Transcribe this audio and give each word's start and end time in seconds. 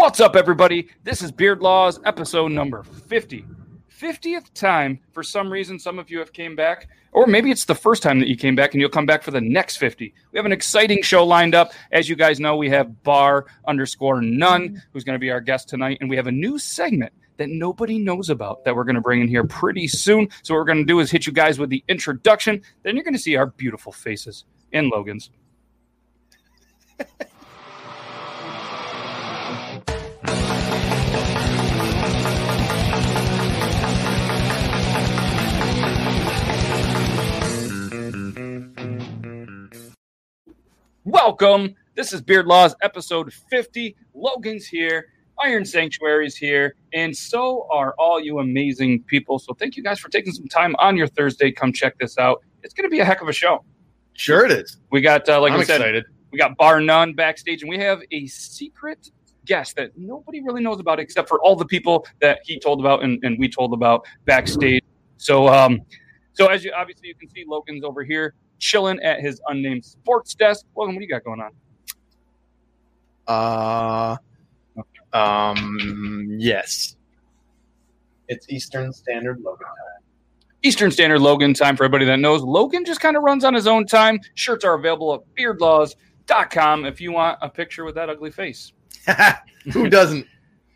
What's 0.00 0.20
up, 0.20 0.36
everybody? 0.36 0.88
This 1.02 1.22
is 1.22 1.32
Beard 1.32 1.60
Laws, 1.60 1.98
episode 2.04 2.52
number 2.52 2.84
50. 2.84 3.44
50th 4.00 4.54
time, 4.54 5.00
for 5.10 5.24
some 5.24 5.52
reason, 5.52 5.76
some 5.76 5.98
of 5.98 6.08
you 6.08 6.20
have 6.20 6.32
came 6.32 6.54
back, 6.54 6.88
or 7.10 7.26
maybe 7.26 7.50
it's 7.50 7.64
the 7.64 7.74
first 7.74 8.00
time 8.00 8.20
that 8.20 8.28
you 8.28 8.36
came 8.36 8.54
back 8.54 8.72
and 8.72 8.80
you'll 8.80 8.90
come 8.90 9.06
back 9.06 9.24
for 9.24 9.32
the 9.32 9.40
next 9.40 9.78
50. 9.78 10.14
We 10.30 10.38
have 10.38 10.46
an 10.46 10.52
exciting 10.52 11.02
show 11.02 11.26
lined 11.26 11.56
up. 11.56 11.72
As 11.90 12.08
you 12.08 12.14
guys 12.14 12.38
know, 12.38 12.56
we 12.56 12.70
have 12.70 13.02
bar 13.02 13.46
underscore 13.66 14.22
none, 14.22 14.80
who's 14.92 15.02
going 15.02 15.16
to 15.16 15.20
be 15.20 15.32
our 15.32 15.40
guest 15.40 15.68
tonight, 15.68 15.98
and 16.00 16.08
we 16.08 16.14
have 16.14 16.28
a 16.28 16.32
new 16.32 16.60
segment 16.60 17.12
that 17.36 17.48
nobody 17.48 17.98
knows 17.98 18.30
about 18.30 18.64
that 18.64 18.76
we're 18.76 18.84
going 18.84 18.94
to 18.94 19.00
bring 19.00 19.20
in 19.20 19.26
here 19.26 19.42
pretty 19.44 19.88
soon. 19.88 20.28
So, 20.44 20.54
what 20.54 20.60
we're 20.60 20.66
going 20.66 20.78
to 20.78 20.84
do 20.84 21.00
is 21.00 21.10
hit 21.10 21.26
you 21.26 21.32
guys 21.32 21.58
with 21.58 21.70
the 21.70 21.82
introduction, 21.88 22.62
then 22.84 22.94
you're 22.94 23.04
going 23.04 23.14
to 23.14 23.20
see 23.20 23.34
our 23.34 23.46
beautiful 23.46 23.90
faces 23.90 24.44
in 24.70 24.90
Logan's. 24.90 25.30
Welcome. 41.10 41.74
This 41.94 42.12
is 42.12 42.20
Beard 42.20 42.44
Laws, 42.44 42.76
episode 42.82 43.32
50. 43.32 43.96
Logan's 44.12 44.66
here, 44.66 45.06
Iron 45.42 45.64
Sanctuary's 45.64 46.36
here, 46.36 46.74
and 46.92 47.16
so 47.16 47.66
are 47.72 47.94
all 47.98 48.20
you 48.20 48.40
amazing 48.40 49.04
people. 49.04 49.38
So 49.38 49.54
thank 49.54 49.74
you 49.74 49.82
guys 49.82 49.98
for 49.98 50.10
taking 50.10 50.34
some 50.34 50.48
time 50.48 50.76
on 50.78 50.98
your 50.98 51.06
Thursday. 51.06 51.50
Come 51.50 51.72
check 51.72 51.96
this 51.98 52.18
out. 52.18 52.44
It's 52.62 52.74
going 52.74 52.84
to 52.84 52.90
be 52.90 53.00
a 53.00 53.06
heck 53.06 53.22
of 53.22 53.28
a 53.28 53.32
show. 53.32 53.64
Sure, 54.12 54.44
it 54.44 54.52
is. 54.52 54.76
We 54.92 55.00
got, 55.00 55.26
uh, 55.26 55.40
like 55.40 55.54
I'm 55.54 55.60
I 55.60 55.64
said, 55.64 55.80
excited. 55.80 56.04
we 56.30 56.38
got 56.38 56.58
Bar 56.58 56.82
None 56.82 57.14
backstage, 57.14 57.62
and 57.62 57.70
we 57.70 57.78
have 57.78 58.02
a 58.10 58.26
secret 58.26 59.10
guest 59.46 59.76
that 59.76 59.96
nobody 59.96 60.42
really 60.42 60.62
knows 60.62 60.78
about 60.78 61.00
except 61.00 61.26
for 61.26 61.40
all 61.40 61.56
the 61.56 61.64
people 61.64 62.06
that 62.20 62.40
he 62.44 62.60
told 62.60 62.80
about 62.80 63.02
and, 63.02 63.18
and 63.24 63.38
we 63.38 63.48
told 63.48 63.72
about 63.72 64.04
backstage. 64.26 64.84
So, 65.16 65.48
um, 65.48 65.80
so 66.34 66.48
as 66.48 66.62
you 66.64 66.72
obviously 66.76 67.08
you 67.08 67.14
can 67.14 67.30
see, 67.30 67.46
Logan's 67.48 67.82
over 67.82 68.04
here 68.04 68.34
chilling 68.58 69.00
at 69.00 69.20
his 69.20 69.40
unnamed 69.48 69.84
sports 69.84 70.34
desk. 70.34 70.66
Logan, 70.76 70.94
what 70.94 71.00
do 71.00 71.04
you 71.04 71.10
got 71.10 71.24
going 71.24 71.40
on? 71.40 71.52
Uh, 73.26 74.16
um, 75.12 76.26
yes. 76.38 76.96
It's 78.28 78.48
Eastern 78.50 78.92
Standard 78.92 79.40
Logan 79.40 79.66
time. 79.66 79.74
Eastern 80.62 80.90
Standard 80.90 81.20
Logan 81.20 81.54
time 81.54 81.76
for 81.76 81.84
everybody 81.84 82.04
that 82.06 82.18
knows. 82.18 82.42
Logan 82.42 82.84
just 82.84 83.00
kind 83.00 83.16
of 83.16 83.22
runs 83.22 83.44
on 83.44 83.54
his 83.54 83.66
own 83.66 83.86
time. 83.86 84.18
Shirts 84.34 84.64
are 84.64 84.74
available 84.74 85.14
at 85.14 85.20
beardlaws.com 85.36 86.84
if 86.84 87.00
you 87.00 87.12
want 87.12 87.38
a 87.40 87.48
picture 87.48 87.84
with 87.84 87.94
that 87.94 88.10
ugly 88.10 88.30
face. 88.30 88.72
Who 89.72 89.88
doesn't? 89.88 90.26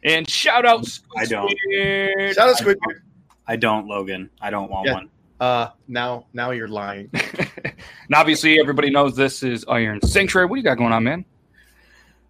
And 0.04 0.28
shout 0.28 0.64
out 0.64 0.86
I 1.16 1.24
don't. 1.26 1.52
Squidward. 1.70 2.34
Shout 2.34 2.48
out 2.48 2.56
Squid. 2.58 2.78
I 3.46 3.56
don't, 3.56 3.86
Logan. 3.86 4.30
I 4.40 4.50
don't 4.50 4.70
want 4.70 4.86
Yeah. 4.86 4.94
one. 4.94 5.10
Uh, 5.40 5.68
now, 5.88 6.26
now 6.32 6.52
you're 6.52 6.68
lying. 6.68 7.10
and 8.12 8.18
obviously, 8.18 8.60
everybody 8.60 8.90
knows 8.90 9.16
this 9.16 9.42
is 9.42 9.64
Iron 9.68 9.98
Sanctuary. 10.02 10.44
What 10.46 10.56
do 10.56 10.60
you 10.60 10.64
got 10.64 10.76
going 10.76 10.92
on, 10.92 11.02
man? 11.02 11.24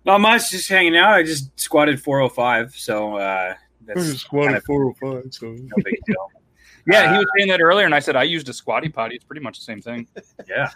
Not 0.05 0.21
much. 0.21 0.53
Just 0.53 0.69
hanging 0.69 0.97
out. 0.97 1.11
I 1.15 1.25
just 1.25 1.59
squatted 1.59 2.01
405, 2.01 2.73
so 2.77 3.17
uh, 3.17 3.55
that's 3.85 4.23
kind 4.23 4.55
of 4.55 4.63
405. 4.63 5.35
So 5.35 5.47
no 5.49 5.77
big 5.85 5.97
deal. 6.07 6.31
Yeah, 6.87 7.11
he 7.11 7.17
Uh, 7.17 7.19
was 7.19 7.27
saying 7.37 7.49
that 7.49 7.61
earlier, 7.61 7.85
and 7.87 7.95
I 7.95 7.99
said 8.01 8.15
I 8.17 8.23
used 8.25 8.49
a 8.49 8.53
squatty 8.53 8.89
potty. 8.89 9.15
It's 9.17 9.25
pretty 9.25 9.41
much 9.43 9.59
the 9.59 9.65
same 9.65 9.81
thing. 9.81 10.07
Yeah, 10.49 10.71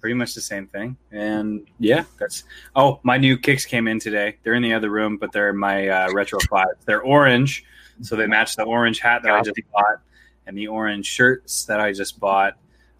pretty 0.00 0.14
much 0.14 0.34
the 0.34 0.40
same 0.40 0.66
thing. 0.68 0.96
And 1.12 1.66
yeah, 1.78 2.04
that's. 2.18 2.42
Oh, 2.74 2.98
my 3.04 3.16
new 3.18 3.36
kicks 3.38 3.64
came 3.64 3.86
in 3.88 3.98
today. 4.00 4.36
They're 4.42 4.54
in 4.54 4.62
the 4.64 4.74
other 4.74 4.90
room, 4.90 5.16
but 5.16 5.30
they're 5.32 5.52
my 5.52 5.88
uh, 5.88 6.12
retro 6.12 6.38
fives. 6.50 6.84
They're 6.86 7.02
orange, 7.02 7.64
so 8.00 8.14
they 8.16 8.26
match 8.28 8.54
the 8.56 8.64
orange 8.64 8.98
hat 9.00 9.22
that 9.22 9.32
I 9.32 9.42
just 9.42 9.60
bought 9.72 10.00
and 10.46 10.56
the 10.58 10.66
orange 10.68 11.06
shirts 11.06 11.64
that 11.66 11.80
I 11.80 11.92
just 11.92 12.18
bought 12.20 12.56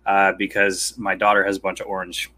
uh, 0.07 0.33
because 0.39 0.95
my 0.99 1.15
daughter 1.15 1.45
has 1.45 1.57
a 1.57 1.61
bunch 1.61 1.81
of 1.81 1.87
orange 1.87 2.31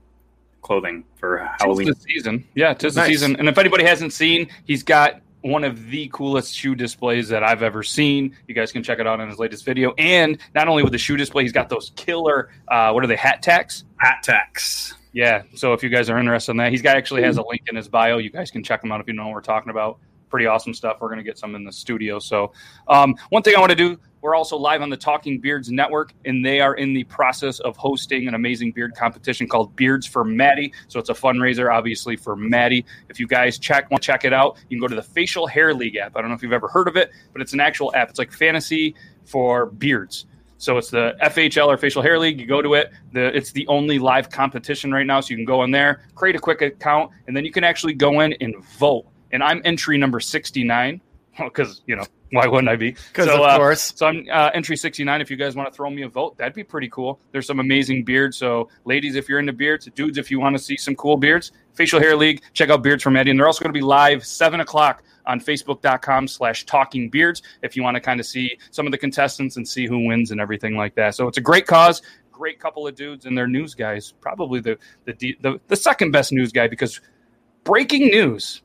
clothing 0.62 1.04
for 1.16 1.48
Halloween. 1.58 1.86
Tis 1.86 1.96
the 1.96 2.02
season. 2.02 2.44
Yeah, 2.54 2.74
tis 2.74 2.94
the 2.94 3.02
Nice. 3.02 3.10
season. 3.10 3.36
And 3.36 3.48
if 3.48 3.56
anybody 3.58 3.84
hasn't 3.84 4.12
seen, 4.12 4.48
he's 4.64 4.82
got 4.82 5.20
one 5.42 5.62
of 5.62 5.90
the 5.90 6.10
coolest 6.12 6.54
shoe 6.56 6.74
displays 6.74 7.28
that 7.28 7.44
I've 7.44 7.62
ever 7.62 7.84
seen. 7.84 8.36
You 8.48 8.54
guys 8.54 8.72
can 8.72 8.82
check 8.82 8.98
it 8.98 9.06
out 9.06 9.20
on 9.20 9.28
his 9.28 9.38
latest 9.38 9.64
video. 9.64 9.94
And 9.96 10.38
not 10.54 10.66
only 10.66 10.82
with 10.82 10.90
the 10.90 10.98
shoe 10.98 11.16
display, 11.16 11.44
he's 11.44 11.52
got 11.52 11.68
those 11.68 11.92
killer, 11.94 12.50
uh, 12.66 12.90
what 12.90 13.04
are 13.04 13.06
they, 13.06 13.16
hat 13.16 13.42
tacks? 13.42 13.84
Hat 13.98 14.24
tacks. 14.24 14.94
Yeah. 15.12 15.42
So 15.54 15.72
if 15.72 15.84
you 15.84 15.88
guys 15.88 16.10
are 16.10 16.18
interested 16.18 16.50
in 16.50 16.56
that, 16.58 16.72
he's 16.72 16.82
got 16.82 16.96
actually 16.96 17.22
has 17.22 17.36
a 17.36 17.42
link 17.42 17.62
in 17.68 17.76
his 17.76 17.88
bio. 17.88 18.18
You 18.18 18.30
guys 18.30 18.50
can 18.50 18.62
check 18.64 18.82
him 18.82 18.90
out 18.90 19.00
if 19.00 19.06
you 19.06 19.14
know 19.14 19.24
what 19.26 19.34
we're 19.34 19.40
talking 19.40 19.70
about. 19.70 19.98
Pretty 20.30 20.46
awesome 20.46 20.74
stuff. 20.74 20.96
We're 21.00 21.08
going 21.08 21.18
to 21.18 21.24
get 21.24 21.38
some 21.38 21.54
in 21.54 21.62
the 21.64 21.72
studio. 21.72 22.18
So, 22.18 22.52
um, 22.88 23.14
one 23.30 23.42
thing 23.44 23.54
I 23.56 23.60
want 23.60 23.70
to 23.70 23.76
do, 23.76 23.98
we're 24.26 24.34
also 24.34 24.56
live 24.56 24.82
on 24.82 24.90
the 24.90 24.96
Talking 24.96 25.38
Beards 25.38 25.70
Network, 25.70 26.12
and 26.24 26.44
they 26.44 26.58
are 26.58 26.74
in 26.74 26.92
the 26.92 27.04
process 27.04 27.60
of 27.60 27.76
hosting 27.76 28.26
an 28.26 28.34
amazing 28.34 28.72
beard 28.72 28.96
competition 28.96 29.46
called 29.46 29.76
Beards 29.76 30.04
for 30.04 30.24
Maddie. 30.24 30.72
So 30.88 30.98
it's 30.98 31.10
a 31.10 31.14
fundraiser, 31.14 31.72
obviously, 31.72 32.16
for 32.16 32.34
Maddie. 32.34 32.84
If 33.08 33.20
you 33.20 33.28
guys 33.28 33.56
check 33.56 33.88
want 33.88 34.02
check 34.02 34.24
it 34.24 34.32
out, 34.32 34.56
you 34.68 34.76
can 34.76 34.80
go 34.80 34.88
to 34.88 34.96
the 34.96 35.02
Facial 35.02 35.46
Hair 35.46 35.74
League 35.74 35.94
app. 35.94 36.16
I 36.16 36.20
don't 36.20 36.30
know 36.30 36.34
if 36.34 36.42
you've 36.42 36.52
ever 36.52 36.66
heard 36.66 36.88
of 36.88 36.96
it, 36.96 37.12
but 37.32 37.40
it's 37.40 37.52
an 37.52 37.60
actual 37.60 37.94
app. 37.94 38.10
It's 38.10 38.18
like 38.18 38.32
fantasy 38.32 38.96
for 39.24 39.66
beards. 39.66 40.26
So 40.58 40.76
it's 40.76 40.90
the 40.90 41.14
FHL 41.22 41.68
or 41.68 41.76
Facial 41.76 42.02
Hair 42.02 42.18
League. 42.18 42.40
You 42.40 42.46
go 42.46 42.60
to 42.60 42.74
it. 42.74 42.90
The 43.12 43.26
it's 43.26 43.52
the 43.52 43.64
only 43.68 44.00
live 44.00 44.28
competition 44.28 44.90
right 44.90 45.06
now. 45.06 45.20
So 45.20 45.30
you 45.30 45.36
can 45.36 45.44
go 45.44 45.62
in 45.62 45.70
there, 45.70 46.02
create 46.16 46.34
a 46.34 46.40
quick 46.40 46.62
account, 46.62 47.12
and 47.28 47.36
then 47.36 47.44
you 47.44 47.52
can 47.52 47.62
actually 47.62 47.94
go 47.94 48.18
in 48.20 48.32
and 48.40 48.56
vote. 48.80 49.06
And 49.30 49.40
I'm 49.40 49.62
entry 49.64 49.98
number 49.98 50.18
69 50.18 51.00
because 51.38 51.82
you 51.86 51.96
know 51.96 52.04
why 52.32 52.46
wouldn't 52.46 52.68
I 52.68 52.76
be? 52.76 52.92
because 52.92 53.26
So, 53.26 53.42
of 53.44 53.50
uh, 53.50 53.56
course. 53.56 53.92
So 53.96 54.06
I'm 54.06 54.26
uh, 54.30 54.50
entry 54.54 54.76
69. 54.76 55.20
If 55.20 55.30
you 55.30 55.36
guys 55.36 55.54
want 55.54 55.70
to 55.70 55.74
throw 55.74 55.90
me 55.90 56.02
a 56.02 56.08
vote, 56.08 56.36
that'd 56.38 56.54
be 56.54 56.64
pretty 56.64 56.88
cool. 56.88 57.20
There's 57.32 57.46
some 57.46 57.60
amazing 57.60 58.04
beards. 58.04 58.36
So 58.36 58.68
ladies, 58.84 59.14
if 59.14 59.28
you're 59.28 59.38
into 59.38 59.52
beards, 59.52 59.88
dudes, 59.94 60.18
if 60.18 60.30
you 60.30 60.40
want 60.40 60.56
to 60.56 60.62
see 60.62 60.76
some 60.76 60.96
cool 60.96 61.16
beards, 61.16 61.52
Facial 61.74 62.00
Hair 62.00 62.16
League, 62.16 62.42
check 62.52 62.70
out 62.70 62.82
Beards 62.82 63.02
for 63.02 63.10
Maddie. 63.10 63.30
And 63.30 63.38
they're 63.38 63.46
also 63.46 63.62
going 63.62 63.72
to 63.72 63.78
be 63.78 63.84
live 63.84 64.24
seven 64.24 64.60
o'clock 64.60 65.02
on 65.26 65.40
Facebook.com 65.40 66.28
slash 66.28 66.64
Talking 66.64 67.10
Beards 67.10 67.42
if 67.62 67.76
you 67.76 67.82
want 67.82 67.96
to 67.96 68.00
kind 68.00 68.20
of 68.20 68.26
see 68.26 68.58
some 68.70 68.86
of 68.86 68.92
the 68.92 68.98
contestants 68.98 69.56
and 69.56 69.66
see 69.66 69.86
who 69.86 70.06
wins 70.06 70.30
and 70.30 70.40
everything 70.40 70.76
like 70.76 70.94
that. 70.94 71.14
So 71.14 71.28
it's 71.28 71.38
a 71.38 71.42
great 71.42 71.66
cause. 71.66 72.02
Great 72.32 72.60
couple 72.60 72.86
of 72.86 72.94
dudes 72.94 73.24
and 73.24 73.36
their 73.36 73.48
news 73.48 73.74
guys. 73.74 74.12
Probably 74.20 74.60
the 74.60 74.78
the 75.04 75.36
the, 75.40 75.60
the 75.68 75.76
second 75.76 76.10
best 76.10 76.32
news 76.32 76.52
guy 76.52 76.68
because 76.68 77.00
breaking 77.64 78.08
news 78.08 78.62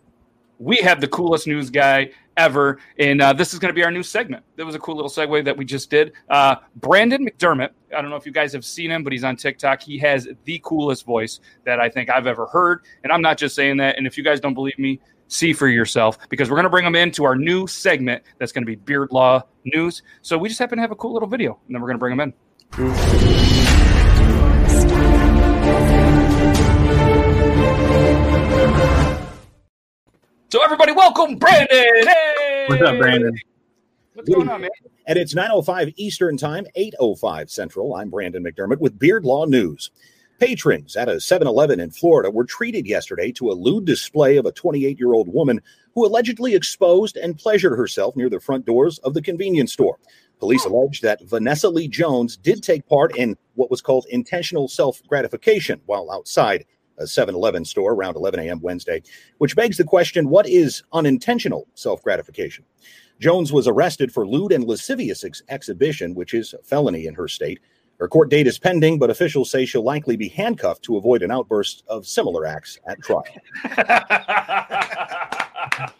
we 0.62 0.78
have 0.78 1.02
the 1.02 1.08
coolest 1.08 1.48
news 1.48 1.72
guy 1.72 2.12
ever. 2.42 2.80
And 2.98 3.22
uh, 3.22 3.34
this 3.34 3.54
is 3.54 3.60
going 3.60 3.70
to 3.70 3.74
be 3.74 3.84
our 3.84 3.92
new 3.92 4.04
segment. 4.04 4.44
That 4.58 4.66
was 4.66 4.76
a 4.76 4.80
cool 4.80 4.96
little 4.96 5.12
segue 5.12 5.46
that 5.46 5.56
we 5.56 5.64
just 5.64 5.90
did. 5.90 6.14
Uh, 6.30 6.56
Brandon 6.76 7.26
McDermott. 7.26 7.70
I 7.96 8.02
don't 8.02 8.10
know 8.10 8.16
if 8.16 8.26
you 8.26 8.32
guys 8.32 8.52
have 8.54 8.66
seen 8.66 8.90
him, 8.90 9.04
but 9.04 9.14
he's 9.14 9.24
on 9.24 9.36
TikTok. 9.36 9.82
He 9.82 10.00
has 10.00 10.28
the 10.46 10.60
coolest 10.64 11.06
voice 11.06 11.40
that 11.66 11.80
I 11.80 11.90
think 11.90 12.10
I've 12.10 12.28
ever 12.28 12.48
heard. 12.48 12.84
And 13.04 13.12
I'm 13.12 13.22
not 13.22 13.38
just 13.38 13.56
saying 13.56 13.78
that. 13.78 13.98
And 13.98 14.08
if 14.08 14.18
you 14.18 14.24
guys 14.24 14.40
don't 14.40 14.56
believe 14.56 14.80
me, 14.80 15.00
see 15.28 15.54
for 15.54 15.68
yourself 15.68 16.18
because 16.30 16.50
we're 16.50 16.58
going 16.58 16.66
to 16.66 16.70
bring 16.70 16.86
him 16.86 16.96
into 16.96 17.24
our 17.24 17.36
new 17.36 17.68
segment 17.68 18.24
that's 18.38 18.52
going 18.52 18.64
to 18.64 18.66
be 18.66 18.76
Beard 18.76 19.12
Law 19.12 19.44
News. 19.64 20.02
So 20.22 20.38
we 20.38 20.50
just 20.50 20.60
happen 20.60 20.78
to 20.78 20.82
have 20.82 20.92
a 20.92 20.96
cool 20.96 21.14
little 21.14 21.30
video, 21.30 21.58
and 21.68 21.76
then 21.76 21.82
we're 21.82 21.88
going 21.88 21.96
to 21.96 22.00
bring 22.00 22.14
him 22.14 22.20
in. 22.20 22.34
So 30.52 30.62
everybody, 30.62 30.92
welcome 30.92 31.38
Brandon. 31.38 31.68
Hey! 31.70 32.66
What's 32.68 32.82
up, 32.84 32.98
Brandon? 32.98 33.34
What's 34.16 34.28
going 34.28 34.50
on, 34.50 34.60
man? 34.60 34.70
And 35.08 35.18
it's 35.18 35.34
9.05 35.34 35.94
Eastern 35.96 36.36
Time, 36.36 36.66
8.05 36.78 37.50
Central. 37.50 37.96
I'm 37.96 38.10
Brandon 38.10 38.44
McDermott 38.44 38.80
with 38.80 39.00
Beard 39.00 39.24
Law 39.24 39.46
News. 39.46 39.92
Patrons 40.42 40.98
at 40.98 41.08
a 41.08 41.14
7-Eleven 41.14 41.80
in 41.80 41.90
Florida 41.90 42.30
were 42.30 42.44
treated 42.44 42.86
yesterday 42.86 43.32
to 43.32 43.50
a 43.50 43.54
lewd 43.54 43.86
display 43.86 44.36
of 44.36 44.46
a 44.46 44.52
28-year-old 44.52 45.34
woman 45.34 45.62
who 45.96 46.06
allegedly 46.06 46.54
exposed 46.54 47.16
and 47.16 47.38
pleasured 47.38 47.78
herself 47.78 48.18
near 48.18 48.30
the 48.30 48.42
front 48.42 48.66
doors 48.66 48.98
of 49.06 49.14
the 49.14 49.22
convenience 49.22 49.72
store. 49.72 50.00
Police 50.40 50.66
allege 50.66 51.00
that 51.00 51.24
Vanessa 51.30 51.70
Lee 51.70 51.88
Jones 51.88 52.36
did 52.36 52.62
take 52.62 52.86
part 52.90 53.16
in 53.16 53.38
what 53.56 53.72
was 53.72 53.82
called 53.82 54.06
intentional 54.10 54.68
self-gratification 54.68 55.80
while 55.86 56.12
outside 56.12 56.66
a 57.02 57.06
7-Eleven 57.06 57.66
store 57.66 57.94
around 57.94 58.16
11 58.16 58.40
a.m. 58.40 58.62
Wednesday, 58.62 59.02
which 59.40 59.56
begs 59.56 59.78
the 59.78 59.84
question, 59.84 60.30
what 60.30 60.48
is 60.48 60.84
unintentional 60.94 61.68
self-gratification? 61.76 62.64
Jones 63.20 63.54
was 63.54 63.68
arrested 63.68 64.12
for 64.12 64.28
lewd 64.28 64.52
and 64.52 64.64
lascivious 64.64 65.24
ex- 65.24 65.44
exhibition, 65.50 66.16
which 66.16 66.34
is 66.34 66.54
a 66.54 66.64
felony 66.64 67.06
in 67.06 67.14
her 67.14 67.28
state. 67.28 67.60
Her 68.00 68.08
court 68.08 68.30
date 68.30 68.48
is 68.48 68.58
pending, 68.58 68.98
but 68.98 69.12
officials 69.12 69.52
say 69.52 69.66
she'll 69.66 69.84
likely 69.84 70.16
be 70.16 70.30
handcuffed 70.30 70.82
to 70.84 70.98
avoid 70.98 71.22
an 71.22 71.30
outburst 71.30 71.84
of 71.88 72.08
similar 72.08 72.48
acts 72.48 72.80
at 72.88 73.00
trial. 73.02 73.24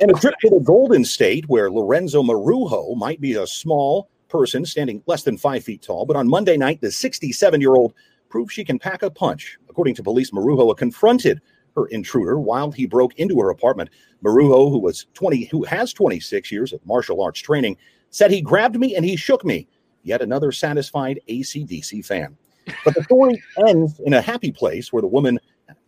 And 0.00 0.10
a 0.10 0.14
trip 0.14 0.34
to 0.40 0.50
the 0.50 0.60
Golden 0.60 1.04
State, 1.04 1.48
where 1.48 1.70
Lorenzo 1.70 2.22
Marujo 2.22 2.96
might 2.96 3.20
be 3.20 3.34
a 3.34 3.46
small 3.46 4.08
person 4.28 4.64
standing 4.64 5.02
less 5.06 5.22
than 5.22 5.36
five 5.36 5.62
feet 5.62 5.82
tall, 5.82 6.06
but 6.06 6.16
on 6.16 6.28
Monday 6.28 6.56
night, 6.56 6.80
the 6.80 6.90
67 6.90 7.60
year 7.60 7.74
old 7.74 7.94
proved 8.34 8.50
she 8.50 8.64
can 8.64 8.80
pack 8.80 9.04
a 9.04 9.10
punch. 9.12 9.56
According 9.68 9.94
to 9.94 10.02
police, 10.02 10.32
Marujo 10.32 10.76
confronted 10.76 11.40
her 11.76 11.86
intruder 11.86 12.40
while 12.40 12.72
he 12.72 12.84
broke 12.84 13.14
into 13.14 13.40
her 13.40 13.50
apartment. 13.50 13.90
Marujo, 14.24 14.72
who 14.72 14.80
was 14.80 15.06
20, 15.14 15.44
who 15.44 15.62
has 15.62 15.92
26 15.92 16.50
years 16.50 16.72
of 16.72 16.84
martial 16.84 17.22
arts 17.22 17.38
training, 17.38 17.76
said 18.10 18.32
he 18.32 18.40
grabbed 18.40 18.74
me 18.74 18.96
and 18.96 19.04
he 19.04 19.14
shook 19.14 19.44
me. 19.44 19.68
Yet 20.02 20.20
another 20.20 20.50
satisfied 20.50 21.20
ACDC 21.28 22.04
fan. 22.04 22.36
But 22.84 22.96
the 22.96 23.04
story 23.04 23.40
ends 23.68 24.00
in 24.00 24.14
a 24.14 24.20
happy 24.20 24.50
place 24.50 24.92
where 24.92 25.02
the 25.02 25.06
woman 25.06 25.38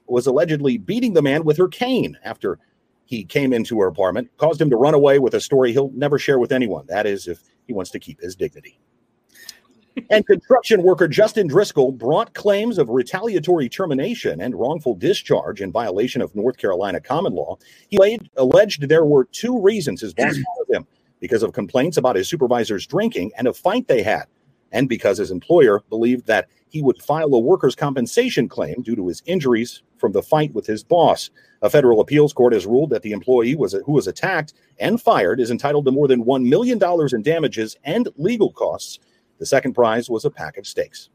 was 0.06 0.28
allegedly 0.28 0.78
beating 0.78 1.14
the 1.14 1.22
man 1.22 1.42
with 1.42 1.56
her 1.56 1.66
cane 1.66 2.16
after 2.22 2.60
he 3.06 3.24
came 3.24 3.52
into 3.52 3.80
her 3.80 3.88
apartment, 3.88 4.30
caused 4.36 4.60
him 4.60 4.70
to 4.70 4.76
run 4.76 4.94
away 4.94 5.18
with 5.18 5.34
a 5.34 5.40
story 5.40 5.72
he'll 5.72 5.90
never 5.94 6.16
share 6.16 6.38
with 6.38 6.52
anyone. 6.52 6.86
That 6.86 7.06
is, 7.06 7.26
if 7.26 7.42
he 7.66 7.72
wants 7.72 7.90
to 7.90 7.98
keep 7.98 8.20
his 8.20 8.36
dignity. 8.36 8.78
And 10.10 10.26
construction 10.26 10.82
worker 10.82 11.08
Justin 11.08 11.46
Driscoll 11.46 11.92
brought 11.92 12.34
claims 12.34 12.78
of 12.78 12.88
retaliatory 12.88 13.68
termination 13.68 14.40
and 14.40 14.54
wrongful 14.54 14.94
discharge 14.94 15.60
in 15.60 15.72
violation 15.72 16.22
of 16.22 16.34
North 16.34 16.56
Carolina 16.56 17.00
common 17.00 17.34
law. 17.34 17.56
He 17.88 17.98
laid, 17.98 18.28
alleged 18.36 18.88
there 18.88 19.04
were 19.04 19.24
two 19.24 19.60
reasons 19.60 20.00
his 20.00 20.14
boss 20.14 20.34
fired 20.34 20.76
him 20.76 20.86
because 21.20 21.42
of 21.42 21.52
complaints 21.52 21.96
about 21.96 22.16
his 22.16 22.28
supervisor's 22.28 22.86
drinking 22.86 23.32
and 23.38 23.48
a 23.48 23.52
fight 23.52 23.88
they 23.88 24.02
had, 24.02 24.26
and 24.72 24.88
because 24.88 25.18
his 25.18 25.30
employer 25.30 25.82
believed 25.88 26.26
that 26.26 26.48
he 26.68 26.82
would 26.82 27.02
file 27.02 27.32
a 27.34 27.38
workers' 27.38 27.74
compensation 27.74 28.48
claim 28.48 28.82
due 28.82 28.96
to 28.96 29.08
his 29.08 29.22
injuries 29.24 29.82
from 29.98 30.12
the 30.12 30.22
fight 30.22 30.52
with 30.52 30.66
his 30.66 30.84
boss. 30.84 31.30
A 31.62 31.70
federal 31.70 32.00
appeals 32.00 32.34
court 32.34 32.52
has 32.52 32.66
ruled 32.66 32.90
that 32.90 33.02
the 33.02 33.12
employee 33.12 33.56
was 33.56 33.74
who 33.86 33.92
was 33.92 34.06
attacked 34.06 34.52
and 34.78 35.00
fired 35.00 35.40
is 35.40 35.50
entitled 35.50 35.86
to 35.86 35.90
more 35.90 36.06
than 36.06 36.24
$1 36.24 36.46
million 36.46 36.78
in 37.14 37.22
damages 37.22 37.76
and 37.84 38.08
legal 38.16 38.52
costs. 38.52 38.98
The 39.38 39.46
second 39.46 39.74
prize 39.74 40.08
was 40.08 40.24
a 40.24 40.30
pack 40.30 40.56
of 40.56 40.66
steaks. 40.66 41.10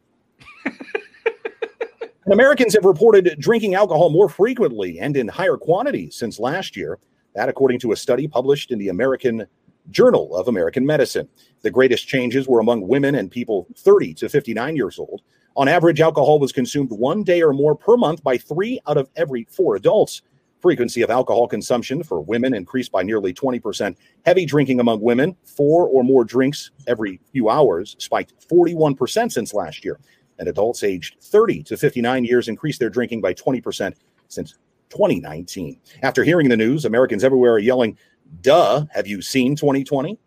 Americans 2.32 2.74
have 2.76 2.86
reported 2.86 3.36
drinking 3.40 3.76
alcohol 3.76 4.10
more 4.10 4.30
frequently 4.30 5.00
and 5.00 5.18
in 5.18 5.28
higher 5.28 5.58
quantities 5.58 6.16
since 6.16 6.40
last 6.40 6.78
year. 6.78 7.00
That, 7.34 7.50
according 7.50 7.80
to 7.80 7.94
a 7.94 7.96
study 7.96 8.28
published 8.28 8.72
in 8.72 8.80
the 8.80 8.90
American 8.90 9.48
Journal 9.90 10.36
of 10.36 10.48
American 10.48 10.86
Medicine. 10.86 11.28
The 11.64 11.72
greatest 11.72 12.08
changes 12.08 12.48
were 12.48 12.60
among 12.60 12.88
women 12.88 13.16
and 13.16 13.32
people 13.32 13.68
30 13.78 14.14
to 14.16 14.30
59 14.30 14.76
years 14.76 15.00
old. 15.00 15.22
On 15.58 15.68
average, 15.68 16.00
alcohol 16.00 16.40
was 16.40 16.52
consumed 16.52 16.92
one 16.92 17.24
day 17.24 17.42
or 17.42 17.52
more 17.52 17.76
per 17.76 17.98
month 17.98 18.24
by 18.24 18.38
three 18.38 18.80
out 18.88 18.98
of 18.98 19.10
every 19.16 19.48
four 19.50 19.76
adults. 19.76 20.22
Frequency 20.62 21.02
of 21.02 21.10
alcohol 21.10 21.48
consumption 21.48 22.04
for 22.04 22.22
women 22.22 22.54
increased 22.54 22.92
by 22.92 23.02
nearly 23.02 23.34
20%. 23.34 23.96
Heavy 24.26 24.46
drinking 24.46 24.80
among 24.80 25.02
women, 25.02 25.36
four 25.44 25.88
or 25.88 26.04
more 26.04 26.24
drinks 26.24 26.70
every 26.86 27.20
few 27.32 27.50
hours, 27.50 27.96
spiked 27.98 28.48
41% 28.48 29.32
since 29.32 29.54
last 29.56 29.84
year. 29.84 30.00
And 30.38 30.48
adults 30.48 30.84
aged 30.84 31.18
30 31.22 31.64
to 31.64 31.78
59 31.78 32.24
years 32.26 32.48
increased 32.48 32.80
their 32.80 32.92
drinking 32.92 33.22
by 33.22 33.34
20% 33.34 33.96
since 34.28 34.58
2019. 34.90 35.80
After 36.04 36.24
hearing 36.24 36.48
the 36.48 36.58
news, 36.58 36.86
Americans 36.86 37.24
everywhere 37.24 37.54
are 37.54 37.60
yelling, 37.60 37.98
Duh, 38.42 38.86
have 38.92 39.08
you 39.08 39.22
seen 39.22 39.56
2020? 39.56 40.18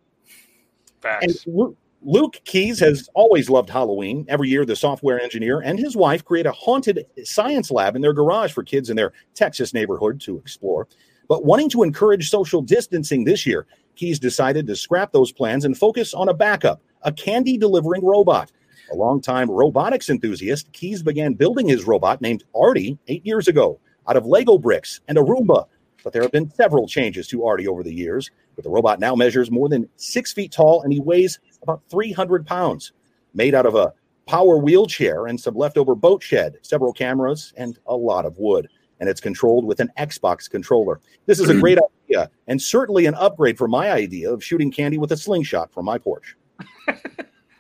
Facts. 1.01 1.47
And 1.47 1.77
Luke 2.07 2.39
Keys 2.45 2.81
has 2.81 3.09
always 3.15 3.49
loved 3.49 3.71
Halloween. 3.71 4.27
Every 4.29 4.51
year, 4.51 4.67
the 4.67 4.77
software 4.77 5.19
engineer 5.19 5.61
and 5.61 5.79
his 5.79 5.97
wife 5.97 6.23
create 6.23 6.45
a 6.45 6.53
haunted 6.53 7.07
science 7.25 7.71
lab 7.71 7.97
in 7.97 8.03
their 8.03 8.13
garage 8.13 8.53
for 8.53 8.63
kids 8.63 8.91
in 8.91 8.97
their 8.97 9.15
Texas 9.35 9.73
neighborhood 9.73 10.21
to 10.21 10.37
explore. 10.37 10.87
But 11.29 11.47
wanting 11.47 11.71
to 11.71 11.83
encourage 11.83 12.29
social 12.29 12.61
distancing 12.61 13.25
this 13.25 13.47
year, 13.47 13.67
Keys 13.97 14.19
decided 14.19 14.67
to 14.67 14.77
scrap 14.77 15.13
those 15.13 15.33
plans 15.33 15.65
and 15.65 15.79
focus 15.79 16.13
on 16.13 16.29
a 16.29 16.35
backup, 16.35 16.83
a 17.05 17.13
candy 17.13 17.57
delivering 17.57 18.05
robot. 18.05 18.53
A 18.93 18.95
longtime 18.95 19.51
robotics 19.51 20.11
enthusiast, 20.11 20.71
Keys 20.75 21.03
began 21.03 21.33
building 21.33 21.67
his 21.67 21.85
robot 21.85 22.21
named 22.21 22.45
Artie 22.55 22.99
eight 23.09 23.25
years 23.25 23.49
ago 23.49 23.81
out 24.07 24.19
of 24.19 24.27
Lego 24.27 24.59
bricks 24.59 25.01
and 25.09 25.17
a 25.17 25.23
Roomba 25.23 25.65
but 26.05 26.13
there 26.13 26.23
have 26.23 26.31
been 26.31 26.51
several 26.51 26.87
changes 26.87 27.27
to 27.29 27.45
Artie 27.45 27.67
over 27.67 27.83
the 27.83 27.93
years. 27.93 28.31
But 28.55 28.63
the 28.63 28.71
robot 28.71 29.01
now 29.01 29.17
measures 29.17 29.51
more 29.51 29.69
than 29.69 29.89
six 29.97 30.33
feet 30.33 30.53
tall 30.53 30.83
and 30.83 30.93
he 30.93 31.01
weighs 31.01 31.41
about 31.65 31.83
300 31.91 32.47
pounds. 32.47 32.93
Made 33.35 33.55
out 33.55 33.67
of 33.67 33.75
a 33.75 33.93
power 34.27 34.59
wheelchair 34.59 35.27
and 35.27 35.39
some 35.39 35.55
leftover 35.55 35.95
boat 35.95 36.23
shed, 36.23 36.57
several 36.63 36.93
cameras, 36.93 37.53
and 37.57 37.79
a 37.87 37.97
lot 37.97 38.25
of 38.25 38.39
wood. 38.39 38.69
And 39.01 39.09
it's 39.09 39.21
controlled 39.21 39.65
with 39.65 39.81
an 39.81 39.91
Xbox 39.99 40.49
controller. 40.49 41.01
This 41.27 41.41
is 41.41 41.49
a 41.51 41.59
great 41.59 41.79
idea 42.09 42.31
and 42.47 42.63
certainly 42.63 43.07
an 43.07 43.15
upgrade 43.15 43.59
from 43.59 43.73
my 43.73 43.91
idea 43.91 44.33
of 44.33 44.43
shooting 44.43 44.71
candy 44.71 44.99
with 44.99 45.11
a 45.13 45.17
slingshot 45.17 45.73
from 45.73 45.85
my 45.85 45.99
porch. 45.99 46.37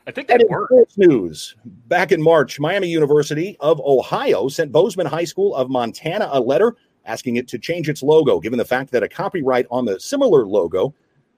I 0.07 0.11
think 0.11 0.29
And 0.31 0.41
that 0.41 0.43
in 0.43 0.49
worked. 0.49 0.73
news, 0.97 1.57
back 1.65 2.13
in 2.13 2.23
March, 2.23 2.61
Miami 2.61 2.89
University 2.89 3.57
of 3.61 3.81
Ohio 3.81 4.49
sent 4.49 4.71
Bozeman 4.71 5.07
High 5.07 5.25
School 5.25 5.55
of 5.57 5.71
Montana 5.71 6.29
a 6.31 6.41
letter 6.41 6.77
asking 7.07 7.37
it 7.37 7.49
to 7.49 7.59
change 7.59 7.89
its 7.89 8.03
logo, 8.03 8.39
given 8.39 8.59
the 8.59 8.65
fact 8.65 8.91
that 8.93 9.03
a 9.03 9.09
copyright 9.09 9.67
on 9.71 9.85
the 9.85 9.99
similar 9.99 10.47
logo. 10.47 10.95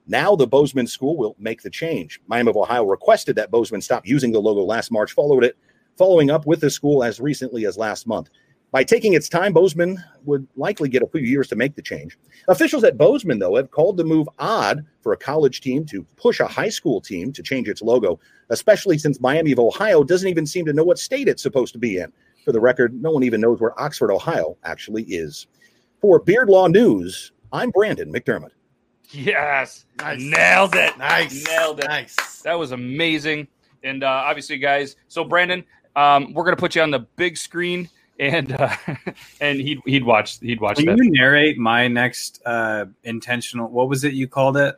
Now 0.09 0.37
the 0.37 0.47
Bozeman 0.47 0.87
school 0.87 1.17
will 1.17 1.35
make 1.37 1.61
the 1.61 1.69
change. 1.69 2.21
Miami 2.27 2.49
of 2.49 2.57
Ohio 2.57 2.85
requested 2.85 3.35
that 3.35 3.51
Bozeman 3.51 3.81
stop 3.81 4.07
using 4.07 4.31
the 4.31 4.39
logo 4.39 4.61
last 4.61 4.89
March, 4.89 5.11
followed 5.11 5.43
it, 5.43 5.57
following 5.97 6.31
up 6.31 6.45
with 6.45 6.61
the 6.61 6.69
school 6.69 7.03
as 7.03 7.19
recently 7.19 7.65
as 7.65 7.77
last 7.77 8.07
month. 8.07 8.29
By 8.71 8.83
taking 8.83 9.13
its 9.13 9.27
time, 9.27 9.53
Bozeman 9.53 10.01
would 10.23 10.47
likely 10.55 10.87
get 10.87 11.01
a 11.01 11.07
few 11.07 11.21
years 11.21 11.47
to 11.49 11.55
make 11.55 11.75
the 11.75 11.81
change. 11.81 12.17
Officials 12.47 12.83
at 12.83 12.97
Bozeman, 12.97 13.39
though, 13.39 13.55
have 13.55 13.71
called 13.71 13.97
the 13.97 14.03
move 14.03 14.27
odd 14.39 14.85
for 15.01 15.13
a 15.13 15.17
college 15.17 15.61
team 15.61 15.85
to 15.85 16.03
push 16.15 16.39
a 16.39 16.47
high 16.47 16.69
school 16.69 17.01
team 17.01 17.33
to 17.33 17.43
change 17.43 17.67
its 17.67 17.81
logo, 17.81 18.19
especially 18.49 18.97
since 18.97 19.19
Miami 19.19 19.51
of 19.51 19.59
Ohio 19.59 20.03
doesn't 20.03 20.29
even 20.29 20.45
seem 20.45 20.65
to 20.65 20.73
know 20.73 20.83
what 20.83 20.99
state 20.99 21.27
it's 21.27 21.43
supposed 21.43 21.73
to 21.73 21.79
be 21.79 21.97
in. 21.97 22.11
For 22.45 22.51
the 22.51 22.59
record, 22.61 22.93
no 23.01 23.11
one 23.11 23.23
even 23.23 23.41
knows 23.41 23.59
where 23.59 23.77
Oxford, 23.81 24.11
Ohio 24.11 24.57
actually 24.63 25.03
is. 25.03 25.47
For 25.99 26.19
Beard 26.19 26.49
Law 26.49 26.67
News, 26.67 27.31
I'm 27.51 27.71
Brandon 27.71 28.11
McDermott. 28.11 28.51
Yes. 29.09 29.85
Nice. 29.99 30.21
Nailed 30.21 30.75
it. 30.75 30.97
Nice. 30.97 31.45
Nailed 31.47 31.79
it. 31.79 31.87
Nice. 31.87 32.41
That 32.41 32.53
was 32.55 32.71
amazing. 32.71 33.47
And 33.83 34.03
uh, 34.03 34.07
obviously, 34.07 34.57
guys, 34.57 34.95
so 35.07 35.23
Brandon, 35.23 35.63
um, 35.95 36.33
we're 36.33 36.43
gonna 36.43 36.57
put 36.57 36.75
you 36.75 36.81
on 36.81 36.91
the 36.91 36.99
big 37.15 37.37
screen, 37.37 37.89
and 38.19 38.51
uh, 38.51 38.75
and 39.41 39.59
he'd 39.59 39.79
he'd 39.85 40.03
watch 40.03 40.39
he'd 40.39 40.59
watch 40.59 40.77
Can 40.77 40.87
that. 40.87 40.97
you 40.97 41.11
narrate 41.11 41.57
my 41.57 41.87
next 41.87 42.41
uh, 42.45 42.85
intentional? 43.03 43.69
What 43.69 43.89
was 43.89 44.03
it 44.03 44.13
you 44.13 44.27
called 44.27 44.57
it? 44.57 44.75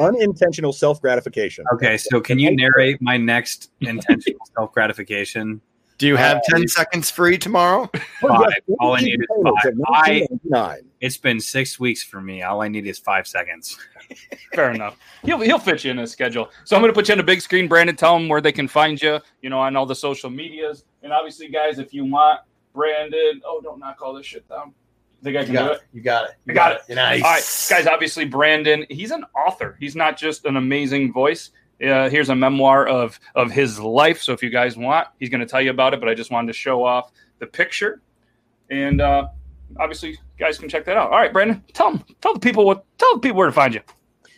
Unintentional 0.00 0.72
self 0.72 1.00
gratification. 1.00 1.64
Okay, 1.74 1.96
so 1.96 2.20
can 2.20 2.38
you 2.38 2.54
narrate 2.54 3.00
my 3.00 3.16
next 3.16 3.70
intentional 3.80 4.46
self 4.56 4.72
gratification? 4.72 5.60
Do 5.98 6.06
you 6.06 6.16
have 6.16 6.38
Uh, 6.38 6.40
10 6.56 6.68
seconds 6.68 7.10
free 7.10 7.38
tomorrow? 7.38 7.90
Five. 8.20 8.48
All 8.80 8.94
I 8.96 9.00
need 9.00 9.20
is 9.20 9.26
five. 9.42 9.72
I- 9.86 10.26
Nine. 10.44 10.90
It's 11.00 11.16
been 11.16 11.40
six 11.40 11.78
weeks 11.80 12.02
for 12.02 12.20
me. 12.20 12.42
All 12.42 12.62
I 12.62 12.68
need 12.68 12.86
is 12.86 12.98
five 12.98 13.26
seconds. 13.26 13.78
Fair 14.54 14.70
enough. 14.70 14.96
He'll 15.24 15.40
he'll 15.40 15.58
fit 15.58 15.84
you 15.84 15.90
in 15.90 15.98
his 15.98 16.10
schedule. 16.12 16.50
So 16.64 16.76
I'm 16.76 16.82
gonna 16.82 16.92
put 16.92 17.08
you 17.08 17.12
on 17.12 17.18
the 17.18 17.24
big 17.24 17.40
screen, 17.40 17.66
Brandon. 17.68 17.96
Tell 17.96 18.16
them 18.18 18.28
where 18.28 18.40
they 18.40 18.52
can 18.52 18.68
find 18.68 19.00
you. 19.02 19.20
You 19.42 19.50
know, 19.50 19.58
on 19.58 19.74
all 19.76 19.84
the 19.86 19.94
social 19.94 20.30
medias, 20.30 20.84
and 21.02 21.12
obviously, 21.12 21.48
guys, 21.48 21.78
if 21.78 21.92
you 21.92 22.04
want 22.04 22.40
Brandon, 22.72 23.40
oh, 23.44 23.60
don't 23.62 23.78
knock 23.80 23.98
all 24.02 24.14
this 24.14 24.24
shit 24.26 24.48
down. 24.48 24.72
Think 25.24 25.36
I 25.36 25.40
You 25.40 25.46
can 25.46 25.54
do 25.56 25.66
it? 25.72 25.76
it. 25.76 25.80
You 25.92 26.00
got 26.02 26.24
it. 26.30 26.36
You 26.46 26.52
I 26.52 26.54
got 26.54 26.72
it. 26.88 26.94
Nice. 26.94 27.22
All 27.22 27.30
right, 27.30 27.66
guys. 27.84 27.86
Obviously, 27.92 28.24
Brandon. 28.26 28.86
He's 28.90 29.10
an 29.10 29.24
author. 29.34 29.76
He's 29.80 29.96
not 29.96 30.16
just 30.16 30.44
an 30.44 30.56
amazing 30.56 31.12
voice. 31.12 31.50
Uh, 31.82 32.08
here's 32.08 32.30
a 32.30 32.34
memoir 32.34 32.86
of 32.86 33.18
of 33.34 33.50
his 33.50 33.78
life. 33.78 34.22
So 34.22 34.32
if 34.32 34.42
you 34.42 34.50
guys 34.50 34.76
want, 34.76 35.08
he's 35.18 35.28
going 35.28 35.40
to 35.40 35.46
tell 35.46 35.60
you 35.60 35.70
about 35.70 35.94
it. 35.94 36.00
But 36.00 36.08
I 36.08 36.14
just 36.14 36.30
wanted 36.30 36.48
to 36.48 36.52
show 36.58 36.84
off 36.84 37.12
the 37.38 37.46
picture, 37.46 38.02
and 38.70 39.00
uh, 39.00 39.28
obviously, 39.78 40.10
you 40.10 40.18
guys 40.38 40.58
can 40.58 40.68
check 40.68 40.84
that 40.86 40.96
out. 40.96 41.10
All 41.10 41.18
right, 41.18 41.32
Brandon. 41.32 41.62
Tell 41.72 41.92
them. 41.92 42.04
Tell 42.20 42.34
the 42.34 42.40
people 42.40 42.64
what. 42.64 42.84
Tell 42.98 43.14
the 43.14 43.20
people 43.20 43.38
where 43.38 43.46
to 43.46 43.52
find 43.52 43.74
you. 43.74 43.80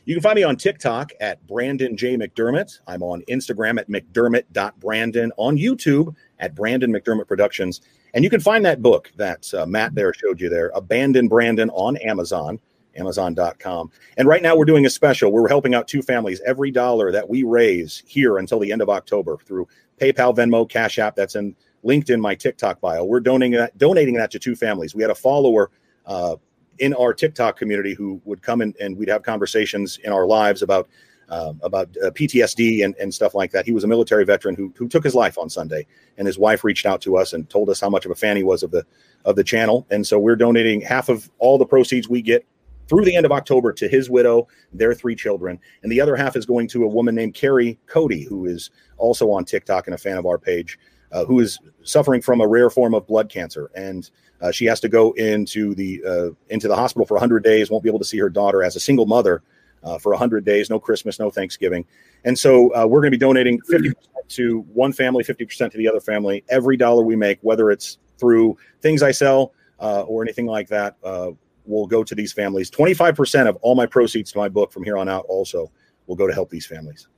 You 0.04 0.14
can 0.14 0.22
find 0.22 0.36
me 0.36 0.42
on 0.42 0.56
TikTok 0.56 1.12
at 1.20 1.46
Brandon 1.46 1.94
J. 1.94 2.16
McDermott. 2.16 2.78
I'm 2.86 3.02
on 3.02 3.22
Instagram 3.28 3.78
at 3.78 3.90
McDermott.Brandon, 3.90 5.32
on 5.36 5.58
YouTube 5.58 6.14
at 6.38 6.54
Brandon 6.54 6.90
McDermott 6.90 7.28
Productions. 7.28 7.82
And 8.14 8.24
you 8.24 8.30
can 8.30 8.40
find 8.40 8.64
that 8.64 8.80
book 8.80 9.12
that 9.16 9.52
uh, 9.52 9.66
Matt 9.66 9.94
there 9.94 10.14
showed 10.14 10.40
you 10.40 10.48
there, 10.48 10.72
Abandon 10.74 11.28
Brandon, 11.28 11.68
on 11.74 11.98
Amazon, 11.98 12.58
Amazon.com. 12.96 13.90
And 14.16 14.28
right 14.28 14.42
now 14.42 14.56
we're 14.56 14.64
doing 14.64 14.86
a 14.86 14.90
special. 14.90 15.30
We're 15.30 15.48
helping 15.48 15.74
out 15.74 15.88
two 15.88 16.02
families. 16.02 16.40
Every 16.46 16.70
dollar 16.70 17.12
that 17.12 17.28
we 17.28 17.42
raise 17.42 18.02
here 18.06 18.38
until 18.38 18.58
the 18.58 18.72
end 18.72 18.82
of 18.82 18.88
October 18.88 19.38
through 19.44 19.68
PayPal, 20.00 20.34
Venmo, 20.34 20.68
Cash 20.68 20.98
App, 20.98 21.16
that's 21.16 21.34
in 21.34 21.54
linked 21.82 22.10
in 22.10 22.20
my 22.20 22.34
TikTok 22.34 22.80
bio. 22.80 23.04
We're 23.04 23.20
donating 23.20 23.58
that, 23.58 23.76
donating 23.78 24.14
that 24.14 24.30
to 24.32 24.38
two 24.38 24.56
families. 24.56 24.94
We 24.94 25.02
had 25.02 25.10
a 25.10 25.14
follower 25.14 25.70
uh, 26.06 26.36
in 26.78 26.94
our 26.94 27.12
TikTok 27.12 27.56
community 27.56 27.94
who 27.94 28.20
would 28.24 28.42
come 28.42 28.60
in 28.60 28.74
and 28.80 28.96
we'd 28.96 29.08
have 29.08 29.22
conversations 29.22 29.98
in 30.04 30.12
our 30.12 30.26
lives 30.26 30.62
about 30.62 30.88
um, 31.30 31.60
about 31.62 31.94
uh, 32.02 32.10
PTSD 32.10 32.82
and, 32.82 32.94
and 32.96 33.12
stuff 33.12 33.34
like 33.34 33.50
that. 33.50 33.66
He 33.66 33.72
was 33.72 33.84
a 33.84 33.86
military 33.86 34.24
veteran 34.24 34.54
who, 34.54 34.72
who 34.76 34.88
took 34.88 35.04
his 35.04 35.14
life 35.14 35.36
on 35.36 35.50
Sunday, 35.50 35.86
and 36.16 36.26
his 36.26 36.38
wife 36.38 36.64
reached 36.64 36.86
out 36.86 37.02
to 37.02 37.18
us 37.18 37.34
and 37.34 37.48
told 37.50 37.68
us 37.68 37.80
how 37.80 37.90
much 37.90 38.06
of 38.06 38.10
a 38.10 38.14
fan 38.14 38.38
he 38.38 38.42
was 38.42 38.62
of 38.62 38.70
the 38.70 38.86
of 39.26 39.36
the 39.36 39.44
channel. 39.44 39.86
And 39.90 40.06
so 40.06 40.18
we're 40.18 40.36
donating 40.36 40.80
half 40.80 41.10
of 41.10 41.30
all 41.38 41.58
the 41.58 41.66
proceeds 41.66 42.08
we 42.08 42.22
get 42.22 42.46
through 42.88 43.04
the 43.04 43.14
end 43.14 43.26
of 43.26 43.32
October 43.32 43.72
to 43.74 43.88
his 43.88 44.08
widow, 44.10 44.48
their 44.72 44.94
three 44.94 45.14
children, 45.14 45.58
and 45.82 45.92
the 45.92 46.00
other 46.00 46.16
half 46.16 46.36
is 46.36 46.46
going 46.46 46.68
to 46.68 46.84
a 46.84 46.88
woman 46.88 47.14
named 47.14 47.34
Carrie 47.34 47.78
Cody, 47.86 48.24
who 48.24 48.46
is 48.46 48.70
also 48.96 49.30
on 49.30 49.44
TikTok 49.44 49.86
and 49.86 49.94
a 49.94 49.98
fan 49.98 50.16
of 50.16 50.26
our 50.26 50.38
page. 50.38 50.78
uh, 51.12 51.24
who 51.24 51.40
is 51.40 51.58
suffering 51.82 52.20
from 52.20 52.40
a 52.40 52.46
rare 52.46 52.70
form 52.70 52.94
of 52.94 53.06
blood 53.06 53.28
cancer, 53.28 53.70
and 53.74 54.10
uh, 54.40 54.52
she 54.52 54.66
has 54.66 54.80
to 54.80 54.88
go 54.88 55.12
into 55.12 55.74
the 55.74 56.02
uh, 56.04 56.30
into 56.48 56.68
the 56.68 56.76
hospital 56.76 57.06
for 57.06 57.14
100 57.14 57.42
days. 57.42 57.70
Won't 57.70 57.82
be 57.82 57.90
able 57.90 57.98
to 57.98 58.04
see 58.04 58.18
her 58.18 58.28
daughter 58.28 58.62
as 58.62 58.76
a 58.76 58.80
single 58.80 59.06
mother 59.06 59.42
uh, 59.82 59.98
for 59.98 60.12
100 60.12 60.44
days. 60.44 60.70
No 60.70 60.78
Christmas, 60.78 61.18
no 61.18 61.30
Thanksgiving, 61.30 61.84
and 62.24 62.38
so 62.38 62.74
uh, 62.74 62.86
we're 62.86 63.00
going 63.00 63.12
to 63.12 63.18
be 63.18 63.20
donating 63.20 63.60
50% 63.60 63.94
to 64.28 64.60
one 64.74 64.92
family, 64.92 65.24
50% 65.24 65.70
to 65.70 65.78
the 65.78 65.88
other 65.88 66.00
family. 66.00 66.44
Every 66.50 66.76
dollar 66.76 67.02
we 67.02 67.16
make, 67.16 67.38
whether 67.42 67.70
it's 67.70 67.98
through 68.18 68.58
things 68.82 69.02
I 69.02 69.12
sell 69.12 69.54
uh, 69.80 70.02
or 70.02 70.22
anything 70.22 70.46
like 70.46 70.68
that, 70.68 70.96
uh, 71.02 71.30
will 71.68 71.86
go 71.86 72.02
to 72.02 72.14
these 72.14 72.32
families. 72.32 72.70
25% 72.70 73.48
of 73.48 73.56
all 73.56 73.74
my 73.74 73.86
proceeds 73.86 74.32
to 74.32 74.38
my 74.38 74.48
book 74.48 74.72
from 74.72 74.82
here 74.82 74.96
on 74.96 75.08
out 75.08 75.24
also 75.28 75.70
will 76.06 76.16
go 76.16 76.26
to 76.26 76.32
help 76.32 76.50
these 76.50 76.66
families. 76.66 77.08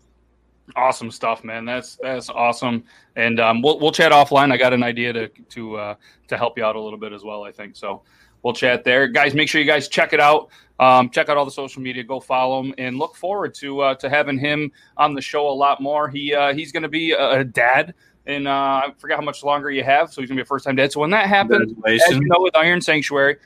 Awesome 0.77 1.11
stuff, 1.11 1.43
man. 1.43 1.65
That's 1.65 1.97
that's 1.97 2.31
awesome. 2.31 2.85
And 3.17 3.41
um, 3.41 3.61
we'll 3.61 3.81
we'll 3.81 3.91
chat 3.91 4.13
offline. 4.13 4.53
I 4.53 4.57
got 4.57 4.73
an 4.73 4.85
idea 4.85 5.13
to 5.13 5.29
to 5.29 5.77
uh, 5.77 5.95
to 6.29 6.37
help 6.37 6.57
you 6.57 6.65
out 6.65 6.77
a 6.77 6.81
little 6.81 6.99
bit 6.99 7.13
as 7.13 7.25
well. 7.25 7.43
I 7.43 7.51
think 7.51 7.75
so. 7.75 8.03
We'll 8.45 8.55
chat 8.55 8.85
there, 8.85 9.09
guys. 9.09 9.35
Make 9.35 9.49
sure 9.49 9.61
you 9.61 9.67
guys 9.67 9.89
check 9.89 10.13
it 10.13 10.21
out. 10.21 10.49
Um, 10.79 11.11
check 11.11 11.29
out 11.29 11.37
all 11.37 11.45
the 11.45 11.51
social 11.51 11.83
media. 11.83 12.05
Go 12.05 12.21
follow 12.21 12.61
him, 12.61 12.73
and 12.79 12.99
look 12.99 13.17
forward 13.17 13.53
to 13.55 13.81
uh, 13.81 13.95
to 13.97 14.09
having 14.09 14.39
him 14.39 14.71
on 14.97 15.15
the 15.15 15.21
show 15.21 15.49
a 15.49 15.51
lot 15.51 15.81
more. 15.83 16.09
He 16.09 16.33
uh, 16.33 16.55
he's 16.55 16.71
going 16.71 16.85
to 16.85 16.89
be 16.89 17.13
a, 17.13 17.41
a 17.41 17.45
dad 17.45 17.93
and 18.27 18.47
uh, 18.47 18.51
I 18.51 18.93
forget 18.99 19.19
how 19.19 19.25
much 19.25 19.43
longer 19.43 19.71
you 19.71 19.83
have, 19.83 20.13
so 20.13 20.21
he's 20.21 20.29
gonna 20.29 20.39
be 20.39 20.43
a 20.43 20.47
first 20.47 20.65
time 20.65 20.77
dad. 20.77 20.93
So 20.93 21.01
when 21.01 21.11
that 21.11 21.27
happens, 21.27 21.73
as 21.87 22.01
you 22.09 22.21
know, 22.21 22.41
with 22.41 22.57
Iron 22.57 22.81
Sanctuary, 22.81 23.37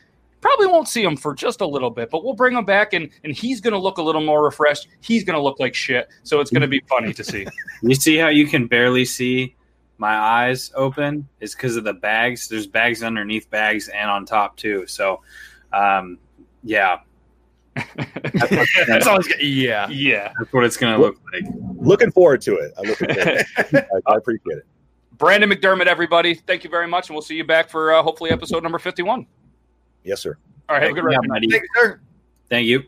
probably 0.45 0.67
won't 0.67 0.89
see 0.89 1.03
him 1.03 1.17
for 1.17 1.35
just 1.35 1.63
a 1.63 1.67
little 1.67 1.89
bit, 1.89 2.11
but 2.11 2.23
we'll 2.23 2.35
bring 2.35 2.55
him 2.55 2.67
back, 2.67 2.93
and 2.93 3.09
and 3.25 3.33
he's 3.33 3.63
gonna 3.63 3.79
look 3.79 3.97
a 3.97 4.03
little 4.03 4.21
more 4.21 4.45
refreshed. 4.45 4.89
He's 5.01 5.25
gonna 5.25 5.41
look 5.41 5.59
like 5.59 5.75
shit, 5.75 6.09
so 6.23 6.39
it's 6.41 6.51
gonna 6.51 6.69
be 6.69 6.83
funny 6.87 7.15
to 7.15 7.25
see. 7.25 7.47
You 7.83 7.95
see 7.95 8.17
how 8.17 8.29
you 8.29 8.47
can 8.47 8.67
barely 8.67 9.05
see 9.05 9.57
my 9.99 10.15
eyes 10.15 10.71
open? 10.75 11.29
It's 11.41 11.55
because 11.55 11.77
of 11.77 11.85
the 11.85 11.93
bags. 11.95 12.49
There's 12.49 12.67
bags 12.67 13.03
underneath 13.03 13.51
bags 13.51 13.89
and 13.89 14.09
on 14.09 14.25
top 14.25 14.57
too. 14.57 14.87
So, 14.87 15.21
um, 15.73 16.19
yeah, 16.63 16.99
That's 18.87 19.07
always 19.07 19.29
yeah, 19.41 19.89
yeah. 19.89 20.33
that's 20.39 20.53
what 20.53 20.65
it's 20.65 20.77
gonna 20.77 20.99
look 20.99 21.17
like. 21.33 21.45
Looking 21.77 22.11
forward 22.11 22.41
to 22.43 22.57
it. 22.57 22.73
I'm 22.79 22.85
looking 22.85 23.15
forward. 23.15 23.25
to 23.25 23.79
it. 23.79 23.89
I, 24.07 24.13
I 24.13 24.17
appreciate 24.17 24.59
it. 24.59 24.67
Brandon 25.19 25.49
McDermott, 25.51 25.87
everybody, 25.87 26.35
thank 26.35 26.65
you 26.65 26.71
very 26.71 26.87
much, 26.89 27.09
and 27.09 27.15
we'll 27.15 27.23
see 27.23 27.37
you 27.37 27.45
back 27.45 27.69
for 27.69 27.93
uh, 27.93 28.03
hopefully 28.03 28.31
episode 28.31 28.63
number 28.63 28.79
fifty-one. 28.79 29.27
Yes, 30.05 30.21
sir. 30.21 30.37
All 30.69 30.77
right, 30.77 30.83
have 30.83 30.93
a 30.93 30.95
good 30.95 31.11
Yeah, 31.11 31.19
rest. 31.19 31.29
buddy. 31.29 31.51
Thank 31.51 31.63
you, 31.63 31.69
sir. 31.83 32.01
Thank 32.49 32.67
you. 32.67 32.83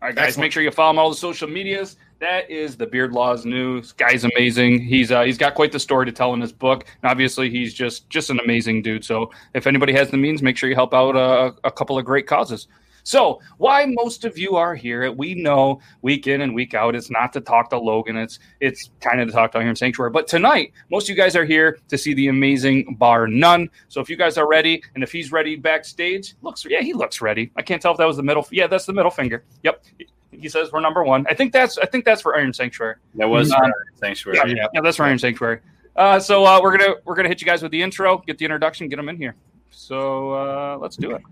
All 0.00 0.08
right, 0.08 0.14
guys, 0.14 0.26
Excellent. 0.28 0.44
make 0.44 0.52
sure 0.52 0.62
you 0.62 0.70
follow 0.70 0.90
him 0.90 0.98
on 0.98 1.04
all 1.04 1.10
the 1.10 1.16
social 1.16 1.48
medias. 1.48 1.96
That 2.20 2.48
is 2.50 2.76
the 2.76 2.86
Beard 2.86 3.12
Laws 3.12 3.44
News. 3.44 3.92
Guy's 3.92 4.24
amazing. 4.24 4.80
He's 4.80 5.10
uh, 5.10 5.22
he's 5.22 5.38
got 5.38 5.54
quite 5.54 5.72
the 5.72 5.80
story 5.80 6.06
to 6.06 6.12
tell 6.12 6.34
in 6.34 6.40
his 6.40 6.52
book. 6.52 6.84
And 7.02 7.10
obviously, 7.10 7.50
he's 7.50 7.74
just 7.74 8.08
just 8.10 8.30
an 8.30 8.38
amazing 8.40 8.82
dude. 8.82 9.04
So 9.04 9.30
if 9.54 9.66
anybody 9.66 9.92
has 9.94 10.10
the 10.10 10.16
means, 10.16 10.42
make 10.42 10.56
sure 10.56 10.68
you 10.68 10.74
help 10.76 10.94
out 10.94 11.16
uh, 11.16 11.52
a 11.64 11.70
couple 11.70 11.98
of 11.98 12.04
great 12.04 12.26
causes. 12.26 12.68
So 13.02 13.40
why 13.58 13.86
most 13.86 14.24
of 14.24 14.36
you 14.38 14.56
are 14.56 14.74
here? 14.74 15.10
We 15.12 15.34
know 15.34 15.80
week 16.02 16.26
in 16.26 16.40
and 16.40 16.54
week 16.54 16.74
out, 16.74 16.94
it's 16.94 17.10
not 17.10 17.32
to 17.32 17.40
talk 17.40 17.70
to 17.70 17.78
Logan. 17.78 18.16
It's 18.16 18.38
it's 18.60 18.90
kind 19.00 19.20
of 19.20 19.28
to 19.28 19.32
talk 19.34 19.52
to 19.52 19.58
Iron 19.58 19.76
Sanctuary. 19.76 20.10
But 20.10 20.26
tonight, 20.26 20.72
most 20.90 21.04
of 21.04 21.16
you 21.16 21.22
guys 21.22 21.36
are 21.36 21.44
here 21.44 21.78
to 21.88 21.96
see 21.98 22.14
the 22.14 22.28
amazing 22.28 22.96
Bar 22.96 23.26
None. 23.26 23.70
So 23.88 24.00
if 24.00 24.10
you 24.10 24.16
guys 24.16 24.36
are 24.36 24.48
ready, 24.48 24.82
and 24.94 25.02
if 25.02 25.12
he's 25.12 25.32
ready 25.32 25.56
backstage, 25.56 26.34
looks 26.42 26.64
yeah, 26.68 26.80
he 26.82 26.92
looks 26.92 27.20
ready. 27.20 27.50
I 27.56 27.62
can't 27.62 27.80
tell 27.80 27.92
if 27.92 27.98
that 27.98 28.06
was 28.06 28.16
the 28.16 28.22
middle. 28.22 28.46
Yeah, 28.50 28.66
that's 28.66 28.86
the 28.86 28.92
middle 28.92 29.10
finger. 29.10 29.44
Yep. 29.62 29.84
He 30.30 30.48
says 30.48 30.70
we're 30.72 30.80
number 30.80 31.02
one. 31.04 31.26
I 31.28 31.34
think 31.34 31.52
that's 31.52 31.78
I 31.78 31.86
think 31.86 32.04
that's 32.04 32.20
for 32.20 32.36
Iron 32.36 32.52
Sanctuary. 32.52 32.96
That 33.14 33.28
was 33.28 33.50
Um, 33.50 33.72
sanctuary. 33.94 34.38
Yeah, 34.54 34.66
yeah, 34.74 34.80
that's 34.82 34.98
for 34.98 35.04
Iron 35.04 35.18
Sanctuary. 35.18 35.60
Uh, 35.96 36.20
so 36.20 36.44
uh, 36.44 36.60
we're 36.62 36.76
gonna 36.76 36.94
we're 37.04 37.14
gonna 37.16 37.28
hit 37.28 37.40
you 37.40 37.46
guys 37.46 37.62
with 37.62 37.72
the 37.72 37.82
intro, 37.82 38.18
get 38.18 38.38
the 38.38 38.44
introduction, 38.44 38.88
get 38.88 38.96
them 38.96 39.08
in 39.08 39.16
here. 39.16 39.34
So 39.70 40.32
uh, 40.32 40.78
let's 40.80 40.96
do 40.96 41.12
it. 41.12 41.22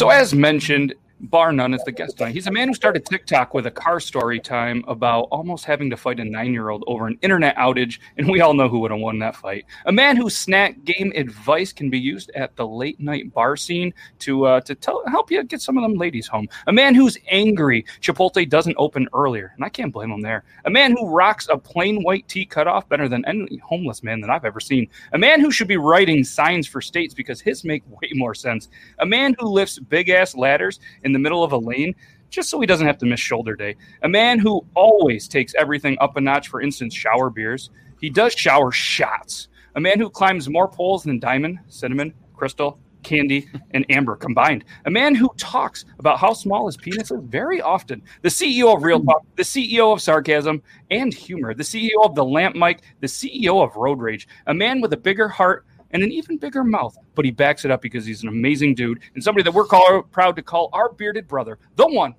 So, 0.00 0.08
as 0.08 0.34
mentioned, 0.34 0.94
bar 1.20 1.52
none 1.52 1.74
is 1.74 1.82
the 1.84 1.92
guest 1.92 2.16
tonight. 2.16 2.32
He's 2.32 2.46
a 2.46 2.52
man 2.52 2.68
who 2.68 2.74
started 2.74 3.04
TikTok 3.04 3.52
with 3.52 3.66
a 3.66 3.70
car 3.70 4.00
story 4.00 4.40
time 4.40 4.84
about 4.88 5.22
almost 5.30 5.64
having 5.64 5.90
to 5.90 5.96
fight 5.96 6.20
a 6.20 6.24
nine 6.24 6.52
year 6.52 6.70
old 6.70 6.84
over 6.86 7.06
an 7.06 7.18
internet 7.22 7.56
outage, 7.56 7.98
and 8.16 8.28
we 8.28 8.40
all 8.40 8.54
know 8.54 8.68
who 8.68 8.78
would 8.80 8.90
have 8.90 9.00
won 9.00 9.18
that 9.18 9.36
fight. 9.36 9.66
A 9.86 9.92
man 9.92 10.16
whose 10.16 10.36
snack 10.36 10.82
game 10.84 11.12
advice 11.14 11.72
can 11.72 11.90
be 11.90 11.98
used 11.98 12.30
at 12.34 12.56
the 12.56 12.66
late 12.66 12.98
night 13.00 13.32
bar 13.32 13.56
scene 13.56 13.92
to 14.20 14.46
uh, 14.46 14.60
to 14.62 14.74
tell, 14.74 15.02
help 15.08 15.30
you 15.30 15.42
get 15.44 15.60
some 15.60 15.76
of 15.76 15.82
them 15.82 15.94
ladies 15.94 16.26
home. 16.26 16.48
A 16.66 16.72
man 16.72 16.94
who's 16.94 17.18
angry 17.30 17.84
Chipotle 18.00 18.48
doesn't 18.48 18.76
open 18.78 19.08
earlier, 19.12 19.52
and 19.56 19.64
I 19.64 19.68
can't 19.68 19.92
blame 19.92 20.10
him 20.10 20.22
there. 20.22 20.44
A 20.64 20.70
man 20.70 20.92
who 20.92 21.08
rocks 21.08 21.48
a 21.50 21.58
plain 21.58 22.02
white 22.02 22.26
tee 22.28 22.46
cutoff 22.46 22.88
better 22.88 23.08
than 23.08 23.24
any 23.26 23.58
homeless 23.58 24.02
man 24.02 24.20
that 24.22 24.30
I've 24.30 24.44
ever 24.44 24.60
seen. 24.60 24.88
A 25.12 25.18
man 25.18 25.40
who 25.40 25.50
should 25.50 25.68
be 25.68 25.76
writing 25.76 26.24
signs 26.24 26.66
for 26.66 26.80
states 26.80 27.14
because 27.14 27.40
his 27.40 27.64
make 27.64 27.82
way 27.88 28.10
more 28.14 28.34
sense. 28.34 28.68
A 28.98 29.06
man 29.06 29.34
who 29.38 29.46
lifts 29.46 29.78
big 29.78 30.08
ass 30.08 30.34
ladders 30.34 30.80
in 31.10 31.12
the 31.12 31.18
middle 31.18 31.42
of 31.42 31.50
a 31.50 31.58
lane 31.58 31.92
just 32.30 32.48
so 32.48 32.60
he 32.60 32.66
doesn't 32.66 32.86
have 32.86 32.98
to 32.98 33.06
miss 33.06 33.18
shoulder 33.18 33.56
day. 33.56 33.74
A 34.02 34.08
man 34.08 34.38
who 34.38 34.64
always 34.74 35.26
takes 35.26 35.54
everything 35.56 35.96
up 36.00 36.16
a 36.16 36.20
notch, 36.20 36.46
for 36.46 36.60
instance, 36.60 36.94
shower 36.94 37.28
beers. 37.28 37.70
He 38.00 38.08
does 38.08 38.32
shower 38.32 38.70
shots. 38.70 39.48
A 39.74 39.80
man 39.80 39.98
who 39.98 40.08
climbs 40.08 40.48
more 40.48 40.68
poles 40.68 41.02
than 41.02 41.18
Diamond, 41.18 41.58
Cinnamon, 41.66 42.14
Crystal, 42.34 42.78
Candy, 43.02 43.48
and 43.72 43.84
Amber 43.90 44.14
combined. 44.14 44.64
A 44.86 44.90
man 44.90 45.16
who 45.16 45.28
talks 45.36 45.84
about 45.98 46.20
how 46.20 46.32
small 46.32 46.66
his 46.66 46.76
penis 46.76 47.10
is 47.10 47.20
very 47.24 47.60
often. 47.60 48.00
The 48.22 48.28
CEO 48.28 48.76
of 48.76 48.84
Real 48.84 49.02
Talk, 49.02 49.24
the 49.34 49.42
CEO 49.42 49.92
of 49.92 50.00
Sarcasm 50.00 50.62
and 50.92 51.12
Humor, 51.12 51.54
the 51.54 51.64
CEO 51.64 52.04
of 52.04 52.14
The 52.14 52.24
Lamp 52.24 52.54
Mic, 52.54 52.82
the 53.00 53.08
CEO 53.08 53.62
of 53.62 53.74
Road 53.74 54.00
Rage. 54.00 54.28
A 54.46 54.54
man 54.54 54.80
with 54.80 54.92
a 54.92 54.96
bigger 54.96 55.28
heart 55.28 55.66
and 55.92 56.02
an 56.02 56.12
even 56.12 56.36
bigger 56.36 56.62
mouth, 56.64 56.96
but 57.14 57.24
he 57.24 57.30
backs 57.30 57.64
it 57.64 57.70
up 57.70 57.82
because 57.82 58.04
he's 58.06 58.22
an 58.22 58.28
amazing 58.28 58.74
dude 58.74 59.00
and 59.14 59.22
somebody 59.22 59.42
that 59.42 59.52
we're 59.52 59.64
call, 59.66 60.02
proud 60.10 60.36
to 60.36 60.42
call 60.42 60.68
our 60.72 60.92
bearded 60.92 61.26
brother, 61.26 61.58
the 61.76 61.86
one, 61.86 62.14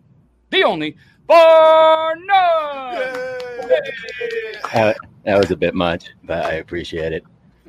the 0.49 0.63
only, 0.63 0.97
Bar 1.27 2.15
None. 2.17 2.97
Uh, 4.73 4.93
that 5.23 5.37
was 5.37 5.51
a 5.51 5.55
bit 5.55 5.73
much, 5.75 6.09
but 6.23 6.45
I 6.45 6.53
appreciate 6.53 7.13
it. 7.13 7.23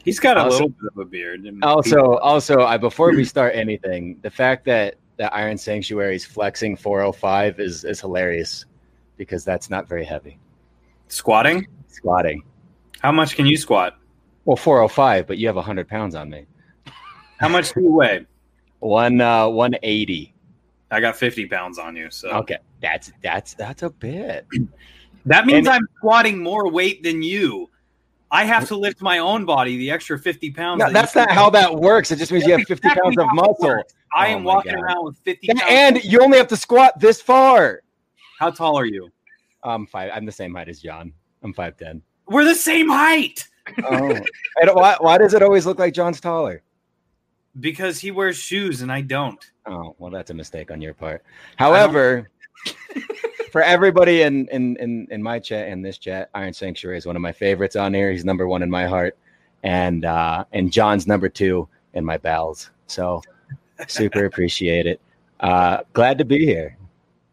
He's 0.04 0.18
got 0.18 0.36
a 0.36 0.40
Also- 0.40 0.54
little 0.54 0.68
bit 0.70 0.90
of 0.92 0.98
a 0.98 1.04
beard. 1.04 1.44
and 1.44 1.62
Also, 1.62 2.16
also, 2.18 2.62
I 2.62 2.76
before 2.76 3.10
we 3.14 3.24
start 3.24 3.54
anything, 3.54 4.18
the 4.22 4.30
fact 4.30 4.64
that 4.64 4.96
the 5.16 5.32
Iron 5.32 5.56
Sanctuary 5.56 6.16
is 6.16 6.24
flexing 6.24 6.74
405 6.76 7.60
is 7.60 7.84
is 7.84 8.00
hilarious 8.00 8.64
because 9.16 9.44
that's 9.44 9.70
not 9.70 9.88
very 9.88 10.04
heavy. 10.04 10.38
squatting. 11.08 11.66
Squatting. 11.88 12.42
How 13.00 13.12
much 13.12 13.36
can 13.36 13.44
you 13.46 13.56
squat? 13.58 13.98
Well, 14.44 14.56
405, 14.56 15.26
but 15.26 15.38
you 15.38 15.46
have 15.46 15.56
100 15.56 15.88
pounds 15.88 16.14
on 16.14 16.28
me. 16.30 16.46
How 17.38 17.48
much 17.48 17.72
do 17.72 17.82
you 17.82 17.92
weigh? 17.92 18.26
One 18.80 19.20
uh 19.20 19.48
180. 19.48 20.34
I 20.90 21.00
got 21.00 21.16
50 21.16 21.46
pounds 21.46 21.78
on 21.78 21.96
you. 21.96 22.10
So 22.10 22.28
Okay, 22.30 22.58
that's 22.80 23.12
that's 23.22 23.54
that's 23.54 23.82
a 23.82 23.90
bit. 23.90 24.46
that 25.26 25.46
means 25.46 25.66
And- 25.66 25.76
I'm 25.76 25.86
squatting 25.98 26.42
more 26.42 26.68
weight 26.70 27.02
than 27.02 27.22
you. 27.22 27.68
I 28.30 28.44
have 28.44 28.66
to 28.68 28.76
lift 28.76 29.02
my 29.02 29.18
own 29.18 29.44
body 29.44 29.76
the 29.76 29.90
extra 29.90 30.18
50 30.18 30.50
pounds. 30.52 30.78
No, 30.80 30.86
that 30.86 30.92
that's 30.94 31.14
not 31.14 31.30
how 31.30 31.50
that 31.50 31.74
works. 31.76 32.10
It 32.10 32.16
just 32.16 32.32
means 32.32 32.44
you 32.46 32.52
have 32.52 32.62
50 32.62 32.72
exactly 32.72 33.02
pounds 33.02 33.18
of 33.18 33.26
muscle. 33.34 33.82
I 34.14 34.28
Oh 34.32 34.36
am 34.38 34.42
my 34.44 34.54
walking 34.54 34.72
God. 34.74 34.82
around 34.82 35.04
with 35.04 35.18
50 35.18 35.48
And, 35.50 35.58
pounds. 35.58 35.70
and 35.72 36.04
you 36.04 36.20
only 36.20 36.38
have 36.38 36.48
to 36.48 36.56
squat 36.56 36.98
this 36.98 37.20
far. 37.20 37.82
how 38.38 38.50
tall 38.50 38.76
are 38.78 38.86
you? 38.86 39.10
I'm 39.62 39.86
five. 39.86 40.10
I'm 40.14 40.24
the 40.26 40.32
same 40.32 40.54
height 40.54 40.68
as 40.68 40.80
John. 40.80 41.12
I'm 41.44 41.52
5'10. 41.54 42.00
We're 42.26 42.44
the 42.44 42.54
same 42.54 42.88
height 42.88 43.46
Oh, 43.84 44.14
I 44.62 44.72
why, 44.72 44.96
why 45.00 45.18
does 45.18 45.34
it 45.34 45.42
always 45.42 45.66
look 45.66 45.78
like 45.78 45.94
John's 45.94 46.20
taller? 46.20 46.62
because 47.60 47.98
he 47.98 48.10
wears 48.10 48.36
shoes 48.36 48.82
and 48.82 48.90
I 48.90 49.00
don't. 49.02 49.44
Oh, 49.66 49.94
well, 49.98 50.10
that's 50.10 50.30
a 50.30 50.34
mistake 50.34 50.70
on 50.70 50.80
your 50.80 50.94
part. 50.94 51.22
However, 51.56 52.30
for 53.52 53.62
everybody 53.62 54.22
in, 54.22 54.48
in 54.48 54.76
in 54.78 55.06
in 55.10 55.22
my 55.22 55.38
chat 55.38 55.68
and 55.68 55.84
this 55.84 55.98
chat, 55.98 56.30
Iron 56.34 56.52
Sanctuary 56.52 56.98
is 56.98 57.06
one 57.06 57.16
of 57.16 57.22
my 57.22 57.32
favorites 57.32 57.76
on 57.76 57.94
here. 57.94 58.10
He's 58.10 58.24
number 58.24 58.48
one 58.48 58.62
in 58.62 58.70
my 58.70 58.86
heart, 58.86 59.16
and 59.62 60.04
uh, 60.04 60.44
and 60.52 60.72
John's 60.72 61.06
number 61.06 61.28
two 61.28 61.68
in 61.94 62.04
my 62.04 62.18
bowels. 62.18 62.70
So 62.86 63.22
super 63.86 64.24
appreciate 64.26 64.86
it. 64.86 65.00
Uh, 65.40 65.82
glad 65.92 66.18
to 66.18 66.24
be 66.24 66.44
here. 66.44 66.76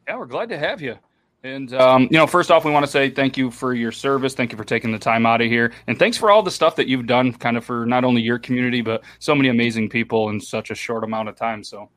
Yeah, 0.07 0.17
we're 0.17 0.25
glad 0.25 0.50
to 0.50 0.57
have 0.57 0.81
you. 0.81 0.98
And 1.43 1.74
um, 1.74 2.03
you 2.12 2.17
know, 2.17 2.27
first 2.27 2.51
off, 2.51 2.65
we 2.65 2.72
want 2.72 2.86
to 2.86 2.91
say 2.91 3.10
thank 3.10 3.38
you 3.38 3.50
for 3.50 3.74
your 3.74 3.91
service. 3.93 4.34
Thank 4.34 4.51
you 4.51 4.58
for 4.58 4.65
taking 4.65 4.91
the 4.91 5.00
time 5.00 5.25
out 5.25 5.39
of 5.41 5.48
here, 5.48 5.72
and 5.88 5.98
thanks 5.98 6.17
for 6.17 6.29
all 6.31 6.43
the 6.43 6.51
stuff 6.51 6.75
that 6.75 6.88
you've 6.88 7.08
done, 7.08 7.31
kind 7.34 7.55
of 7.55 7.63
for 7.63 7.86
not 7.86 8.03
only 8.03 8.22
your 8.22 8.39
community 8.39 8.81
but 8.81 9.03
so 9.19 9.34
many 9.34 9.48
amazing 9.50 9.88
people 9.89 10.29
in 10.29 10.39
such 10.41 10.69
a 10.69 10.75
short 10.75 11.03
amount 11.05 11.29
of 11.29 11.36
time. 11.38 11.63
So, 11.63 11.89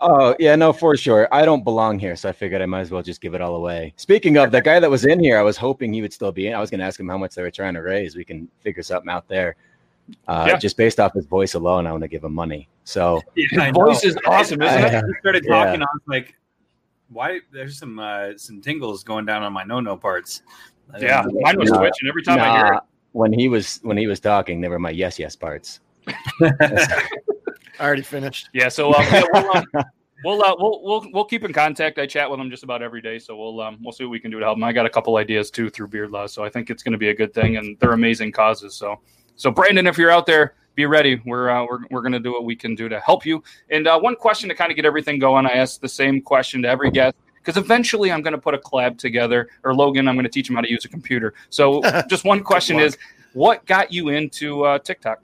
Oh 0.00 0.34
yeah, 0.40 0.56
no, 0.56 0.72
for 0.72 0.96
sure. 0.96 1.28
I 1.32 1.44
don't 1.44 1.62
belong 1.64 1.98
here, 1.98 2.16
so 2.16 2.28
I 2.28 2.32
figured 2.32 2.60
I 2.62 2.66
might 2.66 2.80
as 2.80 2.90
well 2.90 3.02
just 3.02 3.20
give 3.20 3.34
it 3.34 3.40
all 3.40 3.54
away. 3.56 3.92
Speaking 3.96 4.36
of 4.38 4.50
that 4.52 4.64
guy 4.64 4.78
that 4.80 4.90
was 4.90 5.04
in 5.04 5.20
here, 5.20 5.38
I 5.38 5.42
was 5.42 5.56
hoping 5.56 5.92
he 5.92 6.02
would 6.02 6.12
still 6.12 6.32
be 6.32 6.48
in. 6.48 6.54
I 6.54 6.60
was 6.60 6.70
going 6.70 6.80
to 6.80 6.86
ask 6.86 6.98
him 6.98 7.08
how 7.08 7.18
much 7.18 7.34
they 7.34 7.42
were 7.42 7.50
trying 7.50 7.74
to 7.74 7.80
raise. 7.82 8.16
We 8.16 8.24
can 8.24 8.48
figure 8.60 8.82
something 8.82 9.10
out 9.10 9.26
there. 9.28 9.56
Uh, 10.26 10.46
Yeah. 10.48 10.56
Just 10.56 10.76
based 10.76 11.00
off 11.00 11.14
his 11.14 11.26
voice 11.26 11.54
alone, 11.54 11.86
I 11.86 11.90
want 11.92 12.02
to 12.02 12.08
give 12.08 12.22
him 12.24 12.32
money. 12.34 12.68
So 12.84 13.20
Yeah, 13.36 13.64
His 13.66 13.72
voice 13.74 14.04
is 14.04 14.16
awesome, 14.26 14.62
isn't 14.62 14.84
it? 14.84 14.92
Yeah. 14.92 15.00
He 15.04 15.12
started 15.20 15.44
Yeah. 15.46 15.64
talking. 15.64 15.82
I 15.82 15.86
was 15.92 16.02
like, 16.06 16.34
"Why?" 17.10 17.40
There's 17.52 17.78
some 17.78 17.98
uh, 17.98 18.36
some 18.36 18.60
tingles 18.60 19.04
going 19.04 19.26
down 19.26 19.42
on 19.42 19.52
my 19.52 19.64
no 19.64 19.80
no 19.80 19.96
parts. 19.96 20.42
Yeah, 20.98 21.24
mine 21.32 21.58
was 21.58 21.70
Nah. 21.70 21.78
twitching 21.78 22.08
every 22.08 22.22
time 22.22 22.40
I 22.40 22.56
hear 22.56 22.74
it. 22.74 22.80
when 23.12 23.32
he 23.32 23.48
was 23.48 23.80
when 23.82 23.96
he 23.96 24.06
was 24.06 24.20
talking, 24.20 24.60
they 24.60 24.68
were 24.68 24.78
my 24.78 24.90
yes 24.90 25.18
yes 25.18 25.36
parts. 25.36 25.80
I 27.80 27.84
already 27.86 28.02
finished. 28.02 28.48
Yeah, 28.52 28.68
so 28.68 28.92
um, 28.94 29.04
yeah, 29.10 29.22
we'll, 29.32 29.56
um, 29.56 29.64
we'll, 30.24 30.44
uh, 30.44 30.54
we'll 30.58 30.82
we'll 30.82 31.06
we'll 31.12 31.24
keep 31.24 31.44
in 31.44 31.52
contact. 31.52 31.98
I 31.98 32.06
chat 32.06 32.30
with 32.30 32.40
him 32.40 32.50
just 32.50 32.62
about 32.62 32.82
every 32.82 33.00
day, 33.00 33.18
so 33.18 33.36
we'll 33.36 33.60
um, 33.60 33.78
we'll 33.82 33.92
see 33.92 34.04
what 34.04 34.10
we 34.10 34.20
can 34.20 34.30
do 34.30 34.38
to 34.40 34.44
help 34.44 34.56
him. 34.58 34.64
I 34.64 34.72
got 34.72 34.86
a 34.86 34.90
couple 34.90 35.16
ideas 35.16 35.50
too 35.50 35.70
through 35.70 35.88
Beard 35.88 36.10
Law, 36.10 36.26
so 36.26 36.44
I 36.44 36.48
think 36.48 36.70
it's 36.70 36.82
going 36.82 36.92
to 36.92 36.98
be 36.98 37.10
a 37.10 37.14
good 37.14 37.32
thing, 37.32 37.56
and 37.56 37.78
they're 37.78 37.92
amazing 37.92 38.32
causes. 38.32 38.74
So 38.74 39.00
so 39.36 39.50
Brandon, 39.50 39.86
if 39.86 39.96
you're 39.98 40.10
out 40.10 40.26
there, 40.26 40.54
be 40.78 40.86
ready. 40.86 41.20
We're 41.26 41.50
uh, 41.50 41.66
we're 41.68 41.80
we're 41.90 42.02
going 42.02 42.12
to 42.12 42.20
do 42.20 42.32
what 42.32 42.44
we 42.44 42.54
can 42.54 42.76
do 42.76 42.88
to 42.88 43.00
help 43.00 43.26
you. 43.26 43.42
And 43.68 43.88
uh, 43.88 43.98
one 43.98 44.14
question 44.14 44.48
to 44.48 44.54
kind 44.54 44.70
of 44.70 44.76
get 44.76 44.84
everything 44.86 45.18
going, 45.18 45.44
I 45.44 45.50
ask 45.50 45.80
the 45.80 45.88
same 45.88 46.22
question 46.22 46.62
to 46.62 46.68
every 46.68 46.90
guest. 46.92 47.16
Because 47.34 47.56
eventually 47.56 48.12
I'm 48.12 48.22
going 48.22 48.32
to 48.34 48.40
put 48.40 48.54
a 48.54 48.58
collab 48.58 48.98
together, 48.98 49.48
or 49.64 49.74
Logan, 49.74 50.06
I'm 50.06 50.14
going 50.14 50.24
to 50.24 50.30
teach 50.30 50.48
him 50.48 50.54
how 50.54 50.60
to 50.60 50.70
use 50.70 50.84
a 50.84 50.88
computer. 50.88 51.34
So, 51.50 51.80
just 52.08 52.24
one 52.24 52.44
question 52.44 52.78
is, 52.78 52.96
what 53.32 53.64
got 53.66 53.92
you 53.92 54.10
into 54.10 54.64
uh, 54.64 54.78
TikTok? 54.78 55.20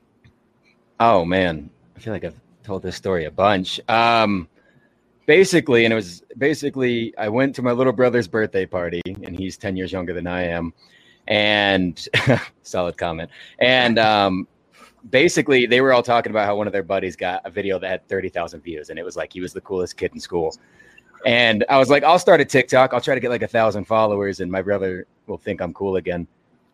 Oh 0.99 1.25
man, 1.25 1.71
I 1.97 2.01
feel 2.01 2.13
like 2.13 2.25
I've 2.25 2.41
told 2.65 2.83
this 2.83 2.97
story 2.97 3.27
a 3.27 3.31
bunch. 3.31 3.81
Um, 3.89 4.49
basically, 5.27 5.85
and 5.85 5.93
it 5.93 5.97
was 5.97 6.25
basically 6.37 7.15
I 7.17 7.29
went 7.29 7.55
to 7.57 7.63
my 7.63 7.73
little 7.73 7.93
brother's 7.93 8.27
birthday 8.27 8.67
party, 8.67 9.03
and 9.07 9.39
he's 9.39 9.57
ten 9.57 9.77
years 9.77 9.93
younger 9.93 10.15
than 10.15 10.27
I 10.27 10.49
am, 10.49 10.73
and 11.29 12.09
solid 12.63 12.97
comment. 12.97 13.31
And 13.61 13.99
um, 14.01 14.49
basically, 15.11 15.67
they 15.67 15.81
were 15.81 15.93
all 15.93 16.03
talking 16.03 16.31
about 16.31 16.47
how 16.47 16.57
one 16.57 16.67
of 16.67 16.73
their 16.73 16.83
buddies 16.83 17.17
got 17.17 17.43
a 17.45 17.51
video 17.51 17.79
that 17.79 17.89
had 17.89 18.09
thirty 18.09 18.29
thousand 18.29 18.61
views, 18.63 18.91
and 18.91 18.99
it 18.99 19.05
was 19.05 19.17
like 19.17 19.33
he 19.33 19.41
was 19.41 19.53
the 19.53 19.61
coolest 19.61 19.97
kid 19.97 20.13
in 20.15 20.21
school. 20.21 20.57
And 21.27 21.65
I 21.71 21.79
was 21.79 21.89
like, 21.89 22.03
I'll 22.03 22.19
start 22.19 22.41
a 22.41 22.45
TikTok. 22.45 22.93
I'll 22.93 23.01
try 23.01 23.15
to 23.15 23.21
get 23.21 23.31
like 23.31 23.43
a 23.43 23.49
thousand 23.49 23.85
followers, 23.85 24.41
and 24.41 24.51
my 24.51 24.63
brother 24.63 25.07
will 25.27 25.39
think 25.39 25.61
I'm 25.61 25.73
cool 25.73 25.97
again. 25.97 26.27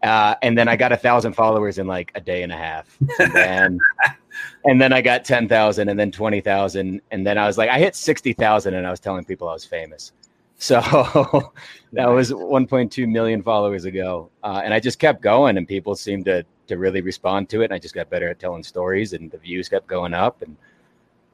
Uh, 0.03 0.35
and 0.43 0.57
then 0.57 0.67
I 0.69 0.77
got 0.77 0.93
a 0.93 0.97
thousand 0.97 1.35
followers 1.35 1.79
in 1.79 1.87
like 1.87 2.11
a 2.15 2.21
day 2.21 2.43
and 2.43 2.53
a 2.53 2.57
half. 2.57 2.97
And 3.19 3.33
then, 3.35 3.79
and 4.65 4.81
then 4.81 4.93
I 4.93 5.03
got 5.03 5.25
10,000 5.25 5.89
and 5.89 5.99
then 5.99 6.11
20,000. 6.11 7.01
And 7.11 7.27
then 7.27 7.37
I 7.37 7.47
was 7.47 7.59
like, 7.59 7.69
I 7.69 7.79
hit 7.79 7.95
60,000 7.95 8.75
and 8.75 8.87
I 8.87 8.91
was 8.91 9.01
telling 9.01 9.25
people 9.25 9.49
I 9.49 9.53
was 9.53 9.65
famous. 9.65 10.13
So 10.57 10.81
that 11.93 12.07
was 12.07 12.33
1.2 12.33 13.09
million 13.09 13.43
followers 13.43 13.85
ago. 13.85 14.31
Uh, 14.43 14.63
and 14.65 14.73
I 14.73 14.81
just 14.81 14.99
kept 14.99 15.21
going 15.21 15.59
and 15.59 15.69
people 15.69 15.95
seemed 15.95 16.25
to, 16.27 16.45
to 16.71 16.79
really 16.79 17.03
respond 17.03 17.49
to 17.51 17.61
it. 17.61 17.67
And 17.67 17.75
I 17.75 17.79
just 17.79 17.95
got 17.95 18.09
better 18.11 18.29
at 18.29 18.39
telling 18.41 18.65
stories 18.65 19.13
and 19.13 19.31
the 19.31 19.39
views 19.39 19.69
kept 19.69 19.87
going 19.87 20.15
up. 20.15 20.43
And, 20.43 20.57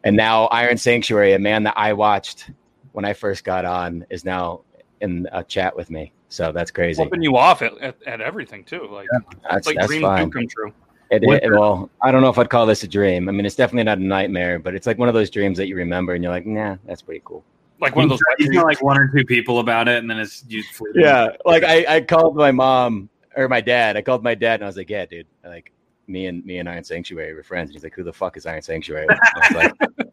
and 0.05 0.17
now 0.17 0.47
Iron 0.47 0.77
Sanctuary, 0.77 1.33
a 1.33 1.39
man 1.39 1.63
that 1.63 1.75
I 1.77 1.93
watched 1.93 2.51
when 2.93 3.05
I 3.05 3.13
first 3.13 3.45
got 3.45 3.65
on 3.65 4.05
is 4.11 4.25
now 4.25 4.63
in 5.01 5.29
a 5.33 5.45
chat 5.45 5.77
with 5.77 5.91
me. 5.91 6.13
So 6.29 6.51
that's 6.53 6.71
crazy. 6.71 7.03
Flipping 7.03 7.23
you 7.23 7.37
off 7.37 7.63
at, 7.63 7.77
at, 7.79 7.97
at 8.07 8.21
everything 8.21 8.65
too. 8.65 8.89
Like 8.91 9.07
That's, 9.13 9.59
it's 9.59 9.67
like 9.69 9.77
that's 9.77 9.87
dreams 9.87 10.03
fine. 10.03 10.31
come 10.31 10.49
true. 10.49 10.73
It, 11.11 11.23
What- 11.25 11.45
it- 11.45 11.51
well, 11.53 11.89
I 12.03 12.11
don't 12.11 12.21
know 12.23 12.31
if 12.31 12.39
I'd 12.39 12.51
call 12.51 12.67
this 12.67 12.83
a 12.83 12.89
dream. 12.89 13.29
I 13.29 13.33
mean, 13.33 13.47
it's 13.47 13.55
definitely 13.55 13.85
not 13.85 13.99
a 13.99 14.03
nightmare, 14.03 14.59
but 14.59 14.75
it's 14.75 14.87
like 14.87 14.99
one 14.99 15.09
of 15.09 15.15
those 15.15 15.31
dreams 15.31 15.57
that 15.59 15.69
you 15.69 15.77
remember 15.77 16.15
and 16.15 16.25
you're 16.25 16.33
like, 16.33 16.47
nah, 16.47 16.77
that's 16.85 17.03
pretty 17.03 17.23
cool. 17.25 17.45
Like 17.79 17.95
one 17.95 18.05
of 18.05 18.09
those. 18.11 18.21
You 18.39 18.51
tell 18.53 18.65
like 18.65 18.83
one 18.83 18.99
or 18.99 19.09
two 19.15 19.25
people 19.25 19.59
about 19.61 19.87
it, 19.87 19.99
and 19.99 20.09
then 20.11 20.19
it's 20.19 20.45
you. 20.49 20.65
Yeah, 20.95 21.29
like 21.45 21.63
I, 21.63 21.97
I 21.97 22.01
called 22.01 22.35
my 22.35 22.51
mom 22.51 23.11
or 23.37 23.49
my 23.49 23.61
dad. 23.61 23.97
I 23.97 24.03
called 24.03 24.23
my 24.23 24.35
dad 24.35 24.55
and 24.55 24.65
I 24.65 24.67
was 24.67 24.77
like, 24.77 24.91
yeah, 24.91 25.07
dude, 25.07 25.27
like 25.45 25.73
me 26.09 26.27
and 26.27 26.45
me 26.45 26.59
and 26.59 26.69
Iron 26.69 26.85
Sanctuary 26.85 27.35
were 27.35 27.43
friends. 27.43 27.69
And 27.69 27.75
he's 27.75 27.85
like, 27.85 27.95
who 27.95 28.05
the 28.05 28.13
fuck 28.13 28.37
is 28.37 28.47
Iron 28.47 28.63
Sanctuary? 28.63 29.07
I 29.11 29.19
was 29.37 29.51
like, 29.53 29.75
I 30.01 30.05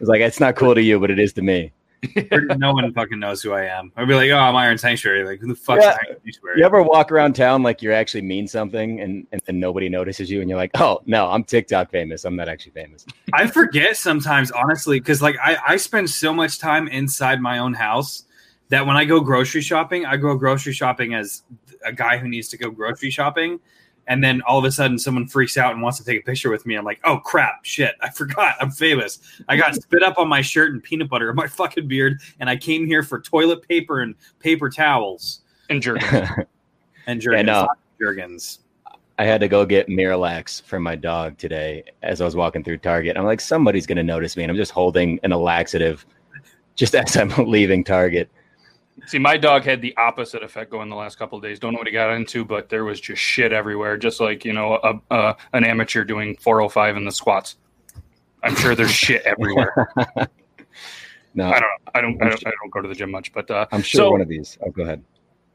was 0.00 0.08
like, 0.08 0.20
it's 0.20 0.40
not 0.40 0.56
cool 0.56 0.74
to 0.74 0.82
you, 0.82 1.00
but 1.00 1.10
it 1.10 1.18
is 1.18 1.32
to 1.34 1.42
me. 1.42 1.72
no 2.56 2.72
one 2.72 2.92
fucking 2.92 3.18
knows 3.18 3.42
who 3.42 3.52
I 3.52 3.64
am. 3.64 3.90
I'd 3.96 4.06
be 4.06 4.14
like, 4.14 4.30
"Oh, 4.30 4.38
I'm 4.38 4.54
Iron 4.54 4.78
Sanctuary." 4.78 5.24
Like, 5.24 5.40
who 5.40 5.48
the 5.48 5.56
fuck's 5.56 5.82
Yeah. 5.82 5.96
Iron 6.06 6.16
Sanctuary? 6.24 6.60
You 6.60 6.64
ever 6.64 6.80
walk 6.80 7.10
around 7.10 7.32
town 7.34 7.64
like 7.64 7.82
you 7.82 7.92
actually 7.92 8.22
mean 8.22 8.46
something 8.46 9.00
and, 9.00 9.26
and, 9.32 9.42
and 9.48 9.58
nobody 9.58 9.88
notices 9.88 10.30
you 10.30 10.40
and 10.40 10.48
you're 10.48 10.58
like, 10.58 10.70
oh, 10.80 11.00
no, 11.06 11.28
I'm 11.28 11.42
TikTok 11.42 11.90
famous. 11.90 12.24
I'm 12.24 12.36
not 12.36 12.48
actually 12.48 12.70
famous. 12.70 13.04
I 13.32 13.48
forget 13.48 13.96
sometimes, 13.96 14.52
honestly, 14.52 15.00
because 15.00 15.20
like 15.20 15.36
I, 15.42 15.56
I 15.66 15.76
spend 15.76 16.08
so 16.08 16.32
much 16.32 16.60
time 16.60 16.86
inside 16.86 17.40
my 17.40 17.58
own 17.58 17.74
house 17.74 18.26
that 18.68 18.86
when 18.86 18.96
I 18.96 19.04
go 19.04 19.18
grocery 19.18 19.62
shopping, 19.62 20.06
I 20.06 20.16
go 20.18 20.36
grocery 20.36 20.74
shopping 20.74 21.14
as 21.14 21.42
a 21.84 21.92
guy 21.92 22.18
who 22.18 22.28
needs 22.28 22.48
to 22.48 22.56
go 22.58 22.70
grocery 22.70 23.10
shopping. 23.10 23.60
And 24.06 24.24
then 24.24 24.40
all 24.48 24.58
of 24.58 24.64
a 24.64 24.72
sudden, 24.72 24.98
someone 24.98 25.26
freaks 25.26 25.58
out 25.58 25.72
and 25.74 25.82
wants 25.82 25.98
to 25.98 26.04
take 26.04 26.20
a 26.20 26.24
picture 26.24 26.50
with 26.50 26.64
me. 26.64 26.76
I'm 26.76 26.84
like, 26.84 26.98
oh 27.04 27.18
crap, 27.18 27.64
shit, 27.64 27.94
I 28.00 28.08
forgot, 28.10 28.54
I'm 28.60 28.70
famous. 28.70 29.18
I 29.48 29.56
got 29.56 29.74
spit 29.74 30.02
up 30.02 30.18
on 30.18 30.28
my 30.28 30.40
shirt 30.40 30.72
and 30.72 30.82
peanut 30.82 31.10
butter 31.10 31.28
on 31.28 31.36
my 31.36 31.46
fucking 31.46 31.88
beard, 31.88 32.20
and 32.40 32.48
I 32.48 32.56
came 32.56 32.86
here 32.86 33.02
for 33.02 33.20
toilet 33.20 33.66
paper 33.68 34.00
and 34.00 34.14
paper 34.40 34.70
towels 34.70 35.40
And 35.68 35.82
jerk. 35.82 36.00
and 37.06 37.20
Jergens. 37.20 37.46
no. 37.46 37.60
Uh, 37.62 37.66
Jergens. 38.00 38.60
I 39.18 39.24
had 39.24 39.40
to 39.40 39.48
go 39.48 39.66
get 39.66 39.88
Miralax 39.88 40.62
for 40.62 40.78
my 40.78 40.94
dog 40.94 41.36
today 41.38 41.82
as 42.02 42.20
I 42.20 42.24
was 42.24 42.36
walking 42.36 42.62
through 42.62 42.78
Target. 42.78 43.16
I'm 43.16 43.24
like, 43.24 43.40
somebody's 43.40 43.84
going 43.84 43.96
to 43.96 44.04
notice 44.04 44.36
me. 44.36 44.44
And 44.44 44.50
I'm 44.50 44.56
just 44.56 44.70
holding 44.70 45.18
an 45.24 45.32
laxative 45.32 46.06
just 46.76 46.94
as 46.94 47.16
I'm 47.16 47.30
leaving 47.50 47.82
Target. 47.82 48.30
See, 49.08 49.18
my 49.18 49.38
dog 49.38 49.64
had 49.64 49.80
the 49.80 49.96
opposite 49.96 50.42
effect 50.42 50.70
going 50.70 50.90
the 50.90 50.94
last 50.96 51.18
couple 51.18 51.38
of 51.38 51.42
days. 51.42 51.58
Don't 51.58 51.72
know 51.72 51.78
what 51.78 51.86
he 51.86 51.92
got 51.94 52.10
into, 52.12 52.44
but 52.44 52.68
there 52.68 52.84
was 52.84 53.00
just 53.00 53.22
shit 53.22 53.54
everywhere. 53.54 53.96
Just 53.96 54.20
like 54.20 54.44
you 54.44 54.52
know, 54.52 54.78
a, 54.82 55.00
a, 55.14 55.36
an 55.54 55.64
amateur 55.64 56.04
doing 56.04 56.36
405 56.36 56.98
in 56.98 57.04
the 57.06 57.10
squats. 57.10 57.56
I'm 58.42 58.54
sure 58.54 58.74
there's 58.74 58.90
shit 58.92 59.22
everywhere. 59.24 59.88
No, 61.34 61.46
I 61.46 61.60
don't. 61.60 61.70
I 61.94 62.00
don't. 62.00 62.22
I 62.22 62.28
don't. 62.30 62.46
I 62.46 62.50
don't 62.50 62.70
go 62.72 62.80
to 62.80 62.88
the 62.88 62.94
gym 62.94 63.10
much, 63.12 63.32
but 63.32 63.48
uh, 63.50 63.66
I'm 63.70 63.82
sure 63.82 63.98
so- 63.98 64.10
one 64.10 64.22
of 64.22 64.28
these. 64.28 64.58
Oh, 64.66 64.70
go 64.70 64.82
ahead. 64.82 65.04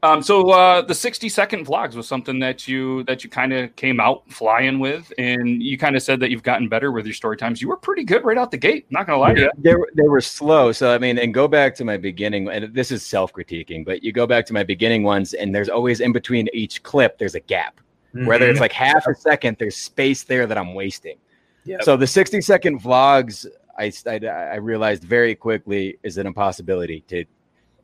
Um, 0.04 0.22
so 0.22 0.50
uh, 0.50 0.82
the 0.82 0.94
60 0.94 1.30
second 1.30 1.66
vlogs 1.66 1.94
was 1.94 2.06
something 2.06 2.38
that 2.40 2.68
you 2.68 3.04
that 3.04 3.24
you 3.24 3.30
kind 3.30 3.54
of 3.54 3.74
came 3.74 4.00
out 4.00 4.30
flying 4.30 4.78
with, 4.78 5.10
and 5.16 5.62
you 5.62 5.78
kind 5.78 5.96
of 5.96 6.02
said 6.02 6.20
that 6.20 6.30
you've 6.30 6.42
gotten 6.42 6.68
better 6.68 6.92
with 6.92 7.06
your 7.06 7.14
story 7.14 7.38
times. 7.38 7.62
You 7.62 7.68
were 7.68 7.78
pretty 7.78 8.04
good 8.04 8.22
right 8.22 8.36
out 8.36 8.50
the 8.50 8.58
gate. 8.58 8.84
Not 8.90 9.06
gonna 9.06 9.18
lie 9.18 9.32
to 9.32 9.40
you. 9.40 9.50
They 9.56 9.74
were, 9.74 9.90
they 9.94 10.06
were 10.06 10.20
slow. 10.20 10.72
So, 10.72 10.94
I 10.94 10.98
mean, 10.98 11.18
and 11.18 11.32
go 11.32 11.48
back 11.48 11.74
to 11.76 11.86
my 11.86 11.96
beginning, 11.96 12.48
and 12.50 12.74
this 12.74 12.92
is 12.92 13.02
self 13.02 13.32
critiquing, 13.32 13.82
but 13.82 14.02
you 14.02 14.12
go 14.12 14.26
back 14.26 14.44
to 14.46 14.52
my 14.52 14.62
beginning 14.62 15.04
ones, 15.04 15.32
and 15.32 15.54
there's 15.54 15.70
always 15.70 16.00
in 16.00 16.12
between 16.12 16.48
each 16.52 16.82
clip, 16.82 17.16
there's 17.16 17.34
a 17.34 17.40
gap. 17.40 17.80
Whether 18.12 18.48
it's 18.48 18.60
like 18.60 18.72
half 18.72 19.08
a 19.08 19.14
second, 19.14 19.56
there's 19.58 19.76
space 19.76 20.22
there 20.22 20.46
that 20.46 20.56
I'm 20.56 20.72
wasting. 20.72 21.16
Yep. 21.64 21.82
So 21.82 21.96
the 21.96 22.06
60 22.06 22.40
second 22.42 22.80
vlogs, 22.80 23.44
I, 23.76 23.92
I, 24.06 24.24
I 24.26 24.54
realized 24.56 25.02
very 25.02 25.34
quickly 25.34 25.98
is 26.04 26.16
an 26.16 26.26
impossibility 26.26 27.00
to 27.08 27.24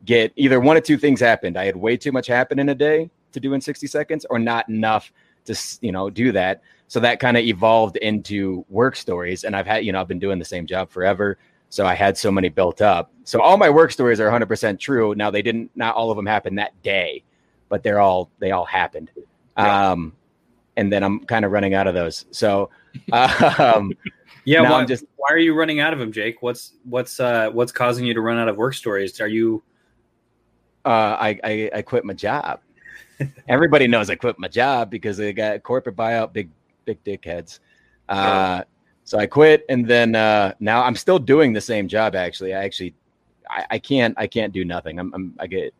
get 0.05 0.31
either 0.35 0.59
one 0.59 0.77
or 0.77 0.81
two 0.81 0.97
things 0.97 1.19
happened. 1.19 1.57
I 1.57 1.65
had 1.65 1.75
way 1.75 1.97
too 1.97 2.11
much 2.11 2.27
happen 2.27 2.59
in 2.59 2.69
a 2.69 2.75
day 2.75 3.09
to 3.31 3.39
do 3.39 3.53
in 3.53 3.61
60 3.61 3.87
seconds 3.87 4.25
or 4.29 4.39
not 4.39 4.67
enough 4.69 5.11
to, 5.45 5.55
you 5.81 5.91
know, 5.91 6.09
do 6.09 6.31
that. 6.31 6.61
So 6.87 6.99
that 6.99 7.19
kind 7.19 7.37
of 7.37 7.43
evolved 7.43 7.97
into 7.97 8.65
work 8.69 8.95
stories. 8.95 9.43
And 9.43 9.55
I've 9.55 9.65
had, 9.65 9.85
you 9.85 9.91
know, 9.91 10.01
I've 10.01 10.07
been 10.07 10.19
doing 10.19 10.39
the 10.39 10.45
same 10.45 10.65
job 10.65 10.89
forever. 10.89 11.37
So 11.69 11.85
I 11.85 11.93
had 11.93 12.17
so 12.17 12.31
many 12.31 12.49
built 12.49 12.81
up. 12.81 13.11
So 13.23 13.41
all 13.41 13.55
my 13.57 13.69
work 13.69 13.91
stories 13.91 14.19
are 14.19 14.29
100% 14.29 14.77
true. 14.79 15.15
Now 15.15 15.31
they 15.31 15.41
didn't, 15.41 15.71
not 15.75 15.95
all 15.95 16.11
of 16.11 16.17
them 16.17 16.25
happened 16.25 16.57
that 16.57 16.79
day, 16.81 17.23
but 17.69 17.81
they're 17.81 18.01
all, 18.01 18.29
they 18.39 18.51
all 18.51 18.65
happened. 18.65 19.09
Um, 19.55 20.13
and 20.75 20.91
then 20.91 21.03
I'm 21.03 21.21
kind 21.21 21.45
of 21.45 21.51
running 21.51 21.73
out 21.73 21.87
of 21.87 21.93
those. 21.93 22.25
So, 22.31 22.69
um, 23.13 23.93
Yeah, 24.43 24.63
why, 24.63 24.81
I'm 24.81 24.87
just- 24.87 25.05
why 25.15 25.29
are 25.29 25.37
you 25.37 25.53
running 25.53 25.79
out 25.79 25.93
of 25.93 25.99
them, 25.99 26.11
Jake? 26.11 26.41
What's 26.41 26.73
what's 26.83 27.19
uh 27.19 27.51
what's 27.51 27.71
causing 27.71 28.05
you 28.05 28.13
to 28.15 28.21
run 28.21 28.37
out 28.37 28.47
of 28.49 28.57
work 28.57 28.73
stories? 28.73 29.21
Are 29.21 29.27
you 29.27 29.61
uh, 30.85 31.17
I, 31.19 31.39
I 31.43 31.71
I 31.75 31.81
quit 31.81 32.05
my 32.05 32.13
job. 32.13 32.59
Everybody 33.47 33.87
knows 33.87 34.09
I 34.09 34.15
quit 34.15 34.39
my 34.39 34.47
job 34.47 34.89
because 34.89 35.17
they 35.17 35.33
got 35.33 35.61
corporate 35.63 35.95
buyout, 35.95 36.33
big 36.33 36.49
big 36.85 37.03
dickheads. 37.03 37.59
Uh, 38.09 38.63
so 39.03 39.17
I 39.17 39.25
quit, 39.25 39.65
and 39.69 39.87
then 39.87 40.15
uh, 40.15 40.53
now 40.59 40.83
I'm 40.83 40.95
still 40.95 41.19
doing 41.19 41.53
the 41.53 41.61
same 41.61 41.87
job. 41.87 42.15
Actually, 42.15 42.53
I 42.53 42.63
actually 42.63 42.93
I, 43.49 43.65
I 43.71 43.79
can't 43.79 44.15
I 44.17 44.27
can't 44.27 44.53
do 44.53 44.65
nothing. 44.65 44.99
I'm, 44.99 45.13
I'm 45.13 45.33
I 45.39 45.47
get 45.47 45.73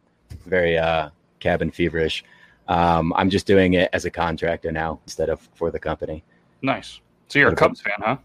very 0.46 0.78
uh, 0.78 1.10
cabin 1.40 1.72
feverish. 1.72 2.24
Um, 2.68 3.14
I'm 3.16 3.30
just 3.30 3.48
doing 3.48 3.74
it 3.74 3.90
as 3.94 4.06
a 4.06 4.12
contractor 4.12 4.72
now 4.72 5.00
instead 5.06 5.30
of 5.30 5.48
for 5.56 5.72
the 5.72 5.80
company. 5.80 6.24
Nice. 6.62 7.02
So 7.28 7.40
you're 7.40 7.50
a 7.50 7.56
Cubs 7.56 7.82
fan, 7.82 7.96
huh? 8.00 8.18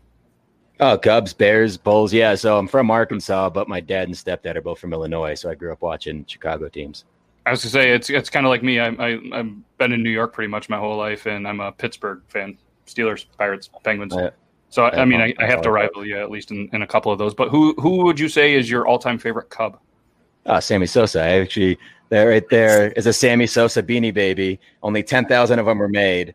Oh, 0.78 0.98
Cubs, 0.98 1.32
Bears, 1.32 1.76
Bulls. 1.76 2.12
Yeah. 2.12 2.34
So 2.34 2.58
I'm 2.58 2.68
from 2.68 2.90
Arkansas, 2.90 3.50
but 3.50 3.68
my 3.68 3.80
dad 3.80 4.08
and 4.08 4.16
stepdad 4.16 4.56
are 4.56 4.60
both 4.60 4.78
from 4.78 4.92
Illinois. 4.92 5.34
So 5.34 5.50
I 5.50 5.54
grew 5.54 5.72
up 5.72 5.80
watching 5.80 6.24
Chicago 6.26 6.68
teams. 6.68 7.04
I 7.46 7.50
was 7.50 7.62
gonna 7.62 7.70
say 7.70 7.92
it's 7.92 8.10
it's 8.10 8.28
kind 8.28 8.44
of 8.44 8.50
like 8.50 8.62
me. 8.62 8.80
I, 8.80 8.88
I 8.88 9.18
I've 9.32 9.78
been 9.78 9.92
in 9.92 10.02
New 10.02 10.10
York 10.10 10.32
pretty 10.32 10.48
much 10.48 10.68
my 10.68 10.78
whole 10.78 10.96
life, 10.96 11.26
and 11.26 11.46
I'm 11.46 11.60
a 11.60 11.72
Pittsburgh 11.72 12.20
fan. 12.28 12.58
Steelers, 12.86 13.26
Pirates, 13.38 13.70
Penguins. 13.84 14.14
Uh, 14.14 14.30
So 14.68 14.84
I, 14.84 15.02
I 15.02 15.04
mean, 15.04 15.20
I, 15.20 15.32
I 15.38 15.46
have 15.46 15.62
to 15.62 15.70
rival 15.70 16.04
you 16.04 16.18
at 16.20 16.30
least 16.30 16.50
in, 16.50 16.68
in 16.72 16.82
a 16.82 16.86
couple 16.86 17.10
of 17.10 17.18
those. 17.18 17.34
But 17.34 17.48
who 17.48 17.74
who 17.78 18.04
would 18.04 18.18
you 18.20 18.28
say 18.28 18.54
is 18.54 18.68
your 18.70 18.86
all 18.86 18.98
time 18.98 19.18
favorite 19.18 19.48
Cub? 19.48 19.78
Uh, 20.44 20.60
Sammy 20.60 20.86
Sosa. 20.86 21.20
I 21.22 21.40
actually, 21.40 21.78
there 22.08 22.28
right 22.28 22.48
there 22.48 22.92
is 22.92 23.06
a 23.06 23.12
Sammy 23.12 23.46
Sosa 23.46 23.82
beanie 23.82 24.14
baby. 24.14 24.60
Only 24.82 25.02
10,000 25.02 25.58
of 25.58 25.66
them 25.66 25.78
were 25.78 25.88
made. 25.88 26.34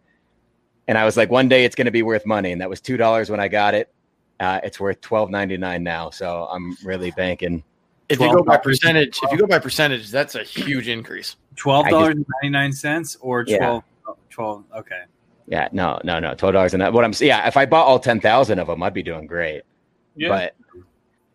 And 0.88 0.98
I 0.98 1.06
was 1.06 1.16
like, 1.16 1.30
one 1.30 1.48
day 1.48 1.64
it's 1.64 1.76
going 1.76 1.86
to 1.86 1.92
be 1.92 2.04
worth 2.04 2.26
money. 2.26 2.52
And 2.52 2.60
that 2.60 2.70
was 2.70 2.82
$2 2.82 3.30
when 3.30 3.40
I 3.40 3.48
got 3.48 3.74
it. 3.74 3.90
Uh, 4.42 4.60
it's 4.64 4.80
worth 4.80 5.00
twelve 5.02 5.30
ninety 5.30 5.56
nine 5.56 5.84
now. 5.84 6.10
So 6.10 6.48
I'm 6.52 6.76
really 6.84 7.12
banking. 7.12 7.64
If 8.10 8.20
you 8.20 8.34
go 8.34 8.44
by 8.44 8.58
percentage, 8.58 9.20
if 9.24 9.32
you 9.32 9.38
go 9.38 9.48
by 9.48 9.60
percentage, 9.60 10.10
that's 10.10 10.36
a 10.36 10.44
huge 10.44 10.88
increase. 10.90 11.38
Twelve 11.56 11.88
dollars 11.88 12.16
and 12.16 12.26
ninety 12.42 12.52
nine 12.52 12.74
cents 12.74 13.16
or 13.22 13.46
Yeah. 13.48 13.58
12, 13.58 13.84
12 14.32 14.66
Okay. 14.80 15.02
Yeah, 15.48 15.68
no, 15.72 16.00
no, 16.04 16.20
no, 16.20 16.34
$12. 16.34 16.74
And 16.74 16.82
that, 16.82 16.94
what 16.94 17.04
I'm, 17.04 17.14
yeah, 17.20 17.46
if 17.46 17.58
I 17.58 17.66
bought 17.66 17.86
all 17.86 18.00
10,000 18.00 18.58
of 18.58 18.68
them, 18.68 18.82
I'd 18.84 18.94
be 18.94 19.04
doing 19.04 19.28
great. 19.28 19.64
But, 20.18 20.56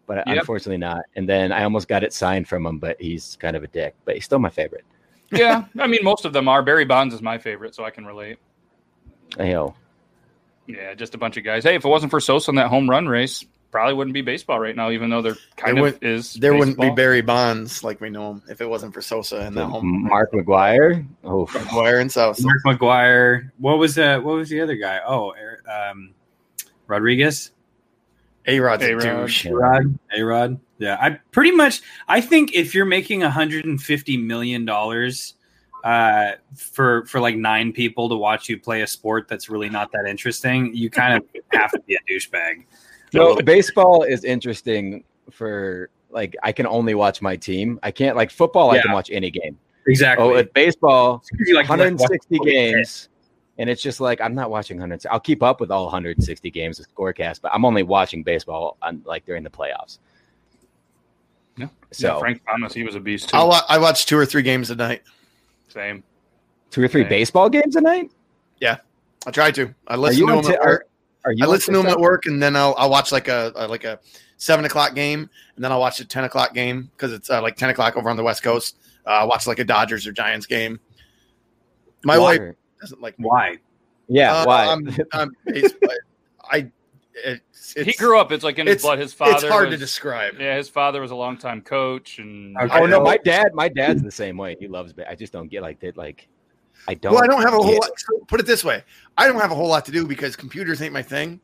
but 0.07 0.27
Yep. 0.27 0.39
unfortunately 0.39 0.79
not. 0.79 1.03
And 1.17 1.29
then 1.29 1.53
I 1.53 1.65
almost 1.65 1.87
got 1.87 2.03
it 2.03 2.15
signed 2.15 2.49
from 2.49 2.65
him, 2.65 2.79
but 2.79 2.99
he's 3.01 3.37
kind 3.41 3.57
of 3.57 3.63
a 3.63 3.67
dick, 3.67 3.95
but 4.07 4.15
he's 4.15 4.25
still 4.25 4.39
my 4.39 4.49
favorite. 4.49 4.85
yeah, 5.33 5.65
I 5.79 5.87
mean, 5.87 6.01
most 6.03 6.25
of 6.25 6.33
them 6.33 6.49
are. 6.49 6.63
Barry 6.63 6.85
Bonds 6.87 7.15
is 7.15 7.21
my 7.21 7.37
favorite, 7.37 7.75
so 7.75 7.85
I 7.85 7.91
can 7.91 8.07
relate. 8.07 8.39
You 9.39 9.45
know, 9.53 9.75
Yeah, 10.67 10.95
just 10.95 11.15
a 11.15 11.19
bunch 11.19 11.37
of 11.37 11.45
guys. 11.45 11.65
Hey, 11.65 11.75
if 11.75 11.85
it 11.85 11.89
wasn't 11.89 12.11
for 12.11 12.21
Sosa 12.21 12.51
in 12.51 12.57
that 12.57 12.69
home 12.69 12.89
run 12.91 13.07
race, 13.07 13.45
probably 13.71 13.95
wouldn't 13.95 14.15
be 14.15 14.23
baseball 14.23 14.59
right 14.59 14.75
now, 14.75 14.91
even 14.91 15.11
though 15.11 15.23
there 15.23 15.37
kind 15.57 15.77
There 15.77 15.87
of 15.87 15.95
would- 16.01 16.03
is. 16.05 16.35
There 16.35 16.55
wouldn't 16.55 16.81
be. 16.81 16.91
Barry 16.91 17.21
Bonds 17.21 17.85
like 17.85 18.01
we 18.01 18.11
know 18.11 18.33
him 18.33 18.43
if 18.49 18.61
it 18.61 18.69
wasn't 18.69 18.95
for 18.95 19.01
Sosa 19.03 19.39
and 19.41 19.57
that 19.57 19.67
home 19.67 20.05
Mark 20.05 20.33
McGwire. 20.33 21.07
Oh, 21.25 21.47
McGwire 21.47 22.01
and 22.01 22.11
Sosa. 22.11 22.43
Mark 22.43 22.79
McGwire. 22.81 23.51
What 23.59 23.79
was 23.79 23.99
uh 23.99 24.19
what 24.21 24.37
was 24.37 24.49
the 24.49 24.61
other 24.61 24.77
guy? 24.77 25.01
Oh, 25.07 25.35
um, 25.71 26.15
Rodriguez. 26.87 27.51
A 28.49 28.61
Rod's 28.61 28.85
a 28.85 28.93
A-Rod. 28.93 29.31
Rod. 29.51 29.99
A 30.17 30.23
Rod. 30.23 30.61
Yeah, 30.79 30.97
I 31.01 31.19
pretty 31.33 31.51
much. 31.51 31.83
I 32.07 32.21
think 32.21 32.55
if 32.55 32.75
you're 32.75 32.85
making 32.85 33.21
150 33.21 34.17
million 34.19 34.65
dollars 34.65 35.35
uh, 35.85 36.33
for 36.57 37.05
for 37.07 37.21
like 37.21 37.37
nine 37.37 37.73
people 37.73 38.09
to 38.09 38.17
watch 38.17 38.49
you 38.49 38.59
play 38.59 38.83
a 38.83 38.87
sport 38.87 39.29
that's 39.29 39.49
really 39.49 39.69
not 39.69 39.91
that 39.93 40.07
interesting, 40.07 40.75
you 40.75 40.91
kind 40.91 41.15
of 41.15 41.25
have 41.53 41.71
to 41.73 41.81
be 41.81 41.95
a 41.95 42.13
douchebag. 42.13 42.65
So 43.13 43.37
baseball 43.43 44.03
is 44.03 44.25
interesting 44.25 45.05
for 45.31 45.91
like 46.11 46.37
I 46.43 46.53
can 46.53 46.67
only 46.67 46.95
watch 46.95 47.23
my 47.23 47.37
team. 47.37 47.79
I 47.83 47.91
can't 47.91 48.17
like 48.17 48.31
football. 48.31 48.71
I 48.71 48.81
can 48.81 48.93
watch 48.93 49.11
any 49.11 49.31
game. 49.31 49.59
Exactly. 49.87 50.25
Oh, 50.25 50.35
at 50.35 50.53
baseball, 50.53 51.23
You 51.39 51.55
like 51.55 51.69
like, 51.69 51.79
160 51.79 52.39
games, 52.41 53.09
and 53.59 53.71
it's 53.71 53.81
just 53.81 54.01
like 54.01 54.21
I'm 54.21 54.35
not 54.35 54.51
watching 54.51 54.79
100. 54.79 55.07
I'll 55.11 55.21
keep 55.21 55.43
up 55.43 55.61
with 55.61 55.71
all 55.71 55.85
160 55.85 56.51
games 56.51 56.81
of 56.81 56.87
Scorecast, 56.93 57.41
but 57.41 57.53
I'm 57.55 57.65
only 57.65 57.85
watching 57.85 58.23
baseball 58.23 58.77
on 58.83 59.03
like 59.05 59.25
during 59.25 59.45
the 59.45 59.51
playoffs. 59.51 59.99
Yeah. 61.57 61.69
So 61.93 62.15
yeah, 62.15 62.19
Frank 62.19 62.43
Thomas, 62.45 62.75
he 62.75 62.83
was 62.83 62.97
a 62.97 63.01
beast 63.01 63.29
too. 63.31 63.37
I'll, 63.37 63.65
I 63.69 63.79
watch 63.79 64.07
two 64.07 64.19
or 64.19 64.27
three 64.27 64.43
games 64.43 64.71
a 64.71 64.75
night. 64.75 65.03
Same. 65.77 66.03
two 66.71 66.83
or 66.83 66.89
three 66.89 67.03
Okay. 67.03 67.11
baseball 67.11 67.51
games 67.51 67.77
a 67.77 67.81
night. 67.83 68.11
Yeah, 68.61 68.79
I 69.27 69.31
try 69.31 69.51
to. 69.51 69.75
I 69.87 69.95
Are 69.95 69.99
listen 69.99 70.21
you 70.21 70.27
to 70.29 70.33
them 70.37 70.43
Ti- 70.45 70.55
at 70.55 70.61
work. 70.65 70.89
Are 71.27 71.33
you? 71.33 71.45
I 71.45 71.49
listen 71.49 71.75
to 71.75 71.79
them 71.83 71.89
at 71.89 72.01
work, 72.01 72.25
and 72.27 72.43
then 72.43 72.57
I'll, 72.57 72.75
I'll 72.79 72.89
watch 72.89 73.13
like 73.13 73.29
a, 73.29 73.53
a 73.55 73.69
like 73.69 73.85
a 73.85 74.01
seven 74.39 74.65
o'clock 74.65 74.95
game, 74.95 75.29
and 75.57 75.63
then 75.65 75.71
I'll 75.71 75.81
watch 75.81 76.01
a 76.01 76.05
ten 76.07 76.25
o'clock 76.25 76.55
game 76.55 76.91
because 76.97 77.13
it's 77.13 77.29
uh, 77.29 77.43
like 77.43 77.57
ten 77.57 77.69
o'clock 77.69 77.97
over 77.97 78.09
on 78.09 78.17
the 78.17 78.23
West 78.23 78.43
Coast. 78.43 78.79
Uh, 79.07 79.11
I 79.11 79.25
watch 79.25 79.47
like 79.47 79.59
a 79.59 79.65
Dodgers 79.65 80.07
or 80.07 80.13
Giants 80.13 80.47
game. 80.47 80.81
My 82.05 82.17
Why? 82.19 82.39
wife 82.39 82.55
doesn't 82.81 83.01
like. 83.03 83.15
Why? 83.19 83.57
Yeah, 84.09 84.33
Uh, 84.35 84.45
why? 84.47 84.67
I'm, 84.67 84.89
I'm 85.13 85.37
baseball- 85.45 85.91
I. 86.51 86.71
It's, 87.25 87.75
it's, 87.77 87.87
he 87.87 87.93
grew 87.95 88.19
up. 88.19 88.31
It's 88.31 88.45
like 88.45 88.59
in 88.59 88.67
his 88.67 88.83
blood. 88.83 88.99
His 88.99 89.15
father. 89.15 89.33
It's 89.35 89.45
hard 89.45 89.71
to 89.71 89.77
describe. 89.77 90.35
Yeah, 90.39 90.57
his 90.57 90.69
father 90.69 91.01
was 91.01 91.11
a 91.11 91.15
longtime 91.17 91.63
coach, 91.63 92.19
and 92.19 92.57
Okay. 92.59 92.79
oh 92.79 92.87
no, 92.87 93.01
my 93.01 93.17
dad. 93.17 93.55
My 93.55 93.69
dad's 93.69 94.03
the 94.03 94.11
same 94.11 94.37
way. 94.37 94.57
He 94.61 94.69
loves. 94.69 94.93
I 95.09 95.15
just 95.15 95.33
don't 95.33 95.49
get 95.49 95.63
like 95.63 95.81
that. 95.81 95.97
Like, 95.97 96.29
I 96.89 96.95
don't. 96.95 97.15
Well, 97.15 97.25
I 97.25 97.27
don't 97.27 97.43
have 97.43 97.55
a 97.55 97.59
whole 97.59 97.75
lot. 97.75 97.91
So 97.99 98.19
put 98.29 98.39
it 98.41 98.47
this 98.47 98.63
way: 98.65 98.85
I 99.17 99.27
don't 99.27 99.41
have 99.41 99.51
a 99.51 99.55
whole 99.55 99.69
lot 99.69 99.85
to 99.87 99.93
do 99.93 100.07
because 100.07 100.37
computers 100.37 100.83
ain't 100.83 100.93
my 100.93 101.03
thing. 101.03 101.41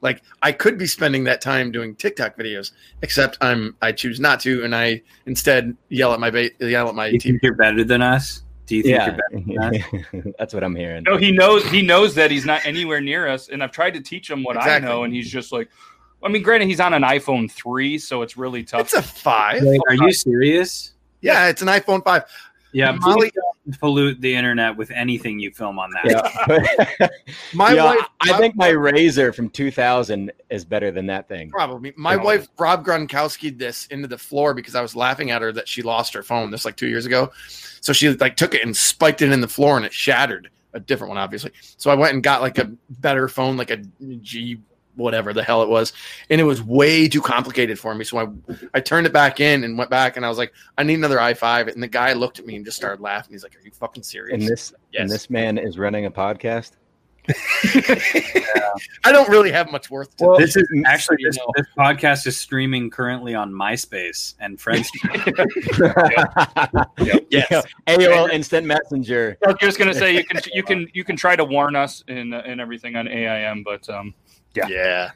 Like 0.00 0.22
I 0.42 0.52
could 0.52 0.78
be 0.78 0.86
spending 0.86 1.24
that 1.24 1.40
time 1.40 1.72
doing 1.72 1.96
TikTok 1.96 2.38
videos, 2.38 2.70
except 3.02 3.36
I'm 3.40 3.74
I 3.82 3.90
choose 3.90 4.20
not 4.20 4.38
to, 4.40 4.62
and 4.62 4.72
I 4.74 5.02
instead 5.26 5.76
yell 5.88 6.12
at 6.14 6.20
my 6.20 6.30
ba- 6.30 6.50
yell 6.60 6.88
at 6.88 6.94
my 6.94 7.08
Do 7.08 7.14
you 7.14 7.18
TV. 7.18 7.22
think 7.24 7.42
you're 7.42 7.56
better 7.56 7.82
than 7.82 8.00
us? 8.02 8.44
Do 8.68 8.76
you 8.76 8.82
think 8.82 8.94
Yeah, 8.94 9.06
you're 9.06 9.42
better 9.46 9.80
than 9.92 10.22
us? 10.22 10.34
that's 10.38 10.54
what 10.54 10.62
I'm 10.62 10.76
hearing. 10.76 11.02
no, 11.04 11.16
he 11.16 11.32
knows. 11.32 11.64
He 11.66 11.82
knows 11.82 12.14
that 12.16 12.30
he's 12.30 12.44
not 12.44 12.64
anywhere 12.66 13.00
near 13.00 13.26
us, 13.26 13.48
and 13.48 13.62
I've 13.62 13.72
tried 13.72 13.94
to 13.94 14.00
teach 14.00 14.30
him 14.30 14.42
what 14.44 14.56
Exactly. 14.56 14.88
I 14.88 14.92
know, 14.92 15.04
and 15.04 15.12
he's 15.14 15.30
just 15.30 15.50
like. 15.52 15.68
I 16.22 16.28
mean, 16.28 16.42
granted, 16.42 16.66
he's 16.68 16.80
on 16.80 16.92
an 16.94 17.02
iPhone 17.02 17.48
three, 17.50 17.96
so 17.96 18.22
it's 18.22 18.36
really 18.36 18.64
tough. 18.64 18.80
It's 18.80 18.94
a 18.94 19.02
five. 19.02 19.62
Wait, 19.62 19.80
are 19.88 19.94
you 19.94 20.12
serious? 20.12 20.92
Yeah, 21.20 21.46
it's 21.48 21.62
an 21.62 21.68
iPhone 21.68 22.02
five. 22.04 22.24
Yeah, 22.72 22.90
Molly- 22.92 23.30
don't 23.34 23.78
pollute 23.78 24.20
the 24.20 24.34
internet 24.34 24.76
with 24.76 24.90
anything 24.90 25.38
you 25.38 25.50
film 25.52 25.78
on 25.78 25.90
that. 25.92 26.48
Yeah. 27.00 27.08
My 27.54 27.72
Yeah, 27.72 27.84
wife. 27.84 28.04
I 28.20 28.32
think 28.38 28.56
my 28.56 28.70
RAZR 28.70 29.34
from 29.34 29.48
2000 29.50 30.32
is 30.50 30.64
better 30.64 30.90
than 30.90 31.06
that 31.06 31.28
thing. 31.28 31.50
Probably. 31.50 31.92
My 31.96 32.16
No. 32.16 32.24
wife, 32.24 32.48
Rob 32.58 32.84
Gronkowski, 32.84 33.56
this 33.56 33.86
into 33.86 34.08
the 34.08 34.18
floor 34.18 34.54
because 34.54 34.74
I 34.74 34.80
was 34.82 34.96
laughing 34.96 35.30
at 35.30 35.40
her 35.42 35.52
that 35.52 35.68
she 35.68 35.82
lost 35.82 36.12
her 36.14 36.22
phone 36.22 36.50
this 36.50 36.64
like 36.64 36.76
two 36.76 36.88
years 36.88 37.06
ago. 37.06 37.30
So 37.80 37.92
she 37.92 38.08
like 38.10 38.36
took 38.36 38.54
it 38.54 38.62
and 38.64 38.76
spiked 38.76 39.22
it 39.22 39.32
in 39.32 39.40
the 39.40 39.48
floor 39.48 39.76
and 39.76 39.86
it 39.86 39.92
shattered. 39.92 40.50
A 40.74 40.80
different 40.80 41.08
one, 41.08 41.18
obviously. 41.18 41.52
So 41.78 41.90
I 41.90 41.94
went 41.94 42.12
and 42.12 42.22
got 42.22 42.42
like 42.42 42.58
a 42.58 42.70
better 42.90 43.26
phone, 43.28 43.56
like 43.56 43.70
a 43.70 43.78
G 44.20 44.58
whatever 44.96 45.32
the 45.32 45.44
hell 45.44 45.62
it 45.62 45.68
was, 45.68 45.92
and 46.28 46.40
it 46.40 46.44
was 46.44 46.60
way 46.60 47.06
too 47.08 47.20
complicated 47.22 47.78
for 47.78 47.94
me. 47.94 48.04
So 48.04 48.18
I 48.18 48.26
I 48.74 48.80
turned 48.80 49.06
it 49.06 49.12
back 49.12 49.38
in 49.40 49.62
and 49.64 49.78
went 49.78 49.90
back 49.90 50.16
and 50.16 50.26
I 50.26 50.28
was 50.28 50.38
like, 50.38 50.52
I 50.76 50.82
need 50.82 50.94
another 50.94 51.18
i5. 51.18 51.72
And 51.72 51.82
the 51.82 51.86
guy 51.88 52.12
looked 52.12 52.38
at 52.38 52.46
me 52.46 52.56
and 52.56 52.64
just 52.64 52.76
started 52.76 53.00
laughing. 53.00 53.32
He's 53.32 53.42
like, 53.44 53.54
Are 53.56 53.60
you 53.64 53.70
fucking 53.70 54.02
serious? 54.02 54.34
And 54.34 54.42
this 54.46 54.74
Yes. 54.92 55.00
and 55.02 55.10
this 55.10 55.30
man 55.30 55.56
is 55.56 55.78
running 55.78 56.04
a 56.06 56.10
podcast. 56.10 56.72
I 59.04 59.12
don't 59.12 59.28
really 59.28 59.52
have 59.52 59.70
much 59.70 59.90
worth 59.90 60.16
to 60.16 60.26
Well, 60.26 60.38
This 60.38 60.56
is 60.56 60.66
actually 60.86 61.18
this, 61.22 61.38
this 61.56 61.66
podcast 61.76 62.26
is 62.26 62.38
streaming 62.38 62.90
currently 62.90 63.34
on 63.34 63.52
MySpace 63.52 64.34
and 64.40 64.60
Friends. 64.60 64.90
Yes. 67.30 67.64
AOL 67.86 68.30
Instant 68.32 68.66
Messenger. 68.66 69.36
I 69.44 69.48
was 69.48 69.56
just 69.60 69.78
gonna 69.78 69.94
say 69.94 70.14
you 70.14 70.24
can 70.24 70.40
you 70.52 70.62
can 70.62 70.88
you 70.94 71.04
can 71.04 71.16
try 71.16 71.36
to 71.36 71.44
warn 71.44 71.76
us 71.76 72.02
in 72.08 72.32
in 72.32 72.60
everything 72.60 72.96
on 72.96 73.08
AIM, 73.08 73.62
but 73.62 73.88
um, 73.90 74.14
Yeah. 74.54 75.10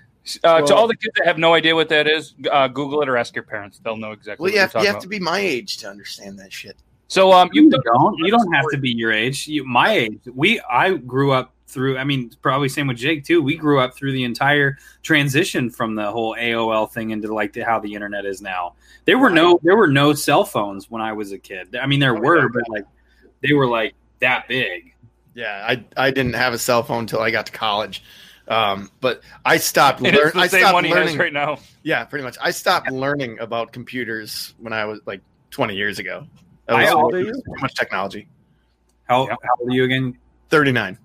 uh, 0.45 0.61
to 0.63 0.75
all 0.75 0.87
the 0.87 0.97
kids 0.97 1.15
that 1.17 1.27
have 1.27 1.39
no 1.39 1.55
idea 1.55 1.75
what 1.75 1.89
that 1.89 2.07
is, 2.07 2.35
uh, 2.51 2.69
Google 2.69 3.03
it 3.03 3.09
or 3.09 3.17
ask 3.17 3.35
your 3.35 3.45
parents; 3.45 3.81
they'll 3.83 3.97
know 3.97 4.13
exactly. 4.13 4.45
Well, 4.45 4.51
what 4.51 4.55
you 4.55 4.61
have, 4.61 4.73
you 4.75 4.81
have 4.81 4.97
about. 4.97 5.03
to 5.03 5.09
be 5.09 5.19
my 5.19 5.41
age 5.41 5.79
to 5.79 5.89
understand 5.89 6.39
that 6.39 6.53
shit. 6.53 6.77
So 7.09 7.33
um, 7.33 7.51
you 7.53 7.63
you've 7.65 7.73
done 7.73 7.83
don't. 7.85 8.19
You 8.19 8.31
don't 8.31 8.53
have 8.53 8.67
to 8.73 8.79
be 8.79 8.91
your 8.91 9.13
age. 9.13 9.47
You, 9.47 9.65
my 9.65 9.93
age. 9.93 10.21
We. 10.35 10.61
I 10.61 10.95
grew 10.95 11.33
up 11.33 11.55
through. 11.73 11.99
I 11.99 12.05
mean, 12.05 12.31
probably 12.43 12.69
same 12.69 12.87
with 12.87 12.97
Jake 12.99 13.25
too. 13.25 13.41
We 13.43 13.57
grew 13.57 13.81
up 13.81 13.95
through 13.95 14.13
the 14.13 14.25
entire 14.25 14.79
transition 15.03 15.71
from 15.71 15.95
the 15.95 16.11
whole 16.11 16.37
AOL 16.39 16.91
thing 16.91 17.11
into 17.11 17.33
like 17.33 17.53
the, 17.53 17.63
how 17.63 17.81
the 17.81 17.93
internet 17.95 18.25
is 18.27 18.43
now. 18.43 18.75
There 19.05 19.19
were 19.19 19.31
no. 19.31 19.59
There 19.63 19.77
were 19.77 19.89
no 19.89 20.13
cell 20.15 20.45
phones 20.45 20.91
when 20.91 21.03
I 21.03 21.13
was 21.13 21.33
a 21.33 21.39
kid. 21.39 21.75
I 21.77 21.87
mean, 21.87 22.01
there 22.01 22.15
were, 22.15 22.49
but 22.49 22.63
like 22.69 22.85
they 23.43 23.53
were 23.55 23.67
like 23.67 23.95
that 24.21 24.47
big. 24.49 24.95
Yeah, 25.35 25.65
I 25.69 25.85
I 25.97 26.11
didn't 26.11 26.35
have 26.35 26.53
a 26.53 26.59
cell 26.59 26.83
phone 26.83 27.01
until 27.01 27.21
I 27.21 27.31
got 27.31 27.47
to 27.47 27.53
college. 27.53 28.05
Um, 28.49 28.91
but 29.01 29.23
I 29.45 29.57
stopped 29.57 30.01
learning. 30.03 30.21
I 30.35 30.47
stopped 30.49 30.75
one 30.75 30.85
he 30.85 30.91
has 30.91 30.99
learning. 31.07 31.19
right 31.19 31.33
now. 31.33 31.59
Yeah, 31.85 32.05
pretty 32.05 32.25
much. 32.25 32.37
I 32.41 32.51
stopped 32.51 32.91
learning 32.91 33.39
about 33.41 33.73
computers 33.73 34.55
when 34.59 34.73
I 34.73 34.85
was 34.85 35.01
like 35.07 35.21
20 35.51 35.75
years 35.75 35.99
ago. 35.99 36.27
That 36.67 36.77
I 36.77 36.85
was 36.85 36.93
also- 36.93 37.25
so 37.33 37.41
much 37.61 37.75
technology. 37.75 38.29
How, 39.05 39.27
Yeah. 39.27 39.35
how 39.43 39.49
old 39.61 39.71
are 39.71 39.75
you 39.75 39.85
again, 39.85 40.17
39. 40.51 40.97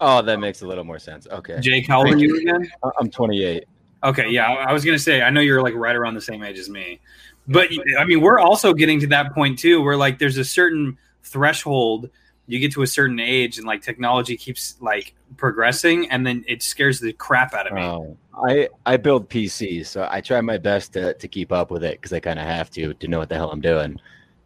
Oh, 0.00 0.22
that 0.22 0.38
makes 0.40 0.62
a 0.62 0.66
little 0.66 0.84
more 0.84 0.98
sense. 0.98 1.26
Okay. 1.30 1.58
Jake? 1.60 1.86
How 1.86 1.98
old 1.98 2.14
are 2.14 2.18
you 2.18 2.40
again? 2.40 2.70
I'm 2.98 3.10
28. 3.10 3.64
Okay, 4.04 4.28
yeah, 4.28 4.52
I 4.52 4.72
was 4.72 4.84
gonna 4.84 4.98
say 4.98 5.22
I 5.22 5.30
know 5.30 5.40
you're 5.40 5.62
like 5.62 5.74
right 5.74 5.96
around 5.96 6.12
the 6.12 6.20
same 6.20 6.42
age 6.42 6.58
as 6.58 6.68
me, 6.68 7.00
but 7.48 7.70
I 7.98 8.04
mean 8.04 8.20
we're 8.20 8.38
also 8.38 8.74
getting 8.74 9.00
to 9.00 9.06
that 9.08 9.32
point 9.32 9.58
too, 9.58 9.80
where 9.82 9.96
like 9.96 10.18
there's 10.18 10.36
a 10.36 10.44
certain 10.44 10.98
threshold 11.22 12.10
you 12.46 12.58
get 12.58 12.72
to 12.72 12.82
a 12.82 12.86
certain 12.86 13.18
age 13.18 13.56
and 13.56 13.66
like 13.66 13.80
technology 13.80 14.36
keeps 14.36 14.76
like 14.82 15.14
progressing, 15.38 16.10
and 16.10 16.26
then 16.26 16.44
it 16.46 16.62
scares 16.62 17.00
the 17.00 17.14
crap 17.14 17.54
out 17.54 17.66
of 17.66 17.72
me. 17.72 17.80
Oh, 17.80 18.16
I 18.46 18.68
I 18.84 18.98
build 18.98 19.30
PCs, 19.30 19.86
so 19.86 20.06
I 20.10 20.20
try 20.20 20.42
my 20.42 20.58
best 20.58 20.92
to, 20.92 21.14
to 21.14 21.28
keep 21.28 21.50
up 21.50 21.70
with 21.70 21.82
it 21.82 21.98
because 21.98 22.12
I 22.12 22.20
kind 22.20 22.38
of 22.38 22.44
have 22.44 22.70
to 22.72 22.92
to 22.92 23.08
know 23.08 23.18
what 23.18 23.30
the 23.30 23.36
hell 23.36 23.50
I'm 23.50 23.62
doing. 23.62 23.98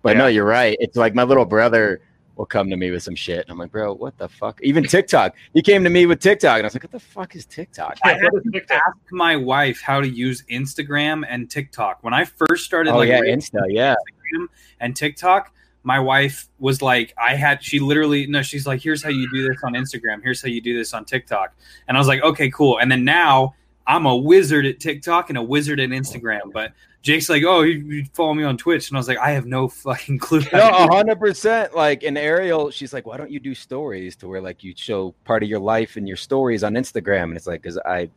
But 0.03 0.17
no, 0.17 0.29
you're 0.29 0.45
right. 0.45 0.77
It's 0.79 0.97
like 0.97 1.17
my 1.17 1.25
little 1.25 1.45
brother 1.45 2.01
will 2.39 2.47
come 2.47 2.71
to 2.71 2.77
me 2.77 2.91
with 2.91 3.03
some 3.03 3.15
shit, 3.15 3.41
and 3.41 3.51
I'm 3.51 3.59
like, 3.59 3.73
bro, 3.73 3.93
what 3.93 4.17
the 4.17 4.29
fuck? 4.29 4.61
Even 4.63 4.85
TikTok. 4.85 5.35
He 5.53 5.61
came 5.61 5.85
to 5.85 5.91
me 5.91 6.07
with 6.07 6.21
TikTok, 6.21 6.59
and 6.59 6.63
I 6.63 6.67
was 6.69 6.75
like, 6.75 6.85
what 6.85 6.93
the 6.93 7.01
fuck 7.01 7.35
is 7.37 7.45
TikTok? 7.45 7.99
I 8.05 8.15
had 8.15 8.31
to 8.31 8.75
ask 8.75 8.97
my 9.11 9.37
wife 9.37 9.83
how 9.83 10.01
to 10.01 10.09
use 10.09 10.45
Instagram 10.51 11.27
and 11.29 11.51
TikTok 11.51 11.99
when 12.03 12.15
I 12.15 12.25
first 12.25 12.65
started. 12.65 12.93
Oh 12.95 12.99
like 12.99 13.09
yeah, 13.09 13.19
reading 13.19 13.41
Insta. 13.41 13.67
Yeah. 13.69 13.95
Instagram 13.95 14.47
and 14.81 14.97
TikTok. 14.97 15.53
my 15.89 15.99
wife 15.99 16.49
was 16.59 16.83
like, 16.83 17.15
I 17.17 17.35
had, 17.35 17.63
she 17.63 17.81
literally, 17.81 18.27
no, 18.27 18.43
she's 18.43 18.67
like, 18.67 18.83
here's 18.83 19.03
how 19.03 19.09
you 19.09 19.27
do 19.33 19.49
this 19.49 19.57
on 19.63 19.73
Instagram. 19.73 20.23
Here's 20.23 20.43
how 20.43 20.49
you 20.49 20.61
do 20.61 20.77
this 20.77 20.93
on 20.93 21.05
TikTok. 21.05 21.55
And 21.89 21.97
I 21.97 22.01
was 22.01 22.09
like, 22.09 22.23
okay, 22.23 22.51
cool. 22.51 22.79
And 22.79 22.93
then 22.93 23.05
now 23.05 23.55
I'm 23.87 24.05
a 24.05 24.15
wizard 24.15 24.67
at 24.67 24.81
TikTok 24.81 25.31
and 25.31 25.39
a 25.39 25.43
wizard 25.43 25.81
at 25.81 25.89
Instagram. 25.89 26.53
But 26.53 26.73
Jake's 27.03 27.29
like, 27.29 27.45
oh, 27.45 27.63
you, 27.63 27.79
you 27.79 28.05
follow 28.13 28.35
me 28.35 28.43
on 28.45 28.57
Twitch. 28.57 28.89
And 28.89 28.97
I 28.97 29.01
was 29.01 29.09
like, 29.09 29.19
I 29.19 29.31
have 29.31 29.47
no 29.47 29.69
fucking 29.69 30.19
clue. 30.19 30.43
No, 30.53 30.69
a 30.69 30.95
hundred 30.95 31.19
percent. 31.19 31.75
Like 31.75 32.03
in 32.03 32.17
Ariel, 32.17 32.71
she's 32.71 32.93
like, 32.93 33.07
"Why 33.07 33.17
don't 33.17 33.31
you 33.31 33.41
do 33.41 33.55
stories 33.55 34.17
to 34.17 34.29
where 34.29 34.41
like 34.41 34.65
you 34.65 34.75
show 34.77 35.15
part 35.25 35.43
of 35.43 35.49
your 35.49 35.61
life 35.61 35.97
in 35.97 36.07
your 36.07 36.17
stories 36.17 36.65
on 36.65 36.75
Instagram?" 36.75 37.25
And 37.25 37.37
it's 37.37 37.47
like, 37.47 37.63
because 37.63 37.79
I, 37.79 38.11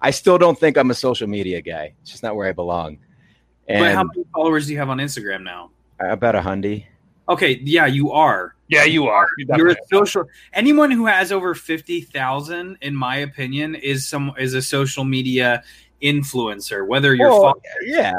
I 0.00 0.10
still 0.10 0.38
don't 0.38 0.58
think 0.58 0.76
I'm 0.76 0.90
a 0.90 0.94
social 0.94 1.28
media 1.28 1.60
guy. 1.60 1.94
It's 2.02 2.10
just 2.10 2.22
not 2.22 2.36
where 2.36 2.48
I 2.48 2.52
belong. 2.52 2.98
And 3.68 3.80
but 3.80 3.94
how 3.94 4.04
many 4.04 4.24
followers 4.34 4.66
do 4.66 4.72
you 4.72 4.78
have 4.78 4.88
on 4.88 4.98
Instagram 4.98 5.42
now? 5.42 5.70
about 6.00 6.34
a 6.34 6.40
hundy. 6.40 6.86
Okay, 7.28 7.60
yeah, 7.62 7.86
you 7.86 8.12
are. 8.12 8.54
Yeah, 8.68 8.84
you 8.84 9.06
are. 9.08 9.28
You 9.36 9.46
You're 9.56 9.68
a 9.68 9.76
social. 9.90 10.24
Anyone 10.52 10.90
who 10.90 11.06
has 11.06 11.32
over 11.32 11.54
fifty 11.54 12.00
thousand, 12.00 12.78
in 12.80 12.94
my 12.94 13.16
opinion, 13.16 13.74
is 13.74 14.06
some 14.06 14.32
is 14.38 14.54
a 14.54 14.62
social 14.62 15.04
media 15.04 15.62
influencer. 16.02 16.86
Whether 16.86 17.14
you're 17.14 17.28
Well, 17.28 17.54
yeah, 17.82 18.12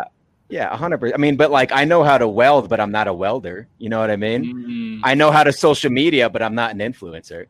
yeah, 0.49 0.73
a 0.73 0.77
hundred 0.77 0.99
percent. 0.99 1.15
I 1.15 1.21
mean, 1.21 1.37
but 1.37 1.51
like 1.51 1.71
I 1.71 1.85
know 1.85 2.03
how 2.03 2.17
to 2.17 2.27
weld, 2.27 2.69
but 2.69 2.79
I'm 2.79 2.91
not 2.91 3.07
a 3.07 3.13
welder. 3.13 3.67
You 3.77 3.89
know 3.89 3.99
what 3.99 4.11
I 4.11 4.15
mean? 4.15 4.45
Mm. 4.45 5.01
I 5.03 5.13
know 5.13 5.31
how 5.31 5.43
to 5.43 5.53
social 5.53 5.91
media, 5.91 6.29
but 6.29 6.41
I'm 6.41 6.55
not 6.55 6.71
an 6.71 6.79
influencer. 6.79 7.45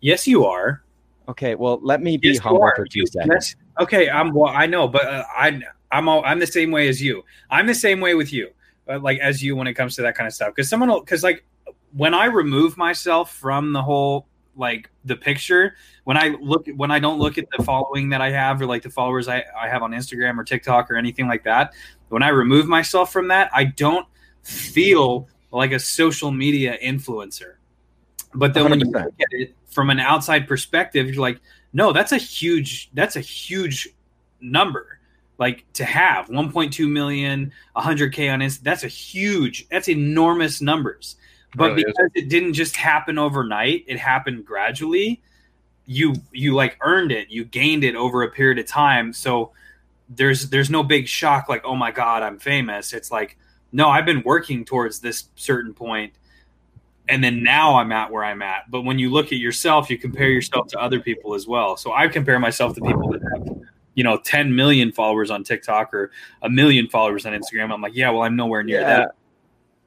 yes, 0.00 0.26
you 0.26 0.44
are. 0.46 0.82
Okay, 1.28 1.54
well, 1.54 1.80
let 1.82 2.02
me 2.02 2.16
be 2.18 2.28
Yes, 2.28 2.38
humble 2.38 2.70
for 2.76 2.86
two 2.86 3.06
seconds. 3.06 3.56
Okay, 3.80 4.10
I'm. 4.10 4.32
Well, 4.32 4.52
I 4.52 4.66
know, 4.66 4.86
but 4.86 5.06
uh, 5.06 5.24
I 5.34 5.60
I'm 5.90 6.08
all, 6.08 6.24
I'm 6.24 6.38
the 6.38 6.46
same 6.46 6.70
way 6.70 6.88
as 6.88 7.00
you. 7.00 7.24
I'm 7.50 7.66
the 7.66 7.74
same 7.74 8.00
way 8.00 8.14
with 8.14 8.32
you, 8.32 8.50
uh, 8.88 8.98
like 8.98 9.18
as 9.20 9.42
you 9.42 9.56
when 9.56 9.66
it 9.66 9.74
comes 9.74 9.96
to 9.96 10.02
that 10.02 10.16
kind 10.16 10.26
of 10.26 10.34
stuff. 10.34 10.52
Because 10.54 10.68
someone 10.68 10.90
because 11.00 11.22
like 11.22 11.44
when 11.92 12.14
I 12.14 12.26
remove 12.26 12.76
myself 12.76 13.32
from 13.34 13.72
the 13.72 13.82
whole 13.82 14.26
like 14.56 14.90
the 15.04 15.16
picture 15.16 15.74
when 16.04 16.16
I 16.16 16.36
look 16.40 16.66
when 16.76 16.90
I 16.90 16.98
don't 16.98 17.18
look 17.18 17.38
at 17.38 17.46
the 17.56 17.62
following 17.64 18.10
that 18.10 18.20
I 18.20 18.30
have 18.30 18.60
or 18.60 18.66
like 18.66 18.82
the 18.82 18.90
followers 18.90 19.28
I, 19.28 19.44
I 19.58 19.68
have 19.68 19.82
on 19.82 19.92
Instagram 19.92 20.38
or 20.38 20.44
TikTok 20.44 20.90
or 20.90 20.96
anything 20.96 21.26
like 21.26 21.44
that, 21.44 21.74
when 22.08 22.22
I 22.22 22.28
remove 22.28 22.66
myself 22.66 23.12
from 23.12 23.28
that, 23.28 23.50
I 23.52 23.64
don't 23.64 24.06
feel 24.42 25.28
like 25.50 25.72
a 25.72 25.78
social 25.78 26.30
media 26.30 26.76
influencer. 26.82 27.54
But 28.34 28.54
then 28.54 28.68
when 28.68 28.80
you 28.80 28.86
100%. 28.86 29.04
look 29.04 29.14
at 29.20 29.28
it 29.30 29.54
from 29.66 29.90
an 29.90 30.00
outside 30.00 30.48
perspective, 30.48 31.08
you're 31.08 31.22
like, 31.22 31.40
no, 31.72 31.92
that's 31.92 32.12
a 32.12 32.18
huge 32.18 32.90
that's 32.94 33.16
a 33.16 33.20
huge 33.20 33.88
number. 34.40 34.98
Like 35.38 35.64
to 35.74 35.84
have 35.84 36.28
1.2 36.28 36.88
million, 36.88 37.52
100k 37.76 38.32
on 38.32 38.40
Insta, 38.40 38.60
that's 38.62 38.84
a 38.84 38.88
huge, 38.88 39.68
that's 39.68 39.88
enormous 39.88 40.60
numbers. 40.60 41.16
But 41.54 41.64
oh, 41.64 41.74
Really 41.74 41.82
is. 41.82 41.94
because 41.96 42.10
it 42.14 42.28
didn't 42.28 42.54
just 42.54 42.76
happen 42.76 43.18
overnight, 43.18 43.84
it 43.86 43.98
happened 43.98 44.44
gradually. 44.44 45.22
You 45.86 46.14
you 46.32 46.54
like 46.54 46.78
earned 46.80 47.12
it, 47.12 47.28
you 47.30 47.44
gained 47.44 47.84
it 47.84 47.94
over 47.94 48.22
a 48.22 48.30
period 48.30 48.58
of 48.58 48.66
time. 48.66 49.12
So 49.12 49.52
there's 50.08 50.50
there's 50.50 50.70
no 50.70 50.82
big 50.82 51.08
shock 51.08 51.48
like, 51.48 51.64
oh 51.64 51.76
my 51.76 51.90
god, 51.90 52.22
I'm 52.22 52.38
famous. 52.38 52.92
It's 52.92 53.10
like, 53.10 53.38
no, 53.72 53.88
I've 53.88 54.06
been 54.06 54.22
working 54.22 54.64
towards 54.64 55.00
this 55.00 55.28
certain 55.36 55.74
point, 55.74 56.14
and 57.08 57.22
then 57.22 57.42
now 57.42 57.76
I'm 57.76 57.92
at 57.92 58.10
where 58.10 58.24
I'm 58.24 58.42
at. 58.42 58.70
But 58.70 58.82
when 58.82 58.98
you 58.98 59.10
look 59.10 59.26
at 59.26 59.38
yourself, 59.38 59.90
you 59.90 59.98
compare 59.98 60.28
yourself 60.28 60.68
to 60.68 60.80
other 60.80 61.00
people 61.00 61.34
as 61.34 61.46
well. 61.46 61.76
So 61.76 61.92
I 61.92 62.08
compare 62.08 62.38
myself 62.38 62.74
to 62.76 62.80
people 62.80 63.12
that 63.12 63.22
have, 63.34 63.56
you 63.94 64.04
know, 64.04 64.18
10 64.18 64.54
million 64.54 64.92
followers 64.92 65.30
on 65.30 65.44
TikTok 65.44 65.92
or 65.92 66.10
a 66.42 66.48
million 66.48 66.88
followers 66.88 67.26
on 67.26 67.32
Instagram. 67.32 67.72
I'm 67.72 67.82
like, 67.82 67.94
yeah, 67.94 68.10
well, 68.10 68.22
I'm 68.22 68.36
nowhere 68.36 68.62
near 68.62 68.80
that. 68.80 69.10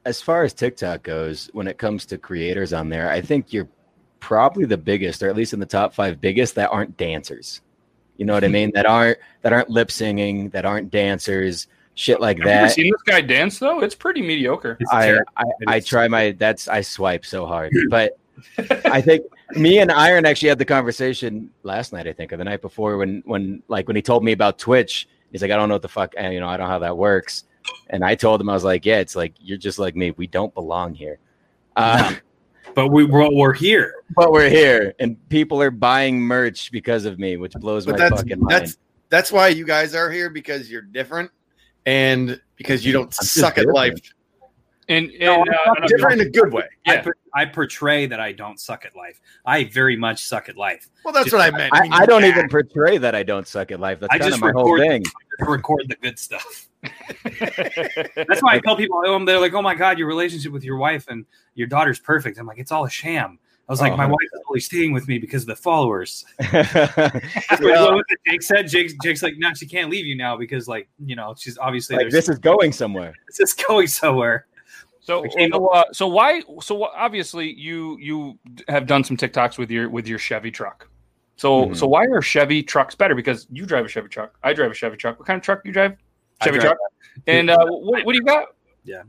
As 0.08 0.22
far 0.22 0.43
as 0.43 0.54
TikTok 0.54 1.04
goes, 1.04 1.50
when 1.52 1.67
it 1.67 1.78
comes 1.78 2.06
to 2.08 2.17
creators 2.17 2.72
on 2.72 2.88
there, 2.88 3.12
I 3.12 3.20
think 3.20 3.52
you're 3.52 3.67
probably 4.22 4.63
the 4.63 4.78
biggest, 4.78 5.22
or 5.22 5.28
at 5.28 5.36
least 5.36 5.52
in 5.52 5.60
the 5.60 5.65
top 5.65 5.93
five 5.93 6.22
biggest, 6.22 6.56
that 6.56 6.72
aren't 6.72 6.96
dancers. 6.96 7.60
You 8.15 8.26
know 8.26 8.34
what 8.34 8.46
I 8.46 8.48
mean? 8.60 8.72
That 8.74 8.86
aren't 8.86 9.17
that 9.41 9.52
aren't 9.52 9.70
lip 9.70 9.91
singing, 9.91 10.50
that 10.52 10.63
aren't 10.65 10.91
dancers, 10.91 11.67
shit 11.96 12.22
like 12.22 12.38
Have 12.38 12.46
you 12.48 12.52
ever 12.54 12.67
that. 12.67 12.74
seen 12.74 12.91
this 12.91 13.02
guy 13.02 13.20
dance 13.20 13.60
though? 13.60 13.82
It's 13.82 13.96
pretty 13.96 14.22
mediocre. 14.22 14.78
It's 14.80 14.91
I. 14.91 15.17
I 15.36 15.43
I 15.67 15.80
try 15.82 16.08
my 16.08 16.32
that's 16.32 16.70
I 16.70 16.80
swipe 16.80 17.26
so 17.26 17.46
hard, 17.46 17.74
but 17.89 18.17
I 18.86 19.02
think 19.02 19.26
me 19.56 19.80
and 19.80 19.91
Iron 19.91 20.26
actually 20.26 20.50
had 20.50 20.60
the 20.60 20.65
conversation 20.65 21.50
last 21.63 21.91
night. 21.91 22.08
I 22.08 22.13
think 22.13 22.32
or 22.32 22.38
the 22.38 22.46
night 22.46 22.62
before 22.62 22.96
when 22.98 23.24
when 23.26 23.62
like 23.67 23.88
when 23.88 23.98
he 23.98 24.02
told 24.02 24.24
me 24.24 24.32
about 24.32 24.58
Twitch, 24.58 25.08
he's 25.32 25.41
like, 25.41 25.52
I 25.52 25.58
don't 25.58 25.67
know 25.67 25.76
what 25.76 25.82
the 25.82 25.89
fuck, 25.89 26.13
eh, 26.15 26.30
you 26.30 26.39
know, 26.39 26.48
I 26.48 26.56
don't 26.56 26.67
know 26.67 26.72
how 26.72 26.80
that 26.80 26.98
works. 26.98 27.43
And 27.89 28.03
I 28.03 28.15
told 28.15 28.41
him 28.41 28.49
I 28.49 28.53
was 28.53 28.63
like, 28.63 28.86
yeah, 28.86 28.97
it's 28.99 29.15
like 29.15 29.34
you're 29.39 29.58
just 29.58 29.80
like 29.80 29.95
me. 29.95 30.12
We 30.12 30.27
don't 30.27 30.53
belong 30.53 30.93
here. 30.93 31.19
Uh, 31.75 32.15
But 32.75 32.89
we, 32.89 33.06
we're, 33.06 33.32
we're 33.32 33.53
here. 33.53 33.93
but 34.15 34.32
we're 34.32 34.49
here, 34.49 34.93
and 34.99 35.17
people 35.30 35.60
are 35.62 35.71
buying 35.71 36.19
merch 36.19 36.71
because 36.71 37.06
of 37.06 37.17
me, 37.17 37.36
which 37.38 37.53
blows 37.53 37.86
But 37.88 37.93
my 37.93 37.97
that's 38.10 38.21
fucking 38.21 38.39
mind. 38.39 38.51
that's 38.51 38.77
that's 39.10 39.32
why 39.32 39.47
you 39.47 39.65
guys 39.65 39.95
are 39.95 40.12
here 40.12 40.30
because 40.30 40.69
you're 40.69 40.82
different 40.84 41.32
and 41.88 42.39
because 42.56 42.86
you 42.86 42.93
don't 42.93 43.06
I'm 43.19 43.25
suck 43.25 43.51
at 43.53 43.62
different. 43.62 43.75
life. 43.75 44.13
And, 44.89 45.10
and 45.12 45.19
No, 45.19 45.41
uh, 45.41 45.73
and 45.78 45.88
Different 45.88 46.21
in 46.21 46.28
a 46.28 46.30
good 46.30 46.54
way. 46.54 46.63
I, 46.86 46.93
Yeah. 46.93 47.02
per- 47.02 47.13
I 47.34 47.45
portray 47.45 48.06
that 48.06 48.19
I 48.19 48.32
don't 48.32 48.60
suck 48.60 48.86
at 48.86 48.95
life. 48.95 49.19
I 49.45 49.65
very 49.65 49.95
much 49.97 50.23
suck 50.23 50.50
at 50.50 50.58
life. 50.58 50.88
Well, 51.04 51.13
that's 51.13 51.32
what 51.32 51.41
I 51.41 51.52
meant. 51.56 51.71
I, 51.73 51.82
mean, 51.84 51.93
I 51.93 52.06
don't 52.06 52.23
yeah. 52.23 52.30
even 52.30 52.50
portray 52.50 52.97
that 52.97 53.13
I 53.13 53.23
don't 53.23 53.47
suck 53.47 53.71
at 53.71 53.80
life. 53.80 54.00
That's 54.00 54.13
I 54.13 54.17
kind 54.17 54.32
just 54.32 54.38
of 54.38 54.41
my 54.41 54.52
whole 54.52 54.73
record- 54.73 54.88
thing. 54.88 55.04
I 55.41 55.45
record 55.45 55.86
the 55.88 55.95
good 55.95 56.17
stuff. 56.17 56.67
That's 57.23 58.41
why 58.41 58.56
I 58.56 58.60
tell 58.60 58.76
people, 58.76 59.02
oh, 59.06 59.26
they're 59.26 59.39
like, 59.39 59.54
oh 59.54 59.62
my 59.62 59.76
God, 59.76 60.00
your 60.00 60.08
relationship 60.08 60.52
with 60.52 60.63
your 60.63 60.78
wife 60.78 61.06
and 61.10 61.26
your 61.56 61.67
daughter's 61.67 62.00
perfect. 62.00 62.39
I'm 62.39 62.47
like, 62.47 62.58
it's 62.60 62.71
all 62.71 62.86
a 62.86 62.89
sham. 62.89 63.38
I 63.69 63.73
was 63.73 63.82
like, 63.82 63.93
Oh, 63.93 63.97
my 63.97 64.06
100%. 64.06 64.10
wife 64.12 64.19
is 64.34 64.41
only 64.50 64.60
staying 64.62 64.93
with 64.93 65.08
me 65.10 65.17
because 65.19 65.43
of 65.43 65.47
the 65.47 65.56
followers. 65.58 66.23
yeah. 66.39 66.63
That's 66.73 67.62
what 67.62 67.93
what 67.95 68.06
Jake 68.26 68.41
said. 68.41 68.67
Jake's, 68.67 68.93
Jake's 69.04 69.21
like, 69.21 69.36
no, 69.38 69.54
she 69.54 69.65
can't 69.67 69.89
leave 69.89 70.06
you 70.06 70.15
now 70.15 70.38
because, 70.38 70.67
like, 70.69 70.88
you 71.06 71.15
know, 71.17 71.36
she's 71.38 71.58
obviously 71.58 71.97
like 71.97 72.10
this 72.10 72.30
is 72.30 72.39
going 72.39 72.71
somewhere. 72.71 73.13
it's 73.28 73.38
just 73.38 73.62
going 73.67 73.88
somewhere. 73.88 74.45
So, 75.08 75.24
so, 75.30 75.67
uh, 75.67 75.84
so 75.93 76.06
why? 76.10 76.41
So 76.62 76.84
obviously, 76.84 77.54
you 77.54 77.98
you 77.98 78.38
have 78.67 78.86
done 78.86 79.06
some 79.06 79.15
TikToks 79.15 79.58
with 79.58 79.72
your 79.72 79.89
with 79.89 80.06
your 80.06 80.20
Chevy 80.20 80.52
truck. 80.52 80.89
So, 81.38 81.67
Mhm. 81.67 81.78
so 81.78 81.88
why 81.88 82.04
are 82.08 82.22
Chevy 82.22 82.62
trucks 82.62 82.93
better? 82.93 83.15
Because 83.15 83.48
you 83.50 83.65
drive 83.65 83.86
a 83.86 83.88
Chevy 83.88 84.10
truck. 84.10 84.38
I 84.43 84.52
drive 84.52 84.70
a 84.70 84.74
Chevy 84.74 84.98
truck. 84.98 85.17
What 85.17 85.26
kind 85.26 85.38
of 85.38 85.43
truck 85.43 85.63
do 85.63 85.70
you 85.70 85.74
drive? 85.74 85.96
Chevy 86.43 86.58
drive- 86.60 86.72
truck. 86.72 86.78
And 87.26 87.50
uh, 87.50 87.58
what, 87.67 88.06
what 88.06 88.12
do 88.12 88.17
you 88.20 88.26
got? 88.26 88.50
Yeah, 88.84 89.04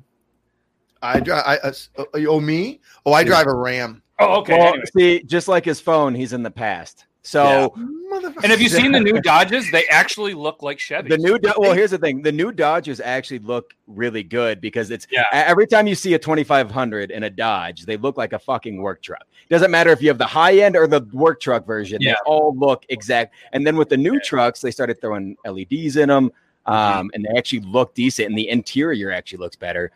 I 1.02 1.18
drive. 1.18 1.42
I, 1.44 1.56
uh, 1.56 1.72
oh, 2.14 2.38
me? 2.38 2.80
Oh, 3.04 3.12
I 3.12 3.24
drive 3.24 3.48
a 3.48 3.54
Ram. 3.54 4.00
Oh, 4.20 4.38
okay. 4.42 4.56
well, 4.56 4.68
anyway. 4.68 4.84
see, 4.96 5.22
just 5.24 5.48
like 5.48 5.64
his 5.64 5.80
phone, 5.80 6.14
he's 6.14 6.32
in 6.32 6.44
the 6.44 6.50
past. 6.50 7.06
So 7.28 7.74
Motherfucker. 8.10 8.36
And 8.42 8.46
have 8.46 8.60
you 8.62 8.70
seen 8.70 8.90
the 8.90 9.00
new 9.00 9.20
Dodges? 9.22 9.70
They 9.70 9.86
actually 9.88 10.32
look 10.32 10.62
like 10.62 10.78
Chevy. 10.78 11.10
the 11.10 11.18
new, 11.18 11.38
Do- 11.38 11.52
well, 11.58 11.74
here's 11.74 11.90
the 11.90 11.98
thing: 11.98 12.22
the 12.22 12.32
new 12.32 12.52
Dodges 12.52 13.00
actually 13.02 13.40
look 13.40 13.74
really 13.86 14.22
good 14.22 14.62
because 14.62 14.90
it's 14.90 15.06
Yeah. 15.10 15.24
every 15.32 15.66
time 15.66 15.86
you 15.86 15.94
see 15.94 16.14
a 16.14 16.18
2500 16.18 17.10
in 17.10 17.24
a 17.24 17.30
Dodge, 17.30 17.84
they 17.84 17.98
look 17.98 18.16
like 18.16 18.32
a 18.32 18.38
fucking 18.38 18.80
work 18.80 19.02
truck. 19.02 19.26
Doesn't 19.50 19.70
matter 19.70 19.90
if 19.90 20.00
you 20.00 20.08
have 20.08 20.16
the 20.16 20.26
high 20.26 20.54
end 20.60 20.74
or 20.74 20.86
the 20.86 21.02
work 21.12 21.38
truck 21.38 21.66
version; 21.66 21.98
Yeah. 22.00 22.12
they 22.12 22.16
all 22.24 22.56
look 22.56 22.86
exact. 22.88 23.34
And 23.52 23.66
then 23.66 23.76
with 23.76 23.90
the 23.90 23.98
new 23.98 24.18
trucks, 24.20 24.62
they 24.62 24.70
started 24.70 24.98
throwing 24.98 25.36
LEDs 25.44 25.96
in 25.98 26.08
them, 26.08 26.32
um, 26.64 27.10
and 27.12 27.26
they 27.26 27.36
actually 27.38 27.60
look 27.60 27.92
decent, 27.94 28.28
and 28.30 28.38
the 28.38 28.48
interior 28.48 29.12
actually 29.12 29.38
looks 29.40 29.56
better. 29.56 29.90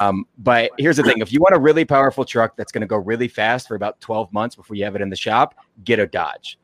Um, 0.00 0.26
but 0.38 0.70
here's 0.76 0.98
the 0.98 1.02
thing: 1.02 1.18
if 1.20 1.32
you 1.32 1.40
want 1.40 1.54
a 1.54 1.58
really 1.58 1.86
powerful 1.86 2.26
truck 2.26 2.56
that's 2.56 2.72
going 2.72 2.82
to 2.82 2.86
go 2.86 2.98
really 2.98 3.28
fast 3.28 3.68
for 3.68 3.74
about 3.74 3.98
12 4.02 4.30
months 4.34 4.54
before 4.54 4.76
you 4.76 4.84
have 4.84 4.94
it 4.96 5.00
in 5.00 5.08
the 5.08 5.16
shop, 5.16 5.54
get 5.84 5.98
a 5.98 6.06
Dodge. 6.06 6.58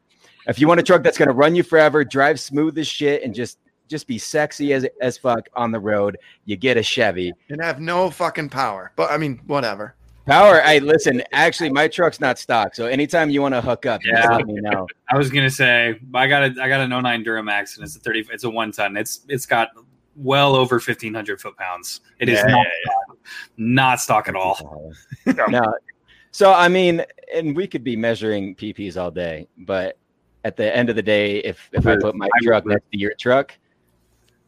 If 0.46 0.58
you 0.58 0.68
want 0.68 0.80
a 0.80 0.82
truck 0.82 1.02
that's 1.02 1.18
going 1.18 1.28
to 1.28 1.34
run 1.34 1.54
you 1.54 1.62
forever, 1.62 2.04
drive 2.04 2.40
smooth 2.40 2.78
as 2.78 2.86
shit, 2.88 3.22
and 3.22 3.34
just 3.34 3.58
just 3.88 4.06
be 4.06 4.18
sexy 4.18 4.72
as 4.72 4.86
as 5.00 5.18
fuck 5.18 5.48
on 5.54 5.72
the 5.72 5.80
road, 5.80 6.16
you 6.44 6.56
get 6.56 6.76
a 6.76 6.82
Chevy. 6.82 7.32
and 7.48 7.62
have 7.62 7.80
no 7.80 8.10
fucking 8.10 8.48
power. 8.48 8.92
But 8.96 9.10
I 9.10 9.16
mean, 9.16 9.40
whatever. 9.46 9.94
Power. 10.26 10.60
Hey, 10.60 10.78
listen. 10.80 11.22
Actually, 11.32 11.70
my 11.70 11.88
truck's 11.88 12.20
not 12.20 12.38
stock, 12.38 12.74
so 12.74 12.86
anytime 12.86 13.30
you 13.30 13.42
want 13.42 13.54
to 13.54 13.60
hook 13.60 13.86
up, 13.86 14.00
Yeah. 14.04 14.16
just 14.22 14.30
let 14.32 14.46
me 14.46 14.54
know. 14.60 14.86
I 15.10 15.16
was 15.18 15.28
gonna 15.30 15.50
say 15.50 15.98
I 16.14 16.26
got 16.28 16.42
a 16.44 16.62
I 16.62 16.68
got 16.68 16.80
a 16.80 16.86
09 16.86 17.24
Duramax 17.24 17.76
and 17.76 17.84
it's 17.84 17.96
a 17.96 18.00
30 18.00 18.28
it's 18.30 18.44
a 18.44 18.50
one 18.50 18.70
ton. 18.70 18.96
It's 18.96 19.20
it's 19.28 19.44
got 19.46 19.70
well 20.16 20.54
over 20.54 20.76
1500 20.76 21.40
foot 21.40 21.56
pounds. 21.56 22.00
It 22.20 22.28
is 22.28 22.38
Yeah, 22.38 22.46
not 22.52 22.66
stock, 22.84 23.18
not 23.56 24.00
stock 24.00 24.28
at 24.28 24.36
all. 24.36 24.92
no. 25.48 25.74
So 26.30 26.52
I 26.52 26.68
mean, 26.68 27.04
and 27.34 27.56
we 27.56 27.66
could 27.66 27.82
be 27.82 27.96
measuring 27.96 28.54
PPs 28.54 28.96
all 29.00 29.10
day, 29.10 29.48
but 29.58 29.98
at 30.44 30.56
the 30.56 30.74
end 30.74 30.90
of 30.90 30.96
the 30.96 31.02
day, 31.02 31.38
if 31.38 31.68
if 31.72 31.86
I 31.86 31.96
put 31.96 32.14
my 32.14 32.28
truck 32.42 32.66
next 32.66 32.90
to 32.92 32.98
your 32.98 33.12
truck, 33.14 33.56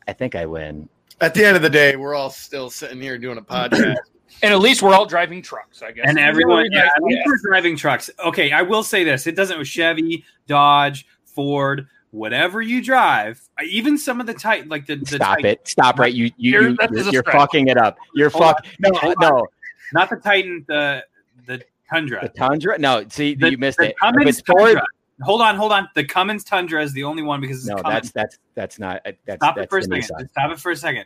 I 0.09 0.13
think 0.13 0.35
I 0.35 0.47
win. 0.47 0.89
At 1.21 1.35
the 1.35 1.45
end 1.45 1.57
of 1.57 1.63
the 1.63 1.71
day, 1.71 1.97
we're 1.97 2.15
all 2.15 2.31
still 2.31 2.71
sitting 2.71 3.01
here 3.01 3.19
doing 3.19 3.39
a 3.39 3.43
podcast. 3.43 3.97
and 4.43 4.53
at 4.53 4.61
least 4.61 4.83
we're 4.83 4.95
all 4.95 5.07
driving 5.07 5.43
trucks, 5.43 5.83
I 5.83 5.93
guess. 5.93 6.07
And 6.09 6.19
everyone, 6.19 6.67
yeah, 6.73 6.89
at 6.97 7.03
least 7.03 7.21
we're 7.27 7.39
driving 7.51 7.77
trucks. 7.77 8.11
Okay, 8.25 8.51
I 8.53 8.63
will 8.63 8.83
say 8.83 9.05
this: 9.05 9.27
it 9.27 9.37
doesn't 9.37 9.59
with 9.59 9.69
Chevy, 9.69 10.25
Dodge, 10.47 11.07
Ford, 11.25 11.87
whatever 12.11 12.63
you 12.63 12.83
drive, 12.83 13.41
even 13.65 13.99
some 13.99 14.21
of 14.21 14.27
the 14.27 14.35
type 14.35 14.65
like 14.69 14.87
the, 14.87 14.97
the 14.97 15.17
Stop 15.17 15.37
type- 15.37 15.45
it! 15.45 15.69
Stop 15.69 15.99
right! 15.99 16.13
You 16.13 16.27
you, 16.37 16.53
You're- 16.53 16.71
you, 16.71 16.77
you're, 16.91 17.13
you're 17.13 17.23
fucking 17.25 17.69
it 17.69 17.77
up. 17.77 17.99
You're 18.15 18.31
Hold 18.31 18.45
fuck. 18.45 18.67
No 18.81 18.91
Hold 18.99 19.17
no. 19.21 19.47
not 19.93 20.09
the 20.11 20.17
Titan, 20.17 20.65
the 20.67 21.05
the 21.47 21.63
Tundra. 21.91 22.21
The 22.23 22.29
Tundra. 22.31 22.79
Tundra? 22.79 22.79
No, 22.79 23.07
see, 23.11 23.35
The- 23.35 23.51
you 23.51 23.59
missed 23.59 23.79
the 23.79 23.85
it. 23.85 23.91
If 23.91 23.97
Cummins 23.99 24.39
it's 24.39 24.41
Ford, 24.47 24.61
Tundra. 24.61 24.87
Hold 25.21 25.43
on, 25.43 25.57
hold 25.57 25.73
on. 25.73 25.89
The 25.95 26.05
Cummins 26.05 26.43
Tundra 26.43 26.83
is 26.83 26.93
the 26.95 27.05
only 27.05 27.23
one 27.23 27.41
because 27.41 27.59
it's 27.59 27.67
no, 27.69 27.77
Cummins. 27.77 28.11
that's 28.11 28.39
that's 28.55 28.79
that's 28.79 28.79
not. 28.79 29.03
That's 29.27 29.39
Stop 29.45 29.59
it 29.59 29.69
for 29.71 29.79
a 29.79 29.83
second. 29.83 30.01
Nissan. 30.03 30.31
Stop 30.31 30.51
it 30.53 30.59
for 30.59 30.71
a 30.73 30.77
second. 30.77 31.05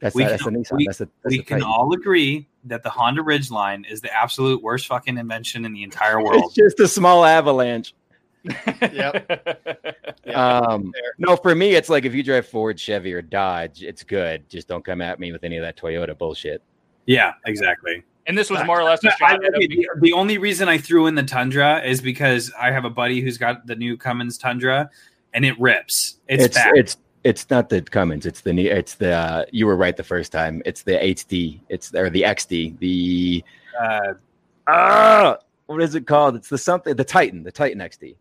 That's 0.00 0.14
We 0.14 0.22
not, 0.24 0.30
that's 0.30 0.44
the 0.44 0.50
can- 0.50 0.62
Nissan. 0.64 0.76
we- 0.78 0.86
that's 0.86 0.98
the, 0.98 1.08
that's 1.22 1.32
we 1.32 1.38
the 1.38 1.44
can 1.44 1.62
all 1.62 1.92
agree 1.92 2.48
that 2.64 2.82
the 2.82 2.90
Honda 2.90 3.22
Ridgeline 3.22 3.88
is 3.90 4.00
the 4.00 4.12
absolute 4.16 4.62
worst 4.62 4.86
fucking 4.86 5.18
invention 5.18 5.64
in 5.64 5.72
the 5.72 5.82
entire 5.82 6.20
world. 6.24 6.42
It's 6.46 6.54
just 6.54 6.80
a 6.80 6.88
small 6.88 7.24
avalanche. 7.24 7.94
Yep. 8.92 9.88
Um, 10.34 10.92
no, 11.18 11.36
for 11.36 11.54
me, 11.54 11.74
it's 11.74 11.88
like 11.88 12.04
if 12.04 12.14
you 12.14 12.22
drive 12.22 12.46
Ford, 12.46 12.78
Chevy, 12.78 13.12
or 13.12 13.20
Dodge, 13.22 13.82
it's 13.82 14.02
good. 14.04 14.48
Just 14.48 14.68
don't 14.68 14.84
come 14.84 15.00
at 15.02 15.18
me 15.18 15.32
with 15.32 15.42
any 15.44 15.56
of 15.56 15.62
that 15.62 15.76
Toyota 15.76 16.16
bullshit. 16.16 16.62
yeah, 17.06 17.32
exactly. 17.44 18.02
And 18.26 18.36
this 18.38 18.50
was 18.50 18.64
more 18.64 18.80
or 18.80 18.84
less 18.84 19.02
a 19.04 19.12
I- 19.12 19.16
shot 19.16 19.44
at 19.44 19.54
okay, 19.54 19.66
the, 19.66 19.88
the 20.00 20.12
only 20.12 20.38
reason 20.38 20.68
I 20.68 20.78
threw 20.78 21.06
in 21.06 21.14
the 21.14 21.22
Tundra 21.22 21.80
is 21.84 22.00
because 22.00 22.52
I 22.60 22.70
have 22.70 22.84
a 22.84 22.90
buddy 22.90 23.20
who's 23.20 23.38
got 23.38 23.66
the 23.66 23.74
new 23.76 23.96
Cummins 23.96 24.38
Tundra, 24.38 24.90
and 25.34 25.44
it 25.44 25.58
rips. 25.60 26.18
It's, 26.28 26.44
It's 26.44 26.54
bad. 26.56 26.72
it's 26.76 26.96
it's 27.24 27.48
not 27.50 27.68
the 27.68 27.80
Cummins. 27.82 28.26
It's 28.26 28.40
the 28.40 28.52
ne- 28.52 28.66
it's 28.66 28.94
the 28.96 29.12
uh, 29.12 29.44
you 29.52 29.66
were 29.66 29.76
right 29.76 29.96
the 29.96 30.02
first 30.04 30.32
time. 30.32 30.60
It's 30.64 30.82
the 30.82 30.92
HD. 30.92 31.60
It's 31.68 31.94
or 31.94 32.10
the 32.10 32.22
XD. 32.22 32.78
The 32.78 33.44
uh, 33.80 34.14
ah, 34.66 35.36
what 35.66 35.82
is 35.82 35.94
it 35.94 36.06
called? 36.06 36.36
It's 36.36 36.48
the 36.48 36.58
something 36.58 36.94
the 36.96 37.04
Titan. 37.04 37.42
The 37.44 37.52
Titan 37.52 37.78
XD. 37.78 38.16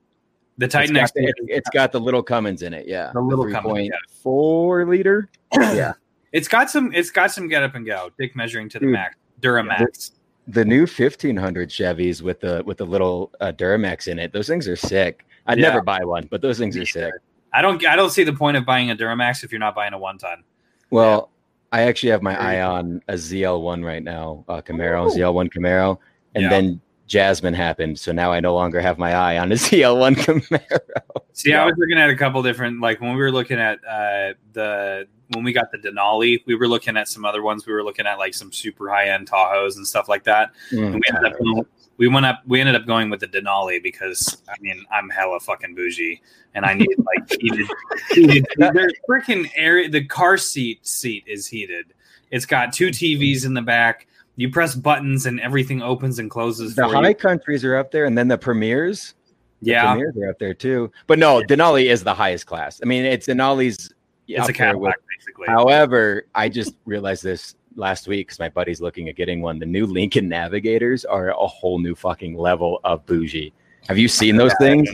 the 0.57 0.67
Titan 0.67 0.95
it's 0.95 1.11
got, 1.11 1.19
XD. 1.19 1.31
the, 1.47 1.53
it's 1.55 1.69
got 1.71 1.91
the 1.91 1.99
little 1.99 2.21
Cummins 2.23 2.61
in 2.61 2.73
it. 2.73 2.87
Yeah, 2.87 3.11
The 3.13 3.21
little 3.21 3.49
Cummins, 3.49 3.87
yeah. 3.91 3.95
four 4.21 4.85
liter. 4.85 5.29
yeah, 5.53 5.93
It's 6.31 6.47
got 6.47 6.69
some. 6.69 6.93
It's 6.93 7.09
got 7.09 7.31
some 7.31 7.47
get 7.47 7.63
up 7.63 7.73
and 7.75 7.85
go. 7.85 8.09
Dick 8.19 8.35
measuring 8.35 8.69
to 8.69 8.79
the 8.79 8.85
Dude. 8.85 8.93
max. 8.93 9.15
Duramax. 9.41 10.11
the 10.47 10.63
new 10.65 10.85
fifteen 10.87 11.35
hundred 11.37 11.69
Chevys 11.69 12.21
with 12.21 12.39
the 12.39 12.63
with 12.65 12.77
the 12.77 12.85
little 12.85 13.31
uh, 13.41 13.51
Duramax 13.51 14.07
in 14.07 14.19
it. 14.19 14.31
Those 14.33 14.47
things 14.47 14.67
are 14.67 14.75
sick. 14.75 15.25
I'd 15.47 15.57
Yeah. 15.57 15.69
never 15.69 15.81
buy 15.81 16.03
one, 16.03 16.27
but 16.29 16.41
those 16.41 16.57
things 16.59 16.77
are 16.77 16.85
sick. 16.85 17.13
I 17.53 17.61
don't. 17.61 17.85
I 17.85 17.95
don't 17.95 18.11
see 18.11 18.23
the 18.23 18.33
point 18.33 18.57
of 18.57 18.65
buying 18.65 18.91
a 18.91 18.95
Duramax 18.95 19.43
if 19.43 19.51
you're 19.51 19.59
not 19.59 19.75
buying 19.75 19.93
a 19.93 19.97
one 19.97 20.17
ton. 20.17 20.43
Well, 20.89 21.29
I 21.71 21.81
actually 21.83 22.09
have 22.11 22.21
my 22.21 22.37
eye 22.39 22.61
on 22.61 23.01
a 23.07 23.13
ZL1 23.13 23.83
right 23.83 24.03
now, 24.03 24.43
uh, 24.49 24.61
Camaro, 24.61 25.09
ZL1 25.09 25.49
Camaro, 25.53 25.97
and 26.35 26.43
Yeah. 26.43 26.49
then 26.49 26.81
Jasmine 27.11 27.53
happened, 27.53 27.99
so 27.99 28.13
now 28.13 28.31
I 28.31 28.39
no 28.39 28.55
longer 28.55 28.79
have 28.79 28.97
my 28.97 29.13
eye 29.13 29.37
on 29.37 29.51
a 29.51 29.55
ZL1 29.55 30.15
Camaro. 30.15 31.21
See, 31.33 31.53
I 31.53 31.65
was 31.65 31.75
looking 31.77 31.97
at 31.97 32.09
a 32.09 32.15
couple 32.15 32.41
different. 32.41 32.79
Like 32.79 33.01
when 33.01 33.11
we 33.11 33.17
were 33.17 33.33
looking 33.33 33.59
at 33.59 33.79
uh, 33.85 34.33
the 34.53 35.09
when 35.33 35.43
we 35.43 35.51
got 35.51 35.73
the 35.73 35.77
Denali, 35.77 36.41
we 36.45 36.55
were 36.55 36.69
looking 36.69 36.95
at 36.95 37.09
some 37.09 37.25
other 37.25 37.43
ones. 37.43 37.67
We 37.67 37.73
were 37.73 37.83
looking 37.83 38.07
at 38.07 38.17
like 38.17 38.33
some 38.33 38.53
super 38.53 38.89
high 38.89 39.09
end 39.09 39.29
Tahoes 39.29 39.75
and 39.75 39.85
stuff 39.85 40.07
like 40.07 40.23
that. 40.23 40.51
And 40.71 40.93
we 40.93 41.01
ended 41.09 41.33
up 41.33 41.37
going, 41.37 41.65
we 41.97 42.07
went 42.07 42.25
up 42.25 42.43
we 42.47 42.61
ended 42.61 42.75
up 42.75 42.85
going 42.85 43.09
with 43.09 43.19
the 43.19 43.27
Denali 43.27 43.83
because 43.83 44.41
I 44.47 44.55
mean 44.61 44.85
I'm 44.89 45.09
hella 45.09 45.41
fucking 45.41 45.75
bougie 45.75 46.21
and 46.55 46.65
I 46.65 46.75
need 46.75 46.95
like 46.97 47.29
heated, 47.41 47.67
heated 48.11 48.45
there's 48.55 48.93
freaking 49.09 49.51
air 49.53 49.89
the 49.89 50.05
car 50.05 50.37
seat 50.37 50.87
seat 50.87 51.25
is 51.27 51.45
heated. 51.45 51.93
It's 52.31 52.45
got 52.45 52.71
two 52.71 52.87
TVs 52.87 53.45
in 53.45 53.53
the 53.53 53.61
back. 53.61 54.07
You 54.35 54.49
press 54.49 54.75
buttons 54.75 55.25
and 55.25 55.39
everything 55.39 55.81
opens 55.81 56.19
and 56.19 56.29
closes 56.29 56.75
the 56.75 56.87
high 56.87 57.09
you. 57.09 57.15
countries 57.15 57.63
are 57.65 57.75
up 57.75 57.91
there, 57.91 58.05
and 58.05 58.17
then 58.17 58.27
the 58.27 58.37
premieres. 58.37 59.13
the 59.61 59.71
Yeah, 59.71 59.91
premieres 59.91 60.15
are 60.17 60.29
up 60.29 60.39
there 60.39 60.53
too. 60.53 60.91
But 61.07 61.19
no, 61.19 61.41
Denali 61.41 61.85
is 61.91 62.03
the 62.03 62.13
highest 62.13 62.45
class. 62.45 62.79
I 62.81 62.85
mean, 62.85 63.05
it's 63.05 63.27
Denali's. 63.27 63.93
it's 64.27 64.49
a 64.49 64.53
Cadillac 64.53 64.95
basically. 65.09 65.47
However, 65.47 66.25
I 66.33 66.49
just 66.49 66.73
realized 66.85 67.23
this 67.23 67.55
last 67.75 68.07
week 68.07 68.27
because 68.27 68.39
my 68.39 68.49
buddy's 68.49 68.81
looking 68.81 69.09
at 69.09 69.15
getting 69.15 69.41
one. 69.41 69.59
The 69.59 69.65
new 69.65 69.85
Lincoln 69.85 70.27
Navigators 70.27 71.05
are 71.05 71.29
a 71.29 71.47
whole 71.47 71.79
new 71.79 71.95
fucking 71.95 72.37
level 72.37 72.79
of 72.83 73.05
bougie. 73.05 73.53
Have 73.87 73.97
you 73.97 74.07
seen 74.07 74.35
those 74.35 74.53
things? 74.59 74.89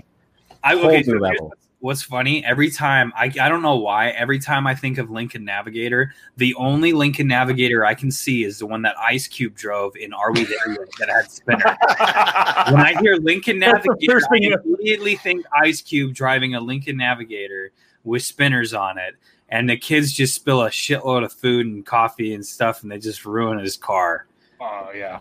I 0.64 0.76
okay. 0.76 1.04
So 1.04 1.14
level. 1.14 1.54
What's- 1.80 2.00
what's 2.00 2.02
funny? 2.02 2.44
Every 2.46 2.70
time 2.70 3.12
I 3.16 3.26
I 3.40 3.50
don't 3.50 3.62
know 3.62 3.76
why. 3.78 4.10
Every 4.10 4.40
time 4.40 4.66
I 4.68 4.76
think 4.76 4.98
of 4.98 5.10
Lincoln 5.10 5.46
Navigator, 5.46 6.14
the 6.36 6.54
only 6.56 6.94
Lincoln 6.94 7.28
Navigator 7.28 7.86
I 7.86 7.94
can 7.94 8.12
see 8.12 8.44
is 8.44 8.60
the 8.60 8.66
one 8.66 8.82
that 8.84 8.96
Ice 9.00 9.28
Cube 9.28 9.56
drove 9.56 9.96
in 9.96 10.14
Are 10.14 10.32
We 10.32 10.44
There 10.46 10.58
Yet 10.72 10.90
that 11.00 11.10
had 11.10 11.32
spinner. 11.32 11.64
when 12.72 12.82
I 12.86 12.96
hear 13.00 13.16
Lincoln 13.16 13.60
Navigator, 13.60 14.22
I 14.32 14.38
immediately 14.66 15.16
think 15.16 15.46
Ice 15.54 15.82
Cube 15.82 16.14
driving 16.14 16.56
a 16.56 16.60
Lincoln 16.60 16.98
Navigator 16.98 17.72
with 18.04 18.24
spinners 18.24 18.74
on 18.74 18.98
it, 18.98 19.16
and 19.50 19.70
the 19.70 19.78
kids 19.78 20.14
just 20.14 20.34
spill 20.34 20.64
a 20.64 20.70
shitload 20.70 21.24
of 21.26 21.34
food 21.34 21.66
and 21.66 21.86
coffee 21.86 22.34
and 22.34 22.46
stuff, 22.46 22.84
and 22.84 22.92
they 22.92 22.98
just 23.00 23.26
ruin 23.26 23.60
his 23.60 23.78
car. 23.78 24.28
Oh 24.60 24.90
yeah. 24.96 25.20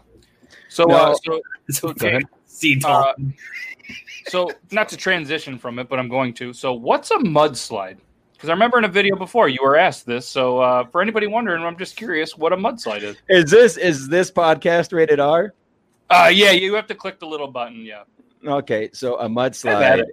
So 0.69 0.85
No. 0.85 0.97
uh, 0.97 1.15
so 1.15 1.41
It's 1.69 1.81
Go 2.63 2.79
okay. 2.79 2.85
Uh, 2.85 3.15
so 4.29 4.51
not 4.73 4.89
to 4.89 4.97
transition 4.97 5.59
from 5.59 5.79
it, 5.79 5.89
but 5.89 5.99
I'm 5.99 6.09
going 6.09 6.35
to. 6.35 6.53
So 6.53 6.73
what's 6.73 7.11
a 7.11 7.19
mudslide? 7.19 7.99
Because 8.33 8.49
I 8.49 8.53
remember 8.53 8.79
in 8.79 8.85
a 8.85 8.89
video 8.89 9.17
before 9.17 9.49
you 9.49 9.61
were 9.63 9.77
asked 9.77 10.05
this. 10.05 10.27
So 10.27 10.59
uh, 10.59 10.85
for 10.87 11.01
anybody 11.01 11.27
wondering, 11.27 11.63
I'm 11.63 11.79
just 11.79 11.97
curious 11.97 12.37
what 12.37 12.53
a 12.53 12.57
mudslide 12.57 13.03
is. 13.03 13.17
Is 13.29 13.51
this 13.51 13.77
is 13.77 14.09
this 14.09 14.31
podcast 14.31 14.93
rated 14.93 15.21
R? 15.21 15.55
Uh, 16.11 16.31
yeah, 16.33 16.51
you 16.51 16.75
have 16.75 16.87
to 16.89 16.95
click 16.95 17.19
the 17.19 17.27
little 17.27 17.49
button. 17.49 17.85
Yeah. 17.85 18.05
Okay, 18.47 18.91
so 18.93 19.19
a 19.19 19.29
mudslide, 19.29 20.05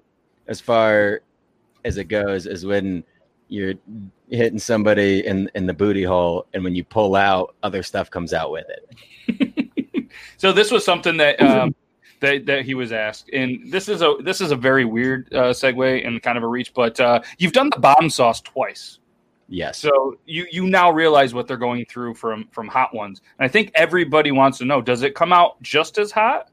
as 0.48 0.60
far 0.60 1.22
as 1.86 1.98
it 1.98 2.06
goes, 2.06 2.48
is 2.48 2.66
when 2.66 3.04
you're 3.50 3.76
hitting 4.30 4.58
somebody 4.58 5.26
in 5.26 5.50
in 5.54 5.66
the 5.66 5.74
booty 5.74 6.04
hole, 6.04 6.48
and 6.54 6.64
when 6.64 6.76
you 6.76 6.84
pull 6.84 7.16
out, 7.16 7.56
other 7.62 7.84
stuff 7.84 8.10
comes 8.10 8.34
out 8.34 8.52
with 8.52 8.66
it. 8.70 9.60
So 10.38 10.52
this 10.52 10.72
was 10.72 10.84
something 10.84 11.18
that 11.18 11.42
um, 11.42 11.74
that, 12.24 12.46
that 12.46 12.66
he 12.66 12.74
was 12.74 12.92
asked, 12.94 13.30
and 13.34 13.60
this 13.72 13.90
is 13.90 14.02
a 14.02 14.16
this 14.24 14.40
is 14.40 14.52
a 14.52 14.56
very 14.56 14.86
weird 14.86 15.32
uh, 15.34 15.50
segue 15.52 16.08
and 16.08 16.24
kind 16.24 16.38
of 16.38 16.44
a 16.44 16.48
reach, 16.48 16.74
but 16.74 16.98
uh, 17.00 17.22
you've 17.38 17.52
done 17.52 17.70
the 17.70 17.80
bomb 17.80 18.10
sauce 18.10 18.40
twice. 18.42 19.00
Yes. 19.50 19.78
So 19.78 20.18
you 20.26 20.48
you 20.50 20.68
now 20.68 20.90
realize 20.90 21.34
what 21.34 21.48
they're 21.48 21.58
going 21.58 21.86
through 21.86 22.16
from 22.16 22.48
from 22.52 22.70
hot 22.70 22.96
ones. 22.96 23.22
And 23.38 23.46
I 23.46 23.50
think 23.50 23.72
everybody 23.76 24.32
wants 24.32 24.58
to 24.60 24.66
know: 24.66 24.82
Does 24.82 25.04
it 25.04 25.16
come 25.16 25.34
out 25.34 25.62
just 25.62 25.98
as 25.98 26.12
hot? 26.12 26.50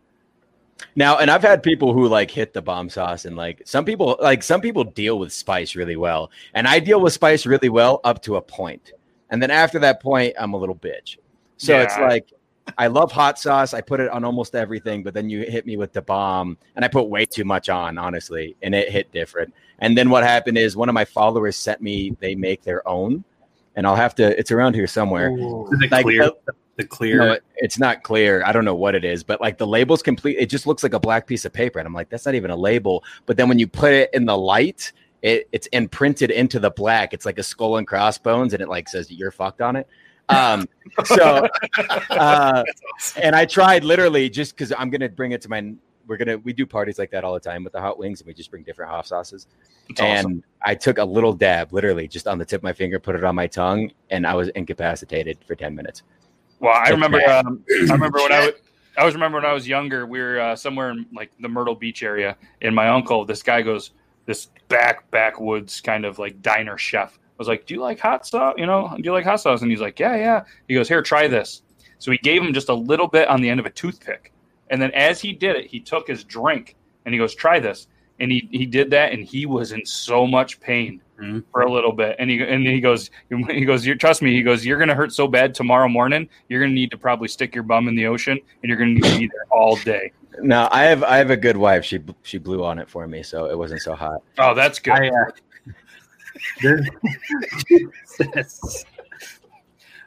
Now, 0.96 1.18
and 1.18 1.30
I've 1.30 1.42
had 1.42 1.62
people 1.62 1.92
who 1.92 2.08
like 2.08 2.32
hit 2.32 2.52
the 2.52 2.62
bomb 2.62 2.90
sauce, 2.90 3.24
and 3.24 3.36
like 3.36 3.62
some 3.64 3.84
people, 3.84 4.16
like 4.20 4.42
some 4.42 4.60
people 4.60 4.82
deal 4.82 5.20
with 5.20 5.32
spice 5.32 5.76
really 5.76 5.96
well, 5.96 6.32
and 6.52 6.66
I 6.66 6.80
deal 6.80 7.00
with 7.00 7.12
spice 7.12 7.46
really 7.46 7.68
well 7.68 8.00
up 8.02 8.22
to 8.22 8.36
a 8.36 8.42
point, 8.42 8.92
and 9.30 9.40
then 9.40 9.52
after 9.52 9.78
that 9.78 10.02
point, 10.02 10.34
I'm 10.38 10.52
a 10.52 10.56
little 10.56 10.74
bitch. 10.74 11.16
So 11.58 11.78
it's 11.78 11.96
like 11.98 12.32
I 12.78 12.86
love 12.88 13.12
hot 13.12 13.38
sauce. 13.38 13.74
I 13.74 13.80
put 13.80 14.00
it 14.00 14.10
on 14.10 14.24
almost 14.24 14.54
everything, 14.54 15.02
but 15.02 15.14
then 15.14 15.28
you 15.30 15.42
hit 15.42 15.66
me 15.66 15.76
with 15.76 15.92
the 15.92 16.02
bomb, 16.02 16.56
and 16.76 16.84
I 16.84 16.88
put 16.88 17.04
way 17.04 17.24
too 17.26 17.44
much 17.44 17.68
on, 17.68 17.98
honestly, 17.98 18.56
and 18.62 18.74
it 18.74 18.90
hit 18.90 19.10
different. 19.12 19.52
And 19.78 19.96
then 19.96 20.10
what 20.10 20.22
happened 20.24 20.58
is 20.58 20.76
one 20.76 20.88
of 20.88 20.94
my 20.94 21.04
followers 21.04 21.56
sent 21.56 21.80
me 21.80 22.16
they 22.20 22.34
make 22.34 22.62
their 22.62 22.86
own, 22.88 23.24
and 23.76 23.86
I'll 23.86 23.96
have 23.96 24.14
to. 24.16 24.38
It's 24.38 24.50
around 24.50 24.74
here 24.74 24.86
somewhere. 24.86 25.30
Like, 25.90 26.04
clear, 26.04 26.22
uh, 26.24 26.30
the- 26.46 26.52
the 26.76 26.84
clear. 26.86 27.18
No, 27.18 27.38
it's 27.56 27.78
not 27.78 28.02
clear. 28.02 28.42
I 28.44 28.52
don't 28.52 28.64
know 28.64 28.74
what 28.74 28.94
it 28.94 29.04
is, 29.04 29.22
but 29.22 29.40
like 29.40 29.58
the 29.58 29.66
label's 29.66 30.02
complete. 30.02 30.36
It 30.38 30.46
just 30.46 30.66
looks 30.66 30.82
like 30.82 30.94
a 30.94 31.00
black 31.00 31.26
piece 31.26 31.44
of 31.44 31.52
paper, 31.52 31.78
and 31.78 31.86
I'm 31.86 31.92
like, 31.94 32.08
that's 32.08 32.24
not 32.26 32.34
even 32.34 32.50
a 32.50 32.56
label. 32.56 33.04
But 33.26 33.36
then 33.36 33.48
when 33.48 33.58
you 33.58 33.66
put 33.66 33.92
it 33.92 34.08
in 34.14 34.24
the 34.24 34.36
light, 34.36 34.92
it, 35.22 35.46
it's 35.52 35.66
imprinted 35.68 36.30
into 36.30 36.58
the 36.58 36.70
black. 36.70 37.12
It's 37.12 37.26
like 37.26 37.38
a 37.38 37.42
skull 37.42 37.76
and 37.76 37.86
crossbones, 37.86 38.54
and 38.54 38.62
it 38.62 38.68
like 38.68 38.88
says 38.88 39.10
you're 39.10 39.30
fucked 39.30 39.60
on 39.60 39.76
it. 39.76 39.86
Um, 40.30 40.68
so, 41.04 41.46
uh, 42.10 42.62
and 43.20 43.34
I 43.34 43.44
tried 43.44 43.84
literally 43.84 44.30
just 44.30 44.56
because 44.56 44.72
I'm 44.76 44.90
gonna 44.90 45.08
bring 45.08 45.32
it 45.32 45.42
to 45.42 45.48
my. 45.48 45.74
We're 46.06 46.16
gonna 46.16 46.38
we 46.38 46.52
do 46.52 46.66
parties 46.66 46.98
like 46.98 47.10
that 47.12 47.22
all 47.22 47.34
the 47.34 47.40
time 47.40 47.62
with 47.62 47.72
the 47.72 47.80
hot 47.80 47.98
wings, 47.98 48.20
and 48.20 48.26
we 48.26 48.34
just 48.34 48.50
bring 48.50 48.62
different 48.62 48.90
hot 48.90 49.06
sauces. 49.06 49.46
It's 49.88 50.00
and 50.00 50.26
awesome. 50.26 50.44
I 50.62 50.74
took 50.74 50.98
a 50.98 51.04
little 51.04 51.32
dab, 51.32 51.72
literally 51.72 52.08
just 52.08 52.26
on 52.26 52.38
the 52.38 52.44
tip 52.44 52.60
of 52.60 52.64
my 52.64 52.72
finger, 52.72 52.98
put 52.98 53.14
it 53.14 53.24
on 53.24 53.34
my 53.34 53.46
tongue, 53.46 53.92
and 54.10 54.26
I 54.26 54.34
was 54.34 54.48
incapacitated 54.50 55.38
for 55.46 55.54
ten 55.54 55.74
minutes. 55.74 56.02
Well, 56.58 56.74
I 56.74 56.90
remember. 56.90 57.24
Um, 57.28 57.64
I 57.70 57.92
remember 57.92 58.18
when 58.18 58.32
I 58.32 58.46
was. 58.46 58.54
I 58.96 59.00
always 59.02 59.14
remember 59.14 59.38
when 59.38 59.46
I 59.46 59.52
was 59.52 59.68
younger. 59.68 60.04
We 60.04 60.20
were 60.20 60.40
uh, 60.40 60.56
somewhere 60.56 60.90
in 60.90 61.06
like 61.14 61.30
the 61.40 61.48
Myrtle 61.48 61.74
Beach 61.74 62.02
area, 62.02 62.36
and 62.60 62.74
my 62.74 62.88
uncle, 62.88 63.24
this 63.24 63.42
guy 63.42 63.62
goes, 63.62 63.92
this 64.26 64.48
back 64.68 65.10
backwoods 65.10 65.80
kind 65.80 66.04
of 66.04 66.18
like 66.18 66.42
diner 66.42 66.76
chef, 66.76 67.18
was 67.40 67.48
like, 67.48 67.66
"Do 67.66 67.74
you 67.74 67.80
like 67.80 67.98
hot 67.98 68.26
sauce? 68.26 68.54
You 68.58 68.66
know, 68.66 68.92
do 68.96 69.02
you 69.02 69.12
like 69.12 69.24
hot 69.24 69.40
sauce?" 69.40 69.62
And 69.62 69.70
he's 69.70 69.80
like, 69.80 69.98
"Yeah, 69.98 70.14
yeah." 70.14 70.44
He 70.68 70.74
goes, 70.74 70.86
"Here, 70.88 71.02
try 71.02 71.26
this." 71.26 71.62
So 71.98 72.12
he 72.12 72.18
gave 72.18 72.42
him 72.42 72.52
just 72.54 72.68
a 72.68 72.74
little 72.74 73.08
bit 73.08 73.26
on 73.28 73.40
the 73.40 73.48
end 73.48 73.58
of 73.60 73.66
a 73.66 73.70
toothpick, 73.70 74.32
and 74.70 74.80
then 74.80 74.90
as 74.92 75.20
he 75.20 75.32
did 75.32 75.56
it, 75.56 75.66
he 75.66 75.80
took 75.80 76.06
his 76.06 76.22
drink 76.22 76.76
and 77.04 77.12
he 77.14 77.18
goes, 77.18 77.34
"Try 77.34 77.58
this." 77.58 77.88
And 78.20 78.30
he 78.30 78.46
he 78.52 78.66
did 78.66 78.90
that, 78.90 79.12
and 79.12 79.24
he 79.24 79.46
was 79.46 79.72
in 79.72 79.84
so 79.86 80.26
much 80.26 80.60
pain 80.60 81.00
Mhm. 81.18 81.42
for 81.52 81.62
a 81.62 81.72
little 81.72 81.92
bit. 81.92 82.16
And 82.18 82.28
he 82.30 82.42
and 82.42 82.66
he 82.66 82.80
goes, 82.80 83.10
he 83.30 83.64
goes, 83.64 83.84
you 83.86 83.94
trust 83.94 84.20
me. 84.22 84.32
He 84.34 84.42
goes, 84.42 84.64
you're 84.64 84.78
gonna 84.78 84.94
hurt 84.94 85.12
so 85.12 85.26
bad 85.26 85.54
tomorrow 85.54 85.88
morning. 85.88 86.28
You're 86.48 86.60
gonna 86.60 86.72
need 86.74 86.90
to 86.92 86.98
probably 86.98 87.28
stick 87.28 87.54
your 87.54 87.64
bum 87.64 87.88
in 87.88 87.94
the 87.96 88.06
ocean, 88.06 88.38
and 88.62 88.68
you're 88.68 88.76
gonna 88.78 88.92
need 88.92 89.04
to 89.04 89.18
be 89.18 89.26
there 89.26 89.46
all 89.50 89.76
day. 89.76 90.12
No, 90.42 90.68
I 90.70 90.84
have 90.84 91.02
I 91.02 91.16
have 91.16 91.30
a 91.30 91.36
good 91.36 91.56
wife. 91.56 91.84
She 91.84 91.98
she 92.22 92.36
blew 92.38 92.62
on 92.64 92.78
it 92.78 92.88
for 92.90 93.06
me, 93.06 93.22
so 93.22 93.46
it 93.50 93.56
wasn't 93.58 93.80
so 93.82 93.94
hot. 93.94 94.22
Oh, 94.38 94.54
that's 94.54 94.78
good. 94.78 94.92
I, 94.94 95.08
uh, 95.08 95.30
there- 96.62 96.84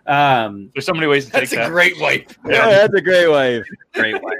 Um, 0.05 0.69
There's 0.73 0.85
so 0.85 0.93
many 0.93 1.07
ways 1.07 1.25
to 1.25 1.31
take 1.31 1.41
That's 1.41 1.53
a 1.53 1.55
that. 1.57 1.69
great 1.69 1.99
wife. 1.99 2.37
Yeah, 2.45 2.69
that's 2.69 2.93
a 2.93 3.01
great 3.01 3.27
wife. 3.27 3.65
great 3.93 4.21
wife. 4.21 4.37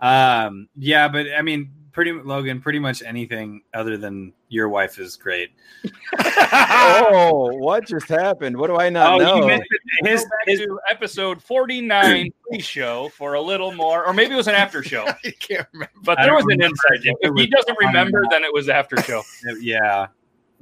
Um, 0.00 0.68
yeah, 0.76 1.08
but 1.08 1.26
I 1.36 1.42
mean, 1.42 1.70
pretty 1.92 2.12
Logan, 2.12 2.60
pretty 2.60 2.78
much 2.78 3.02
anything 3.02 3.62
other 3.72 3.96
than 3.96 4.32
your 4.48 4.68
wife 4.68 4.98
is 4.98 5.16
great. 5.16 5.52
oh, 6.52 7.50
what 7.54 7.86
just 7.86 8.08
happened? 8.08 8.56
What 8.56 8.66
do 8.66 8.76
I 8.76 8.90
not 8.90 9.14
oh, 9.14 9.24
know? 9.24 9.46
you. 9.46 9.60
His, 10.04 10.22
Go 10.22 10.28
back 10.28 10.48
his, 10.48 10.60
to 10.60 10.80
episode 10.90 11.42
49 11.42 12.30
pre-show 12.48 13.08
for 13.10 13.34
a 13.34 13.40
little 13.40 13.72
more, 13.72 14.04
or 14.04 14.12
maybe 14.12 14.34
it 14.34 14.36
was 14.36 14.48
an 14.48 14.54
after 14.54 14.82
show. 14.82 15.06
I 15.24 15.30
can't 15.38 15.66
remember. 15.72 15.92
But 16.02 16.18
there 16.20 16.34
was 16.34 16.42
an 16.42 16.58
remember. 16.58 16.76
inside 16.90 17.04
joke. 17.04 17.18
If 17.20 17.34
he 17.36 17.46
doesn't 17.46 17.78
remember, 17.78 18.24
then 18.30 18.44
it 18.44 18.52
was 18.52 18.68
after 18.68 18.96
show. 18.98 19.22
yeah. 19.60 20.08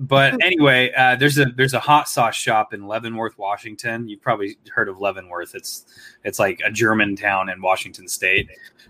But 0.00 0.42
anyway, 0.42 0.90
uh, 0.96 1.16
there's 1.16 1.38
a 1.38 1.44
there's 1.44 1.74
a 1.74 1.78
hot 1.78 2.08
sauce 2.08 2.34
shop 2.34 2.72
in 2.72 2.86
Leavenworth, 2.86 3.36
Washington. 3.36 4.08
You've 4.08 4.22
probably 4.22 4.56
heard 4.72 4.88
of 4.88 4.98
Leavenworth. 4.98 5.54
It's 5.54 5.84
it's 6.24 6.38
like 6.38 6.58
a 6.64 6.70
German 6.70 7.16
town 7.16 7.50
in 7.50 7.60
Washington 7.60 8.08
State, 8.08 8.48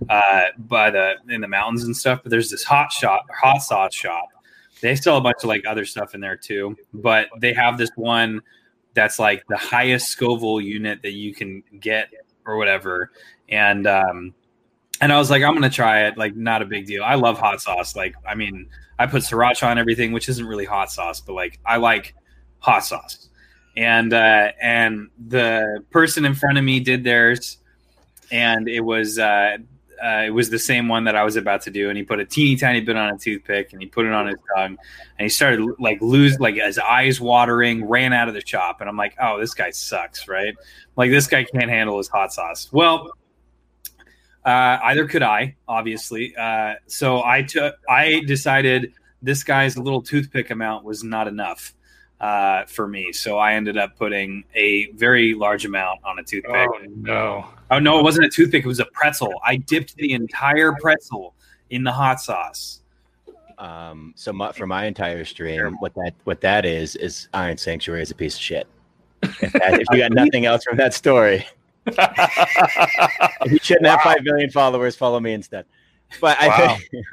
uh, 0.08 0.42
by 0.56 0.88
the 0.88 1.14
in 1.28 1.40
the 1.40 1.48
mountains 1.48 1.82
and 1.82 1.96
stuff. 1.96 2.20
But 2.22 2.30
there's 2.30 2.48
this 2.48 2.62
hot 2.62 2.92
shop, 2.92 3.26
hot 3.34 3.58
sauce 3.58 3.92
shop. 3.92 4.28
They 4.82 4.94
sell 4.94 5.16
a 5.16 5.20
bunch 5.20 5.38
of 5.42 5.48
like 5.48 5.66
other 5.66 5.84
stuff 5.84 6.14
in 6.14 6.20
there 6.20 6.36
too. 6.36 6.76
But 6.94 7.26
they 7.40 7.54
have 7.54 7.76
this 7.76 7.90
one 7.96 8.40
that's 8.94 9.18
like 9.18 9.44
the 9.48 9.56
highest 9.56 10.10
Scoville 10.10 10.60
unit 10.60 11.02
that 11.02 11.12
you 11.12 11.34
can 11.34 11.64
get 11.80 12.08
or 12.46 12.56
whatever. 12.56 13.10
And 13.48 13.88
um, 13.88 14.32
and 15.00 15.12
I 15.12 15.18
was 15.18 15.30
like, 15.30 15.42
I'm 15.42 15.54
gonna 15.54 15.70
try 15.70 16.06
it. 16.06 16.16
Like, 16.16 16.36
not 16.36 16.62
a 16.62 16.66
big 16.66 16.86
deal. 16.86 17.02
I 17.02 17.14
love 17.14 17.38
hot 17.38 17.60
sauce. 17.60 17.96
Like, 17.96 18.14
I 18.28 18.34
mean, 18.34 18.68
I 19.00 19.06
put 19.06 19.22
sriracha 19.22 19.66
on 19.66 19.78
everything, 19.78 20.12
which 20.12 20.28
isn't 20.28 20.44
really 20.44 20.66
hot 20.66 20.92
sauce, 20.92 21.22
but 21.22 21.32
like, 21.32 21.58
I 21.64 21.78
like 21.78 22.14
hot 22.58 22.84
sauce. 22.84 23.30
And 23.74 24.12
uh, 24.12 24.52
and 24.60 25.08
the 25.26 25.82
person 25.90 26.26
in 26.26 26.34
front 26.34 26.58
of 26.58 26.64
me 26.64 26.80
did 26.80 27.02
theirs, 27.02 27.56
and 28.30 28.68
it 28.68 28.80
was 28.80 29.18
uh, 29.18 29.56
uh, 30.04 30.24
it 30.26 30.34
was 30.34 30.50
the 30.50 30.58
same 30.58 30.86
one 30.86 31.04
that 31.04 31.16
I 31.16 31.24
was 31.24 31.36
about 31.36 31.62
to 31.62 31.70
do. 31.70 31.88
And 31.88 31.96
he 31.96 32.02
put 32.02 32.20
a 32.20 32.26
teeny 32.26 32.56
tiny 32.56 32.82
bit 32.82 32.96
on 32.96 33.14
a 33.14 33.16
toothpick, 33.16 33.72
and 33.72 33.80
he 33.80 33.88
put 33.88 34.04
it 34.04 34.12
on 34.12 34.26
his 34.26 34.36
tongue, 34.54 34.76
and 35.18 35.24
he 35.24 35.30
started 35.30 35.66
like 35.78 36.02
lose 36.02 36.38
like 36.38 36.56
his 36.56 36.78
eyes 36.78 37.22
watering, 37.22 37.86
ran 37.86 38.12
out 38.12 38.28
of 38.28 38.34
the 38.34 38.44
shop, 38.44 38.80
and 38.80 38.90
I'm 38.90 38.98
like, 38.98 39.14
oh, 39.22 39.40
this 39.40 39.54
guy 39.54 39.70
sucks, 39.70 40.28
right? 40.28 40.54
Like 40.96 41.10
this 41.10 41.26
guy 41.26 41.44
can't 41.44 41.70
handle 41.70 41.96
his 41.96 42.08
hot 42.08 42.34
sauce. 42.34 42.68
Well, 42.72 43.12
uh, 44.44 44.78
either 44.84 45.06
could 45.06 45.22
I, 45.22 45.56
obviously. 45.68 46.34
Uh, 46.36 46.74
so 46.86 47.22
I 47.24 47.42
took. 47.42 47.74
I 47.88 48.22
decided 48.26 48.92
this 49.22 49.44
guy's 49.44 49.76
little 49.76 50.02
toothpick 50.02 50.50
amount 50.50 50.84
was 50.84 51.04
not 51.04 51.28
enough 51.28 51.74
uh, 52.20 52.64
for 52.66 52.86
me. 52.86 53.12
So 53.12 53.38
I 53.38 53.54
ended 53.54 53.76
up 53.76 53.96
putting 53.96 54.44
a 54.54 54.90
very 54.92 55.34
large 55.34 55.64
amount 55.64 56.00
on 56.04 56.18
a 56.18 56.22
toothpick. 56.22 56.68
Oh 56.70 56.78
no! 56.96 57.46
Oh 57.70 57.78
no, 57.78 57.98
it 57.98 58.02
wasn't 58.02 58.26
a 58.26 58.30
toothpick. 58.30 58.64
It 58.64 58.68
was 58.68 58.80
a 58.80 58.86
pretzel. 58.92 59.32
I 59.44 59.56
dipped 59.56 59.96
the 59.96 60.12
entire 60.12 60.72
pretzel 60.72 61.34
in 61.70 61.84
the 61.84 61.92
hot 61.92 62.20
sauce. 62.20 62.80
Um, 63.58 64.14
so 64.16 64.32
my, 64.32 64.52
for 64.52 64.66
my 64.66 64.86
entire 64.86 65.24
stream, 65.24 65.76
what 65.80 65.94
that 65.94 66.14
what 66.24 66.40
that 66.40 66.64
is 66.64 66.96
is 66.96 67.28
Iron 67.34 67.58
Sanctuary 67.58 68.02
is 68.02 68.10
a 68.10 68.14
piece 68.14 68.34
of 68.34 68.40
shit. 68.40 68.66
If, 69.42 69.52
that, 69.52 69.80
if 69.80 69.86
you 69.90 69.98
got 69.98 70.12
nothing 70.12 70.46
else 70.46 70.64
from 70.64 70.78
that 70.78 70.94
story, 70.94 71.46
if 71.86 73.52
you 73.52 73.58
shouldn't 73.62 73.86
have 73.86 74.00
five 74.02 74.22
million 74.22 74.50
followers, 74.50 74.96
follow 74.96 75.20
me 75.20 75.32
instead. 75.32 75.64
But 76.20 76.36
I 76.40 76.48
Wow. 76.48 76.76
think 76.90 77.06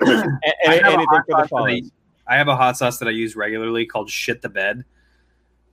I 0.02 0.38
any, 0.66 0.76
have 0.82 0.82
a 0.84 0.86
anything 0.92 1.06
hot 1.08 1.24
for 1.26 1.26
the 1.26 1.26
sauce 1.26 1.26
that 1.26 1.44
I- 1.44 1.46
followers. 1.48 1.90
I 2.26 2.36
have 2.36 2.48
a 2.48 2.56
hot 2.56 2.76
sauce 2.78 2.98
that 2.98 3.08
I 3.08 3.10
use 3.10 3.36
regularly 3.36 3.84
called 3.84 4.08
shit 4.10 4.40
the 4.40 4.48
bed. 4.48 4.84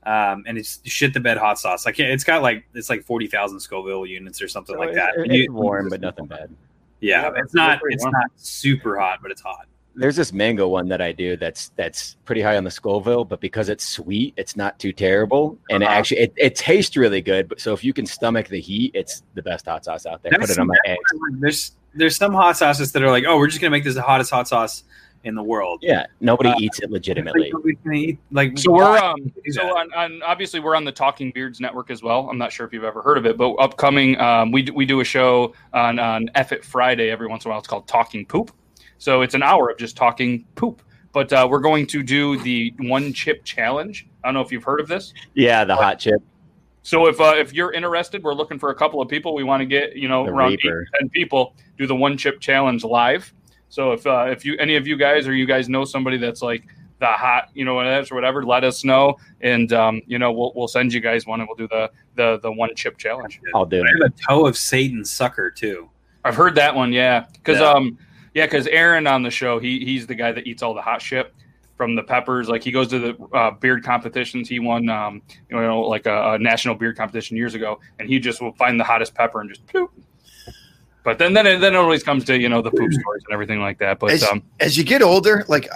Um, 0.03 0.43
and 0.47 0.57
it's 0.57 0.81
shit 0.83 1.13
the 1.13 1.19
bed 1.19 1.37
hot 1.37 1.59
sauce. 1.59 1.85
I 1.85 1.91
can't. 1.91 2.09
It's 2.11 2.23
got 2.23 2.41
like 2.41 2.65
it's 2.73 2.89
like 2.89 3.03
forty 3.05 3.27
thousand 3.27 3.59
Scoville 3.59 4.05
units 4.05 4.41
or 4.41 4.47
something 4.47 4.77
like 4.77 4.93
that. 4.95 5.15
It- 5.15 5.25
it's 5.27 5.33
you- 5.33 5.53
warm, 5.53 5.87
but 5.89 6.01
nothing 6.01 6.25
bad. 6.25 6.49
Yeah, 6.99 7.21
Yeah, 7.23 7.31
it's 7.37 7.53
not. 7.53 7.79
It's 7.85 8.03
warm. 8.03 8.13
not 8.13 8.31
super 8.35 8.99
hot, 8.99 9.19
but 9.21 9.31
it's 9.31 9.41
hot. 9.41 9.65
There's 9.95 10.15
this 10.15 10.31
mango 10.31 10.67
one 10.69 10.87
that 10.87 11.01
I 11.01 11.11
do 11.11 11.35
that's 11.35 11.69
that's 11.75 12.15
pretty 12.25 12.41
high 12.41 12.55
on 12.57 12.63
the 12.63 12.71
Scoville, 12.71 13.25
but 13.25 13.41
because 13.41 13.67
it's 13.69 13.85
sweet, 13.85 14.33
it's 14.37 14.55
not 14.55 14.79
too 14.79 14.93
terrible, 14.93 15.57
and 15.69 15.83
Uh-huh. 15.83 15.93
actually 15.93 16.21
it, 16.21 16.33
it 16.37 16.55
tastes 16.55 16.95
really 16.95 17.21
good. 17.21 17.49
But 17.49 17.59
so 17.59 17.73
if 17.73 17.83
you 17.83 17.91
can 17.93 18.05
stomach 18.05 18.47
the 18.47 18.61
heat, 18.61 18.91
it's 18.93 19.23
the 19.33 19.41
best 19.41 19.65
hot 19.65 19.83
sauce 19.85 20.05
out 20.05 20.23
there. 20.23 20.31
Put 20.39 20.49
it 20.49 20.57
on 20.59 20.67
my 20.67 20.77
eggs. 20.85 21.01
There's 21.39 21.71
there's 21.93 22.15
some 22.15 22.33
hot 22.33 22.55
sauces 22.55 22.93
that 22.93 23.03
are 23.03 23.09
like, 23.11 23.25
oh, 23.27 23.37
we're 23.37 23.47
just 23.47 23.59
gonna 23.59 23.71
make 23.71 23.83
this 23.83 23.95
the 23.95 24.01
hottest 24.01 24.31
hot 24.31 24.47
sauce 24.47 24.83
in 25.25 25.35
the 25.35 25.43
world. 25.43 25.79
Yeah, 25.83 26.05
nobody 26.21 26.49
Uh, 26.49 26.55
eats 26.59 26.79
it 26.79 26.89
legitimately. 26.89 27.51
nobody's 27.53 27.77
eat- 27.93 28.17
like 28.31 28.57
So 28.57 28.71
we're 28.71 28.97
um 28.97 29.15
would 29.23 29.33
you 29.35 29.41
do 29.43 29.51
so 29.51 29.77
on, 29.77 29.93
on 29.93 30.23
obviously 30.23 30.59
we're 30.61 30.75
on 30.75 30.83
the 30.85 30.91
Talking 30.93 31.31
Beards 31.31 31.59
network 31.59 31.91
as 31.91 32.01
well. 32.01 32.27
I'm 32.29 32.37
not 32.39 32.51
sure 32.53 32.65
if 32.65 32.71
you've 32.73 32.85
ever 32.85 33.01
heard 33.01 33.17
of 33.17 33.25
it, 33.25 33.37
but 33.37 33.51
upcoming 33.55 34.17
um, 34.21 34.51
we 34.53 34.61
d- 34.63 34.71
we 34.71 34.85
do 34.85 35.01
a 35.01 35.03
show 35.03 35.53
on 35.73 35.99
on 35.99 36.29
F 36.33 36.53
it 36.53 36.63
Friday 36.63 37.11
every 37.11 37.27
once 37.27 37.43
in 37.43 37.49
a 37.49 37.51
while. 37.51 37.59
It's 37.59 37.67
called 37.67 37.87
Talking 37.89 38.25
Poop. 38.25 38.51
So 39.01 39.23
it's 39.23 39.33
an 39.33 39.41
hour 39.41 39.69
of 39.71 39.79
just 39.79 39.97
talking 39.97 40.45
poop. 40.53 40.83
But 41.11 41.33
uh, 41.33 41.47
we're 41.49 41.59
going 41.59 41.87
to 41.87 42.03
do 42.03 42.37
the 42.37 42.71
one 42.77 43.13
chip 43.13 43.43
challenge. 43.43 44.07
I 44.23 44.27
don't 44.27 44.35
know 44.35 44.41
if 44.41 44.51
you've 44.51 44.63
heard 44.63 44.79
of 44.79 44.87
this. 44.87 45.11
Yeah, 45.33 45.63
the 45.65 45.75
hot 45.75 45.97
chip. 45.97 46.21
So 46.83 47.07
if 47.07 47.19
uh, 47.19 47.33
if 47.35 47.51
you're 47.51 47.71
interested, 47.73 48.21
we're 48.23 48.35
looking 48.35 48.59
for 48.59 48.69
a 48.69 48.75
couple 48.75 49.01
of 49.01 49.09
people. 49.09 49.33
We 49.33 49.43
want 49.43 49.61
to 49.61 49.65
get 49.65 49.95
you 49.95 50.07
know 50.07 50.23
The 50.25 50.31
around 50.31 50.51
eight 50.53 50.59
Reaper. 50.63 50.85
to 50.85 50.99
ten 50.99 51.09
people 51.09 51.55
do 51.79 51.87
the 51.87 51.95
one 51.95 52.15
chip 52.15 52.39
challenge 52.39 52.83
live. 52.83 53.33
So 53.69 53.91
if 53.93 54.05
uh, 54.05 54.27
if 54.29 54.45
you 54.45 54.55
any 54.59 54.75
of 54.75 54.85
you 54.85 54.95
guys 54.97 55.27
or 55.27 55.33
you 55.33 55.47
guys 55.47 55.67
know 55.67 55.83
somebody 55.83 56.17
that's 56.17 56.43
like 56.43 56.63
the 56.99 57.07
hot 57.07 57.49
you 57.55 57.65
know 57.65 57.79
or 57.79 58.03
whatever, 58.11 58.45
let 58.45 58.63
us 58.63 58.83
know, 58.83 59.17
and 59.41 59.73
um, 59.73 60.01
you 60.05 60.19
know 60.19 60.31
we'll 60.31 60.53
we'll 60.55 60.67
send 60.67 60.93
you 60.93 61.01
guys 61.01 61.25
one 61.25 61.39
and 61.41 61.49
we'll 61.49 61.57
do 61.57 61.67
the 61.67 61.89
the 62.15 62.39
the 62.41 62.51
one 62.51 62.69
chip 62.75 62.99
challenge. 62.99 63.41
I'll 63.55 63.65
do 63.65 63.77
I 63.77 63.79
it. 63.81 64.03
have 64.03 64.13
a 64.13 64.23
toe 64.29 64.45
of 64.45 64.55
Satan 64.55 65.03
sucker 65.03 65.49
too. 65.49 65.89
I've 66.23 66.35
heard 66.35 66.53
that 66.55 66.75
one, 66.75 66.93
yeah, 66.93 67.25
because 67.33 67.59
Yeah. 67.59 67.71
um 67.71 67.97
yeah, 68.33 68.45
because 68.45 68.67
Aaron 68.67 69.07
on 69.07 69.23
the 69.23 69.31
show 69.31 69.59
he 69.59 69.83
he's 69.85 70.07
the 70.07 70.15
guy 70.15 70.31
that 70.31 70.47
eats 70.47 70.63
all 70.63 70.73
the 70.73 70.81
hot 70.81 71.01
shit 71.01 71.33
from 71.77 71.95
the 71.95 72.03
peppers. 72.03 72.47
Like 72.49 72.63
he 72.63 72.71
goes 72.71 72.87
to 72.89 72.99
the 72.99 73.23
uh, 73.35 73.51
beard 73.51 73.83
competitions. 73.83 74.47
He 74.47 74.59
won 74.59 74.89
um 74.89 75.21
you 75.49 75.59
know 75.59 75.81
like 75.81 76.05
a, 76.05 76.33
a 76.33 76.39
national 76.39 76.75
beard 76.75 76.97
competition 76.97 77.37
years 77.37 77.55
ago, 77.55 77.79
and 77.99 78.07
he 78.07 78.19
just 78.19 78.41
will 78.41 78.53
find 78.53 78.79
the 78.79 78.83
hottest 78.83 79.15
pepper 79.15 79.41
and 79.41 79.49
just 79.49 79.65
poop. 79.67 79.91
But 81.03 81.17
then 81.17 81.33
then 81.33 81.47
it, 81.47 81.59
then 81.59 81.73
it 81.73 81.77
always 81.77 82.03
comes 82.03 82.23
to 82.25 82.39
you 82.39 82.49
know 82.49 82.61
the 82.61 82.71
poop 82.71 82.93
stories 82.93 83.23
and 83.25 83.33
everything 83.33 83.59
like 83.59 83.79
that. 83.79 83.99
But 83.99 84.11
As, 84.11 84.23
um 84.23 84.43
as 84.59 84.77
you 84.77 84.83
get 84.83 85.01
older, 85.01 85.43
like 85.47 85.67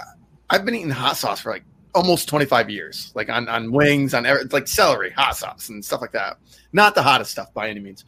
I've 0.50 0.64
been 0.64 0.74
eating 0.74 0.90
hot 0.90 1.16
sauce 1.16 1.40
for 1.40 1.50
like 1.50 1.64
almost 1.94 2.28
25 2.28 2.68
years, 2.70 3.10
like 3.14 3.30
on, 3.30 3.48
on 3.48 3.72
wings, 3.72 4.12
on 4.14 4.26
every- 4.26 4.44
like 4.44 4.68
celery, 4.68 5.10
hot 5.10 5.36
sauce, 5.36 5.70
and 5.70 5.84
stuff 5.84 6.02
like 6.02 6.12
that. 6.12 6.36
Not 6.72 6.94
the 6.94 7.02
hottest 7.02 7.30
stuff 7.32 7.52
by 7.54 7.68
any 7.70 7.80
means. 7.80 8.04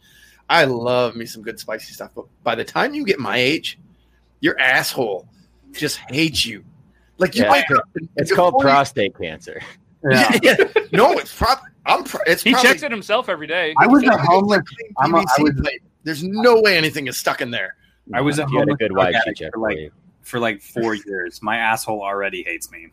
I 0.47 0.63
love 0.65 1.15
me 1.15 1.25
some 1.25 1.41
good 1.41 1.59
spicy 1.59 1.93
stuff, 1.93 2.11
but 2.15 2.25
by 2.43 2.55
the 2.55 2.63
time 2.63 2.93
you 2.93 3.03
get 3.03 3.19
my 3.19 3.37
age, 3.37 3.77
your 4.41 4.59
asshole 4.59 5.27
just 5.71 5.97
hates 6.09 6.45
you. 6.45 6.63
Like 7.17 7.35
you 7.35 7.43
Yeah, 7.43 7.51
wake 7.51 7.71
up 7.71 7.83
It's 8.15 8.31
called 8.31 8.53
before 8.53 8.69
you- 8.69 8.73
prostate 8.73 9.17
cancer. 9.17 9.61
Yeah. 10.09 10.37
yeah. 10.43 10.55
No, 10.93 11.11
it's 11.17 11.35
probably 11.35 11.65
I'm. 11.85 12.03
Pro- 12.03 12.21
it's 12.25 12.43
he 12.43 12.51
probably, 12.51 12.69
checks 12.69 12.83
it 12.83 12.91
himself 12.91 13.27
every 13.29 13.47
day. 13.47 13.73
I 13.79 13.87
was 13.87 14.03
a 14.03 14.17
homeless. 14.17 14.63
I'm 14.97 15.13
a- 15.15 15.19
I 15.19 15.41
was- 15.41 15.61
There's 16.03 16.23
no 16.23 16.61
way 16.61 16.77
anything 16.77 17.07
is 17.07 17.17
stuck 17.17 17.41
in 17.41 17.51
there. 17.51 17.75
I 18.13 18.21
was 18.21 18.39
a 18.39 18.47
you 18.49 18.59
had 18.59 18.69
a 18.69 18.75
good 18.75 18.91
wife. 18.95 19.15
She 19.25 19.33
checked 19.33 19.53
for 19.53 19.59
for 19.59 19.67
like 19.69 19.77
you. 19.77 19.91
for 20.21 20.39
like 20.39 20.61
four 20.61 20.95
years. 20.95 21.41
My 21.43 21.57
asshole 21.57 22.01
already 22.01 22.43
hates 22.43 22.71
me. 22.71 22.87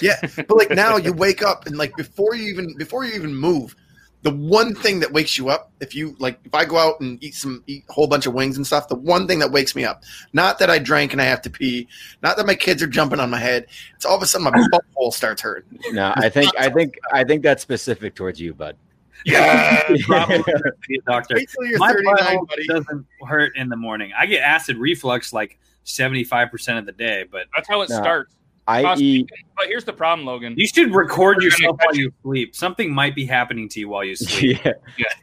Yeah, 0.00 0.20
but 0.36 0.50
like 0.56 0.70
now 0.70 0.96
you 0.98 1.12
wake 1.12 1.42
up 1.42 1.66
and 1.66 1.76
like 1.76 1.96
before 1.96 2.34
you 2.34 2.48
even 2.48 2.76
before 2.76 3.04
you 3.04 3.14
even 3.14 3.34
move, 3.34 3.74
the 4.22 4.30
one 4.30 4.74
thing 4.74 5.00
that 5.00 5.12
wakes 5.12 5.38
you 5.38 5.48
up 5.48 5.70
if 5.80 5.94
you 5.94 6.14
like 6.18 6.38
if 6.44 6.54
I 6.54 6.64
go 6.66 6.76
out 6.76 7.00
and 7.00 7.22
eat 7.24 7.34
some 7.34 7.64
eat 7.66 7.84
a 7.88 7.92
whole 7.92 8.06
bunch 8.06 8.26
of 8.26 8.34
wings 8.34 8.56
and 8.58 8.66
stuff, 8.66 8.86
the 8.88 8.94
one 8.94 9.26
thing 9.26 9.38
that 9.38 9.50
wakes 9.50 9.74
me 9.74 9.84
up, 9.84 10.02
not 10.34 10.58
that 10.58 10.68
I 10.68 10.78
drank 10.78 11.12
and 11.12 11.22
I 11.22 11.24
have 11.24 11.40
to 11.42 11.50
pee, 11.50 11.88
not 12.22 12.36
that 12.36 12.46
my 12.46 12.54
kids 12.54 12.82
are 12.82 12.86
jumping 12.86 13.18
on 13.18 13.30
my 13.30 13.38
head, 13.38 13.66
it's 13.96 14.04
all 14.04 14.16
of 14.16 14.22
a 14.22 14.26
sudden 14.26 14.44
my 14.44 14.50
butthole 14.72 15.12
starts 15.12 15.40
hurting. 15.40 15.78
No, 15.92 16.12
I 16.16 16.28
think 16.28 16.52
I 16.58 16.68
think 16.68 16.98
I 17.12 17.24
think 17.24 17.42
that's 17.42 17.62
specific 17.62 18.14
towards 18.14 18.40
you, 18.40 18.52
bud. 18.52 18.76
Yeah, 19.24 19.82
probably 20.06 20.42
be 20.88 20.96
a 20.98 21.02
doctor. 21.10 21.34
Wait 21.36 21.48
till 21.50 21.68
you're 21.70 21.78
My 21.78 21.92
39, 21.92 22.14
butthole 22.16 22.48
buddy. 22.48 22.66
doesn't 22.66 23.06
hurt 23.26 23.56
in 23.56 23.68
the 23.68 23.76
morning. 23.76 24.12
I 24.18 24.26
get 24.26 24.42
acid 24.42 24.76
reflux 24.76 25.32
like 25.32 25.58
seventy 25.84 26.24
five 26.24 26.50
percent 26.50 26.78
of 26.78 26.86
the 26.86 26.92
day, 26.92 27.24
but 27.30 27.46
That's 27.56 27.68
how 27.68 27.80
it 27.82 27.90
No. 27.90 27.96
starts. 27.96 28.34
I 28.70 28.84
Us- 28.84 29.00
eat. 29.00 29.28
But 29.56 29.66
here's 29.66 29.84
the 29.84 29.92
problem, 29.92 30.26
Logan. 30.26 30.54
you 30.56 30.66
should 30.66 30.94
record 30.94 31.36
We're 31.38 31.44
yourself 31.44 31.78
while 31.84 31.94
you 31.94 32.12
sleep. 32.22 32.54
Something 32.54 32.92
might 32.94 33.14
be 33.14 33.26
happening 33.26 33.68
to 33.70 33.80
you 33.80 33.88
while 33.88 34.04
you 34.04 34.16
sleep. 34.16 34.58
Yeah, 34.64 34.72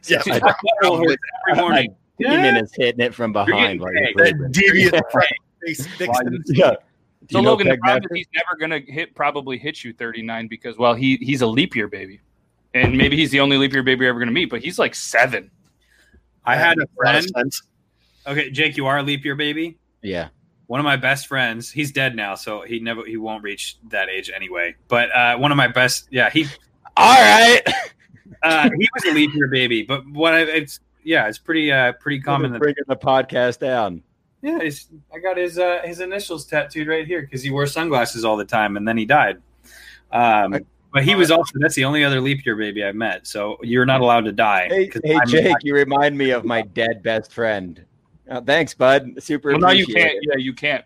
Yeah, 0.06 0.22
My 0.26 0.38
butthole 0.82 1.16
every 1.50 1.60
morning. 1.62 1.96
demon 2.18 2.56
is 2.56 2.72
hitting 2.76 3.00
it 3.04 3.14
from 3.14 3.32
behind 3.32 3.80
getting 3.80 3.80
while 3.80 3.92
you're 3.92 4.02
pegged. 4.14 4.18
sleeping. 4.18 4.42
that 4.42 4.52
devious 4.52 4.92
Yeah. 4.94 5.00
front 5.10 5.28
face 5.64 5.78
sticks 5.94 6.08
While 6.08 6.26
in 6.26 6.32
you- 6.34 6.42
the- 6.46 6.54
Yeah. 6.56 6.70
Do 7.26 7.32
So 7.32 7.40
Logan, 7.40 7.68
the 7.68 7.76
problem 7.78 8.04
is 8.12 8.16
he's 8.18 8.26
never 8.34 8.56
gonna 8.60 8.78
hit 8.92 9.14
probably 9.14 9.58
hit 9.58 9.82
you 9.84 9.92
39 9.92 10.46
because 10.46 10.78
well 10.78 10.94
he 10.94 11.16
he's 11.20 11.40
a 11.42 11.46
leap 11.48 11.74
year 11.74 11.88
baby, 11.88 12.20
and 12.74 12.96
maybe 12.96 13.16
he's 13.16 13.30
the 13.32 13.40
only 13.40 13.58
leap 13.58 13.72
year 13.72 13.82
baby 13.82 14.02
you're 14.04 14.10
ever 14.10 14.20
gonna 14.20 14.30
meet, 14.30 14.48
but 14.50 14.62
he's 14.62 14.78
like 14.78 14.94
seven. 14.94 15.50
I 16.44 16.54
had 16.54 16.78
a 16.78 16.86
That 17.02 17.14
makes 17.14 17.26
lot 17.26 17.32
friend. 17.32 17.52
Okay, 18.28 18.50
Jake, 18.50 18.76
you 18.76 18.86
are 18.86 18.98
a 18.98 19.02
leap 19.02 19.24
year 19.24 19.34
baby. 19.34 19.78
Yeah. 20.00 20.28
One 20.68 20.80
of 20.80 20.84
my 20.84 20.96
best 20.96 21.26
friends, 21.26 21.70
he's 21.70 21.92
dead 21.92 22.14
now, 22.14 22.34
so 22.34 22.60
he 22.60 22.78
never 22.78 23.04
he 23.04 23.16
won't 23.16 23.42
reach 23.42 23.78
that 23.88 24.10
age 24.10 24.30
anyway. 24.34 24.76
But 24.86 25.10
uh, 25.12 25.38
one 25.38 25.50
of 25.50 25.56
my 25.56 25.66
best, 25.66 26.08
yeah, 26.10 26.30
he 26.30 26.46
All 26.96 27.14
right. 27.14 27.62
Uh, 28.42 28.70
he 28.78 28.88
was 28.94 29.04
a 29.06 29.14
leap 29.14 29.34
year 29.34 29.48
baby, 29.48 29.82
but 29.82 30.06
what 30.10 30.32
I, 30.32 30.42
it's 30.42 30.78
yeah, 31.02 31.26
it's 31.26 31.38
pretty 31.38 31.72
uh 31.72 31.92
pretty 31.94 32.20
common 32.20 32.52
that 32.52 32.58
bringing 32.58 32.84
the 32.86 32.94
podcast 32.94 33.58
down. 33.58 34.02
yeah, 34.42 34.58
I 35.12 35.18
got 35.18 35.38
his 35.38 35.58
uh 35.58 35.80
his 35.82 35.98
initials 36.00 36.44
tattooed 36.44 36.86
right 36.86 37.04
here 37.04 37.22
because 37.22 37.42
he 37.42 37.50
wore 37.50 37.66
sunglasses 37.66 38.24
all 38.24 38.36
the 38.36 38.44
time 38.44 38.76
and 38.76 38.86
then 38.86 38.96
he 38.96 39.06
died. 39.06 39.42
Um, 40.12 40.60
but 40.92 41.02
he 41.02 41.14
was 41.14 41.30
also 41.30 41.52
that's 41.58 41.74
the 41.74 41.84
only 41.84 42.04
other 42.04 42.20
leap 42.20 42.44
year 42.46 42.54
baby 42.54 42.84
I've 42.84 42.94
met. 42.94 43.26
So 43.26 43.56
you're 43.62 43.86
not 43.86 44.02
allowed 44.02 44.26
to 44.26 44.32
die. 44.32 44.68
Hey, 44.68 44.90
hey 45.02 45.18
Jake, 45.26 45.56
you 45.62 45.74
remind 45.74 46.16
me 46.16 46.30
of 46.30 46.44
my 46.44 46.62
dead 46.62 47.02
best 47.02 47.32
friend. 47.32 47.84
Uh, 48.28 48.40
thanks, 48.42 48.74
bud. 48.74 49.22
Super. 49.22 49.50
Well, 49.50 49.60
now 49.60 49.70
you 49.70 49.86
can't. 49.86 50.12
it. 50.12 50.18
Yeah, 50.22 50.36
you 50.36 50.52
can't. 50.52 50.84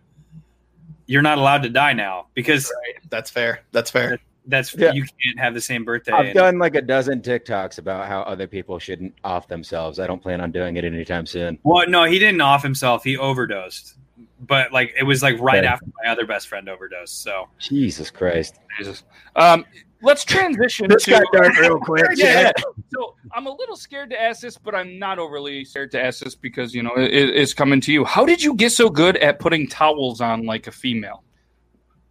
you're 1.06 1.22
not 1.22 1.38
allowed 1.38 1.62
to 1.64 1.68
die 1.68 1.92
now 1.92 2.26
because 2.34 2.72
That's 3.10 3.30
fair. 3.30 3.60
That's 3.72 3.90
fair. 3.90 4.18
that's 4.46 4.74
Yeah. 4.74 4.92
you 4.92 5.02
can't 5.22 5.38
have 5.38 5.52
the 5.54 5.60
same 5.60 5.84
birthday. 5.84 6.12
I've 6.12 6.26
and- 6.26 6.34
done 6.34 6.58
like 6.58 6.74
a 6.76 6.80
dozen 6.82 7.20
TikToks 7.20 7.78
about 7.78 8.06
how 8.06 8.22
other 8.22 8.46
people 8.46 8.78
shouldn't 8.78 9.14
off 9.24 9.48
themselves. 9.48 9.98
I 9.98 10.06
don't 10.06 10.22
plan 10.22 10.40
on 10.40 10.50
doing 10.52 10.76
it 10.76 10.84
anytime 10.84 11.26
soon. 11.26 11.58
Well, 11.64 11.86
no, 11.88 12.04
he 12.04 12.18
didn't 12.18 12.40
off 12.40 12.62
himself. 12.62 13.04
He 13.04 13.16
overdosed, 13.16 13.94
but 14.40 14.72
like 14.72 14.94
it 14.98 15.02
was 15.02 15.22
like 15.22 15.38
right 15.40 15.58
Okay. 15.58 15.66
after 15.66 15.86
my 16.02 16.10
other 16.10 16.24
best 16.26 16.48
friend 16.48 16.68
overdosed. 16.68 17.22
So 17.22 17.48
Jesus 17.58 18.10
Christ. 18.10 18.58
Jesus. 18.78 19.02
Um, 19.36 19.64
let's 20.02 20.24
transition 20.24 20.88
This 20.88 21.04
to 21.04 21.10
got 21.12 21.22
dark 21.32 21.56
real 21.58 21.78
quick. 21.80 22.04
Yeah. 22.14 22.52
So 22.92 23.14
I'm 23.32 23.46
a 23.46 23.54
little 23.54 23.76
scared 23.76 24.10
to 24.10 24.20
ask 24.20 24.40
this, 24.42 24.58
but 24.58 24.74
I'm 24.74 24.98
not 24.98 25.18
overly 25.18 25.64
scared 25.64 25.90
to 25.92 26.02
ask 26.02 26.20
this 26.22 26.34
because 26.34 26.74
you 26.74 26.82
know 26.82 26.94
it, 26.96 27.10
it's 27.12 27.54
coming 27.54 27.80
to 27.82 27.92
you. 27.92 28.04
How 28.04 28.24
did 28.26 28.42
you 28.42 28.54
get 28.54 28.72
so 28.72 28.88
good 28.90 29.16
at 29.18 29.38
putting 29.38 29.68
towels 29.68 30.20
on 30.20 30.44
like 30.44 30.66
a 30.66 30.72
female? 30.72 31.24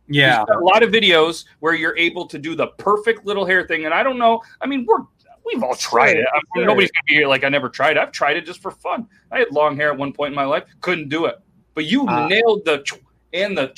yeah, 0.08 0.44
a 0.44 0.60
lot 0.60 0.84
of 0.84 0.92
videos 0.92 1.46
where 1.60 1.74
you're 1.74 1.96
able 1.98 2.26
to 2.28 2.38
do 2.38 2.54
the 2.56 2.68
perfect 2.78 3.26
little 3.26 3.46
hair 3.46 3.66
thing, 3.66 3.86
and 3.86 3.94
I 3.94 4.04
don't 4.04 4.18
know. 4.18 4.42
I 4.60 4.66
mean, 4.68 4.86
we're 4.86 5.06
we've 5.46 5.64
all 5.64 5.76
tried 5.76 6.18
it. 6.18 6.26
I 6.34 6.40
mean, 6.56 6.66
Nobody's 6.68 6.92
gonna 6.92 7.04
be 7.08 7.14
here 7.14 7.28
like 7.28 7.44
I 7.46 7.50
never 7.50 7.70
tried. 7.70 7.98
it. 7.98 8.00
I've 8.00 8.12
tried 8.12 8.36
it 8.38 8.46
just 8.46 8.62
for 8.62 8.72
fun. 8.72 9.08
I 9.32 9.40
had 9.40 9.52
long 9.52 9.76
hair 9.78 9.90
at 9.92 9.98
one 9.98 10.12
point 10.12 10.32
in 10.32 10.36
my 10.36 10.44
life, 10.46 10.64
couldn't 10.82 11.08
do 11.10 11.26
it, 11.26 11.36
but 11.76 11.86
you 11.86 12.08
Uh, 12.08 12.28
nailed 12.28 12.66
the 12.66 12.84
and 13.34 13.58
the. 13.58 13.74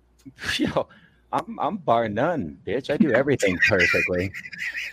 Yo, 0.58 0.88
I'm 1.32 1.58
I'm 1.58 1.76
bar 1.78 2.08
none, 2.08 2.58
bitch. 2.66 2.90
I 2.90 2.96
do 2.96 3.12
everything 3.12 3.58
perfectly. 3.68 4.32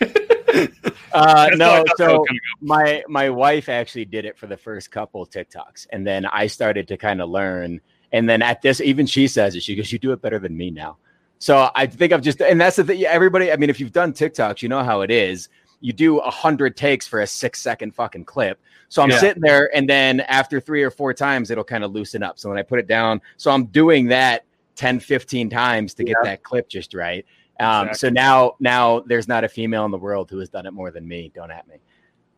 uh, 1.12 1.50
no, 1.54 1.64
how 1.64 1.74
I 1.74 1.78
thought 1.82 1.98
that 1.98 2.12
was 2.12 2.26
so 2.26 2.26
my 2.60 3.02
my 3.08 3.30
wife 3.30 3.68
actually 3.68 4.06
did 4.06 4.24
it 4.24 4.38
for 4.38 4.46
the 4.46 4.56
first 4.56 4.90
couple 4.90 5.26
TikToks, 5.26 5.86
and 5.90 6.06
then 6.06 6.26
I 6.26 6.46
started 6.46 6.88
to 6.88 6.96
kind 6.96 7.20
of 7.20 7.28
learn. 7.28 7.80
And 8.12 8.28
then 8.28 8.42
at 8.42 8.60
this, 8.62 8.80
even 8.80 9.06
she 9.06 9.28
says 9.28 9.54
it. 9.54 9.62
She 9.62 9.76
goes, 9.76 9.92
"You 9.92 9.98
do 9.98 10.12
it 10.12 10.22
better 10.22 10.38
than 10.38 10.56
me 10.56 10.70
now." 10.70 10.96
So 11.38 11.70
I 11.74 11.86
think 11.86 12.12
I've 12.12 12.20
just, 12.20 12.42
and 12.42 12.60
that's 12.60 12.76
the 12.76 12.84
thing. 12.84 13.02
Everybody, 13.04 13.50
I 13.50 13.56
mean, 13.56 13.70
if 13.70 13.80
you've 13.80 13.92
done 13.92 14.12
TikToks, 14.12 14.60
you 14.62 14.68
know 14.68 14.82
how 14.82 15.00
it 15.00 15.10
is. 15.10 15.48
You 15.80 15.94
do 15.94 16.18
a 16.18 16.30
hundred 16.30 16.76
takes 16.76 17.06
for 17.06 17.20
a 17.20 17.26
six 17.26 17.62
second 17.62 17.94
fucking 17.94 18.26
clip. 18.26 18.60
So 18.90 19.00
I'm 19.02 19.08
Yeah. 19.10 19.18
sitting 19.18 19.40
there, 19.42 19.74
and 19.74 19.88
then 19.88 20.20
after 20.20 20.60
three 20.60 20.82
or 20.82 20.90
four 20.90 21.14
times, 21.14 21.50
it'll 21.50 21.64
kind 21.64 21.84
of 21.84 21.92
loosen 21.92 22.22
up. 22.22 22.38
So 22.38 22.48
when 22.50 22.58
I 22.58 22.62
put 22.62 22.78
it 22.78 22.86
down, 22.86 23.22
so 23.36 23.50
I'm 23.50 23.66
doing 23.66 24.08
that 24.08 24.44
10, 24.80 24.98
15 24.98 25.50
times 25.50 25.92
to 25.92 26.04
get 26.04 26.16
that 26.22 26.42
clip 26.42 26.66
just 26.66 26.94
right. 26.94 27.26
Um, 27.60 27.88
Exactly. 27.88 27.98
So 27.98 28.08
now, 28.08 28.52
now 28.60 29.00
there's 29.00 29.28
not 29.28 29.44
a 29.44 29.48
female 29.48 29.84
in 29.84 29.90
the 29.90 29.98
world 29.98 30.30
who 30.30 30.38
has 30.38 30.48
done 30.48 30.64
it 30.64 30.72
more 30.72 30.90
than 30.90 31.06
me. 31.06 31.30
Don't 31.34 31.50
at 31.50 31.68
me. 31.68 31.76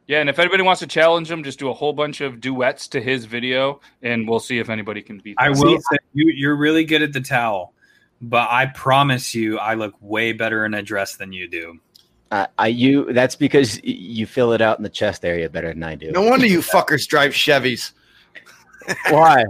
Yeah, 0.08 0.18
and 0.18 0.28
if 0.28 0.40
anybody 0.40 0.64
wants 0.64 0.80
to 0.80 0.88
challenge 0.88 1.30
him, 1.30 1.44
just 1.44 1.60
do 1.60 1.70
a 1.70 1.72
whole 1.72 1.92
bunch 1.92 2.20
of 2.20 2.40
duets 2.40 2.88
to 2.88 3.00
his 3.00 3.26
video, 3.26 3.80
and 4.02 4.28
we'll 4.28 4.40
see 4.40 4.58
if 4.58 4.68
anybody 4.68 5.00
can 5.00 5.18
beat. 5.18 5.36
I 5.38 5.50
that. 5.50 5.58
will 5.58 5.78
say 5.78 5.98
you 6.12 6.32
you're 6.34 6.56
really 6.56 6.84
good 6.84 7.02
at 7.02 7.12
the 7.12 7.20
towel, 7.20 7.72
but 8.20 8.48
I 8.50 8.66
promise 8.66 9.32
you, 9.32 9.58
I 9.58 9.74
look 9.74 9.94
way 10.00 10.32
better 10.32 10.66
in 10.66 10.74
a 10.74 10.82
dress 10.82 11.14
than 11.14 11.32
you 11.32 11.46
do. 11.48 11.78
Uh, 12.32 12.48
I 12.58 12.66
you 12.66 13.12
that's 13.12 13.36
because 13.36 13.80
you 13.84 14.26
fill 14.26 14.52
it 14.52 14.60
out 14.60 14.76
in 14.76 14.82
the 14.82 14.90
chest 14.90 15.24
area 15.24 15.48
better 15.48 15.68
than 15.68 15.84
I 15.84 15.94
do. 15.94 16.10
No 16.10 16.22
wonder 16.22 16.46
you 16.46 16.58
fuckers 16.74 17.06
drive 17.06 17.30
Chevys. 17.30 17.92
Why? 19.10 19.44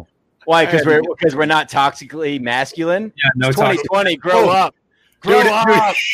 Why? 0.44 0.64
Because 0.64 0.84
we're 0.86 1.02
because 1.16 1.34
we're 1.36 1.46
not 1.46 1.68
toxically 1.70 2.40
masculine. 2.40 3.12
Yeah, 3.22 3.30
no 3.36 3.50
2020. 3.52 4.16
Grow 4.16 4.46
Oh. 4.46 4.50
up. 4.50 4.74
Grow 5.20 5.40
Dude, 5.40 5.52
up. 5.52 5.94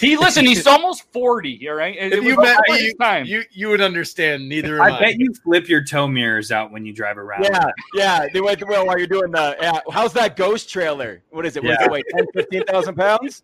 He 0.00 0.18
listen. 0.18 0.44
He's 0.44 0.66
almost 0.66 1.10
forty. 1.14 1.66
All 1.66 1.76
right. 1.76 1.96
It, 1.96 2.12
If 2.12 2.18
it 2.18 2.24
you 2.24 2.36
met 2.36 2.58
before 2.66 2.76
me, 2.76 2.84
his 2.84 2.94
time. 3.00 3.24
You 3.24 3.42
you 3.50 3.68
would 3.68 3.80
understand. 3.80 4.46
Neither 4.50 4.74
am 4.76 4.82
I 4.82 4.96
I. 4.96 5.00
bet 5.00 5.18
you 5.18 5.32
flip 5.42 5.66
your 5.66 5.82
toe 5.82 6.06
mirrors 6.08 6.52
out 6.52 6.70
when 6.70 6.84
you 6.84 6.92
drive 6.92 7.16
around. 7.16 7.44
Yeah, 7.44 7.64
yeah. 7.94 8.26
They 8.30 8.42
went 8.42 8.62
well 8.68 8.86
while 8.86 8.98
you're 8.98 9.06
doing 9.06 9.30
the. 9.30 9.56
Yeah. 9.62 9.78
How's 9.90 10.12
that 10.14 10.36
ghost 10.36 10.68
trailer? 10.68 11.22
What 11.30 11.46
is 11.46 11.56
it? 11.56 11.62
What 11.62 11.70
does 11.70 11.78
Yeah. 11.80 11.86
it 11.86 11.90
weigh? 11.92 12.02
10, 12.16 12.26
15,000 12.34 12.94
pounds? 12.96 13.42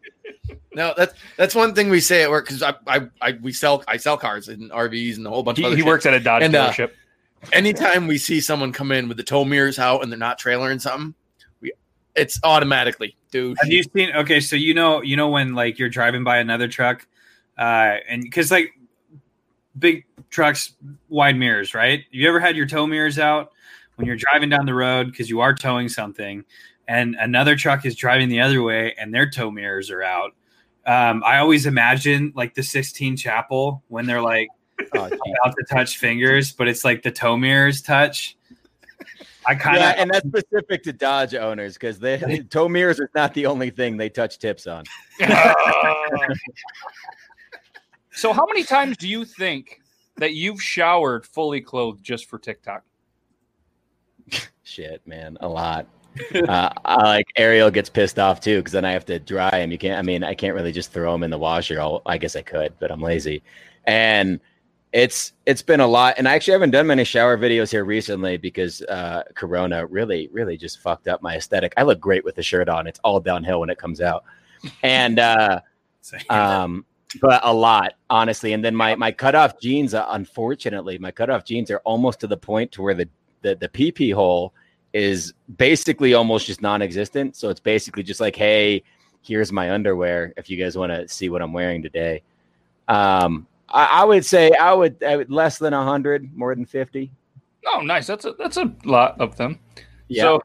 No, 0.74 0.92
that's 0.96 1.14
that's 1.38 1.54
one 1.54 1.74
thing 1.74 1.88
we 1.88 2.00
say 2.00 2.22
at 2.24 2.28
work 2.30 2.44
because 2.46 2.62
I, 2.62 2.74
I 2.86 3.08
I 3.22 3.38
we 3.40 3.52
sell 3.54 3.82
I 3.88 3.96
sell 3.96 4.18
cars 4.18 4.48
and 4.48 4.70
RVs 4.70 5.16
and 5.16 5.26
a 5.26 5.30
whole 5.30 5.42
bunch 5.42 5.56
he, 5.58 5.64
of 5.64 5.68
other 5.68 5.76
he 5.76 5.80
shit. 5.82 5.86
works 5.88 6.04
at 6.04 6.12
a 6.12 6.20
Dodge 6.20 6.42
And, 6.42 6.54
uh, 6.54 6.70
dealership. 6.72 6.90
Anytime 7.52 8.06
we 8.06 8.18
see 8.18 8.40
someone 8.40 8.72
come 8.72 8.92
in 8.92 9.08
with 9.08 9.16
the 9.16 9.22
tow 9.22 9.44
mirrors 9.44 9.78
out 9.78 10.02
and 10.02 10.12
they're 10.12 10.18
not 10.18 10.38
trailering 10.38 10.80
something, 10.80 11.14
we 11.60 11.72
it's 12.14 12.38
automatically 12.44 13.16
dude. 13.30 13.56
Have 13.60 13.70
you 13.70 13.82
seen? 13.82 14.14
Okay, 14.14 14.40
so 14.40 14.56
you 14.56 14.74
know, 14.74 15.02
you 15.02 15.16
know 15.16 15.28
when 15.28 15.54
like 15.54 15.78
you're 15.78 15.88
driving 15.88 16.24
by 16.24 16.38
another 16.38 16.68
truck, 16.68 17.06
uh, 17.58 17.96
and 18.08 18.22
because 18.22 18.50
like 18.50 18.72
big 19.78 20.04
trucks, 20.28 20.74
wide 21.08 21.36
mirrors, 21.36 21.74
right? 21.74 22.04
You 22.10 22.28
ever 22.28 22.40
had 22.40 22.56
your 22.56 22.66
tow 22.66 22.86
mirrors 22.86 23.18
out 23.18 23.52
when 23.96 24.06
you're 24.06 24.16
driving 24.16 24.48
down 24.48 24.66
the 24.66 24.74
road 24.74 25.10
because 25.10 25.30
you 25.30 25.40
are 25.40 25.54
towing 25.54 25.88
something, 25.88 26.44
and 26.88 27.16
another 27.18 27.56
truck 27.56 27.86
is 27.86 27.94
driving 27.94 28.28
the 28.28 28.40
other 28.40 28.62
way 28.62 28.94
and 28.98 29.14
their 29.14 29.28
tow 29.28 29.50
mirrors 29.50 29.90
are 29.90 30.02
out? 30.02 30.34
Um, 30.86 31.22
I 31.24 31.38
always 31.38 31.66
imagine 31.66 32.32
like 32.34 32.54
the 32.54 32.62
Sistine 32.62 33.16
Chapel 33.16 33.82
when 33.88 34.06
they're 34.06 34.22
like 34.22 34.48
Oh, 34.94 35.06
about 35.06 35.54
to 35.56 35.64
touch 35.68 35.98
fingers, 35.98 36.52
but 36.52 36.68
it's 36.68 36.84
like 36.84 37.02
the 37.02 37.10
tow 37.10 37.36
mirrors 37.36 37.82
touch. 37.82 38.36
I 39.46 39.54
kind 39.54 39.76
of 39.76 39.82
yeah, 39.82 39.94
and 39.96 40.10
that's 40.10 40.26
specific 40.26 40.82
to 40.84 40.92
Dodge 40.92 41.34
owners 41.34 41.74
because 41.74 41.98
they 41.98 42.18
tow 42.50 42.68
mirrors 42.68 43.00
is 43.00 43.08
not 43.14 43.32
the 43.34 43.46
only 43.46 43.70
thing 43.70 43.96
they 43.96 44.08
touch 44.08 44.38
tips 44.38 44.66
on. 44.66 44.84
so, 48.12 48.32
how 48.32 48.46
many 48.46 48.64
times 48.64 48.96
do 48.96 49.08
you 49.08 49.24
think 49.24 49.80
that 50.16 50.34
you've 50.34 50.62
showered 50.62 51.26
fully 51.26 51.60
clothed 51.60 52.04
just 52.04 52.26
for 52.28 52.38
TikTok? 52.38 52.84
Shit, 54.62 55.06
man, 55.06 55.38
a 55.40 55.48
lot. 55.48 55.86
uh, 56.34 56.70
I, 56.84 57.02
like 57.02 57.26
Ariel 57.36 57.70
gets 57.70 57.88
pissed 57.88 58.18
off 58.18 58.40
too 58.40 58.58
because 58.58 58.72
then 58.72 58.84
I 58.84 58.92
have 58.92 59.06
to 59.06 59.18
dry 59.18 59.60
him. 59.60 59.70
You 59.70 59.78
can't. 59.78 59.98
I 59.98 60.02
mean, 60.02 60.22
I 60.22 60.34
can't 60.34 60.54
really 60.54 60.72
just 60.72 60.92
throw 60.92 61.14
him 61.14 61.22
in 61.22 61.30
the 61.30 61.38
washer. 61.38 61.80
I'll, 61.80 62.02
I 62.04 62.18
guess 62.18 62.36
I 62.36 62.42
could, 62.42 62.74
but 62.78 62.90
I'm 62.90 63.00
lazy. 63.00 63.42
And 63.84 64.40
it's 64.92 65.32
it's 65.46 65.62
been 65.62 65.80
a 65.80 65.86
lot. 65.86 66.14
And 66.18 66.28
I 66.28 66.34
actually 66.34 66.52
haven't 66.52 66.70
done 66.70 66.86
many 66.86 67.04
shower 67.04 67.38
videos 67.38 67.70
here 67.70 67.84
recently 67.84 68.36
because 68.36 68.82
uh, 68.82 69.22
Corona 69.34 69.86
really 69.86 70.28
really 70.32 70.56
just 70.56 70.80
fucked 70.80 71.08
up 71.08 71.22
my 71.22 71.36
aesthetic. 71.36 71.72
I 71.76 71.82
look 71.82 72.00
great 72.00 72.24
with 72.24 72.34
the 72.34 72.42
shirt 72.42 72.68
on. 72.68 72.86
It's 72.86 73.00
all 73.04 73.20
downhill 73.20 73.60
when 73.60 73.70
it 73.70 73.78
comes 73.78 74.00
out. 74.00 74.24
And 74.82 75.18
uh, 75.18 75.60
um, 76.28 76.84
but 77.20 77.40
a 77.44 77.52
lot 77.52 77.94
honestly. 78.08 78.52
And 78.52 78.64
then 78.64 78.74
my 78.74 78.94
my 78.96 79.12
cutoff 79.12 79.60
jeans, 79.60 79.94
uh, 79.94 80.06
unfortunately, 80.10 80.98
my 80.98 81.10
cutoff 81.10 81.44
jeans 81.44 81.70
are 81.70 81.80
almost 81.84 82.20
to 82.20 82.26
the 82.26 82.36
point 82.36 82.72
to 82.72 82.82
where 82.82 82.94
the 82.94 83.08
the 83.42 83.54
the 83.54 83.68
PP 83.68 84.12
hole 84.12 84.52
is 84.92 85.32
basically 85.56 86.14
almost 86.14 86.46
just 86.46 86.62
non-existent. 86.62 87.36
So 87.36 87.48
it's 87.48 87.60
basically 87.60 88.02
just 88.02 88.20
like, 88.20 88.34
hey, 88.34 88.82
here's 89.22 89.52
my 89.52 89.70
underwear. 89.70 90.32
If 90.36 90.50
you 90.50 90.56
guys 90.56 90.76
want 90.76 90.90
to 90.90 91.06
see 91.08 91.28
what 91.28 91.42
I'm 91.42 91.52
wearing 91.52 91.80
today, 91.80 92.22
um, 92.88 93.46
I, 93.70 93.84
I 94.02 94.04
would 94.04 94.24
say 94.24 94.52
I 94.52 94.72
would, 94.72 95.02
I 95.02 95.16
would 95.16 95.30
less 95.30 95.58
than 95.58 95.72
hundred, 95.72 96.36
more 96.36 96.54
than 96.54 96.64
fifty. 96.64 97.12
Oh, 97.66 97.80
nice. 97.80 98.06
That's 98.06 98.24
a 98.24 98.32
that's 98.32 98.56
a 98.56 98.72
lot 98.84 99.20
of 99.20 99.36
them. 99.36 99.58
Yeah. 100.08 100.22
So, 100.22 100.42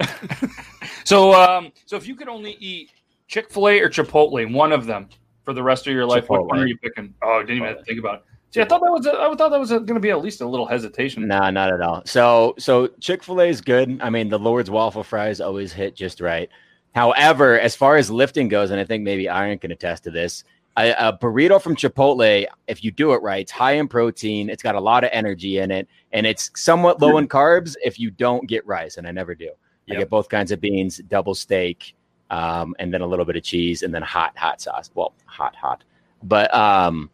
so, 1.04 1.34
um, 1.34 1.72
so 1.86 1.96
if 1.96 2.06
you 2.06 2.14
could 2.14 2.28
only 2.28 2.52
eat 2.60 2.92
Chick 3.26 3.50
Fil 3.50 3.68
A 3.68 3.80
or 3.80 3.88
Chipotle, 3.88 4.52
one 4.52 4.72
of 4.72 4.86
them 4.86 5.08
for 5.44 5.52
the 5.52 5.62
rest 5.62 5.86
of 5.86 5.92
your 5.92 6.06
life, 6.06 6.28
what 6.28 6.46
one 6.46 6.58
are 6.58 6.66
you 6.66 6.78
picking? 6.78 7.14
Oh, 7.22 7.38
I 7.38 7.40
didn't 7.40 7.56
even 7.56 7.68
have 7.68 7.78
to 7.78 7.84
think 7.84 7.98
about 7.98 8.16
it. 8.16 8.24
See, 8.50 8.62
I 8.62 8.64
thought 8.64 8.80
that 8.80 8.90
was 8.90 9.06
a, 9.06 9.12
I 9.12 9.34
thought 9.34 9.50
that 9.50 9.60
was 9.60 9.70
going 9.70 9.86
to 9.86 10.00
be 10.00 10.10
at 10.10 10.22
least 10.22 10.40
a 10.40 10.48
little 10.48 10.66
hesitation. 10.66 11.28
No, 11.28 11.50
not 11.50 11.72
at 11.72 11.82
all. 11.82 12.02
So, 12.06 12.54
so 12.58 12.88
Chick 13.00 13.22
Fil 13.22 13.42
A 13.42 13.46
is 13.46 13.60
good. 13.60 14.00
I 14.00 14.08
mean, 14.08 14.30
the 14.30 14.38
Lord's 14.38 14.70
waffle 14.70 15.02
fries 15.02 15.40
always 15.40 15.72
hit 15.72 15.94
just 15.94 16.20
right. 16.20 16.48
However, 16.94 17.60
as 17.60 17.76
far 17.76 17.96
as 17.96 18.10
lifting 18.10 18.48
goes, 18.48 18.70
and 18.70 18.80
I 18.80 18.84
think 18.84 19.04
maybe 19.04 19.28
Iron 19.28 19.58
can 19.58 19.70
attest 19.70 20.04
to 20.04 20.10
this, 20.10 20.44
a, 20.78 21.08
a 21.08 21.18
burrito 21.18 21.60
from 21.60 21.76
Chipotle, 21.76 22.46
if 22.66 22.84
you 22.84 22.90
do 22.90 23.12
it 23.12 23.22
right, 23.22 23.40
it's 23.40 23.50
high 23.50 23.72
in 23.72 23.88
protein. 23.88 24.48
It's 24.48 24.62
got 24.62 24.74
a 24.74 24.80
lot 24.80 25.04
of 25.04 25.10
energy 25.12 25.58
in 25.58 25.70
it, 25.70 25.88
and 26.12 26.26
it's 26.26 26.50
somewhat 26.54 27.00
low 27.02 27.18
in 27.18 27.28
carbs 27.28 27.74
if 27.84 27.98
you 27.98 28.10
don't 28.10 28.46
get 28.48 28.66
rice. 28.66 28.96
And 28.96 29.06
I 29.06 29.10
never 29.10 29.34
do. 29.34 29.50
I 29.90 29.94
get 29.94 30.10
both 30.10 30.28
kinds 30.28 30.52
of 30.52 30.60
beans, 30.60 30.98
double 31.08 31.34
steak, 31.34 31.94
um, 32.30 32.74
and 32.78 32.92
then 32.92 33.00
a 33.00 33.06
little 33.06 33.24
bit 33.24 33.36
of 33.36 33.42
cheese, 33.42 33.82
and 33.82 33.94
then 33.94 34.02
hot, 34.02 34.36
hot 34.36 34.60
sauce. 34.60 34.90
Well, 34.94 35.14
hot, 35.24 35.56
hot. 35.56 35.82
But 36.22 36.52
um, 36.54 37.10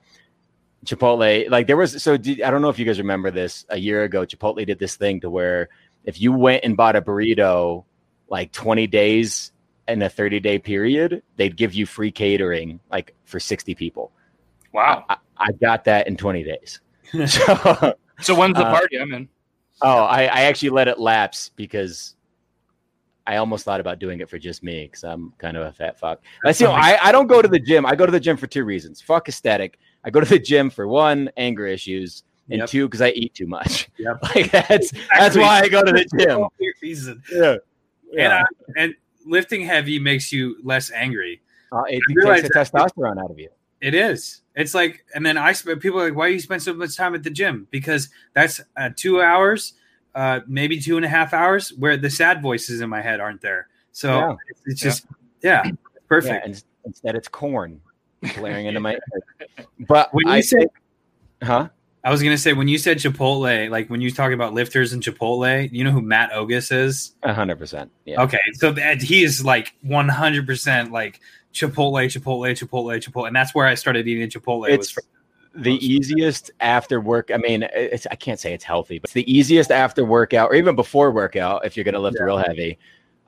Chipotle, 0.85 1.49
like 1.51 1.67
there 1.67 1.77
was 1.77 2.03
so 2.03 2.17
did, 2.17 2.43
I 2.43 2.51
don't 2.51 2.63
know 2.63 2.69
if 2.69 2.79
you 2.79 2.85
guys 2.85 2.99
remember 2.99 3.31
this 3.31 3.65
a 3.69 3.79
year 3.79 4.05
ago. 4.05 4.27
Chipotle 4.27 4.67
did 4.67 4.79
this 4.79 4.97
thing 4.97 5.21
to 5.21 5.31
where 5.31 5.69
if 6.05 6.21
you 6.21 6.33
went 6.33 6.65
and 6.65 6.77
bought 6.77 6.97
a 6.97 7.03
burrito 7.03 7.85
like 8.29 8.53
20 8.53 8.87
days 8.89 9.53
in 9.89 10.03
a 10.03 10.09
30 10.09 10.41
day 10.41 10.59
period, 10.59 11.23
they'd 11.37 11.57
give 11.57 11.75
you 11.75 11.87
free 11.87 12.11
catering 12.11 12.81
like 12.91 13.15
for 13.25 13.39
60 13.41 13.75
people. 13.75 14.13
Wow. 14.73 15.05
I, 15.09 15.17
I 15.37 15.53
got 15.53 15.85
that 15.85 16.07
in 16.09 16.17
20 16.17 16.43
days. 16.45 16.81
So, 17.27 17.95
So 18.21 18.35
when's 18.35 18.57
the 18.57 18.65
Uh, 18.67 18.71
party? 18.79 18.99
I'm 18.99 19.13
in. 19.13 19.29
oh, 19.83 20.05
I, 20.05 20.23
I 20.23 20.41
actually 20.43 20.71
let 20.71 20.89
it 20.89 20.99
lapse 20.99 21.51
because 21.55 22.17
I 23.27 23.37
almost 23.37 23.65
thought 23.65 23.81
about 23.81 23.99
doing 23.99 24.21
it 24.21 24.29
for 24.29 24.39
just 24.39 24.63
me 24.63 24.85
because 24.87 25.05
I'm 25.05 25.33
kind 25.39 25.57
of 25.57 25.67
a 25.67 25.73
fat 25.73 25.99
fuck. 25.99 26.23
That's 26.43 26.61
you 26.61 26.67
know, 26.67 26.73
I, 26.73 26.99
I 27.03 27.13
don't 27.13 27.27
go 27.27 27.41
to 27.41 27.49
the 27.49 27.59
gym. 27.59 27.87
I 27.87 27.95
go 27.95 28.05
to 28.07 28.13
the 28.13 28.21
gym 28.21 28.37
for 28.37 28.47
two 28.47 28.65
reasons. 28.65 29.01
Fuck 29.01 29.29
aesthetic. 29.29 29.79
I 30.05 30.11
go 30.11 30.21
to 30.21 30.27
the 30.29 30.39
gym 30.39 30.71
for 30.71 30.87
one, 30.89 31.31
anger 31.37 31.67
issues, 31.67 32.25
and 32.51 32.59
Yep. 32.61 32.69
two, 32.69 32.87
because 32.87 33.01
I 33.01 33.11
eat 33.11 33.35
too 33.35 33.47
much. 33.47 33.89
Yep. 33.99 34.19
Like 34.35 34.51
that's 34.51 34.93
that's 35.19 35.37
why 35.37 35.61
I 35.61 35.69
go 35.69 35.83
to 35.83 35.93
the 35.93 36.05
gym. 36.19 36.47
reason. 36.83 37.23
Yeah. 37.33 37.57
And, 38.19 38.33
I, 38.33 38.45
and 38.77 38.95
lifting 39.25 39.63
heavy 39.65 39.99
makes 39.99 40.33
you 40.33 40.57
less 40.63 40.91
angry. 40.91 41.41
Uh, 41.73 41.83
it 41.89 42.01
takes 42.09 42.49
the 42.49 42.55
testosterone 42.55 43.23
out 43.23 43.31
of 43.31 43.39
you. 43.39 43.49
It 43.81 43.95
is. 43.95 44.43
It's 44.55 44.75
like, 44.75 45.05
and 45.15 45.25
then 45.27 45.37
I 45.37 45.53
spend 45.53 45.81
people 45.81 46.01
are 46.01 46.05
like, 46.09 46.17
why 46.17 46.29
do 46.29 46.35
you 46.35 46.41
spend 46.41 46.63
so 46.63 46.73
much 46.73 46.97
time 46.97 47.15
at 47.15 47.23
the 47.23 47.31
gym? 47.31 47.67
Because 47.71 48.09
that's 48.33 48.61
uh, 48.77 48.91
two 48.97 49.21
hours, 49.21 49.75
uh, 50.15 50.41
maybe 50.47 50.81
two 50.81 50.97
and 50.97 51.05
a 51.05 51.09
half 51.09 51.35
hours, 51.35 51.71
where 51.75 51.97
the 51.97 52.09
sad 52.09 52.41
voices 52.41 52.81
in 52.81 52.89
my 52.89 53.03
head 53.03 53.21
aren't 53.21 53.41
there. 53.41 53.69
So 53.93 54.09
Yeah. 54.19 54.35
it's, 54.49 54.61
it's 54.67 54.81
just, 54.81 55.07
yeah, 55.43 55.63
Yeah, 55.65 55.73
perfect. 56.09 56.47
and 56.47 56.65
instead 56.85 57.15
it's 57.17 57.29
corn 57.29 57.81
blaring 58.37 58.67
into 58.67 58.81
my 58.81 58.93
head. 58.93 59.67
But 59.81 60.15
When 60.15 60.27
you 60.29 60.33
I 60.33 60.41
say- 60.41 60.67
huh? 61.43 61.69
I 62.05 62.11
was 62.11 62.23
gonna 62.23 62.37
say 62.39 62.53
when 62.53 62.69
you 62.69 62.77
said 62.77 62.99
Chipotle, 62.99 63.71
like 63.71 63.89
when 63.89 64.03
you 64.03 64.11
talk 64.11 64.33
about 64.33 64.53
lifters 64.53 64.93
and 64.93 65.03
Chipotle, 65.03 65.71
you 65.73 65.83
know 65.83 65.91
who 65.91 66.03
Matt 66.03 66.33
Ogus 66.33 66.71
is? 66.71 67.15
A 67.23 67.33
hundred 67.33 67.59
percent. 67.59 67.91
Yeah. 68.05 68.23
Okay, 68.23 68.39
so 68.55 68.73
that 68.73 69.01
he 69.01 69.25
is 69.25 69.45
like 69.45 69.75
one 69.81 70.09
hundred 70.09 70.47
percent 70.47 70.93
like 70.93 71.21
Chipotle, 71.55 72.05
Chipotle, 72.05 72.51
Chipotle, 72.53 73.03
Chipotle, 73.03 73.27
and 73.27 73.35
that's 73.35 73.55
where 73.55 73.67
I 73.67 73.75
started 73.75 74.07
eating 74.07 74.29
Chipotle. 74.29 74.69
It's 74.69 74.91
from- 74.91 75.05
the 75.57 75.75
easiest 75.87 76.51
after 76.61 77.01
work. 77.01 77.31
I 77.33 77.37
mean, 77.37 77.63
it's, 77.73 78.07
I 78.11 78.17
can't 78.17 78.41
say 78.41 78.53
it's 78.53 78.65
healthy, 78.65 78.99
but 78.99 79.05
it's 79.05 79.15
the 79.15 79.33
easiest 79.33 79.71
after 79.71 80.05
workout 80.05 80.51
or 80.51 80.55
even 80.57 80.75
before 80.75 81.13
workout 81.13 81.65
if 81.65 81.77
you're 81.77 81.85
going 81.85 81.95
to 81.95 82.01
lift 82.01 82.19
real 82.19 82.39
heavy. 82.39 82.77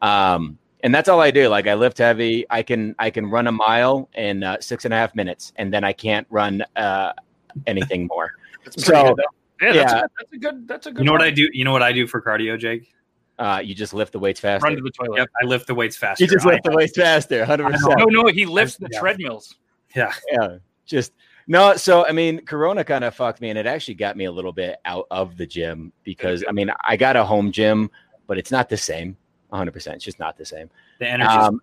Um, 0.03 0.59
and 0.83 0.95
that's 0.95 1.09
all 1.09 1.21
I 1.21 1.31
do. 1.31 1.49
Like 1.49 1.67
I 1.67 1.75
lift 1.75 1.99
heavy. 1.99 2.45
I 2.51 2.63
can 2.63 2.95
I 2.99 3.11
can 3.11 3.27
run 3.27 3.47
a 3.47 3.53
mile 3.53 4.09
in 4.15 4.43
uh, 4.43 4.57
six 4.61 4.85
and 4.85 4.93
a 4.93 4.97
half 4.97 5.15
minutes, 5.15 5.53
and 5.57 5.73
then 5.73 5.85
I 5.85 5.93
can't 5.93 6.27
run 6.29 6.65
uh, 6.75 7.13
anything 7.67 8.07
more. 8.11 8.33
That's 8.67 8.85
So 8.85 9.03
good, 9.03 9.17
though. 9.17 9.67
Yeah, 9.67 9.73
that's, 9.73 9.93
yeah. 9.93 9.99
A, 10.01 10.09
that's 10.19 10.33
a 10.33 10.37
good. 10.37 10.69
That's 10.69 10.87
a 10.87 10.91
good. 10.93 10.99
you 11.01 11.05
know 11.07 11.13
what. 11.13 11.23
I 11.23 11.31
do? 11.31 11.49
You 11.53 11.65
know 11.65 11.73
what 11.73 11.83
I 11.83 11.93
do 11.93 12.07
for 12.07 12.21
cardio, 12.21 12.59
Jake? 12.59 12.93
uh, 13.39 13.61
you 13.63 13.75
just 13.75 13.93
lift 13.95 14.13
the 14.13 14.19
weights 14.19 14.41
faster. 14.41 14.65
Run 14.65 14.77
to 14.77 14.83
the 14.83 14.91
toilet. 14.91 15.19
Yep, 15.19 15.29
I 15.43 15.47
lift 15.47 15.67
the 15.67 15.75
weights 15.75 15.97
faster. 15.97 16.25
You 16.25 16.31
just 16.31 16.47
I- 16.47 16.51
lift 16.51 16.65
the 16.65 16.73
weights 16.73 16.97
faster. 16.97 17.45
Hundred 17.45 17.73
percent. 17.73 17.95
No, 17.99 18.05
no, 18.07 18.27
he 18.29 18.45
lifts 18.47 18.77
the 18.77 18.89
Yeah. 18.93 19.01
treadmills. 19.01 19.55
yeah, 19.95 20.13
yeah 20.33 20.59
just 20.85 21.13
no 21.49 21.75
so 21.77 22.07
i 22.07 22.13
mean 22.13 22.45
corona 22.45 22.85
kind 22.85 23.03
of 23.03 23.13
fucked 23.15 23.41
me 23.41 23.51
and 23.51 23.59
it 23.59 23.67
actually 23.67 23.95
got 23.95 24.17
me 24.17 24.25
a 24.27 24.31
little 24.31 24.53
bit 24.53 24.77
out 24.85 25.07
of 25.11 25.37
the 25.37 25.45
gym 25.47 25.93
because 26.05 26.45
i 26.49 26.53
mean 26.53 26.71
i 26.85 26.97
got 26.97 27.17
a 27.17 27.25
home 27.25 27.51
gym 27.51 27.91
but 28.29 28.37
it's 28.39 28.51
not 28.53 28.69
the 28.69 28.77
same 28.77 29.17
100% 29.53 29.95
it's 29.95 30.05
just 30.05 30.19
not 30.21 30.37
the 30.37 30.45
same 30.45 30.69
the 31.01 31.09
energy. 31.09 31.29
um, 31.31 31.61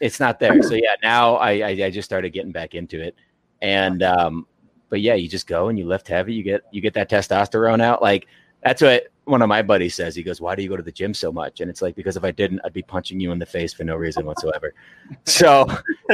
it's 0.00 0.20
not 0.20 0.38
there 0.38 0.62
so 0.62 0.74
yeah 0.74 0.94
now 1.02 1.34
I, 1.36 1.50
I 1.52 1.68
i 1.86 1.90
just 1.90 2.06
started 2.06 2.30
getting 2.30 2.52
back 2.52 2.74
into 2.76 3.00
it 3.02 3.14
and 3.62 4.02
um 4.04 4.46
but 4.90 5.00
yeah 5.00 5.14
you 5.14 5.28
just 5.28 5.46
go 5.46 5.68
and 5.68 5.78
you 5.78 5.86
lift 5.86 6.06
heavy 6.06 6.34
you 6.34 6.42
get 6.42 6.62
you 6.70 6.80
get 6.80 6.92
that 6.94 7.08
testosterone 7.08 7.80
out 7.80 8.02
like 8.02 8.26
that's 8.62 8.82
what 8.82 9.04
one 9.24 9.40
of 9.40 9.48
my 9.48 9.62
buddies 9.62 9.94
says 9.94 10.14
he 10.14 10.22
goes 10.22 10.40
why 10.40 10.54
do 10.54 10.62
you 10.62 10.68
go 10.68 10.76
to 10.76 10.82
the 10.82 10.92
gym 10.92 11.14
so 11.14 11.32
much 11.32 11.60
and 11.60 11.70
it's 11.70 11.80
like 11.80 11.94
because 11.94 12.16
if 12.16 12.24
i 12.24 12.30
didn't 12.30 12.60
i'd 12.64 12.72
be 12.72 12.82
punching 12.82 13.18
you 13.18 13.32
in 13.32 13.38
the 13.38 13.46
face 13.46 13.72
for 13.72 13.84
no 13.84 13.96
reason 13.96 14.26
whatsoever 14.26 14.74
so 15.24 15.66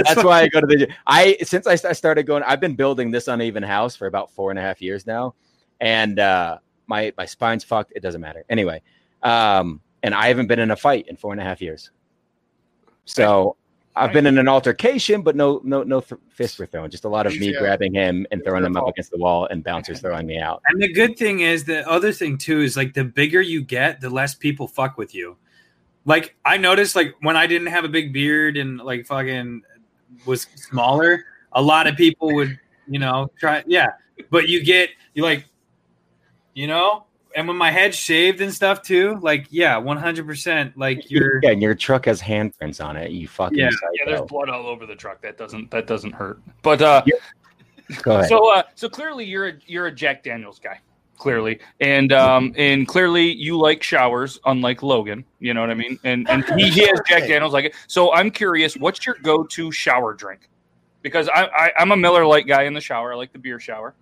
that's 0.05 0.23
why 0.23 0.43
I 0.43 0.49
go 0.49 0.61
to 0.61 0.67
the 0.67 0.77
gym. 0.77 0.89
I 1.07 1.37
since 1.43 1.67
I, 1.67 1.73
I 1.73 1.93
started 1.93 2.25
going, 2.25 2.43
I've 2.43 2.61
been 2.61 2.75
building 2.75 3.11
this 3.11 3.29
uneven 3.29 3.63
house 3.63 3.97
for 3.97 4.07
about 4.07 4.31
four 4.31 4.51
and 4.51 4.59
a 4.59 4.63
half 4.63 4.83
years 4.83 5.07
now, 5.07 5.35
and 5.81 6.19
uh, 6.19 6.59
my 6.87 7.13
my 7.17 7.25
spine's 7.25 7.65
fucked. 7.65 7.93
It 7.97 8.01
doesn't 8.01 8.21
matter 8.21 8.45
anyway. 8.49 8.83
Um, 9.23 9.81
and 10.03 10.15
I 10.15 10.29
haven't 10.29 10.47
been 10.47 10.59
in 10.59 10.71
a 10.71 10.77
fight 10.77 11.09
in 11.09 11.17
four 11.17 11.33
and 11.33 11.41
a 11.41 11.45
half 11.45 11.61
years. 11.61 11.91
So 13.05 13.57
I've 13.97 14.13
been 14.13 14.27
in 14.27 14.37
an 14.37 14.47
altercation, 14.47 15.23
but 15.23 15.37
no 15.37 15.61
no 15.65 15.83
no 15.83 16.01
th- 16.01 16.21
fists 16.29 16.59
were 16.59 16.67
thrown. 16.67 16.91
Just 16.91 17.05
a 17.05 17.09
lot 17.09 17.27
of 17.27 17.37
me 17.39 17.53
Yeah. 17.53 17.59
grabbing 17.61 17.95
him 17.95 18.27
and 18.31 18.45
throwing 18.45 18.65
him 18.65 18.77
up 18.77 18.87
against 18.89 19.11
the 19.11 19.17
wall, 19.19 19.47
and 19.51 19.65
bouncers 19.65 20.01
throwing 20.01 20.27
me 20.27 20.39
out. 20.39 20.63
And 20.69 20.81
the 20.81 20.93
good 20.93 21.17
thing 21.17 21.41
is 21.41 21.65
the 21.65 21.89
other 21.89 22.13
thing 22.13 22.37
too 22.37 22.61
is 22.61 22.77
like 22.77 22.93
the 22.93 23.05
bigger 23.05 23.41
you 23.41 23.63
get, 23.63 24.01
the 24.03 24.11
less 24.11 24.35
people 24.35 24.69
fuck 24.69 24.99
with 24.99 25.15
you. 25.15 25.37
Like 26.05 26.37
I 26.45 26.59
noticed, 26.59 26.95
like 26.95 27.15
when 27.23 27.37
I 27.37 27.47
didn't 27.47 27.69
have 27.69 27.85
a 27.85 27.89
big 27.89 28.13
beard 28.13 28.57
and 28.59 28.79
like 28.79 29.07
fucking 29.07 29.63
was 30.27 30.43
smaller, 30.55 31.25
a 31.53 31.63
lot 31.63 31.87
of 31.87 31.97
people 31.97 32.35
would, 32.35 32.59
you 32.87 32.99
know, 32.99 33.31
try. 33.41 33.65
Yeah, 33.67 33.89
but 34.31 34.49
you 34.49 34.63
get 34.63 34.91
you 35.15 35.23
like, 35.23 35.47
you 36.55 36.67
know, 36.67 37.06
and 37.37 37.47
when 37.47 37.57
my 37.57 37.71
head's 37.71 37.97
shaved 37.97 38.41
and 38.41 38.53
stuff 38.53 38.83
too, 38.83 39.19
like 39.21 39.47
yeah, 39.51 39.77
one 39.77 39.99
hundred 39.99 40.27
percent. 40.27 40.77
Like 40.77 41.11
you're 41.11 41.39
Yeah, 41.43 41.51
and 41.51 41.63
your 41.63 41.75
truck 41.75 42.07
has 42.07 42.21
handprints 42.21 42.83
on 42.85 42.97
it. 42.97 43.11
You 43.13 43.29
fucking 43.29 43.59
Yeah. 43.59 43.71
Yeah, 43.93 44.05
there's 44.07 44.23
blood 44.23 44.49
all 44.49 44.67
over 44.67 44.87
the 44.87 44.97
truck. 44.97 45.21
That 45.21 45.37
doesn't 45.37 45.71
that 45.71 45.87
doesn't 45.87 46.13
hurt. 46.13 46.41
But 46.63 46.81
uh, 46.81 47.03
Go 48.03 48.13
ahead. 48.13 48.29
so 48.29 48.53
uh, 48.53 48.63
so 48.75 48.89
clearly 48.89 49.27
you're 49.27 49.49
a 49.49 49.53
you're 49.67 49.87
a 49.87 49.93
Jack 49.93 50.25
Daniels 50.25 50.59
guy. 50.59 50.81
Clearly, 51.19 51.61
and 51.81 52.13
um, 52.13 52.53
and 52.57 52.87
clearly 52.87 53.33
you 53.33 53.59
like 53.59 53.83
showers, 53.83 54.39
unlike 54.45 54.83
Logan. 54.83 55.25
You 55.39 55.55
know 55.55 55.61
what 55.61 55.71
I 55.71 55.75
mean? 55.75 55.99
And 56.05 56.29
and 56.29 56.45
he, 56.59 56.69
he 56.71 56.81
has 56.87 57.01
Jack 57.07 57.23
Daniels 57.29 57.53
like 57.55 57.67
it. 57.67 57.75
So 57.87 58.13
I'm 58.13 58.31
curious, 58.31 58.77
what's 58.77 59.07
your 59.07 59.17
go-to 59.23 59.73
shower 59.73 60.13
drink? 60.13 60.51
Because 61.01 61.31
I, 61.31 61.47
I 61.47 61.73
I'm 61.79 61.93
a 61.93 61.97
Miller 61.97 62.27
Lite 62.27 62.47
guy 62.47 62.65
in 62.65 62.75
the 62.75 62.83
shower. 62.83 63.15
I 63.15 63.17
like 63.17 63.33
the 63.33 63.39
beer 63.39 63.59
shower. 63.59 63.95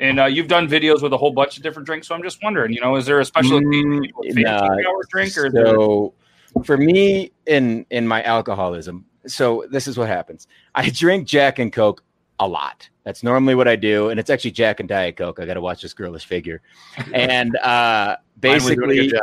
And 0.00 0.18
uh, 0.18 0.24
you've 0.26 0.48
done 0.48 0.66
videos 0.68 1.02
with 1.02 1.12
a 1.12 1.16
whole 1.16 1.30
bunch 1.32 1.56
of 1.56 1.62
different 1.62 1.86
drinks, 1.86 2.08
so 2.08 2.14
I'm 2.14 2.22
just 2.22 2.42
wondering, 2.42 2.72
you 2.72 2.80
know, 2.80 2.96
is 2.96 3.06
there 3.06 3.20
a 3.20 3.24
special 3.24 3.60
Mm, 3.60 4.10
nah, 4.22 4.74
drink, 5.08 5.36
or 5.38 5.46
is 5.46 5.52
there- 5.52 5.66
so 5.66 6.14
for 6.64 6.76
me 6.76 7.32
in 7.46 7.84
in 7.90 8.06
my 8.06 8.22
alcoholism 8.22 9.04
so 9.26 9.64
this 9.70 9.86
is 9.88 9.96
what 9.98 10.08
happens. 10.08 10.46
I 10.74 10.90
drink 10.90 11.26
jack 11.26 11.58
and 11.58 11.72
coke 11.72 12.02
a 12.40 12.46
lot. 12.46 12.88
That's 13.04 13.22
normally 13.22 13.54
what 13.54 13.68
i 13.68 13.76
do 13.76 14.08
and 14.10 14.18
it's 14.18 14.30
actually 14.30 14.50
jack 14.52 14.80
and 14.80 14.88
diet 14.88 15.16
coke. 15.16 15.38
I 15.40 15.46
gotta 15.46 15.60
watch 15.60 15.82
this 15.82 15.94
girlish 15.94 16.26
figure. 16.26 16.60
And 17.12 17.56
uh 17.56 18.16
Mine 18.42 18.54
was 18.54 18.64
doing 18.64 18.82
a 18.82 18.86
basically 18.86 19.20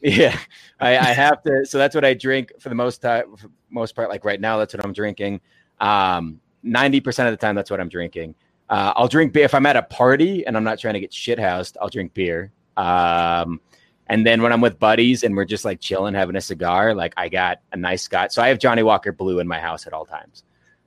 yeah. 0.02 0.38
I, 0.80 0.98
I 0.98 1.12
have 1.12 1.42
to 1.44 1.64
so 1.64 1.78
that's 1.78 1.94
what 1.94 2.04
i 2.04 2.12
drink 2.14 2.52
for 2.58 2.68
the 2.68 2.74
most 2.74 2.98
time 3.02 3.36
for 3.36 3.48
most 3.70 3.94
part 3.94 4.08
like 4.08 4.24
right 4.24 4.40
now 4.40 4.58
that's 4.58 4.74
what 4.74 4.84
i'm 4.84 4.92
drinking. 4.92 5.40
Um 5.80 6.40
90% 6.64 7.26
of 7.26 7.32
the 7.32 7.36
time 7.36 7.54
that's 7.54 7.70
what 7.70 7.80
i'm 7.80 7.88
drinking 7.88 8.34
uh, 8.72 8.92
i'll 8.96 9.08
drink 9.08 9.32
beer 9.32 9.44
if 9.44 9.54
i'm 9.54 9.66
at 9.66 9.76
a 9.76 9.82
party 9.82 10.44
and 10.46 10.56
i'm 10.56 10.64
not 10.64 10.78
trying 10.78 10.94
to 10.94 11.00
get 11.00 11.12
shit 11.12 11.38
housed 11.38 11.76
i'll 11.80 11.88
drink 11.88 12.12
beer 12.14 12.50
um 12.76 13.60
and 14.08 14.26
then 14.26 14.42
when 14.42 14.52
I'm 14.52 14.60
with 14.60 14.78
buddies 14.78 15.22
and 15.22 15.34
we're 15.34 15.46
just 15.46 15.64
like 15.64 15.80
chilling, 15.80 16.12
having 16.12 16.36
a 16.36 16.40
cigar, 16.40 16.94
like 16.94 17.14
I 17.16 17.30
got 17.30 17.60
a 17.72 17.78
nice 17.78 18.02
scotch. 18.02 18.32
So 18.32 18.42
I 18.42 18.48
have 18.48 18.58
Johnnie 18.58 18.82
Walker 18.82 19.10
Blue 19.10 19.38
in 19.38 19.48
my 19.48 19.58
house 19.58 19.86
at 19.86 19.94
all 19.94 20.04
times. 20.04 20.44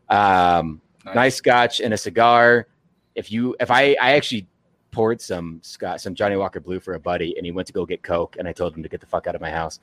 Um, 0.09 0.79
Nice. 1.05 1.15
nice. 1.15 1.35
scotch 1.35 1.79
and 1.79 1.91
a 1.91 1.97
cigar. 1.97 2.67
If 3.15 3.31
you, 3.31 3.55
if 3.59 3.71
I, 3.71 3.95
I 3.99 4.11
actually 4.11 4.47
poured 4.91 5.21
some 5.21 5.59
scotch, 5.63 6.01
some 6.01 6.13
Johnnie 6.13 6.35
Walker 6.35 6.59
Blue 6.59 6.79
for 6.79 6.93
a 6.93 6.99
buddy, 6.99 7.35
and 7.37 7.45
he 7.45 7.51
went 7.51 7.65
to 7.67 7.73
go 7.73 7.83
get 7.85 8.03
Coke, 8.03 8.35
and 8.37 8.47
I 8.47 8.51
told 8.53 8.75
him 8.75 8.83
to 8.83 8.89
get 8.89 8.99
the 8.99 9.07
fuck 9.07 9.25
out 9.25 9.33
of 9.33 9.41
my 9.41 9.49
house. 9.49 9.79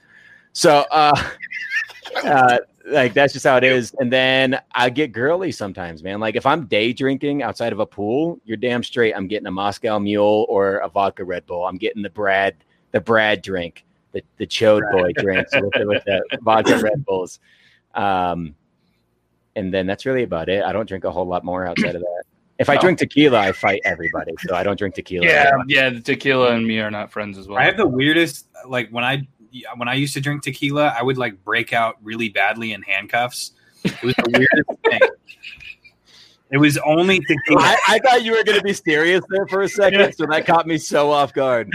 So, 0.52 0.84
uh, 0.90 1.30
uh, 2.24 2.58
like 2.86 3.14
that's 3.14 3.32
just 3.32 3.46
how 3.46 3.56
it 3.56 3.64
is. 3.64 3.94
And 3.98 4.12
then 4.12 4.60
I 4.74 4.90
get 4.90 5.12
girly 5.12 5.52
sometimes, 5.52 6.02
man. 6.02 6.20
Like 6.20 6.36
if 6.36 6.46
I'm 6.46 6.66
day 6.66 6.92
drinking 6.92 7.42
outside 7.42 7.72
of 7.72 7.78
a 7.80 7.86
pool, 7.86 8.40
you're 8.44 8.56
damn 8.56 8.82
straight. 8.82 9.14
I'm 9.14 9.28
getting 9.28 9.46
a 9.46 9.52
Moscow 9.52 9.98
Mule 9.98 10.46
or 10.48 10.78
a 10.78 10.88
vodka 10.88 11.24
Red 11.24 11.46
Bull. 11.46 11.64
I'm 11.66 11.76
getting 11.78 12.02
the 12.02 12.10
Brad, 12.10 12.54
the 12.90 13.00
Brad 13.00 13.42
drink, 13.42 13.84
the 14.12 14.22
the 14.36 14.46
Chode 14.46 14.90
Boy 14.90 15.12
drinks 15.16 15.52
with, 15.54 15.72
the, 15.72 15.86
with 15.86 16.04
the 16.04 16.22
vodka 16.42 16.78
Red 16.78 17.04
Bulls. 17.04 17.38
Um, 17.94 18.54
and 19.54 19.72
then 19.72 19.86
that's 19.86 20.06
really 20.06 20.22
about 20.22 20.48
it. 20.48 20.64
I 20.64 20.72
don't 20.72 20.86
drink 20.86 21.04
a 21.04 21.10
whole 21.10 21.26
lot 21.26 21.44
more 21.44 21.66
outside 21.66 21.94
of 21.94 22.00
that. 22.02 22.24
If 22.58 22.68
I 22.68 22.74
No. 22.76 22.80
drink 22.82 22.98
tequila, 22.98 23.38
I 23.38 23.52
fight 23.52 23.80
everybody. 23.84 24.32
So 24.46 24.54
I 24.54 24.62
don't 24.62 24.78
drink 24.78 24.94
tequila. 24.94 25.26
yeah, 25.26 25.50
yeah, 25.66 25.90
the 25.90 26.00
tequila 26.00 26.52
and 26.52 26.66
me 26.66 26.78
are 26.80 26.90
not 26.90 27.10
friends 27.12 27.36
as 27.38 27.48
well. 27.48 27.58
I 27.58 27.64
have 27.64 27.76
the 27.76 27.86
weirdest 27.86 28.46
like 28.66 28.88
when 28.90 29.04
I 29.04 29.26
when 29.76 29.88
I 29.88 29.94
used 29.94 30.14
to 30.14 30.20
drink 30.20 30.42
tequila, 30.42 30.94
I 30.98 31.02
would 31.02 31.18
like 31.18 31.42
break 31.44 31.72
out 31.72 31.96
really 32.02 32.28
badly 32.28 32.72
in 32.72 32.82
handcuffs. 32.82 33.52
It 33.84 34.02
was 34.02 34.14
the 34.14 34.30
weirdest 34.32 34.82
thing. 34.84 35.00
It 36.50 36.58
was 36.58 36.76
only 36.84 37.18
tequila. 37.20 37.62
I, 37.62 37.76
I 37.88 37.98
thought 38.00 38.22
you 38.24 38.32
were 38.32 38.44
going 38.44 38.58
to 38.58 38.64
be 38.64 38.74
serious 38.74 39.24
there 39.30 39.46
for 39.46 39.62
a 39.62 39.68
second, 39.68 40.12
so 40.16 40.26
that 40.26 40.44
caught 40.46 40.66
me 40.66 40.76
so 40.76 41.10
off 41.10 41.32
guard. 41.32 41.70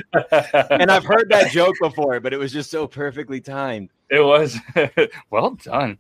And 0.70 0.92
I've 0.92 1.04
heard 1.04 1.30
that 1.30 1.52
joke 1.52 1.76
before, 1.82 2.20
but 2.20 2.32
it 2.32 2.38
was 2.38 2.54
just 2.54 2.70
so 2.70 2.86
perfectly 2.88 3.42
timed. 3.42 3.90
it 4.12 4.20
was 4.20 4.56
well 5.32 5.52
done. 5.64 5.98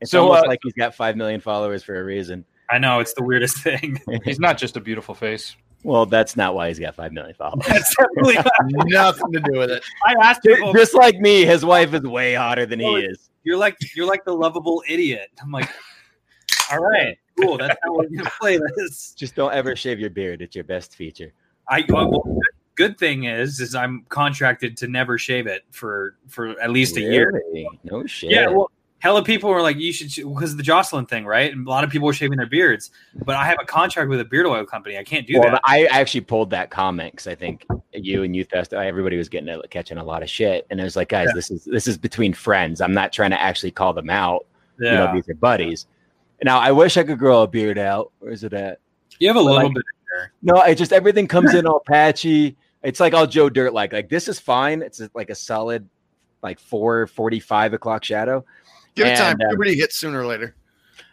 It's 0.00 0.12
So, 0.12 0.22
almost 0.22 0.44
uh, 0.44 0.48
like 0.48 0.60
he's 0.62 0.72
got 0.74 0.94
five 0.94 1.16
million 1.16 1.40
followers 1.40 1.82
for 1.82 1.98
a 2.00 2.04
reason. 2.04 2.44
I 2.70 2.78
know 2.78 3.00
it's 3.00 3.14
the 3.14 3.24
weirdest 3.24 3.58
thing. 3.58 4.00
He's 4.24 4.38
not 4.38 4.56
just 4.58 4.76
a 4.76 4.80
beautiful 4.80 5.14
face. 5.14 5.56
Well, 5.82 6.04
that's 6.06 6.36
not 6.36 6.54
why 6.54 6.68
he's 6.68 6.78
got 6.78 6.94
five 6.94 7.12
million 7.12 7.34
followers. 7.34 7.64
That's 7.66 7.94
definitely 7.96 8.36
Nothing 8.90 9.32
to 9.32 9.40
do 9.40 9.58
with 9.58 9.70
it. 9.70 9.82
I 10.06 10.14
asked 10.22 10.42
people, 10.42 10.72
Just 10.74 10.94
like 10.94 11.18
me, 11.20 11.44
his 11.44 11.64
wife 11.64 11.94
is 11.94 12.02
way 12.02 12.34
hotter 12.34 12.66
than 12.66 12.80
he 12.80 12.86
is. 12.86 13.30
you're 13.44 13.56
like 13.56 13.76
you're 13.96 14.06
like 14.06 14.24
the 14.24 14.34
lovable 14.34 14.82
idiot. 14.88 15.30
I'm 15.42 15.50
like, 15.50 15.70
all 16.72 16.78
right. 16.78 17.16
cool. 17.40 17.56
That's 17.56 17.76
how 17.82 17.94
we're 17.94 18.08
gonna 18.08 18.30
play 18.40 18.58
this. 18.76 19.14
Just 19.16 19.34
don't 19.34 19.52
ever 19.54 19.74
shave 19.74 19.98
your 19.98 20.10
beard. 20.10 20.42
It's 20.42 20.54
your 20.54 20.64
best 20.64 20.94
feature. 20.94 21.32
I 21.68 21.84
well, 21.88 22.10
good- 22.10 22.36
good 22.76 22.98
thing 22.98 23.24
is 23.24 23.60
is 23.60 23.74
I'm 23.74 24.04
contracted 24.08 24.76
to 24.78 24.86
never 24.88 25.16
shave 25.18 25.46
it 25.46 25.64
for 25.70 26.16
for 26.28 26.60
at 26.60 26.70
least 26.70 26.96
a 26.98 27.00
year. 27.00 27.42
No 27.84 28.06
shit. 28.06 28.30
Yeah, 28.30 28.48
well, 28.48 28.70
hella 29.00 29.24
people 29.24 29.50
were 29.50 29.60
like, 29.62 29.76
you 29.78 29.92
should 29.92 30.08
because 30.14 30.52
of 30.52 30.56
the 30.56 30.62
Jocelyn 30.62 31.06
thing, 31.06 31.24
right? 31.26 31.52
And 31.52 31.66
a 31.66 31.70
lot 31.70 31.82
of 31.84 31.90
people 31.90 32.06
were 32.06 32.12
shaving 32.12 32.36
their 32.38 32.46
beards, 32.46 32.90
but 33.24 33.34
I 33.34 33.44
have 33.46 33.58
a 33.60 33.64
contract 33.64 34.08
with 34.08 34.20
a 34.20 34.24
beard 34.24 34.46
oil 34.46 34.64
company. 34.64 34.96
I 34.96 35.02
can't 35.04 35.26
do 35.26 35.40
well, 35.40 35.50
that. 35.50 35.60
I 35.64 35.86
actually 35.86 36.20
pulled 36.20 36.50
that 36.50 36.70
comment 36.70 37.12
because 37.12 37.26
I 37.26 37.34
think 37.34 37.66
you 37.92 38.22
and 38.22 38.36
Youth 38.36 38.48
Fest, 38.50 38.72
uh, 38.72 38.78
everybody 38.78 39.16
was 39.16 39.28
getting 39.28 39.48
a, 39.48 39.66
catching 39.68 39.98
a 39.98 40.04
lot 40.04 40.22
of 40.22 40.30
shit, 40.30 40.66
and 40.70 40.78
it 40.78 40.84
was 40.84 40.94
like, 40.96 41.08
guys, 41.08 41.26
Yeah. 41.28 41.34
this 41.34 41.50
is 41.50 41.64
this 41.64 41.88
is 41.88 41.98
between 41.98 42.32
friends. 42.32 42.80
I'm 42.80 42.94
not 42.94 43.12
trying 43.12 43.30
to 43.30 43.40
actually 43.40 43.72
call 43.72 43.92
them 43.92 44.10
out. 44.10 44.46
Yeah, 44.78 44.92
You 44.92 44.98
know, 44.98 45.14
these 45.14 45.28
are 45.28 45.34
buddies. 45.34 45.86
Now, 46.42 46.58
I 46.58 46.72
wish 46.72 46.96
I 46.96 47.02
could 47.02 47.18
grow 47.18 47.42
a 47.42 47.46
beard 47.48 47.76
out. 47.78 48.12
Where 48.20 48.32
is 48.32 48.44
it 48.44 48.52
at? 48.54 48.78
you 49.18 49.28
have 49.28 49.36
a 49.36 49.40
little 49.40 49.64
like- 49.64 49.74
bit. 49.74 49.84
There. 50.16 50.32
No, 50.42 50.60
it 50.62 50.74
just 50.76 50.92
everything 50.92 51.28
comes 51.28 51.54
in 51.54 51.66
all 51.66 51.80
patchy. 51.86 52.56
It's 52.82 52.98
like 52.98 53.14
all 53.14 53.26
Joe 53.26 53.48
Dirt 53.48 53.72
like. 53.72 53.92
Like 53.92 54.08
this 54.08 54.26
is 54.26 54.40
fine. 54.40 54.82
It's 54.82 55.00
like 55.14 55.30
a 55.30 55.34
solid 55.34 55.88
like 56.42 56.58
four 56.58 57.06
forty 57.06 57.38
five 57.38 57.74
o'clock 57.74 58.02
shadow. 58.04 58.44
Give 59.04 59.12
it 59.14 59.16
time. 59.18 59.36
And, 59.40 59.52
um, 59.60 59.62
hits 59.66 59.96
sooner 59.96 60.20
or 60.20 60.26
later. 60.26 60.54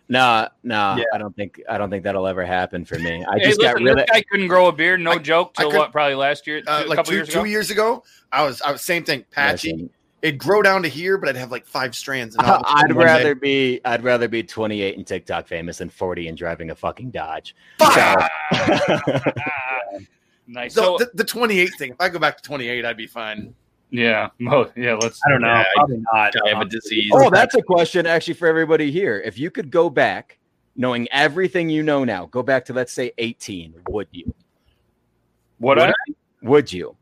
No, 0.09 0.47
no, 0.63 0.95
Yeah. 0.97 1.03
I 1.13 1.17
don't 1.17 1.35
think 1.35 1.61
I 1.69 1.77
don't 1.77 1.89
think 1.89 2.03
that'll 2.05 2.27
ever 2.27 2.45
happen 2.45 2.85
for 2.85 2.97
me. 2.97 3.25
I 3.25 3.39
Hey, 3.39 3.43
just 3.45 3.59
got 3.59 3.73
listen, 3.73 3.83
rid 3.83 3.97
this 3.97 4.03
of 4.03 4.07
guy 4.09 4.23
couldn't 4.31 4.47
grow 4.47 4.67
a 4.67 4.71
beard, 4.71 5.01
no 5.01 5.11
I- 5.11 5.17
joke, 5.17 5.51
I 5.57 5.63
till 5.63 5.71
could- 5.71 5.77
what? 5.79 5.91
Probably 5.91 6.15
last 6.15 6.47
year, 6.47 6.61
Uh, 6.65 6.83
a 6.85 6.87
like 6.87 6.95
couple 6.95 7.09
two, 7.11 7.15
years 7.15 7.27
two 7.27 7.39
ago. 7.39 7.43
years 7.43 7.71
ago, 7.71 8.03
I 8.31 8.43
was 8.43 8.61
I 8.61 8.71
was 8.71 8.81
same 8.81 9.03
thing. 9.03 9.25
Patchy. 9.31 9.73
Listen, 9.73 9.89
It'd 10.23 10.39
grow 10.39 10.63
down 10.63 10.81
to 10.81 10.89
here, 10.89 11.17
but 11.19 11.29
I'd 11.29 11.35
have 11.35 11.51
like 11.51 11.67
five 11.67 11.93
strands. 11.93 12.35
And 12.35 12.43
all 12.47 12.55
of 12.55 12.61
a 12.61 12.67
I'd 12.69 12.79
sudden 12.81 12.95
one 12.95 13.05
day- 13.05 13.13
rather 13.13 13.35
be 13.35 13.81
I'd 13.85 14.03
rather 14.03 14.27
be 14.29 14.41
28 14.43 14.97
and 14.97 15.05
TikTok 15.05 15.45
famous 15.47 15.77
than 15.77 15.89
40 15.89 16.27
and 16.29 16.35
driving 16.37 16.71
a 16.71 16.75
fucking 16.75 17.11
Dodge. 17.11 17.53
Fuck! 17.77 18.31
Ah, 18.51 19.99
nice. 20.47 20.73
So, 20.73 20.97
So, 20.97 21.05
the, 21.05 21.11
the 21.15 21.23
28 21.23 21.69
thing. 21.77 21.91
If 21.91 21.97
I 21.99 22.09
go 22.09 22.17
back 22.19 22.37
to 22.37 22.43
28, 22.43 22.85
I'd 22.85 22.97
be 22.97 23.07
fine. 23.07 23.53
Yeah, 23.89 24.29
mo- 24.39 24.71
yeah. 24.75 24.93
Let's. 24.95 25.19
I 25.25 25.29
don't 25.29 25.41
know. 25.41 25.47
Yeah, 25.47 25.63
Probably 25.75 26.03
not. 26.13 26.33
I 26.45 26.49
have 26.49 26.61
a 26.61 26.65
disease. 26.65 27.11
Oh, 27.13 27.29
that's 27.29 27.55
a 27.55 27.61
question 27.61 28.05
actually 28.05 28.33
for 28.35 28.47
everybody 28.47 28.91
here. 28.91 29.21
If 29.23 29.37
you 29.37 29.51
could 29.51 29.71
go 29.71 29.89
back, 29.89 30.37
knowing 30.75 31.07
everything 31.11 31.69
you 31.69 31.83
know 31.83 32.03
now, 32.03 32.25
go 32.27 32.43
back 32.43 32.65
to 32.65 32.73
let's 32.73 32.93
say 32.93 33.11
18, 33.17 33.73
would 33.89 34.07
you? 34.11 34.33
What? 35.59 35.79
I, 35.79 35.91
Would 36.43 36.71
you? 36.71 36.95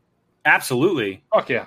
Absolutely. 0.44 1.22
fuck 1.32 1.48
yeah. 1.50 1.66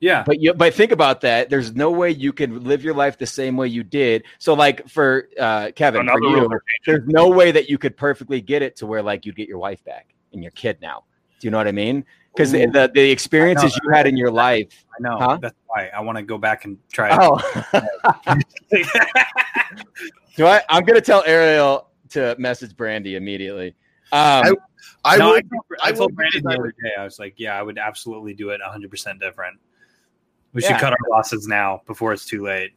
Yeah. 0.00 0.22
But 0.24 0.40
you 0.40 0.54
but 0.54 0.74
think 0.74 0.92
about 0.92 1.22
that. 1.22 1.50
There's 1.50 1.74
no 1.74 1.90
way 1.90 2.10
you 2.10 2.32
could 2.32 2.50
live 2.64 2.84
your 2.84 2.94
life 2.94 3.18
the 3.18 3.26
same 3.26 3.56
way 3.56 3.68
you 3.68 3.82
did. 3.82 4.24
So 4.38 4.54
like 4.54 4.88
for 4.88 5.28
uh 5.40 5.70
Kevin, 5.74 6.02
Another 6.02 6.20
for 6.20 6.28
you, 6.28 6.60
there's 6.86 7.06
no 7.06 7.28
way 7.28 7.50
that 7.50 7.68
you 7.68 7.78
could 7.78 7.96
perfectly 7.96 8.40
get 8.40 8.62
it 8.62 8.76
to 8.76 8.86
where 8.86 9.02
like 9.02 9.26
you'd 9.26 9.36
get 9.36 9.48
your 9.48 9.58
wife 9.58 9.82
back 9.84 10.14
and 10.32 10.42
your 10.42 10.52
kid 10.52 10.78
now. 10.80 11.04
Do 11.40 11.46
you 11.46 11.50
know 11.50 11.58
what 11.58 11.68
I 11.68 11.72
mean? 11.72 12.04
Because 12.34 12.52
the, 12.52 12.66
the 12.66 12.90
the 12.94 13.10
experiences 13.10 13.78
you 13.82 13.90
had 13.90 14.06
in 14.06 14.16
your 14.16 14.30
life. 14.30 14.84
I 14.98 15.02
know. 15.02 15.18
Huh? 15.18 15.38
That's 15.40 15.56
why 15.66 15.88
I 15.88 16.00
want 16.00 16.18
to 16.18 16.22
go 16.22 16.38
back 16.38 16.64
and 16.64 16.78
try. 16.92 17.16
Oh, 17.20 17.36
do 20.36 20.46
I? 20.46 20.62
I'm 20.68 20.84
gonna 20.84 21.00
tell 21.00 21.24
Ariel 21.26 21.88
to 22.10 22.36
message 22.38 22.76
Brandy 22.76 23.16
immediately. 23.16 23.74
Um, 24.12 24.56
I 25.04 25.18
No, 25.18 25.30
would. 25.30 25.44
I 25.44 25.48
told, 25.48 25.62
I 25.82 25.88
I 25.88 25.92
told 25.92 26.10
would 26.10 26.16
Brandon 26.16 26.42
the 26.44 26.50
other 26.50 26.74
day. 26.82 26.92
I 26.98 27.04
was 27.04 27.18
like, 27.18 27.34
"Yeah, 27.38 27.58
I 27.58 27.62
would 27.62 27.78
absolutely 27.78 28.34
do 28.34 28.50
it 28.50 28.60
100 28.60 28.90
percent 28.90 29.20
different. 29.20 29.58
We 30.52 30.62
Yeah. 30.62 30.68
should 30.68 30.80
cut 30.80 30.92
our 30.92 31.10
losses 31.10 31.46
now 31.48 31.82
before 31.86 32.12
it's 32.12 32.24
too 32.24 32.44
late." 32.44 32.72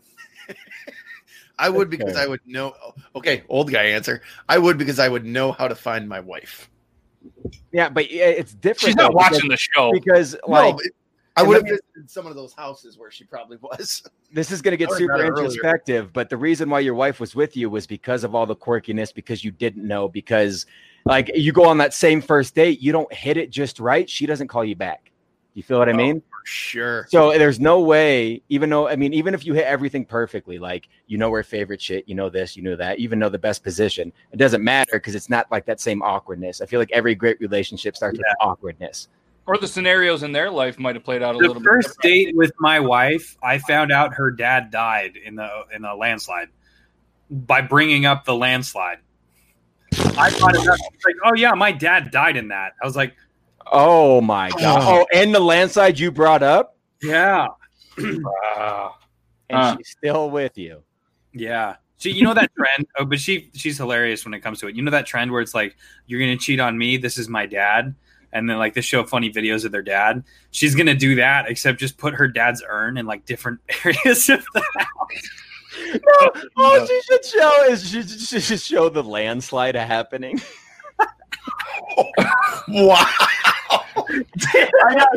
I 1.59 1.69
would 1.69 1.91
because 1.91 2.15
I 2.15 2.25
would 2.25 2.41
know. 2.45 2.73
Okay, 3.15 3.43
old 3.47 3.71
guy 3.71 3.83
answer. 3.83 4.23
I 4.49 4.57
would 4.57 4.79
because 4.79 4.97
I 4.97 5.07
would 5.07 5.25
know 5.25 5.51
how 5.51 5.67
to 5.67 5.75
find 5.75 6.09
my 6.09 6.19
wife. 6.19 6.70
Yeah, 7.71 7.89
but 7.89 8.05
it's 8.09 8.53
different. 8.53 8.89
She's 8.89 8.95
not 8.95 9.11
though, 9.11 9.17
watching 9.17 9.49
the 9.49 9.57
show. 9.57 9.91
because, 9.91 10.33
because 10.33 10.37
No, 10.47 10.53
like 10.53 10.75
I 11.37 11.43
would 11.43 11.55
have 11.55 11.63
visited 11.63 12.09
some 12.09 12.27
of 12.27 12.35
those 12.35 12.53
houses 12.53 12.97
where 12.97 13.09
she 13.09 13.23
probably 13.23 13.57
was. 13.61 14.03
this 14.33 14.51
is 14.51 14.61
going 14.61 14.71
to 14.71 14.77
get 14.77 14.91
super 14.91 15.17
met 15.17 15.21
earlier. 15.29 15.45
introspective 15.45 16.13
but 16.13 16.29
the 16.29 16.37
reason 16.37 16.69
why 16.69 16.79
your 16.79 16.93
wife 16.93 17.19
was 17.19 17.35
with 17.35 17.55
you 17.57 17.69
was 17.69 17.87
because 17.87 18.23
of 18.23 18.33
all 18.35 18.45
the 18.45 18.55
quirkiness 18.55 19.13
because 19.13 19.43
you 19.43 19.51
didn't 19.51 19.85
know 19.85 20.07
because 20.07 20.65
like 21.05 21.29
you 21.35 21.51
go 21.51 21.65
on 21.65 21.77
that 21.77 21.93
same 21.93 22.21
first 22.21 22.55
date 22.55 22.81
you 22.81 22.91
don't 22.91 23.11
hit 23.13 23.37
it 23.37 23.49
just 23.49 23.79
right 23.79 24.09
she 24.09 24.25
doesn't 24.25 24.47
call 24.47 24.63
you 24.63 24.75
back 24.75 25.11
you 25.53 25.63
feel 25.63 25.79
what 25.79 25.89
i 25.89 25.93
mean 25.93 26.21
For 26.21 26.30
sure. 26.45 27.05
so 27.09 27.31
there's 27.37 27.59
no 27.59 27.79
way 27.81 28.41
even 28.49 28.69
though 28.69 28.87
i 28.87 28.95
mean 28.95 29.13
even 29.13 29.33
if 29.33 29.45
you 29.45 29.53
hit 29.53 29.65
everything 29.65 30.03
perfectly 30.05 30.57
like 30.59 30.87
you 31.07 31.17
know 31.17 31.29
where 31.29 31.43
favorite 31.43 31.81
shit 31.81 32.07
you 32.07 32.15
know 32.15 32.29
this 32.29 32.55
you 32.57 32.63
know 32.63 32.75
that 32.75 32.99
even 32.99 33.19
know 33.19 33.29
the 33.29 33.37
best 33.39 33.63
position 33.63 34.11
it 34.31 34.37
doesn't 34.37 34.63
matter 34.63 34.93
because 34.93 35.15
it's 35.15 35.29
not 35.29 35.49
like 35.51 35.65
that 35.65 35.79
same 35.79 36.01
awkwardness 36.01 36.61
i 36.61 36.65
feel 36.65 36.79
like 36.79 36.91
every 36.91 37.15
great 37.15 37.39
relationship 37.39 37.95
starts 37.95 38.17
with 38.17 38.25
awkwardness 38.41 39.07
or 39.47 39.57
the 39.57 39.67
scenarios 39.67 40.21
in 40.23 40.31
their 40.31 40.51
life 40.51 40.77
might 40.77 40.95
have 40.95 41.03
played 41.03 41.23
out 41.23 41.33
a 41.35 41.37
The 41.39 41.47
little 41.47 41.63
first 41.63 41.97
bit. 42.01 42.09
different. 42.09 42.25
date 42.27 42.35
with 42.37 42.51
my 42.59 42.79
wife, 42.79 43.35
I 43.43 43.57
found 43.57 43.91
out 43.91 44.13
her 44.13 44.29
dad 44.29 44.69
died 44.69 45.17
in 45.17 45.35
the 45.35 45.49
in 45.75 45.83
a 45.83 45.95
landslide 45.95 46.49
by 47.31 47.61
bringing 47.61 48.05
up 48.05 48.23
the 48.23 48.35
landslide. 48.35 48.99
I 49.93 50.29
thought 50.29 50.53
it 50.55 50.59
was 50.59 50.67
like, 50.67 51.15
"Oh 51.25 51.33
yeah, 51.35 51.53
my 51.53 51.71
dad 51.71 52.11
died 52.11 52.37
in 52.37 52.49
that." 52.49 52.73
I 52.81 52.85
was 52.85 52.95
like, 52.95 53.15
oh 53.71 54.21
my 54.21 54.49
god 54.51 54.81
oh 54.83 55.05
and 55.13 55.33
the 55.33 55.39
landslide 55.39 55.97
you 55.99 56.11
brought 56.11 56.43
up 56.43 56.77
"Yeah, 57.01 57.47
Wow. 57.97 58.95
and 59.49 59.59
Uh. 59.59 59.77
she's 59.77 59.89
still 59.89 60.29
with 60.29 60.57
you 60.57 60.83
yeah." 61.33 61.75
See, 61.97 62.09
you 62.11 62.23
know 62.23 62.33
that 62.33 62.51
trend. 62.57 62.87
Oh, 62.97 63.05
but 63.05 63.19
she 63.19 63.51
she's 63.53 63.77
hilarious 63.77 64.25
when 64.25 64.33
it 64.33 64.39
comes 64.39 64.59
to 64.61 64.67
it. 64.67 64.75
You 64.75 64.81
know 64.81 64.89
that 64.91 65.05
trend 65.05 65.31
where 65.31 65.39
it's 65.41 65.53
like, 65.53 65.75
"You're 66.07 66.19
gonna 66.19 66.35
cheat 66.37 66.59
on 66.59 66.75
me. 66.77 66.97
This 66.97 67.17
is 67.19 67.29
my 67.29 67.45
dad." 67.45 67.93
And 68.33 68.49
then 68.49 68.57
like 68.57 68.73
they 68.73 68.81
show 68.81 69.03
funny 69.03 69.31
videos 69.31 69.65
of 69.65 69.71
their 69.71 69.83
dad. 69.83 70.23
She's 70.49 70.73
gonna 70.73 70.95
do 70.95 71.13
that, 71.15 71.47
except 71.47 71.79
just 71.79 71.97
put 71.99 72.15
her 72.15 72.27
dad's 72.27 72.63
urn 72.67 72.97
in 72.97 73.05
like 73.05 73.25
different 73.25 73.59
areas 73.85 74.29
of 74.29 74.43
the 74.53 74.63
house. 74.77 75.29
No, 75.93 76.31
all 76.57 76.85
she 76.87 77.01
should 77.03 77.23
show 77.25 77.63
is 77.69 77.87
she, 77.89 78.01
she 78.03 78.39
should 78.39 78.61
show 78.61 78.89
the 78.89 79.03
landslide 79.03 79.75
happening. 79.75 80.41
Wow. 82.67 83.05
I 84.09 84.95
got, 84.95 85.09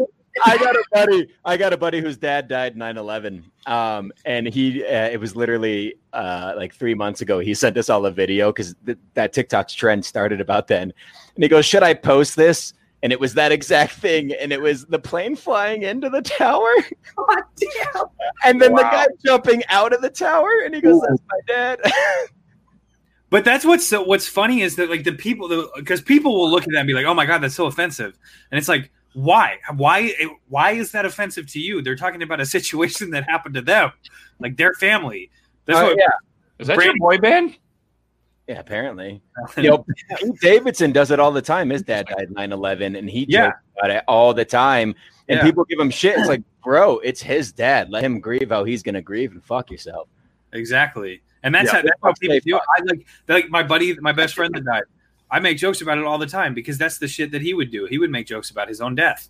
I 0.45 0.59
got 0.59 0.75
a 0.75 0.85
buddy. 0.93 1.29
I 1.45 1.57
got 1.57 1.73
a 1.73 1.77
buddy 1.77 2.01
whose 2.01 2.17
dad 2.17 2.49
died 2.49 2.77
9-11. 2.77 3.45
Um, 3.67 4.13
and 4.25 4.47
he, 4.47 4.85
uh, 4.85 5.09
it 5.09 5.21
was 5.21 5.37
literally 5.37 5.95
uh, 6.13 6.55
like 6.57 6.75
three 6.75 6.95
months 6.95 7.21
ago. 7.21 7.39
He 7.39 7.55
sent 7.55 7.77
us 7.77 7.89
all 7.89 8.07
a 8.07 8.11
video 8.11 8.53
because 8.53 8.75
th- 8.85 8.99
that 9.15 9.33
TikTok 9.33 9.69
trend 9.69 10.05
started 10.05 10.41
about 10.41 10.67
then. 10.69 10.93
And 11.35 11.45
he 11.45 11.49
goes, 11.49 11.67
"Should 11.67 11.83
I 11.83 11.95
post 11.95 12.37
this?" 12.37 12.73
And 13.03 13.13
it 13.13 13.21
was 13.21 13.35
that 13.35 13.53
exact 13.53 13.95
thing. 13.95 14.33
And 14.33 14.53
it 14.53 14.61
was 14.61 14.87
the 14.87 14.99
plane 14.99 15.37
flying 15.37 15.83
into 15.83 16.09
the 16.11 16.23
tower. 16.23 16.73
And 18.45 18.61
then 18.61 18.75
the 18.75 18.83
guy 18.83 19.07
jumping 19.25 19.63
out 19.69 19.93
of 19.93 20.03
the 20.03 20.11
tower. 20.11 20.51
And 20.65 20.75
he 20.75 20.81
goes, 20.81 21.01
"That's 21.01 21.23
my 21.29 21.41
dad." 21.47 21.81
But 23.35 23.45
that's 23.45 23.65
what's 23.65 23.85
so, 23.85 24.01
what's 24.01 24.29
funny 24.29 24.63
is 24.63 24.77
that 24.77 24.89
like 24.89 25.03
the 25.03 25.11
people 25.13 25.69
because 25.75 26.01
people 26.01 26.37
will 26.39 26.49
look 26.49 26.63
at 26.63 26.69
that 26.71 26.79
and 26.79 26.87
be 26.87 26.95
like, 26.95 27.05
"Oh 27.05 27.15
my 27.15 27.27
god, 27.27 27.39
that's 27.43 27.57
so 27.57 27.67
offensive," 27.67 28.17
and 28.53 28.59
it's 28.59 28.69
like, 28.69 28.93
why? 29.15 29.59
Why? 29.75 30.13
Why 30.49 30.71
is 30.71 30.93
that 30.93 31.05
offensive 31.05 31.49
to 31.49 31.59
you? 31.59 31.83
They're 31.83 31.97
talking 31.97 32.23
about 32.23 32.41
a 32.41 32.47
situation 32.59 33.11
that 33.11 33.25
happened 33.25 33.57
to 33.57 33.61
them, 33.61 33.91
like 34.39 34.57
their 34.57 34.73
family. 34.75 35.33
That's 35.65 35.81
Oh, 35.81 35.87
what, 35.87 35.97
yeah. 35.99 36.07
Is 36.61 36.69
that 36.69 36.77
Brandon- 36.77 36.95
your 37.01 37.11
boy 37.11 37.19
band? 37.21 37.59
Yeah, 38.47 38.61
apparently. 38.61 39.21
You 39.57 39.71
know, 39.71 39.85
Pete 40.17 40.41
Davidson 40.41 40.93
does 40.93 41.11
it 41.11 41.19
all 41.19 41.33
the 41.33 41.43
time. 41.43 41.71
His 41.71 41.83
dad 41.83 42.07
died 42.07 42.31
9 42.31 42.53
11, 42.53 42.95
and 42.95 43.11
he 43.11 43.27
Yeah. 43.29 43.47
jokes 43.47 43.59
about 43.81 43.91
it 43.91 44.05
all 44.07 44.33
the 44.33 44.45
time. 44.45 44.95
And 45.29 45.39
Yeah. 45.39 45.43
people 45.43 45.65
give 45.65 45.81
him 45.81 45.91
shit. 45.91 46.17
It's 46.21 46.29
like, 46.29 46.43
bro, 46.63 47.01
it's 47.01 47.21
his 47.21 47.51
dad. 47.51 47.91
Let 47.91 48.05
him 48.05 48.21
grieve 48.21 48.51
how 48.51 48.63
he's 48.63 48.85
going 48.85 48.95
to 48.95 49.03
grieve 49.03 49.33
and 49.33 49.43
fuck 49.45 49.73
yourself. 49.73 50.07
exactly. 50.53 51.21
And 51.45 51.55
that's 51.55 51.67
Yeah. 51.73 51.77
how 51.77 51.83
that's 51.83 52.01
how 52.03 52.13
people 52.15 52.35
say 52.35 52.41
do. 52.41 52.57
it. 52.57 52.63
I 52.77 52.83
like 52.83 53.07
like 53.29 53.49
my 53.51 53.63
buddy, 53.63 53.95
my 54.01 54.13
best 54.13 54.35
friend 54.35 54.53
that 54.55 54.65
died. 54.65 54.83
I 55.31 55.39
make 55.41 55.57
jokes 55.59 55.81
about 55.81 55.99
it 55.99 56.05
all 56.05 56.19
the 56.19 56.27
time 56.27 56.55
because 56.55 56.77
that's 56.79 56.99
the 56.99 57.07
shit 57.09 57.31
that 57.33 57.43
he 57.43 57.55
would 57.55 57.71
do. 57.71 57.87
He 57.87 57.99
would 57.99 58.11
make 58.11 58.27
jokes 58.27 58.51
about 58.51 58.69
his 58.69 58.81
own 58.81 58.95
death. 58.97 59.29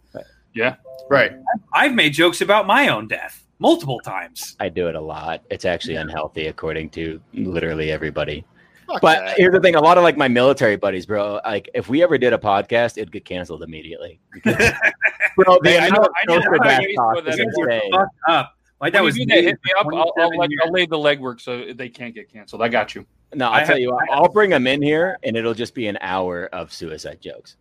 Yeah, 0.54 0.76
right. 1.10 1.32
I've 1.72 1.94
made 1.94 2.12
jokes 2.14 2.40
about 2.40 2.66
my 2.66 2.88
own 2.88 3.08
death 3.08 3.44
multiple 3.58 4.00
times. 4.00 4.56
I 4.60 4.68
do 4.68 4.88
it 4.88 4.94
a 4.94 5.00
lot. 5.00 5.42
It's 5.50 5.64
actually 5.64 5.96
unhealthy, 5.96 6.46
according 6.46 6.90
to 6.90 7.20
literally 7.32 7.90
everybody. 7.90 8.44
Fuck 8.86 9.00
But 9.00 9.34
here's 9.38 9.52
the 9.54 9.60
thing 9.60 9.76
a 9.76 9.80
lot 9.80 9.96
of 9.96 10.04
like 10.04 10.16
my 10.18 10.28
military 10.28 10.76
buddies, 10.76 11.06
bro, 11.06 11.40
like 11.44 11.68
if 11.74 11.88
we 11.88 12.02
ever 12.02 12.18
did 12.18 12.32
a 12.34 12.38
podcast, 12.38 12.98
it'd 12.98 13.10
get 13.10 13.24
canceled 13.24 13.62
immediately. 13.62 14.20
Bro, 14.44 15.58
the 15.62 15.70
Hey, 15.70 15.78
I 15.78 15.88
know- 15.88 15.96
amount 15.96 16.06
of 16.06 16.12
I 16.16 16.24
know 16.28 16.36
social 16.36 16.50
how 16.52 16.58
gas 16.68 16.82
you 16.82 16.96
talk 16.96 17.14
put 17.14 17.24
that 17.24 17.34
is 17.34 17.40
in 17.40 17.48
You're 17.56 17.70
insane. 17.70 17.90
fucked 17.92 18.14
up. 18.28 18.56
Like 18.84 18.92
that 18.92 18.98
When 19.00 19.06
was 19.06 19.16
you 19.16 19.24
do 19.24 19.34
that, 19.34 19.44
hit 19.44 19.58
me 19.64 19.72
up. 19.80 19.86
I'll, 19.86 20.12
I'll, 20.18 20.36
like. 20.36 20.50
I'll 20.62 20.70
lay 20.70 20.84
the 20.84 20.98
legwork 20.98 21.40
so 21.40 21.72
they 21.72 21.88
can't 21.88 22.14
get 22.14 22.30
canceled. 22.30 22.60
I 22.60 22.68
got 22.68 22.94
you. 22.94 23.06
No, 23.34 23.48
I 23.48 23.60
I'll 23.60 23.66
tell 23.66 23.76
have- 23.76 23.80
you 23.80 23.90
what, 23.92 24.10
I'll 24.10 24.28
bring 24.28 24.50
them 24.50 24.66
in 24.66 24.82
here 24.82 25.18
and 25.22 25.38
it'll 25.38 25.54
just 25.54 25.74
be 25.74 25.86
an 25.86 25.96
hour 26.02 26.46
of 26.52 26.70
suicide 26.70 27.18
jokes. 27.22 27.56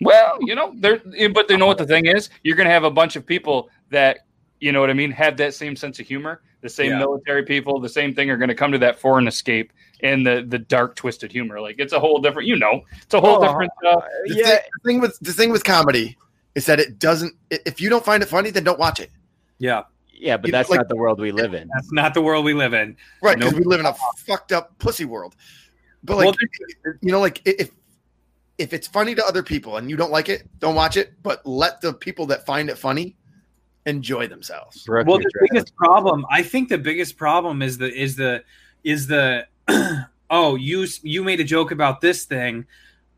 Well, 0.00 0.38
you 0.42 0.54
know, 0.54 0.72
they're 0.76 0.98
but 1.30 1.48
they 1.48 1.56
know 1.56 1.66
what 1.66 1.78
the 1.78 1.84
thing 1.86 2.06
is. 2.06 2.30
You're 2.44 2.54
going 2.54 2.68
to 2.68 2.72
have 2.72 2.84
a 2.84 2.90
bunch 2.90 3.16
of 3.16 3.26
people 3.26 3.70
that 3.90 4.18
you 4.60 4.70
know 4.70 4.80
what 4.80 4.88
I 4.88 4.92
mean 4.92 5.10
have 5.10 5.36
that 5.38 5.52
same 5.52 5.74
sense 5.74 5.98
of 5.98 6.06
humor. 6.06 6.42
The 6.60 6.68
same 6.68 6.92
Yeah. 6.92 6.98
military 6.98 7.42
people, 7.44 7.80
the 7.80 7.88
same 7.88 8.14
thing, 8.14 8.30
are 8.30 8.36
going 8.36 8.48
to 8.48 8.54
come 8.54 8.70
to 8.70 8.78
that 8.78 9.00
foreign 9.00 9.26
escape 9.26 9.72
and 10.02 10.24
the 10.24 10.44
the 10.48 10.58
dark 10.60 10.94
twisted 10.94 11.32
humor. 11.32 11.60
Like 11.60 11.76
it's 11.78 11.92
a 11.92 11.98
whole 11.98 12.18
different, 12.20 12.46
you 12.46 12.56
know, 12.56 12.82
it's 13.02 13.14
a 13.14 13.20
whole 13.20 13.36
Oh, 13.42 13.46
different. 13.48 13.72
Uh, 13.84 13.96
The, 14.26 14.34
yeah, 14.36 14.44
thing, 14.44 14.60
the 14.84 14.88
thing 14.88 15.00
with 15.00 15.18
the 15.20 15.32
thing 15.32 15.50
with 15.50 15.64
comedy 15.64 16.16
is 16.54 16.66
that 16.66 16.78
it 16.78 16.98
doesn't. 17.00 17.34
If 17.50 17.80
you 17.80 17.88
don't 17.90 18.04
find 18.04 18.22
it 18.22 18.26
funny, 18.26 18.50
then 18.50 18.62
don't 18.64 18.78
watch 18.78 19.00
it. 19.00 19.10
Yeah, 19.58 19.82
yeah, 20.18 20.36
but 20.36 20.48
you- 20.48 20.52
that's 20.52 20.68
like- 20.70 20.78
not 20.78 20.88
the 20.88 20.96
world 20.96 21.20
we 21.20 21.32
live 21.32 21.54
in. 21.54 21.68
that's 21.74 21.92
not 21.92 22.14
the 22.14 22.22
world 22.22 22.44
we 22.44 22.54
live 22.54 22.74
in. 22.74 22.96
Right, 23.22 23.36
because 23.38 23.52
Nope. 23.52 23.60
we 23.60 23.66
live 23.66 23.80
in 23.80 23.86
a 23.86 23.94
fucked 24.18 24.52
up 24.52 24.76
pussy 24.78 25.04
world. 25.04 25.34
But 26.04 26.16
like, 26.16 26.26
Well, 26.26 26.34
you 27.02 27.12
know, 27.12 27.20
like 27.20 27.42
if 27.44 27.70
if 28.58 28.72
it's 28.72 28.86
funny 28.86 29.14
to 29.14 29.24
other 29.26 29.42
people 29.42 29.76
and 29.76 29.90
you 29.90 29.96
don't 29.96 30.10
like 30.10 30.28
it, 30.30 30.48
don't 30.60 30.74
watch 30.74 30.96
it. 30.96 31.12
But 31.22 31.44
let 31.46 31.80
the 31.82 31.92
people 31.92 32.24
that 32.26 32.46
find 32.46 32.70
it 32.70 32.78
funny 32.78 33.14
enjoy 33.84 34.26
themselves. 34.26 34.82
Brooke, 34.84 35.06
well 35.06 35.18
the 35.18 35.30
dressed. 35.32 35.52
biggest 35.52 35.76
problem 35.76 36.26
i 36.30 36.42
think 36.42 36.68
the 36.68 36.78
biggest 36.78 37.16
problem 37.16 37.62
is 37.62 37.78
the 37.78 37.92
is 37.94 38.16
the 38.16 38.42
is 38.82 39.06
the 39.06 39.46
oh 40.30 40.56
you 40.56 40.86
you 41.04 41.22
made 41.22 41.38
a 41.38 41.44
joke 41.44 41.70
about 41.70 42.00
this 42.00 42.24
thing 42.24 42.66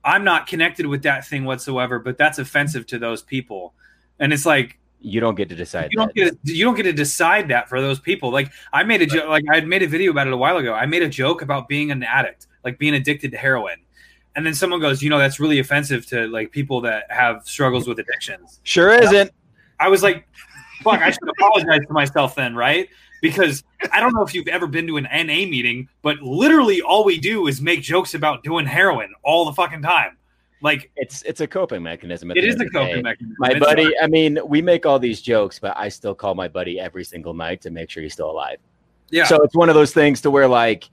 i'm 0.04 0.24
not 0.24 0.46
connected 0.46 0.84
with 0.86 1.02
that 1.04 1.26
thing 1.26 1.46
whatsoever 1.46 1.98
but 1.98 2.18
that's 2.18 2.38
offensive 2.38 2.84
to 2.86 2.98
those 2.98 3.22
people 3.22 3.72
and 4.20 4.30
it's 4.30 4.44
like 4.44 4.78
you 5.00 5.20
don't 5.20 5.36
get 5.36 5.48
to 5.48 5.54
decide. 5.54 5.90
you 5.92 5.96
don't 5.96 6.08
that. 6.08 6.14
get 6.14 6.44
to, 6.44 6.52
you 6.54 6.64
don't 6.64 6.74
get 6.74 6.82
to 6.84 6.92
decide 6.92 7.48
that 7.48 7.68
for 7.68 7.80
those 7.80 8.00
people 8.00 8.32
like 8.32 8.50
i 8.72 8.82
made 8.82 9.00
a 9.00 9.06
joke 9.06 9.28
like 9.28 9.44
i 9.50 9.54
had 9.54 9.66
made 9.66 9.82
a 9.82 9.86
video 9.86 10.10
about 10.10 10.26
it 10.26 10.32
a 10.32 10.36
while 10.36 10.56
ago 10.56 10.74
i 10.74 10.86
made 10.86 11.02
a 11.02 11.08
joke 11.08 11.40
about 11.40 11.68
being 11.68 11.90
an 11.90 12.02
addict 12.02 12.48
like 12.64 12.78
being 12.78 12.94
addicted 12.94 13.30
to 13.30 13.36
heroin 13.36 13.76
and 14.34 14.44
then 14.44 14.54
someone 14.54 14.80
goes 14.80 15.02
you 15.02 15.08
know 15.08 15.18
that's 15.18 15.38
really 15.38 15.60
offensive 15.60 16.04
to 16.06 16.26
like 16.28 16.50
people 16.50 16.80
that 16.80 17.04
have 17.10 17.46
struggles 17.46 17.86
with 17.86 17.98
addictions 17.98 18.60
Sure 18.64 18.92
isn't. 18.92 19.30
I 19.80 19.88
was 19.88 20.02
like, 20.02 20.26
fuck, 20.82 21.00
I 21.00 21.10
should 21.10 21.28
apologize 21.28 21.86
to 21.86 21.92
myself 21.92 22.34
then, 22.34 22.54
right? 22.54 22.88
Because 23.20 23.64
I 23.92 24.00
don't 24.00 24.14
know 24.14 24.22
if 24.22 24.34
you've 24.34 24.48
ever 24.48 24.66
been 24.66 24.86
to 24.88 24.96
an 24.96 25.04
NA 25.04 25.46
meeting, 25.48 25.88
but 26.02 26.20
literally 26.20 26.80
all 26.80 27.04
we 27.04 27.18
do 27.18 27.46
is 27.46 27.60
make 27.60 27.82
jokes 27.82 28.14
about 28.14 28.42
doing 28.44 28.66
heroin 28.66 29.12
all 29.22 29.44
the 29.44 29.52
fucking 29.52 29.82
time. 29.82 30.16
Like 30.60 30.90
It's 30.96 31.22
it's 31.22 31.40
a 31.40 31.46
coping 31.46 31.82
mechanism. 31.82 32.30
it 32.32 32.38
is 32.44 32.56
a 32.56 32.58
the 32.58 32.64
day. 32.64 32.70
coping 32.72 33.02
mechanism. 33.02 33.36
My 33.38 33.50
It's 33.50 33.60
buddy, 33.60 33.84
not- 33.84 33.94
I 34.02 34.06
mean, 34.08 34.38
we 34.44 34.60
make 34.62 34.86
all 34.86 34.98
these 34.98 35.20
jokes, 35.22 35.58
but 35.58 35.76
I 35.76 35.88
still 35.88 36.14
call 36.14 36.34
my 36.34 36.48
buddy 36.48 36.80
every 36.80 37.04
single 37.04 37.34
night 37.34 37.60
to 37.62 37.70
make 37.70 37.90
sure 37.90 38.02
he's 38.02 38.12
still 38.14 38.30
alive. 38.30 38.58
yeah. 39.10 39.24
So 39.24 39.36
it's 39.42 39.54
one 39.54 39.68
of 39.68 39.74
those 39.74 39.92
things 39.92 40.20
to 40.22 40.30
where 40.30 40.48
like 40.48 40.88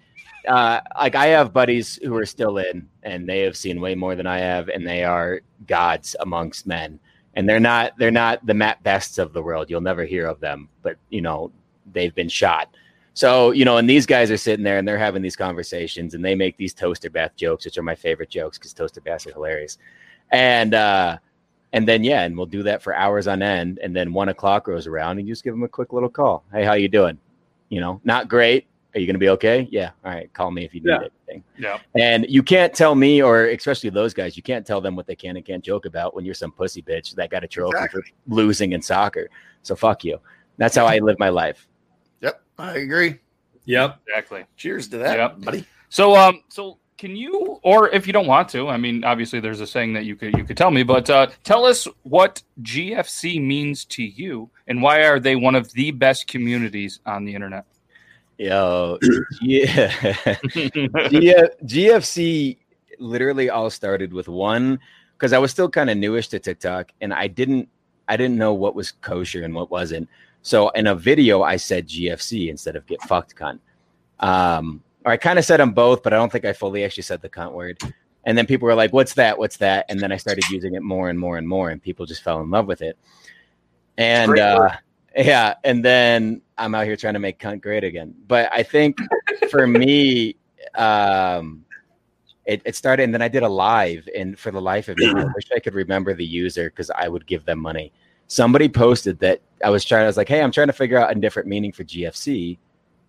uh 0.48 0.80
like 1.00 1.16
I 1.16 1.28
have 1.28 1.52
buddies 1.52 1.96
who 2.04 2.16
are 2.16 2.26
still 2.26 2.60
in 2.60 2.88
and 3.02 3.28
they 3.28 3.40
have 3.42 3.58
seen 3.58 3.82
way 3.82 3.96
more 3.96 4.16
than 4.16 4.28
I 4.28 4.38
have 4.40 4.70
and 4.70 4.86
they 4.88 5.04
are 5.04 5.42
gods 5.68 6.16
amongst 6.20 6.68
men. 6.68 7.00
And 7.34 7.50
they're 7.50 7.60
not 7.60 7.98
they're 7.98 8.12
not 8.12 8.46
the 8.46 8.54
Mat 8.54 8.82
Bests 8.84 9.18
of 9.18 9.34
the 9.34 9.42
world. 9.42 9.70
You'll 9.70 9.82
never 9.82 10.06
hear 10.06 10.28
of 10.28 10.40
them, 10.40 10.70
but 10.84 10.98
you 11.10 11.22
know, 11.22 11.52
they've 11.92 12.14
been 12.14 12.30
shot. 12.30 12.70
So, 13.16 13.52
you 13.52 13.64
know, 13.66 13.78
and 13.78 13.90
these 13.90 14.06
guys 14.06 14.30
are 14.30 14.36
sitting 14.38 14.64
there 14.64 14.78
and 14.78 14.86
they're 14.88 14.98
having 14.98 15.22
these 15.22 15.38
conversations 15.38 16.14
and 16.14 16.24
they 16.24 16.36
make 16.36 16.58
these 16.58 16.74
toaster 16.74 17.10
bath 17.10 17.32
jokes, 17.38 17.64
which 17.66 17.78
are 17.78 17.82
my 17.82 17.96
favorite 17.96 18.30
jokes 18.30 18.58
because 18.58 18.74
toaster 18.74 19.00
baths 19.00 19.26
are 19.26 19.32
hilarious. 19.32 19.78
And 20.32 20.74
uh 20.74 21.18
and 21.72 21.88
then 21.88 22.04
yeah, 22.04 22.24
and 22.24 22.36
we'll 22.36 22.46
do 22.46 22.62
that 22.64 22.84
for 22.84 22.94
hours 22.94 23.28
on 23.28 23.42
end. 23.42 23.80
And 23.82 23.96
then 23.96 24.12
one 24.14 24.28
o'clock 24.30 24.68
rolls 24.68 24.86
around 24.86 25.18
and 25.18 25.28
you 25.28 25.34
just 25.34 25.44
give 25.46 25.54
them 25.54 25.64
a 25.64 25.68
quick 25.70 25.94
little 25.94 26.10
call. 26.10 26.44
Hey, 26.52 26.66
how 26.66 26.74
you 26.74 26.90
doing? 26.90 27.18
You 27.70 27.80
know, 27.80 28.02
not 28.04 28.28
great. 28.28 28.68
Are 28.94 29.00
you 29.00 29.08
gonna 29.08 29.18
be 29.20 29.30
okay? 29.30 29.68
Yeah. 29.72 29.92
All 30.04 30.12
right. 30.12 30.32
Call 30.34 30.52
me 30.52 30.66
if 30.66 30.76
you 30.76 30.82
need 30.82 30.90
Yeah. 30.90 31.00
anything. 31.28 31.44
yeah, 31.58 31.78
And 31.98 32.26
you 32.30 32.44
can't 32.44 32.74
tell 32.74 32.96
me, 32.96 33.22
or 33.22 33.46
especially 33.46 33.90
those 33.92 34.14
guys, 34.14 34.36
you 34.36 34.44
can't 34.44 34.66
tell 34.66 34.82
them 34.82 34.96
what 34.96 35.08
they 35.08 35.16
can 35.16 35.38
and 35.38 35.46
can't 35.46 35.64
joke 35.64 35.86
about 35.86 36.16
when 36.16 36.26
you're 36.26 36.34
some 36.34 36.52
pussy 36.52 36.82
bitch 36.82 37.16
that 37.16 37.30
got 37.30 37.44
a 37.46 37.48
trophy 37.48 37.78
Exactly. 37.78 38.02
for 38.02 38.36
losing 38.36 38.74
in 38.74 38.82
soccer. 38.82 39.30
So 39.64 39.76
fuck 39.76 40.04
you. 40.04 40.20
That's 40.58 40.76
how 40.76 40.86
I 40.86 41.00
live 41.04 41.18
my 41.18 41.30
life. 41.30 41.68
Yep, 42.58 42.68
I 42.68 42.78
agree. 42.78 43.20
Yep. 43.66 44.00
exactly. 44.08 44.46
Cheers 44.58 44.88
to 44.90 44.98
that, 45.00 45.18
Yep. 45.18 45.42
buddy. 45.42 45.68
So, 45.90 46.16
um, 46.16 46.42
so 46.50 46.78
can 46.98 47.16
you, 47.16 47.60
or 47.64 47.90
if 47.90 48.08
you 48.08 48.14
don't 48.14 48.28
want 48.28 48.50
to, 48.50 48.70
I 48.70 48.78
mean, 48.78 49.04
obviously 49.04 49.40
there's 49.40 49.60
a 49.60 49.68
saying 49.68 49.94
that 49.94 50.06
you 50.06 50.16
could 50.16 50.38
you 50.38 50.44
could 50.44 50.58
tell 50.58 50.72
me, 50.72 50.84
but 50.84 51.10
uh, 51.10 51.28
tell 51.44 51.66
us 51.66 51.88
what 52.04 52.42
GFC 52.62 53.42
means 53.42 53.86
to 53.86 54.04
you 54.04 54.50
and 54.68 54.82
why 54.82 55.04
are 55.06 55.20
they 55.20 55.36
one 55.36 55.56
of 55.56 55.72
the 55.74 55.92
best 55.92 56.28
communities 56.28 57.00
on 57.06 57.26
the 57.26 57.34
internet? 57.34 57.66
Yo, 58.38 58.98
yeah. 59.42 59.92
G- 60.50 61.34
GFC 61.64 62.58
literally 63.00 63.50
all 63.50 63.70
started 63.70 64.14
with 64.14 64.28
one 64.28 64.80
because 65.18 65.34
I 65.34 65.38
was 65.38 65.52
still 65.52 65.70
kind 65.70 65.90
of 65.90 65.98
newish 65.98 66.28
to 66.30 66.40
TikTok 66.40 66.92
and 67.02 67.14
I 67.14 67.28
didn't 67.28 67.70
I 68.08 68.18
didn't 68.18 68.38
know 68.38 68.54
what 68.54 68.76
was 68.76 68.92
kosher 68.92 69.44
and 69.44 69.54
what 69.54 69.72
wasn't. 69.72 70.08
So 70.46 70.70
in 70.70 70.86
a 70.86 70.94
video 70.94 71.42
I 71.42 71.56
said 71.56 71.88
GFC 71.88 72.50
instead 72.50 72.76
of 72.76 72.86
get 72.86 73.02
fucked 73.02 73.36
cunt. 73.36 73.58
Um, 74.20 74.84
or 75.04 75.12
I 75.12 75.18
kind 75.18 75.40
of 75.40 75.46
said 75.46 75.60
them 75.60 75.72
both, 75.72 76.04
but 76.04 76.14
I 76.14 76.18
don't 76.18 76.32
think 76.32 76.46
I 76.46 76.54
fully 76.54 76.84
actually 76.84 77.02
said 77.02 77.24
the 77.24 77.30
cunt 77.30 77.54
word. 77.54 77.80
And 78.26 78.38
then 78.38 78.46
people 78.46 78.68
were 78.68 78.76
like, 78.76 78.94
"What's 78.94 79.16
that? 79.16 79.40
What's 79.40 79.58
that?" 79.58 79.86
And 79.90 80.00
then 80.00 80.12
I 80.12 80.18
started 80.18 80.48
using 80.52 80.76
it 80.76 80.84
more 80.84 81.10
and 81.10 81.20
more 81.20 81.40
and 81.40 81.48
more, 81.48 81.72
and 81.72 81.82
people 81.82 82.06
just 82.06 82.22
fell 82.22 82.42
in 82.42 82.52
love 82.52 82.68
with 82.68 82.84
it. 82.84 82.96
And 83.98 84.38
uh, 84.38 84.70
yeah, 85.18 85.56
and 85.64 85.84
then 85.84 86.44
I'm 86.60 86.76
out 86.76 86.86
here 86.86 86.96
trying 86.96 87.16
to 87.16 87.20
make 87.20 87.40
cunt 87.40 87.62
great 87.62 87.84
again. 87.84 88.14
But 88.28 88.48
I 88.54 88.62
think 88.62 89.00
for 89.50 89.66
me, 89.82 90.36
um, 90.76 91.66
it, 92.46 92.62
it 92.66 92.76
started, 92.76 93.02
and 93.02 93.14
then 93.16 93.24
I 93.24 93.30
did 93.30 93.42
a 93.42 93.50
live, 93.50 94.08
and 94.16 94.38
for 94.38 94.52
the 94.52 94.62
life 94.62 94.90
of 94.90 94.98
me, 94.98 95.08
I 95.08 95.24
wish 95.24 95.50
I 95.56 95.60
could 95.60 95.74
remember 95.74 96.14
the 96.14 96.26
user 96.26 96.70
because 96.70 96.92
I 96.92 97.08
would 97.08 97.26
give 97.26 97.46
them 97.46 97.60
money. 97.60 97.92
Somebody 98.28 98.70
posted 98.70 99.20
that 99.20 99.42
I 99.64 99.70
was 99.70 99.86
trying. 99.86 100.04
I 100.04 100.08
was 100.08 100.18
like, 100.18 100.30
"Hey, 100.30 100.42
I'm 100.42 100.52
trying 100.52 100.68
to 100.68 100.74
figure 100.74 100.98
out 100.98 101.16
a 101.16 101.20
different 101.20 101.48
meaning 101.48 101.72
for 101.72 101.84
GFC, 101.84 102.58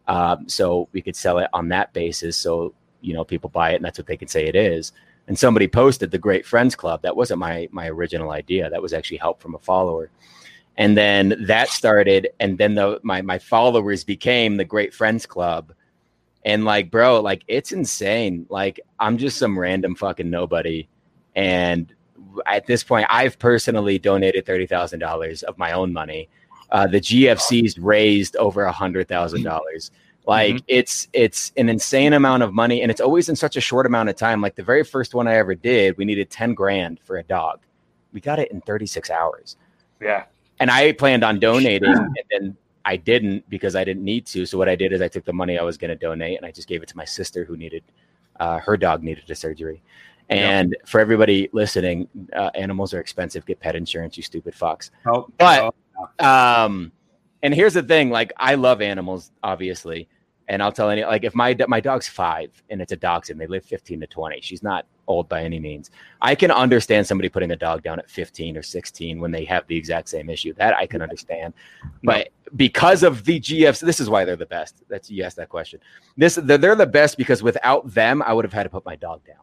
um, 0.08 0.48
so 0.48 0.88
we 0.92 1.02
could 1.02 1.16
sell 1.16 1.38
it 1.38 1.48
on 1.52 1.68
that 1.68 1.92
basis. 1.92 2.36
So 2.36 2.74
you 3.00 3.14
know, 3.14 3.24
people 3.24 3.50
buy 3.50 3.72
it, 3.72 3.76
and 3.76 3.84
that's 3.84 3.98
what 3.98 4.06
they 4.06 4.16
can 4.16 4.28
say 4.28 4.46
it 4.46 4.56
is." 4.56 4.92
And 5.28 5.38
somebody 5.38 5.66
posted 5.66 6.10
the 6.10 6.18
Great 6.18 6.46
Friends 6.46 6.76
Club. 6.76 7.02
That 7.02 7.16
wasn't 7.16 7.40
my 7.40 7.68
my 7.72 7.88
original 7.88 8.30
idea. 8.30 8.70
That 8.70 8.82
was 8.82 8.92
actually 8.92 9.18
help 9.18 9.40
from 9.40 9.54
a 9.54 9.58
follower 9.58 10.10
and 10.78 10.96
then 10.96 11.44
that 11.46 11.68
started 11.68 12.28
and 12.40 12.58
then 12.58 12.74
the 12.74 13.00
my 13.02 13.22
my 13.22 13.38
followers 13.38 14.04
became 14.04 14.56
the 14.56 14.64
great 14.64 14.92
friends 14.92 15.26
club 15.26 15.72
and 16.44 16.64
like 16.64 16.90
bro 16.90 17.20
like 17.20 17.42
it's 17.48 17.72
insane 17.72 18.46
like 18.48 18.80
i'm 19.00 19.16
just 19.16 19.38
some 19.38 19.58
random 19.58 19.94
fucking 19.94 20.28
nobody 20.28 20.86
and 21.34 21.94
at 22.46 22.66
this 22.66 22.82
point 22.82 23.06
i've 23.10 23.38
personally 23.38 23.98
donated 23.98 24.44
$30000 24.44 25.42
of 25.44 25.58
my 25.58 25.72
own 25.72 25.92
money. 25.92 26.28
Uh, 26.70 26.86
the 26.86 27.00
gfc's 27.00 27.78
raised 27.78 28.36
over 28.36 28.64
a 28.64 28.72
hundred 28.72 29.08
thousand 29.08 29.42
dollars. 29.42 29.90
Like 30.26 30.60
it's 30.66 31.06
it's 31.12 31.52
an 31.56 31.68
insane 31.68 32.12
amount 32.12 32.42
of 32.42 32.52
money 32.52 32.82
and 32.82 32.90
it's 32.90 33.00
always 33.00 33.28
in 33.28 33.36
such 33.36 33.56
a 33.56 33.60
short 33.60 33.86
amount 33.86 34.08
of 34.08 34.16
time. 34.16 34.40
Like 34.40 34.56
the 34.56 34.64
very 34.64 34.82
first 34.82 35.14
one 35.14 35.28
i 35.28 35.36
ever 35.36 35.54
did 35.54 35.96
we 35.96 36.04
needed 36.04 36.30
10 36.30 36.54
grand 36.54 36.98
for 37.04 37.18
a 37.18 37.22
dog. 37.22 37.60
We 38.12 38.20
got 38.20 38.38
it 38.38 38.50
in 38.50 38.60
36 38.62 39.10
hours. 39.10 39.56
Yeah, 40.00 40.24
and 40.58 40.70
I 40.70 40.92
planned 40.92 41.24
on 41.24 41.38
donating, 41.38 41.88
and 41.94 42.16
then 42.30 42.56
I 42.84 42.96
didn't 42.96 43.48
because 43.48 43.76
I 43.76 43.84
didn't 43.84 44.04
need 44.04 44.26
to. 44.26 44.46
So 44.46 44.58
what 44.58 44.68
I 44.68 44.76
did 44.76 44.92
is 44.92 45.02
I 45.02 45.08
took 45.08 45.24
the 45.24 45.32
money 45.32 45.58
I 45.58 45.62
was 45.62 45.76
going 45.76 45.90
to 45.90 45.96
donate, 45.96 46.36
and 46.36 46.46
I 46.46 46.50
just 46.50 46.68
gave 46.68 46.82
it 46.82 46.88
to 46.88 46.96
my 46.96 47.04
sister 47.04 47.44
who 47.44 47.56
needed 47.56 47.82
uh, 48.40 48.58
her 48.58 48.76
dog 48.76 49.02
needed 49.02 49.30
a 49.30 49.34
surgery. 49.34 49.82
And 50.28 50.76
for 50.86 51.00
everybody 51.00 51.48
listening, 51.52 52.08
uh, 52.34 52.50
animals 52.54 52.92
are 52.92 53.00
expensive. 53.00 53.46
Get 53.46 53.60
pet 53.60 53.76
insurance, 53.76 54.16
you 54.16 54.22
stupid 54.22 54.54
fucks. 54.54 54.90
Oh, 55.06 55.28
But 55.38 55.74
um, 56.18 56.92
and 57.42 57.54
here's 57.54 57.74
the 57.74 57.82
thing: 57.82 58.10
like 58.10 58.32
I 58.36 58.56
love 58.56 58.80
animals, 58.80 59.30
obviously, 59.42 60.08
and 60.48 60.62
I'll 60.62 60.72
tell 60.72 60.90
any 60.90 61.04
like 61.04 61.24
if 61.24 61.34
my 61.34 61.56
my 61.68 61.80
dog's 61.80 62.08
five 62.08 62.50
and 62.70 62.80
it's 62.80 62.92
a 62.92 62.96
dachshund, 62.96 63.40
they 63.40 63.46
live 63.46 63.64
15 63.64 64.00
to 64.00 64.06
20. 64.06 64.40
She's 64.40 64.62
not 64.62 64.86
old 65.08 65.28
by 65.28 65.42
any 65.42 65.58
means. 65.58 65.90
I 66.20 66.34
can 66.34 66.50
understand 66.50 67.06
somebody 67.06 67.28
putting 67.28 67.52
a 67.52 67.56
dog 67.56 67.82
down 67.82 67.98
at 67.98 68.10
15 68.10 68.56
or 68.56 68.62
16 68.62 69.20
when 69.20 69.30
they 69.30 69.44
have 69.44 69.66
the 69.66 69.76
exact 69.76 70.08
same 70.08 70.28
issue. 70.28 70.52
That 70.54 70.74
I 70.74 70.86
can 70.86 71.02
understand. 71.02 71.54
But 72.02 72.28
because 72.56 73.02
of 73.02 73.24
the 73.24 73.40
GFs, 73.40 73.80
this 73.80 74.00
is 74.00 74.08
why 74.08 74.24
they're 74.24 74.36
the 74.36 74.46
best. 74.46 74.82
That's 74.88 75.10
you 75.10 75.24
asked 75.24 75.36
that 75.36 75.48
question. 75.48 75.80
This 76.16 76.36
they're 76.36 76.74
the 76.74 76.86
best 76.86 77.16
because 77.16 77.42
without 77.42 77.92
them, 77.92 78.22
I 78.22 78.32
would 78.32 78.44
have 78.44 78.52
had 78.52 78.64
to 78.64 78.70
put 78.70 78.84
my 78.84 78.96
dog 78.96 79.24
down. 79.24 79.36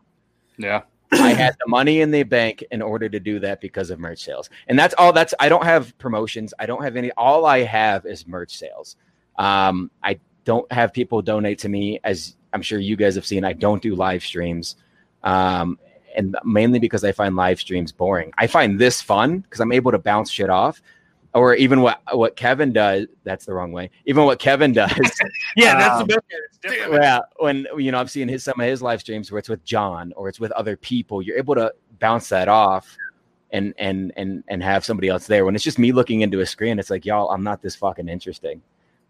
Yeah, 0.58 0.82
I 1.22 1.34
had 1.34 1.56
the 1.60 1.68
money 1.68 2.02
in 2.02 2.12
the 2.12 2.24
bank 2.24 2.64
in 2.72 2.82
order 2.82 3.10
to 3.10 3.20
do 3.20 3.40
that 3.40 3.62
because 3.62 3.90
of 3.90 4.00
merch 4.00 4.24
sales. 4.24 4.50
And 4.68 4.78
that's 4.78 4.94
all 4.98 5.14
that's 5.14 5.34
I 5.40 5.50
don't 5.50 5.64
have 5.64 5.98
promotions. 5.98 6.54
I 6.60 6.66
don't 6.66 6.84
have 6.84 6.96
any 6.96 7.12
all 7.12 7.46
I 7.46 7.60
have 7.60 8.06
is 8.06 8.28
merch 8.28 8.58
sales. 8.58 8.96
Um 9.38 9.92
I 10.04 10.20
don't 10.46 10.70
have 10.72 10.94
people 10.94 11.22
donate 11.22 11.60
to 11.60 11.70
me 11.70 12.00
as 12.04 12.36
I'm 12.54 12.62
sure 12.62 12.80
you 12.80 12.96
guys 12.96 13.16
have 13.16 13.26
seen. 13.26 13.44
I 13.44 13.54
don't 13.54 13.82
do 13.82 13.96
live 13.96 14.24
streams. 14.24 14.76
Um 15.24 15.78
and 16.16 16.36
mainly 16.44 16.80
because 16.80 17.04
I 17.04 17.12
find 17.12 17.36
live 17.36 17.60
streams 17.60 17.92
boring. 17.92 18.32
I 18.38 18.48
find 18.48 18.80
this 18.80 19.02
fun 19.02 19.40
because 19.40 19.60
I'm 19.60 19.72
able 19.72 19.92
to 19.92 20.00
bounce 20.00 20.30
shit 20.30 20.50
off. 20.50 20.82
Or 21.34 21.56
even 21.56 21.82
what 21.82 22.02
what 22.12 22.36
Kevin 22.36 22.72
does, 22.74 23.08
that's 23.24 23.46
the 23.46 23.54
wrong 23.54 23.72
way. 23.72 23.90
Even 24.06 24.26
what 24.26 24.38
Kevin 24.38 24.72
does 24.72 24.92
yeah. 25.56 25.76
That's 25.80 26.02
Um, 26.02 26.08
the 26.08 26.22
best. 26.62 26.90
Yeah, 26.92 27.20
when 27.40 27.66
you 27.78 27.92
know, 27.92 27.98
I'm 28.00 28.08
seeing 28.08 28.28
his 28.28 28.44
some 28.44 28.60
of 28.60 28.66
his 28.68 28.82
live 28.84 29.00
streams 29.02 29.32
where 29.32 29.40
it's 29.40 29.50
with 29.50 29.64
John 29.66 30.14
or 30.16 30.30
it's 30.30 30.40
with 30.40 30.52
other 30.52 30.78
people. 30.78 31.22
You're 31.24 31.38
able 31.38 31.56
to 31.56 31.74
bounce 32.00 32.30
that 32.30 32.48
off 32.48 32.96
and 33.52 33.74
and 33.80 34.12
and 34.16 34.44
and 34.48 34.62
have 34.62 34.86
somebody 34.86 35.08
else 35.10 35.26
there. 35.26 35.44
When 35.46 35.56
it's 35.56 35.64
just 35.64 35.80
me 35.80 35.92
looking 35.92 36.22
into 36.22 36.42
a 36.42 36.46
screen, 36.46 36.78
it's 36.78 36.90
like, 36.92 37.04
y'all, 37.06 37.30
I'm 37.30 37.44
not 37.44 37.62
this 37.64 37.76
fucking 37.76 38.08
interesting. 38.10 38.62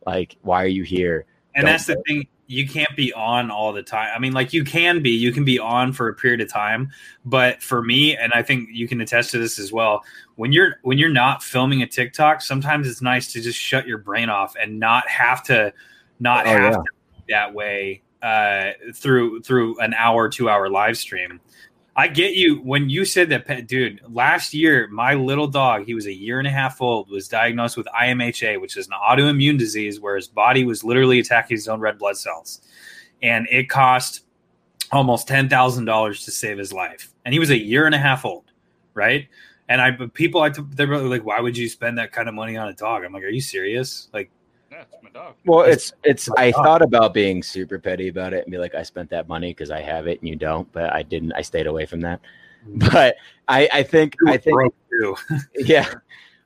Like, 0.05 0.37
why 0.43 0.63
are 0.63 0.67
you 0.67 0.83
here? 0.83 1.25
and 1.55 1.65
Don't 1.65 1.73
that's 1.73 1.85
the 1.87 2.01
thing 2.07 2.25
you 2.47 2.67
can't 2.67 2.95
be 2.95 3.13
on 3.13 3.49
all 3.49 3.71
the 3.71 3.83
time. 3.83 4.09
I 4.15 4.19
mean, 4.19 4.33
like 4.33 4.53
you 4.53 4.63
can 4.63 5.01
be, 5.01 5.11
you 5.11 5.31
can 5.31 5.45
be 5.45 5.59
on 5.59 5.93
for 5.93 6.09
a 6.09 6.13
period 6.13 6.41
of 6.41 6.49
time, 6.49 6.91
but 7.25 7.61
for 7.63 7.81
me, 7.81 8.15
and 8.17 8.33
I 8.33 8.43
think 8.43 8.69
you 8.71 8.87
can 8.87 8.99
attest 9.01 9.31
to 9.31 9.39
this 9.39 9.57
as 9.59 9.71
well, 9.71 10.03
when 10.35 10.51
you're 10.51 10.75
when 10.83 10.97
you're 10.97 11.09
not 11.09 11.41
filming 11.41 11.81
a 11.81 11.87
TikTok, 11.87 12.41
sometimes 12.41 12.87
it's 12.87 13.01
nice 13.01 13.31
to 13.33 13.41
just 13.41 13.57
shut 13.57 13.87
your 13.87 13.97
brain 13.97 14.29
off 14.29 14.55
and 14.61 14.79
not 14.79 15.07
have 15.07 15.43
to 15.43 15.73
not 16.19 16.45
Oh, 16.45 16.49
have 16.49 16.61
yeah. 16.63 16.77
to 16.77 16.83
that 17.29 17.53
way 17.53 18.01
uh, 18.21 18.71
through 18.93 19.41
through 19.41 19.79
an 19.79 19.93
hour, 19.93 20.29
two 20.29 20.49
hour 20.49 20.69
live 20.69 20.97
stream. 20.97 21.39
I 21.95 22.07
get 22.07 22.33
you 22.33 22.55
when 22.57 22.89
you 22.89 23.05
said 23.05 23.29
that, 23.29 23.67
dude. 23.67 24.01
Last 24.09 24.53
year, 24.53 24.87
my 24.87 25.13
little 25.13 25.47
dog, 25.47 25.85
he 25.85 25.93
was 25.93 26.07
a 26.07 26.13
year 26.13 26.39
and 26.39 26.47
a 26.47 26.51
half 26.51 26.81
old, 26.81 27.09
was 27.09 27.27
diagnosed 27.27 27.77
with 27.77 27.85
IMHA, 27.87 28.59
which 28.59 28.77
is 28.77 28.87
an 28.87 28.93
autoimmune 28.93 29.59
disease 29.59 29.99
where 29.99 30.15
his 30.15 30.27
body 30.27 30.63
was 30.63 30.83
literally 30.83 31.19
attacking 31.19 31.55
his 31.55 31.67
own 31.67 31.79
red 31.79 31.99
blood 31.99 32.17
cells, 32.17 32.61
and 33.21 33.47
it 33.51 33.69
cost 33.69 34.21
almost 34.91 35.27
ten 35.27 35.49
thousand 35.49 35.85
dollars 35.85 36.25
to 36.25 36.31
save 36.31 36.57
his 36.57 36.73
life. 36.73 37.13
And 37.25 37.33
he 37.33 37.39
was 37.39 37.51
a 37.51 37.57
year 37.57 37.85
and 37.85 37.93
a 37.93 37.99
half 37.99 38.25
old, 38.25 38.45
right? 38.95 39.27
And 39.69 39.79
I, 39.79 39.91
people, 40.13 40.41
I, 40.41 40.49
they're 40.49 40.97
like, 40.97 41.23
why 41.23 41.39
would 41.39 41.57
you 41.57 41.69
spend 41.69 41.97
that 41.97 42.11
kind 42.11 42.27
of 42.27 42.35
money 42.35 42.57
on 42.57 42.67
a 42.67 42.73
dog? 42.73 43.03
I'm 43.03 43.13
like, 43.13 43.23
are 43.23 43.29
you 43.29 43.41
serious? 43.41 44.09
Like, 44.13 44.29
Yeah, 44.73 44.81
it's 44.91 45.03
my 45.03 45.09
dog. 45.11 45.35
Well, 45.45 45.61
it's 45.61 45.93
it's. 46.03 46.29
I 46.35 46.51
God. 46.51 46.63
thought 46.63 46.81
about 46.81 47.13
being 47.13 47.43
super 47.43 47.77
petty 47.77 48.07
about 48.07 48.33
it 48.33 48.43
and 48.43 48.51
be 48.51 48.57
like, 48.57 48.73
I 48.73 48.81
spent 48.81 49.09
that 49.11 49.27
money 49.27 49.51
because 49.51 49.69
I 49.69 49.81
have 49.81 50.07
it 50.07 50.19
and 50.19 50.27
you 50.27 50.35
don't, 50.35 50.71
but 50.71 50.91
I 50.91 51.03
didn't. 51.03 51.31
I 51.33 51.43
stayed 51.43 51.67
away 51.67 51.85
from 51.85 52.01
that. 52.01 52.21
But 52.65 53.17
I, 53.47 53.69
I 53.71 53.83
think, 53.83 54.15
I 54.25 54.37
think, 54.37 54.55
broke 54.55 54.75
too. 54.89 55.15
yeah. 55.55 55.93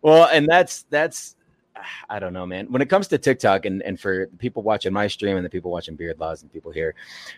Well, 0.02 0.28
and 0.32 0.48
that's 0.48 0.84
that's. 0.90 1.36
I 2.10 2.20
don't 2.20 2.34
know, 2.34 2.46
man. 2.46 2.70
When 2.70 2.82
it 2.82 2.90
comes 2.90 3.08
to 3.10 3.18
TikTok 3.18 3.66
and, 3.66 3.82
and 3.84 4.00
for 4.00 4.28
people 4.40 4.62
watching 4.62 4.92
my 4.92 5.08
stream 5.08 5.38
and 5.38 5.46
the 5.46 5.50
people 5.50 5.72
watching 5.72 5.96
Beard 5.96 6.20
Laws 6.20 6.42
and 6.42 6.52
people 6.52 6.72
here, 6.72 6.96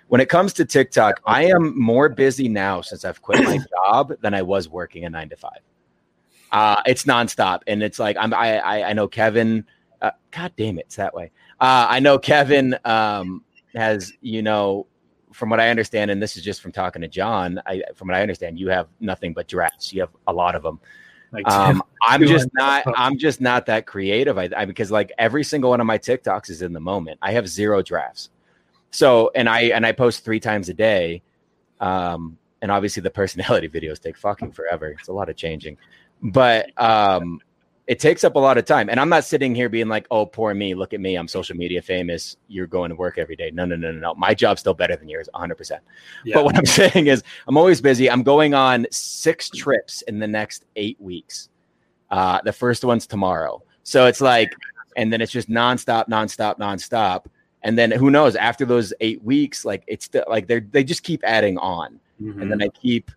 when 0.07 0.21
it 0.21 0.29
comes 0.29 0.53
to 0.53 0.65
TikTok, 0.65 1.21
I 1.25 1.45
am 1.45 1.79
more 1.79 2.09
busy 2.09 2.47
now 2.47 2.81
since 2.81 3.05
I've 3.05 3.21
quit 3.21 3.43
my 3.43 3.59
job 3.85 4.13
than 4.21 4.33
I 4.33 4.41
was 4.41 4.69
working 4.69 5.05
a 5.05 5.09
nine 5.09 5.29
to 5.29 5.35
five. 5.35 5.59
Uh, 6.51 6.81
it's 6.87 7.03
nonstop, 7.03 7.61
and 7.67 7.83
it's 7.83 7.99
like 7.99 8.17
I'm. 8.19 8.33
I 8.33 8.57
I, 8.57 8.89
I 8.89 8.93
know 8.93 9.07
Kevin. 9.07 9.65
Uh, 10.01 10.11
God 10.31 10.53
damn 10.57 10.77
it, 10.79 10.85
it's 10.85 10.95
that 10.95 11.13
way. 11.13 11.31
Uh, 11.59 11.87
I 11.89 11.99
know 11.99 12.17
Kevin 12.17 12.77
um, 12.85 13.43
has 13.75 14.13
you 14.21 14.41
know, 14.41 14.87
from 15.33 15.49
what 15.49 15.59
I 15.59 15.69
understand, 15.69 16.11
and 16.11 16.21
this 16.21 16.37
is 16.37 16.43
just 16.43 16.61
from 16.61 16.71
talking 16.71 17.01
to 17.01 17.07
John. 17.07 17.61
I 17.65 17.83
from 17.95 18.07
what 18.07 18.15
I 18.15 18.21
understand, 18.21 18.59
you 18.59 18.69
have 18.69 18.87
nothing 18.99 19.33
but 19.33 19.47
drafts. 19.47 19.93
You 19.93 20.01
have 20.01 20.11
a 20.27 20.33
lot 20.33 20.55
of 20.55 20.63
them. 20.63 20.79
Like, 21.31 21.47
Um, 21.47 21.83
I'm 22.01 22.25
just 22.27 22.49
not. 22.53 22.83
I'm 22.95 23.17
just 23.17 23.41
not 23.41 23.65
that 23.67 23.85
creative. 23.85 24.37
I, 24.37 24.49
I 24.55 24.65
because 24.65 24.91
like 24.91 25.11
every 25.17 25.43
single 25.43 25.69
one 25.71 25.81
of 25.81 25.87
my 25.87 25.97
TikToks 25.97 26.49
is 26.49 26.61
in 26.61 26.73
the 26.73 26.79
moment. 26.79 27.19
I 27.21 27.31
have 27.33 27.47
zero 27.47 27.81
drafts. 27.81 28.29
So 28.91 29.31
and 29.35 29.47
I 29.47 29.61
and 29.63 29.85
I 29.85 29.91
post 29.91 30.23
three 30.23 30.39
times 30.39 30.69
a 30.69 30.73
day. 30.73 31.21
Um, 31.79 32.37
and 32.61 32.71
obviously 32.71 33.01
the 33.01 33.09
personality 33.21 33.69
videos 33.69 33.99
take 33.99 34.17
fucking 34.17 34.51
forever. 34.51 34.87
It's 34.87 35.07
a 35.07 35.13
lot 35.13 35.29
of 35.29 35.35
changing, 35.35 35.77
but 36.21 36.71
um, 36.81 37.39
it 37.89 37.99
takes 37.99 38.23
up 38.23 38.35
a 38.35 38.39
lot 38.39 38.55
of 38.59 38.65
time. 38.65 38.87
And 38.87 38.99
I'm 38.99 39.09
not 39.09 39.25
sitting 39.25 39.55
here 39.55 39.67
being 39.67 39.87
like, 39.89 40.05
"Oh, 40.11 40.23
poor 40.25 40.53
me. 40.53 40.75
Look 40.75 40.93
at 40.93 40.99
me. 40.99 41.15
I'm 41.15 41.27
social 41.27 41.57
media 41.57 41.81
famous. 41.81 42.37
You're 42.47 42.67
going 42.67 42.89
to 42.89 42.95
work 42.95 43.17
every 43.17 43.35
day." 43.35 43.49
No, 43.51 43.65
no, 43.65 43.75
no, 43.75 43.91
no, 43.91 43.99
no. 43.99 44.13
My 44.13 44.35
job's 44.35 44.59
still 44.61 44.75
better 44.75 44.95
than 44.95 45.09
yours, 45.09 45.27
100. 45.33 45.55
percent 45.55 45.83
yeah. 46.23 46.35
but 46.35 46.45
what 46.45 46.55
I'm 46.55 46.65
saying 46.81 47.07
is, 47.07 47.23
I'm 47.47 47.57
always 47.57 47.81
busy. 47.81 48.07
I'm 48.09 48.21
going 48.21 48.53
on 48.53 48.85
six 48.91 49.49
trips 49.49 50.03
in 50.03 50.19
the 50.19 50.27
next 50.27 50.65
eight 50.75 51.01
weeks. 51.01 51.49
Uh, 52.11 52.39
the 52.45 52.53
first 52.53 52.83
one's 52.85 53.07
tomorrow. 53.07 53.61
So 53.83 54.05
it's 54.05 54.21
like, 54.21 54.53
and 54.95 55.11
then 55.11 55.19
it's 55.19 55.31
just 55.31 55.49
nonstop, 55.49 56.07
nonstop, 56.09 56.59
nonstop. 56.59 57.25
And 57.63 57.75
then 57.75 57.89
who 57.91 58.11
knows? 58.11 58.35
After 58.35 58.65
those 58.65 58.93
eight 59.01 59.23
weeks, 59.23 59.65
like 59.65 59.83
it's 59.87 60.05
still 60.05 60.25
like 60.29 60.45
they 60.47 60.59
they 60.59 60.83
just 60.83 61.01
keep 61.01 61.21
adding 61.23 61.57
on, 61.57 61.99
Mhm. 62.21 62.39
and 62.41 62.51
then 62.51 62.61
I 62.61 62.67
keep 62.69 63.09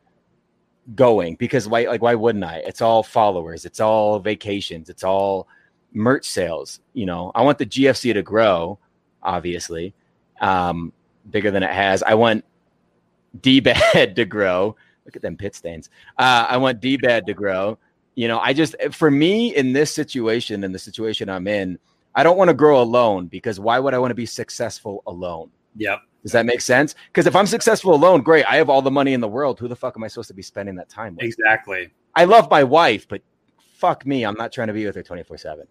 going 0.95 1.37
because 1.37 1.69
why? 1.69 1.85
Like 1.85 2.03
why 2.03 2.15
wouldn't 2.15 2.45
I? 2.45 2.57
It's 2.65 2.81
all 2.81 3.03
followers. 3.03 3.65
It's 3.65 3.81
all 3.81 4.19
vacations. 4.19 4.89
It's 4.89 5.05
all 5.05 5.49
merch 5.93 6.25
sales. 6.25 6.81
You 6.93 7.07
know, 7.07 7.33
I 7.35 7.43
want 7.43 7.59
the 7.59 7.67
GFC 7.67 8.13
to 8.15 8.23
grow, 8.23 8.79
obviously, 9.23 9.95
um, 10.41 10.93
bigger 11.31 11.51
than 11.51 11.63
it 11.63 11.71
has. 11.71 12.03
I 12.03 12.15
want 12.15 12.45
D 13.41 13.61
to 13.95 14.25
grow. 14.25 14.77
Look 15.05 15.17
at 15.17 15.23
them 15.23 15.37
pit 15.37 15.55
stains. 15.55 15.91
Uh, 16.19 16.47
I 16.49 16.57
want 16.57 16.81
D 16.81 16.97
to 16.97 17.35
grow. 17.35 17.79
You 18.15 18.29
know, 18.29 18.39
I 18.39 18.53
just 18.53 18.77
for 18.93 19.11
me 19.11 19.55
in 19.57 19.73
this 19.73 19.93
situation, 19.93 20.65
in 20.65 20.73
the 20.73 20.79
situation 20.79 21.29
I'm 21.29 21.47
in, 21.47 21.79
I 22.15 22.23
don't 22.23 22.37
want 22.37 22.49
to 22.49 22.55
grow 22.55 22.83
alone 22.83 23.27
because 23.27 23.59
why 23.59 23.79
would 23.79 23.95
I 23.95 23.99
want 23.99 24.11
to 24.11 24.17
be 24.17 24.27
successful 24.27 25.03
alone? 25.07 25.51
Yep. 25.77 26.01
Does 26.23 26.33
that 26.33 26.47
make 26.47 26.61
sense? 26.61 26.95
Because 27.09 27.27
if 27.27 27.35
I'm 27.35 27.47
successful 27.47 27.95
alone, 27.95 28.23
great. 28.23 28.45
I 28.47 28.57
have 28.57 28.71
all 28.71 28.81
the 28.83 28.91
money 28.91 29.13
in 29.13 29.21
the 29.21 29.29
world. 29.29 29.59
Who 29.59 29.67
the 29.69 29.77
fuck 29.77 29.97
am 29.97 30.05
I 30.05 30.09
supposed 30.09 30.29
to 30.29 30.35
be 30.35 30.43
spending 30.43 30.77
that 30.77 30.89
time 30.89 31.17
with? 31.17 31.25
Exactly. 31.25 31.91
I 32.15 32.25
love 32.25 32.49
my 32.51 32.63
wife, 32.63 33.09
but 33.09 33.23
fuck 33.75 34.07
me, 34.07 34.25
I'm 34.25 34.35
not 34.37 34.53
trying 34.53 34.69
to 34.69 34.73
be 34.75 34.87
with 34.87 34.95
her 34.95 35.03
24 35.03 35.37
seven. 35.39 35.67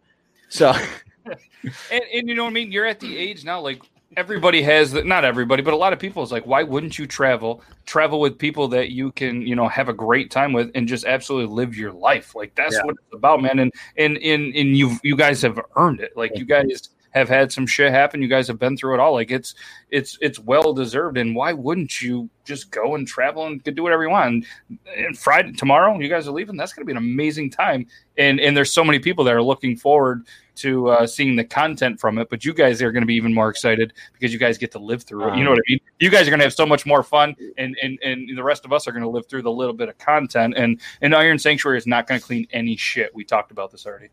So 0.49 0.73
And, 1.91 2.03
and 2.13 2.27
you 2.27 2.35
know 2.35 2.43
what 2.43 2.49
I 2.49 2.53
mean? 2.53 2.71
You're 2.71 2.85
at 2.85 2.99
the 2.99 3.17
age 3.17 3.45
now, 3.45 3.61
like 3.61 3.81
everybody 4.17 4.61
has 4.63 4.91
the, 4.91 5.03
not 5.03 5.23
everybody, 5.23 5.61
but 5.61 5.73
a 5.73 5.77
lot 5.77 5.93
of 5.93 5.99
people 5.99 6.23
is 6.23 6.31
like, 6.31 6.45
why 6.45 6.63
wouldn't 6.63 6.97
you 6.99 7.07
travel? 7.07 7.63
Travel 7.85 8.19
with 8.19 8.37
people 8.37 8.67
that 8.69 8.89
you 8.89 9.11
can, 9.11 9.41
you 9.41 9.55
know, 9.55 9.67
have 9.67 9.87
a 9.87 9.93
great 9.93 10.31
time 10.31 10.51
with 10.53 10.71
and 10.75 10.87
just 10.87 11.05
absolutely 11.05 11.53
live 11.53 11.77
your 11.77 11.91
life. 11.93 12.35
Like 12.35 12.53
that's 12.55 12.75
Yeah. 12.75 12.83
what 12.83 12.95
it's 12.95 13.13
about, 13.15 13.41
man. 13.41 13.59
And 13.59 13.71
and 13.97 14.17
and 14.17 14.53
and 14.55 14.75
you 14.75 14.97
you 15.03 15.15
guys 15.15 15.41
have 15.43 15.59
earned 15.77 16.01
it. 16.01 16.17
Like 16.17 16.37
you 16.37 16.45
guys 16.45 16.89
have 17.12 17.30
had 17.30 17.51
some 17.51 17.68
shit 17.68 17.91
happen. 17.91 18.22
You 18.22 18.28
guys 18.28 18.47
have 18.47 18.59
been 18.59 18.76
through 18.78 18.95
it 18.95 18.99
all. 18.99 19.14
Like 19.14 19.32
it's 19.32 19.55
it's 19.89 20.18
it's 20.22 20.39
well 20.39 20.74
deserved. 20.74 21.18
And 21.18 21.36
why 21.36 21.53
wouldn't 21.53 22.01
you 22.01 22.30
just 22.45 22.71
go 22.71 22.95
and 22.95 23.07
travel 23.07 23.45
and 23.45 23.63
do 23.63 23.83
whatever 23.83 24.03
you 24.03 24.09
want? 24.09 24.45
And, 24.95 25.17
Friday 25.17 25.53
tomorrow, 25.53 25.97
you 25.99 26.09
guys 26.09 26.27
are 26.27 26.31
leaving. 26.31 26.57
That's 26.57 26.73
going 26.73 26.81
to 26.81 26.85
be 26.85 26.93
an 26.93 26.97
amazing 26.97 27.49
time. 27.49 27.87
And 28.17 28.39
and 28.39 28.55
there's 28.55 28.73
so 28.73 28.83
many 28.83 28.99
people 28.99 29.23
that 29.25 29.33
are 29.33 29.41
looking 29.41 29.75
forward 29.77 30.27
to 30.55 30.89
uh, 30.89 31.07
seeing 31.07 31.35
the 31.35 31.43
content 31.43 31.99
from 31.99 32.17
it. 32.17 32.29
But 32.29 32.45
you 32.45 32.53
guys 32.53 32.81
are 32.81 32.91
going 32.91 33.01
to 33.01 33.07
be 33.07 33.15
even 33.15 33.33
more 33.33 33.49
excited 33.49 33.93
because 34.13 34.33
you 34.33 34.39
guys 34.39 34.57
get 34.57 34.71
to 34.73 34.79
live 34.79 35.03
through 35.03 35.29
it. 35.29 35.37
You 35.37 35.43
know 35.43 35.51
what 35.51 35.59
I 35.59 35.67
mean? 35.67 35.79
You 35.99 36.09
guys 36.09 36.27
are 36.27 36.29
going 36.29 36.39
to 36.39 36.45
have 36.45 36.53
so 36.53 36.65
much 36.65 36.85
more 36.85 37.03
fun, 37.03 37.35
and 37.57 37.75
and 37.81 37.97
and 38.03 38.37
the 38.37 38.43
rest 38.43 38.65
of 38.65 38.73
us 38.73 38.87
are 38.87 38.91
going 38.91 39.03
to 39.03 39.09
live 39.09 39.27
through 39.27 39.41
the 39.43 39.51
little 39.51 39.73
bit 39.73 39.89
of 39.89 39.97
content. 39.97 40.53
And 40.57 40.79
and 41.01 41.15
Iron 41.15 41.39
Sanctuary 41.39 41.77
is 41.77 41.87
not 41.87 42.07
going 42.07 42.19
to 42.19 42.25
clean 42.25 42.47
any 42.51 42.75
shit. 42.75 43.13
We 43.15 43.23
talked 43.23 43.51
about 43.51 43.71
this 43.71 43.85
already. 43.85 44.09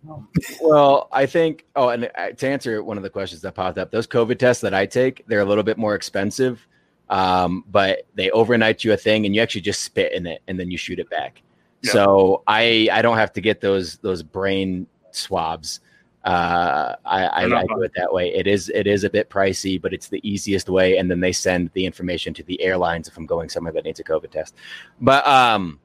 Well, 0.61 1.09
I 1.13 1.27
think. 1.27 1.67
Oh, 1.77 1.89
and 1.89 2.11
uh, 2.17 2.31
to 2.31 2.49
answer 2.49 2.83
one 2.83 2.97
of 2.97 3.03
the 3.03 3.11
questions 3.11 3.43
that 3.43 3.55
popped 3.55 3.79
up, 3.79 3.91
those 3.91 4.07
COVID 4.07 4.39
tests 4.39 4.63
that 4.63 4.75
I 4.75 4.87
take, 4.87 5.25
they're 5.27 5.41
a 5.41 5.45
little 5.45 5.65
bit 5.65 5.79
more 5.79 5.95
expensive, 5.95 6.67
um, 7.11 7.65
but 7.71 8.07
they 8.15 8.31
overnight 8.31 8.85
you 8.85 8.93
a 8.93 8.97
thing, 8.97 9.27
and 9.27 9.35
you 9.35 9.41
actually 9.41 9.63
just 9.63 9.83
spit 9.83 10.13
in 10.13 10.27
it, 10.27 10.43
and 10.49 10.59
then 10.59 10.71
you 10.71 10.79
shoot 10.79 10.99
it 10.99 11.11
back. 11.11 11.43
Yeah. 11.83 11.93
So 11.93 12.43
I 12.47 12.89
I 12.93 13.03
don't 13.03 13.17
have 13.17 13.33
to 13.35 13.41
get 13.41 13.61
those 13.61 13.99
those 13.99 14.23
brain 14.23 14.87
swabs. 15.11 15.81
Uh, 16.25 16.97
I, 17.07 17.25
I, 17.27 17.45
I 17.45 17.65
do 17.65 17.81
it 17.83 17.93
that 17.97 18.13
way. 18.13 18.35
It 18.35 18.47
is 18.47 18.69
it 18.75 18.87
is 18.87 19.05
a 19.05 19.11
bit 19.11 19.31
pricey, 19.31 19.81
but 19.81 19.95
it's 19.95 20.09
the 20.09 20.21
easiest 20.29 20.69
way. 20.69 20.99
And 20.99 21.11
then 21.11 21.21
they 21.21 21.33
send 21.33 21.71
the 21.73 21.87
information 21.87 22.35
to 22.35 22.43
the 22.43 22.61
airlines 22.61 23.09
if 23.09 23.17
I'm 23.17 23.25
going 23.25 23.49
somewhere 23.49 23.73
that 23.73 23.85
needs 23.85 24.01
a 24.01 24.05
COVID 24.05 24.31
test. 24.31 24.55
But 25.01 25.27
um, 25.27 25.81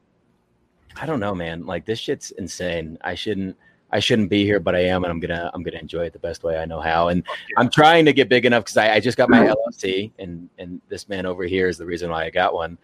I 1.00 1.06
don't 1.06 1.20
know, 1.20 1.34
man. 1.36 1.66
Like 1.66 1.86
this 1.86 2.00
shit's 2.00 2.32
insane. 2.32 2.98
I 3.02 3.16
shouldn't. 3.16 3.56
I 3.94 4.00
shouldn't 4.00 4.30
be 4.30 4.44
here, 4.44 4.60
but 4.60 4.74
I 4.74 4.86
am, 4.86 5.04
and 5.04 5.12
I'm 5.12 5.20
gonna 5.20 5.52
I'm 5.54 5.62
gonna 5.62 5.78
enjoy 5.78 6.06
it 6.06 6.14
the 6.14 6.20
best 6.20 6.44
way 6.44 6.58
I 6.58 6.66
know 6.66 6.82
how. 6.82 7.10
And 7.10 7.24
I'm 7.58 7.70
trying 7.70 8.06
to 8.06 8.14
get 8.14 8.28
big 8.28 8.46
enough 8.46 8.64
because 8.64 8.78
I, 8.78 8.96
I 8.96 9.00
just 9.00 9.18
got 9.18 9.30
my 9.30 9.54
LLC, 9.72 10.12
and 10.18 10.50
and 10.58 10.82
this 10.90 11.08
man 11.08 11.28
over 11.28 11.44
here 11.44 11.68
is 11.68 11.78
the 11.78 11.86
reason 11.86 12.10
why 12.10 12.26
I 12.26 12.32
got 12.32 12.56
one. 12.56 12.78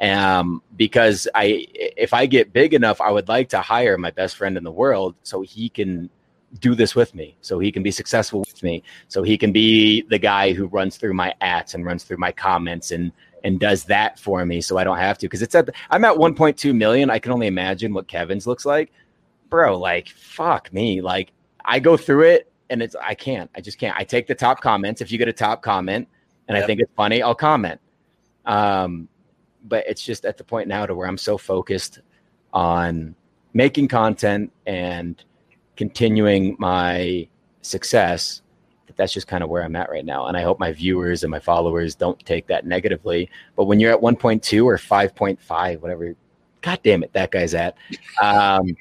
Um, 0.00 0.62
because 0.76 1.28
I 1.34 1.66
if 1.72 2.12
I 2.12 2.26
get 2.26 2.52
big 2.52 2.74
enough, 2.74 3.00
I 3.00 3.12
would 3.12 3.28
like 3.28 3.48
to 3.50 3.60
hire 3.60 3.96
my 3.96 4.10
best 4.10 4.36
friend 4.36 4.56
in 4.56 4.64
the 4.64 4.72
world 4.72 5.14
so 5.22 5.40
he 5.40 5.68
can 5.68 6.10
do 6.58 6.74
this 6.74 6.96
with 6.96 7.14
me, 7.14 7.36
so 7.42 7.60
he 7.60 7.70
can 7.70 7.84
be 7.84 7.92
successful 7.92 8.40
with 8.40 8.62
me, 8.64 8.82
so 9.06 9.22
he 9.22 9.38
can 9.38 9.52
be 9.52 10.02
the 10.02 10.18
guy 10.18 10.52
who 10.52 10.66
runs 10.66 10.96
through 10.96 11.14
my 11.14 11.32
ads 11.40 11.74
and 11.74 11.84
runs 11.84 12.02
through 12.02 12.18
my 12.18 12.32
comments 12.32 12.90
and 12.90 13.12
and 13.44 13.60
does 13.60 13.84
that 13.84 14.18
for 14.18 14.44
me, 14.44 14.60
so 14.60 14.76
I 14.76 14.82
don't 14.82 14.98
have 14.98 15.16
to. 15.18 15.26
Because 15.26 15.42
it's 15.42 15.54
at 15.54 15.70
I'm 15.90 16.04
at 16.04 16.16
1.2 16.16 16.74
million. 16.74 17.08
I 17.08 17.20
can 17.20 17.30
only 17.30 17.46
imagine 17.46 17.94
what 17.94 18.08
Kevin's 18.08 18.48
looks 18.48 18.64
like 18.64 18.92
bro, 19.48 19.78
like 19.78 20.08
fuck 20.08 20.72
me. 20.72 21.00
Like 21.00 21.32
I 21.64 21.78
go 21.78 21.96
through 21.96 22.22
it 22.22 22.52
and 22.70 22.82
it's 22.82 22.96
I 22.96 23.14
can't. 23.14 23.50
I 23.54 23.60
just 23.60 23.78
can't. 23.78 23.96
I 23.96 24.04
take 24.04 24.26
the 24.26 24.34
top 24.34 24.60
comments. 24.60 25.00
If 25.00 25.10
you 25.10 25.18
get 25.18 25.28
a 25.28 25.32
top 25.32 25.62
comment 25.62 26.08
and 26.48 26.56
I 26.56 26.62
think 26.62 26.80
it's 26.80 26.92
funny, 26.96 27.22
I'll 27.22 27.34
comment. 27.34 27.80
Um, 28.44 29.08
but 29.64 29.84
it's 29.86 30.02
just 30.02 30.24
at 30.24 30.36
the 30.36 30.44
point 30.44 30.68
now 30.68 30.86
to 30.86 30.94
where 30.94 31.08
I'm 31.08 31.18
so 31.18 31.36
focused 31.36 32.00
on 32.52 33.14
making 33.52 33.88
content 33.88 34.52
and 34.66 35.22
continuing 35.76 36.56
my 36.58 37.28
success 37.62 38.42
that 38.86 38.96
that's 38.96 39.12
just 39.12 39.26
kind 39.26 39.42
of 39.42 39.50
where 39.50 39.62
I'm 39.62 39.74
at 39.76 39.90
right 39.90 40.04
now. 40.04 40.26
And 40.26 40.36
I 40.36 40.42
hope 40.42 40.60
my 40.60 40.72
viewers 40.72 41.24
and 41.24 41.30
my 41.30 41.40
followers 41.40 41.94
don't 41.94 42.18
take 42.24 42.46
that 42.46 42.64
negatively. 42.64 43.28
But 43.56 43.64
when 43.64 43.80
you're 43.80 43.92
at 43.92 44.00
1.2 44.00 44.64
or 44.64 44.76
5.5, 44.76 45.80
whatever, 45.80 46.14
god 46.60 46.80
damn 46.84 47.02
it, 47.02 47.12
that 47.12 47.32
guy's 47.32 47.54
at. 47.54 47.76
Um, 48.22 48.76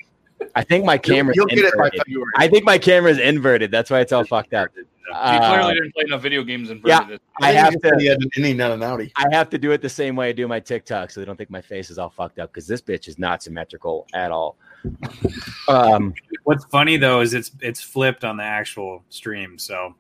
I 0.56 0.64
think 0.64 0.86
my 0.86 0.98
camera's 0.98 1.36
You'll, 1.36 1.48
you'll 1.50 1.64
get 1.64 1.74
it 1.74 1.78
by 1.78 1.86
inverted. 1.86 2.00
February. 2.06 2.32
I 2.38 2.48
think 2.48 2.66
my 2.66 2.78
camera's 2.78 3.20
inverted. 3.20 3.72
That's 3.72 3.90
why 3.90 4.00
it's 4.02 4.12
all 4.12 4.26
fucked 4.26 4.54
up. 4.54 4.70
He 4.76 4.84
Uh, 5.14 5.50
clearly 5.50 5.76
didn't 5.76 5.94
play 5.94 6.04
enough 6.08 6.22
video 6.22 6.44
games 6.44 6.70
and 6.72 6.82
yeah. 6.84 7.08
it. 7.10 7.22
I 7.42 7.52
have 7.54 7.80
to. 7.82 7.96
He 8.00 8.08
had 8.08 8.22
an 8.22 8.30
innie, 8.38 8.56
not 8.56 8.72
an 8.72 8.80
outie. 8.80 9.12
I 9.16 9.26
have 9.32 9.50
to 9.52 9.58
do 9.58 9.72
it 9.72 9.82
the 9.82 9.90
same 9.90 10.16
way 10.16 10.30
I 10.30 10.32
do 10.32 10.48
my 10.48 10.60
TikTok, 10.60 11.12
so 11.12 11.20
they 11.20 11.26
don't 11.26 11.36
think 11.38 11.50
my 11.52 11.62
face 11.62 11.90
is 11.92 11.98
all 12.00 12.10
fucked 12.10 12.40
up 12.40 12.52
because 12.52 12.68
this 12.68 12.82
bitch 12.82 13.08
is 13.08 13.20
not 13.20 13.44
symmetrical 13.44 14.08
at 14.14 14.32
all. 14.32 14.58
Um, 15.68 16.14
What's 16.44 16.64
funny 16.66 16.96
though 16.98 17.22
is 17.22 17.34
it's 17.34 17.50
it's 17.60 17.82
flipped 17.82 18.24
on 18.24 18.38
the 18.38 18.44
actual 18.44 19.04
stream. 19.10 19.58
So 19.58 19.96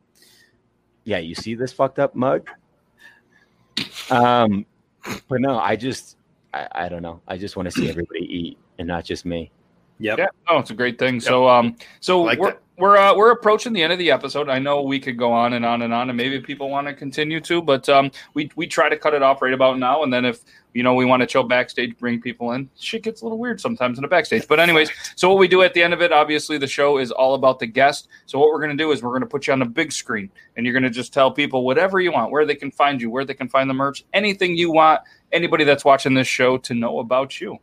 yeah, 1.05 1.17
you 1.17 1.33
see 1.33 1.55
this 1.55 1.73
fucked 1.73 1.97
up 1.97 2.13
mug. 2.15 2.47
Um, 4.11 4.65
but 5.27 5.41
no, 5.41 5.57
I 5.57 5.75
just, 5.75 6.17
I, 6.53 6.67
I 6.71 6.89
don't 6.89 7.01
know. 7.01 7.21
I 7.27 7.37
just 7.37 7.55
want 7.55 7.65
to 7.67 7.71
see 7.71 7.89
everybody 7.89 8.21
eat 8.21 8.57
and 8.77 8.87
not 8.87 9.05
just 9.05 9.25
me. 9.25 9.51
Yep. 9.99 10.17
Yeah, 10.17 10.27
oh, 10.47 10.59
it's 10.59 10.71
a 10.71 10.75
great 10.75 10.99
thing. 10.99 11.19
So, 11.19 11.47
um, 11.47 11.75
so 11.99 12.21
Like 12.21 12.39
we're 12.39 12.51
that. 12.51 12.61
we're 12.77 12.97
uh, 12.97 13.15
we're 13.15 13.31
approaching 13.31 13.73
the 13.73 13.81
end 13.81 13.93
of 13.93 13.99
the 13.99 14.11
episode. 14.11 14.49
I 14.49 14.59
know 14.59 14.81
we 14.81 14.99
could 14.99 15.17
go 15.17 15.31
on 15.31 15.53
and 15.53 15.65
on 15.65 15.81
and 15.81 15.93
on, 15.93 16.09
and 16.09 16.17
maybe 16.17 16.39
people 16.41 16.69
want 16.69 16.87
to 16.87 16.93
continue 16.93 17.39
to, 17.41 17.61
but 17.61 17.87
um, 17.89 18.11
we 18.33 18.49
we 18.55 18.67
try 18.67 18.89
to 18.89 18.97
cut 18.97 19.13
it 19.13 19.23
off 19.23 19.41
right 19.41 19.53
about 19.53 19.79
now, 19.79 20.03
and 20.03 20.11
then 20.11 20.25
if 20.25 20.41
you 20.73 20.83
know 20.83 20.93
we 20.93 21.05
want 21.05 21.21
to 21.21 21.27
chill 21.27 21.43
backstage, 21.43 21.97
bring 21.97 22.19
people 22.21 22.51
in. 22.51 22.69
Shit 22.77 23.03
gets 23.03 23.21
a 23.21 23.25
little 23.25 23.37
weird 23.37 23.61
sometimes 23.61 23.97
in 23.97 24.01
the 24.01 24.07
backstage, 24.09 24.47
but 24.47 24.59
anyways. 24.59 24.91
So 25.15 25.29
what 25.29 25.37
we 25.37 25.47
do 25.47 25.61
at 25.61 25.73
the 25.73 25.81
end 25.81 25.93
of 25.93 26.01
it, 26.01 26.11
obviously, 26.11 26.57
the 26.57 26.67
show 26.67 26.97
is 26.97 27.11
all 27.11 27.35
about 27.35 27.59
the 27.59 27.67
guest. 27.67 28.09
So 28.25 28.37
what 28.39 28.49
we're 28.49 28.61
gonna 28.61 28.75
do 28.75 28.91
is 28.91 29.01
we're 29.01 29.13
gonna 29.13 29.25
put 29.25 29.47
you 29.47 29.53
on 29.53 29.59
the 29.59 29.65
big 29.65 29.91
screen, 29.93 30.29
and 30.57 30.65
you're 30.65 30.73
gonna 30.73 30.89
just 30.89 31.13
tell 31.13 31.31
people 31.31 31.63
whatever 31.63 32.01
you 32.01 32.11
want, 32.11 32.31
where 32.31 32.45
they 32.45 32.55
can 32.55 32.71
find 32.71 33.01
you, 33.01 33.09
where 33.09 33.23
they 33.23 33.33
can 33.33 33.47
find 33.47 33.69
the 33.69 33.73
merch, 33.73 34.03
anything 34.13 34.57
you 34.57 34.71
want. 34.71 35.01
Anybody 35.31 35.63
that's 35.63 35.83
watching 35.83 36.13
this 36.13 36.27
show 36.27 36.57
to 36.57 36.73
know 36.73 36.99
about 36.99 37.41
you. 37.41 37.57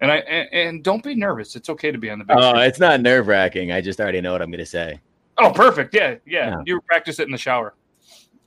And 0.00 0.10
I 0.10 0.16
and, 0.18 0.48
and 0.52 0.84
don't 0.84 1.02
be 1.02 1.14
nervous. 1.14 1.56
It's 1.56 1.68
okay 1.68 1.90
to 1.90 1.98
be 1.98 2.10
on 2.10 2.18
the 2.18 2.24
big 2.24 2.36
Oh, 2.38 2.50
screen. 2.50 2.62
it's 2.64 2.78
not 2.80 3.00
nerve 3.00 3.26
wracking. 3.28 3.70
I 3.72 3.80
just 3.80 4.00
already 4.00 4.20
know 4.20 4.32
what 4.32 4.40
I'm 4.42 4.50
going 4.50 4.58
to 4.60 4.66
say. 4.66 4.98
Oh, 5.38 5.50
perfect. 5.52 5.94
Yeah, 5.94 6.16
yeah. 6.26 6.50
Yeah. 6.50 6.56
You 6.66 6.80
practice 6.82 7.18
it 7.18 7.24
in 7.26 7.32
the 7.32 7.38
shower. 7.38 7.74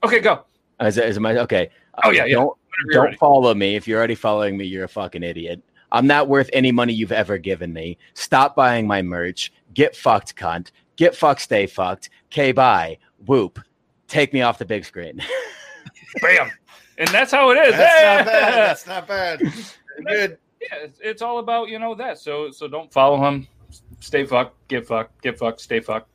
Okay, 0.04 0.20
go. 0.20 0.44
Is, 0.80 0.98
it- 0.98 1.08
is 1.08 1.18
my 1.20 1.36
okay? 1.38 1.70
Oh, 2.04 2.10
yeah, 2.10 2.24
yeah. 2.24 2.34
Don't 2.36 2.56
Whenever 2.86 2.92
don't 2.92 3.04
ready. 3.04 3.16
follow 3.18 3.54
me. 3.54 3.76
If 3.76 3.86
you're 3.86 3.98
already 3.98 4.16
following 4.16 4.56
me, 4.56 4.64
you're 4.64 4.84
a 4.84 4.88
fucking 4.88 5.22
idiot. 5.22 5.62
I'm 5.92 6.08
not 6.08 6.28
worth 6.28 6.50
any 6.52 6.72
money 6.72 6.92
you've 6.92 7.12
ever 7.12 7.38
given 7.38 7.72
me. 7.72 7.98
Stop 8.14 8.56
buying 8.56 8.84
my 8.86 9.00
merch. 9.00 9.52
Get 9.74 9.94
fucked, 9.94 10.34
cunt. 10.34 10.72
Get 10.96 11.14
fucked, 11.14 11.40
stay 11.42 11.66
fucked. 11.68 12.10
K 12.30 12.50
bye. 12.50 12.98
Whoop. 13.26 13.60
Take 14.08 14.32
me 14.32 14.42
off 14.42 14.58
the 14.58 14.64
big 14.64 14.84
screen. 14.84 15.22
Bam. 16.20 16.50
And 16.98 17.08
that's 17.10 17.30
how 17.32 17.50
it 17.50 17.58
is. 17.58 17.74
That's 17.76 18.00
Yeah. 18.02 18.16
not 18.16 18.26
bad. 18.26 18.54
That's 18.54 18.86
not 18.86 19.08
bad. 19.08 19.40
Good. 20.06 20.38
Yeah, 20.70 20.78
it's, 20.84 20.98
it's 21.02 21.22
all 21.22 21.38
about 21.38 21.68
you 21.68 21.78
know 21.78 21.94
that. 21.94 22.18
So 22.18 22.50
so 22.50 22.68
don't 22.68 22.92
follow 22.92 23.26
him. 23.26 23.46
Stay 24.00 24.24
fucked. 24.24 24.56
Get 24.68 24.86
fucked. 24.86 25.22
Get 25.22 25.38
fucked. 25.38 25.60
Stay 25.60 25.80
fucked. 25.80 26.08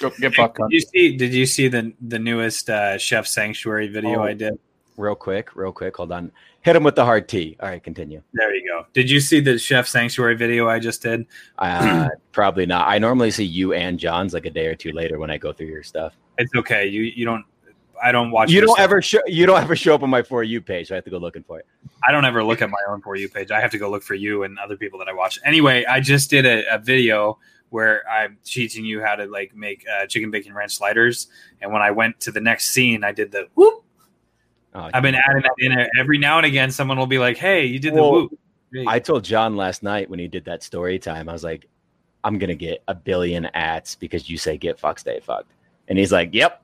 Go, 0.00 0.10
get 0.20 0.34
fucked. 0.34 0.58
Did 0.58 0.72
you 0.72 0.80
see? 0.80 1.16
Did 1.16 1.34
you 1.34 1.46
see 1.46 1.68
the 1.68 1.92
the 2.00 2.18
newest 2.18 2.68
uh, 2.70 2.98
Chef 2.98 3.26
Sanctuary 3.26 3.88
video 3.88 4.20
Oh. 4.20 4.24
I 4.24 4.34
did? 4.34 4.58
real 4.96 5.14
quick, 5.14 5.54
real 5.56 5.72
quick. 5.72 5.96
Hold 5.96 6.12
on. 6.12 6.30
Hit 6.62 6.76
him 6.76 6.82
with 6.84 6.94
the 6.94 7.04
hard 7.04 7.28
T. 7.28 7.56
All 7.60 7.68
right, 7.68 7.82
continue. 7.82 8.22
There 8.32 8.54
you 8.54 8.66
go. 8.66 8.86
Did 8.92 9.10
you 9.10 9.20
see 9.20 9.40
the 9.40 9.58
Chef 9.58 9.86
Sanctuary 9.86 10.34
video 10.36 10.68
I 10.68 10.78
just 10.78 11.02
did? 11.02 11.26
Uh, 11.58 12.08
probably 12.32 12.66
not. 12.66 12.88
I 12.88 12.98
normally 12.98 13.30
see 13.30 13.44
you 13.44 13.72
and 13.74 13.98
John's 13.98 14.32
like 14.32 14.46
a 14.46 14.50
day 14.50 14.66
or 14.66 14.74
two 14.74 14.92
later 14.92 15.18
when 15.18 15.30
I 15.30 15.36
go 15.36 15.52
through 15.52 15.66
your 15.66 15.82
stuff. 15.82 16.14
It's 16.38 16.54
okay. 16.54 16.86
You 16.86 17.02
you 17.02 17.24
don't. 17.24 17.44
I 18.04 18.12
don't 18.12 18.30
watch. 18.30 18.50
You 18.50 18.60
don't 18.60 18.74
stuff. 18.74 18.80
ever 18.84 19.00
show. 19.00 19.20
You 19.26 19.46
don't 19.46 19.60
ever 19.60 19.74
show 19.74 19.94
up 19.94 20.02
on 20.02 20.10
my 20.10 20.22
for 20.22 20.42
you 20.42 20.60
page. 20.60 20.88
So 20.88 20.94
I 20.94 20.96
have 20.96 21.04
to 21.04 21.10
go 21.10 21.18
looking 21.18 21.42
for 21.42 21.58
it. 21.58 21.66
I 22.06 22.12
don't 22.12 22.24
ever 22.26 22.44
look 22.44 22.60
at 22.60 22.68
my 22.68 22.78
own 22.88 23.00
for 23.00 23.16
you 23.16 23.28
page. 23.28 23.50
I 23.50 23.60
have 23.60 23.70
to 23.70 23.78
go 23.78 23.90
look 23.90 24.02
for 24.02 24.14
you 24.14 24.42
and 24.42 24.58
other 24.58 24.76
people 24.76 24.98
that 24.98 25.08
I 25.08 25.14
watch. 25.14 25.38
Anyway, 25.44 25.84
I 25.86 26.00
just 26.00 26.28
did 26.28 26.44
a, 26.44 26.74
a 26.74 26.78
video 26.78 27.38
where 27.70 28.08
I'm 28.08 28.36
teaching 28.44 28.84
you 28.84 29.02
how 29.02 29.14
to 29.16 29.24
like 29.24 29.56
make 29.56 29.84
uh, 29.88 30.06
chicken 30.06 30.30
bacon 30.30 30.52
ranch 30.52 30.76
sliders. 30.76 31.28
And 31.62 31.72
when 31.72 31.80
I 31.80 31.90
went 31.90 32.20
to 32.20 32.30
the 32.30 32.40
next 32.40 32.70
scene, 32.70 33.02
I 33.04 33.12
did 33.12 33.32
the 33.32 33.48
whoop. 33.54 33.84
Oh, 34.74 34.90
I've 34.92 35.02
been 35.02 35.14
adding 35.14 35.42
that 35.42 35.54
in 35.58 35.88
every 35.98 36.18
now 36.18 36.36
and 36.36 36.46
again. 36.46 36.70
Someone 36.70 36.98
will 36.98 37.06
be 37.06 37.18
like, 37.18 37.38
"Hey, 37.38 37.64
you 37.64 37.78
did 37.78 37.94
the 37.94 38.02
whoop." 38.02 38.38
I 38.86 38.98
told 38.98 39.24
John 39.24 39.56
last 39.56 39.82
night 39.82 40.10
when 40.10 40.18
he 40.18 40.28
did 40.28 40.44
that 40.46 40.62
story 40.62 40.98
time, 40.98 41.28
I 41.28 41.32
was 41.32 41.44
like, 41.44 41.68
I'm 42.24 42.38
gonna 42.38 42.54
get 42.54 42.82
a 42.88 42.94
billion 42.94 43.46
ads 43.54 43.94
because 43.94 44.28
you 44.28 44.36
say 44.36 44.56
get 44.56 44.78
fucked, 44.78 45.00
stay 45.00 45.20
fucked. 45.20 45.52
And 45.88 45.98
he's 45.98 46.10
like, 46.10 46.30
Yep. 46.32 46.63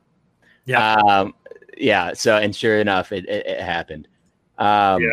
Yeah. 0.70 0.94
Um, 0.94 1.34
yeah. 1.76 2.12
So 2.12 2.36
and 2.36 2.54
sure 2.54 2.80
enough, 2.80 3.12
it, 3.12 3.28
it, 3.28 3.46
it 3.46 3.60
happened. 3.60 4.08
Um 4.58 5.02
Yeah. 5.02 5.10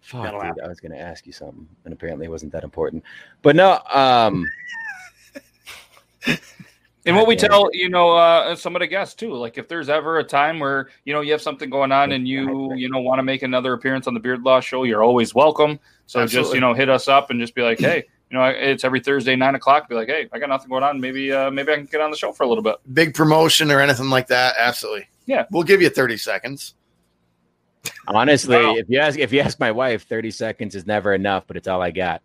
Fuck, 0.00 0.32
dude, 0.32 0.42
happen. 0.42 0.64
I 0.64 0.68
was 0.68 0.80
gonna 0.80 0.98
ask 0.98 1.26
you 1.26 1.32
something, 1.32 1.66
and 1.84 1.94
apparently 1.94 2.26
it 2.26 2.30
wasn't 2.30 2.52
that 2.52 2.64
important. 2.64 3.04
But 3.42 3.56
no, 3.56 3.80
um 3.92 4.46
And 7.06 7.16
what 7.16 7.26
we 7.26 7.36
tell 7.36 7.68
you 7.72 7.90
know 7.90 8.12
uh, 8.12 8.56
some 8.56 8.74
of 8.74 8.80
the 8.80 8.86
guests 8.86 9.14
too, 9.14 9.34
like 9.34 9.58
if 9.58 9.68
there's 9.68 9.90
ever 9.90 10.18
a 10.20 10.24
time 10.24 10.58
where 10.58 10.88
you 11.04 11.12
know 11.12 11.20
you 11.20 11.32
have 11.32 11.42
something 11.42 11.68
going 11.68 11.92
on 11.92 12.12
and 12.12 12.26
you 12.26 12.74
you 12.74 12.88
know 12.88 13.00
want 13.00 13.18
to 13.18 13.22
make 13.22 13.42
another 13.42 13.74
appearance 13.74 14.06
on 14.06 14.14
the 14.14 14.20
Beard 14.20 14.42
Law 14.42 14.60
Show, 14.60 14.84
you're 14.84 15.02
always 15.02 15.34
welcome. 15.34 15.78
So 16.06 16.26
just 16.26 16.54
you 16.54 16.60
know 16.60 16.72
hit 16.72 16.88
us 16.88 17.06
up 17.06 17.28
and 17.30 17.38
just 17.38 17.54
be 17.54 17.62
like, 17.62 17.78
hey, 17.78 18.04
you 18.34 18.40
know 18.40 18.46
it's 18.46 18.82
every 18.82 18.98
Thursday 18.98 19.36
nine 19.36 19.54
o'clock. 19.54 19.88
Be 19.88 19.94
like, 19.94 20.08
hey, 20.08 20.28
I 20.32 20.40
got 20.40 20.48
nothing 20.48 20.68
going 20.68 20.82
on. 20.82 21.00
Maybe 21.00 21.30
uh, 21.30 21.52
maybe 21.52 21.70
I 21.72 21.76
can 21.76 21.84
get 21.84 22.00
on 22.00 22.10
the 22.10 22.16
show 22.16 22.32
for 22.32 22.42
a 22.42 22.48
little 22.48 22.64
bit. 22.64 22.74
Big 22.92 23.14
promotion 23.14 23.70
or 23.70 23.80
anything 23.80 24.10
like 24.10 24.26
that. 24.26 24.56
Absolutely. 24.58 25.06
Yeah. 25.26 25.44
We'll 25.52 25.62
give 25.62 25.80
you 25.80 25.88
30 25.88 26.16
seconds. 26.16 26.74
honestly, 28.08 28.56
Wow. 28.56 28.74
if 28.76 28.88
you 28.88 28.98
ask 28.98 29.18
if 29.18 29.32
you 29.32 29.38
ask 29.40 29.60
my 29.60 29.70
wife, 29.70 30.06
30 30.08 30.32
seconds 30.32 30.74
is 30.74 30.84
never 30.84 31.14
enough, 31.14 31.44
but 31.46 31.56
it's 31.56 31.68
all 31.68 31.80
I 31.80 31.92
got. 31.92 32.22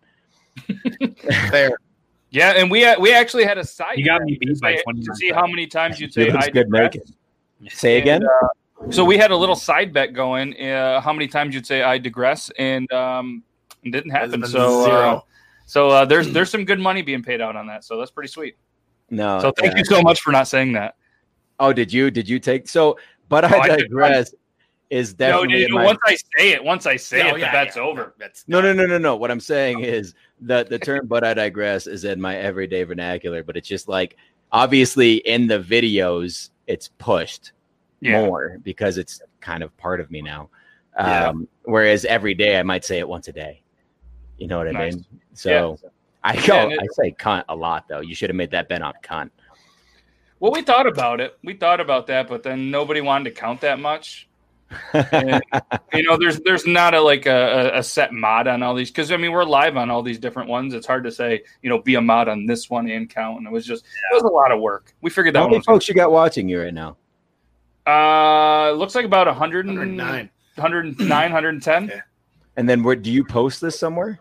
Fair. 1.50 1.70
Yeah, 2.30 2.54
and 2.56 2.70
we 2.70 2.92
we 2.98 3.12
actually 3.14 3.44
had 3.44 3.58
a 3.58 3.64
side 3.64 3.96
You 3.98 4.04
got 4.04 4.22
me 4.22 4.36
beat 4.40 4.60
by 4.60 4.76
twenty. 4.82 5.02
to 5.02 5.14
see 5.14 5.30
how 5.30 5.46
many 5.46 5.66
times 5.68 6.00
you'd 6.00 6.12
say 6.14 6.30
looks 6.30 6.46
I 6.46 6.50
good 6.50 6.70
digress. 6.70 6.94
naked. 6.94 7.14
Say 7.72 7.98
again. 7.98 8.22
And, 8.22 8.30
uh, 8.88 8.90
so 8.92 9.04
we 9.04 9.16
had 9.18 9.30
a 9.30 9.36
little 9.36 9.54
side 9.56 9.92
bet 9.92 10.12
going. 10.12 10.60
Uh, 10.60 11.00
how 11.00 11.12
many 11.12 11.28
times 11.28 11.54
you'd 11.54 11.66
say 11.66 11.82
I 11.82 11.98
digress, 11.98 12.50
and 12.58 12.90
um, 12.92 13.42
it 13.82 13.90
didn't 13.92 14.10
happen. 14.10 14.40
Has 14.42 14.52
been 14.52 14.60
So 14.60 14.80
uh, 14.82 14.84
zero. 14.84 15.24
So 15.70 15.88
uh, 15.88 16.04
there's 16.04 16.28
there's 16.32 16.50
some 16.50 16.64
good 16.64 16.80
money 16.80 17.00
being 17.00 17.22
paid 17.22 17.40
out 17.40 17.54
on 17.54 17.68
that. 17.68 17.84
So 17.84 17.96
that's 17.96 18.10
pretty 18.10 18.26
sweet. 18.26 18.56
no. 19.08 19.38
So 19.38 19.52
thank 19.52 19.74
yeah. 19.74 19.78
you 19.78 19.84
so 19.84 20.02
much 20.02 20.20
for 20.20 20.32
not 20.32 20.48
saying 20.48 20.72
that. 20.72 20.96
Oh, 21.60 21.72
did 21.72 21.92
you? 21.92 22.10
Did 22.10 22.28
you 22.28 22.40
take 22.40 22.68
so? 22.68 22.98
But 23.28 23.44
Oh, 23.44 23.56
I 23.56 23.60
I 23.60 23.76
digress. 23.76 24.34
Is 24.90 25.16
No, 25.20 25.44
definitely 25.44 25.62
in 25.62 25.70
know, 25.70 25.76
my- 25.76 25.84
once 25.84 26.00
I 26.04 26.16
say 26.36 26.50
it, 26.50 26.64
once 26.64 26.86
I 26.86 26.96
say 26.96 27.22
No, 27.22 27.36
it, 27.36 27.38
yeah, 27.38 27.46
the 27.46 27.52
bet's 27.52 27.76
yeah. 27.76 27.82
over. 27.82 28.14
That's 28.18 28.42
no, 28.48 28.60
no, 28.60 28.72
no, 28.72 28.84
no, 28.84 28.98
no. 28.98 29.14
What 29.14 29.30
I'm 29.30 29.38
saying 29.38 29.84
is 29.84 30.14
that 30.40 30.68
the 30.68 30.80
term 30.80 31.06
"but 31.06 31.22
I 31.22 31.34
digress" 31.34 31.86
is 31.86 32.02
in 32.02 32.20
my 32.20 32.36
everyday 32.36 32.82
vernacular, 32.82 33.44
but 33.44 33.56
it's 33.56 33.68
just 33.68 33.86
like 33.86 34.16
obviously 34.50 35.18
in 35.18 35.46
the 35.46 35.60
videos 35.60 36.50
it's 36.66 36.88
pushed 36.98 37.52
Yeah, 38.00 38.22
more 38.26 38.58
because 38.64 38.98
it's 38.98 39.22
kind 39.40 39.62
of 39.62 39.76
part 39.76 40.00
of 40.00 40.10
me 40.10 40.20
now. 40.20 40.50
Um, 40.96 41.46
whereas 41.62 42.04
every 42.04 42.34
day 42.34 42.58
I 42.58 42.64
might 42.64 42.84
say 42.84 42.98
it 42.98 43.06
once 43.08 43.28
a 43.28 43.32
day. 43.32 43.62
You 44.40 44.46
know 44.48 44.58
what 44.58 44.68
I 44.68 44.72
Nice. 44.72 44.94
mean? 44.96 45.04
So 45.34 45.78
I 46.24 46.34
go. 46.44 46.54
Yeah, 46.54 46.74
it- 46.74 46.80
I 46.80 46.86
say 46.92 47.12
cunt 47.12 47.44
a 47.48 47.54
lot 47.54 47.86
though. 47.88 48.00
You 48.00 48.14
should 48.14 48.30
have 48.30 48.36
made 48.36 48.50
that 48.50 48.68
bet 48.68 48.82
on 48.82 48.94
cunt. 49.04 49.30
Well, 50.40 50.50
we 50.50 50.62
thought 50.62 50.86
about 50.86 51.20
it. 51.20 51.36
We 51.44 51.52
thought 51.54 51.80
about 51.80 52.06
that, 52.06 52.26
but 52.26 52.42
then 52.42 52.70
nobody 52.70 53.02
wanted 53.02 53.24
to 53.34 53.38
count 53.38 53.60
that 53.60 53.78
much. 53.78 54.26
And, 54.94 55.42
you 55.92 56.02
know, 56.02 56.16
there's 56.16 56.40
there's 56.40 56.66
not 56.66 56.94
a 56.94 57.00
like 57.00 57.26
a, 57.26 57.72
a- 57.74 57.78
a 57.80 57.82
set 57.82 58.12
mod 58.14 58.48
on 58.48 58.62
all 58.62 58.74
these 58.74 58.90
because 58.90 59.12
I 59.12 59.18
mean 59.18 59.32
we're 59.32 59.44
live 59.44 59.76
on 59.76 59.90
all 59.90 60.02
these 60.02 60.18
different 60.18 60.48
ones. 60.48 60.72
It's 60.72 60.86
hard 60.86 61.04
to 61.04 61.12
say 61.12 61.42
you 61.62 61.68
know 61.68 61.78
be 61.82 61.96
a 61.96 62.00
mod 62.00 62.28
on 62.28 62.46
this 62.46 62.70
one 62.70 62.88
and 62.88 63.08
count, 63.10 63.38
and 63.38 63.46
it 63.46 63.52
was 63.52 63.66
just 63.66 63.84
it 63.84 64.14
was 64.14 64.22
a 64.22 64.28
lot 64.28 64.50
of 64.52 64.60
work. 64.60 64.94
We 65.02 65.10
figured 65.10 65.34
that 65.34 65.40
How 65.40 65.48
many 65.48 65.60
folks 65.62 65.86
you 65.88 65.94
got 65.94 66.10
watching 66.12 66.48
you 66.48 66.62
right 66.62 66.72
now? 66.74 66.96
Uh, 67.86 68.72
looks 68.72 68.94
like 68.94 69.04
about 69.04 69.26
100 69.26 69.66
109. 69.66 70.30
109, 70.56 71.08
110. 71.08 71.88
Yeah. 71.88 72.00
And 72.56 72.68
then 72.68 72.82
where 72.82 72.94
do 72.96 73.10
you 73.10 73.24
post 73.24 73.60
this 73.60 73.78
somewhere? 73.78 74.20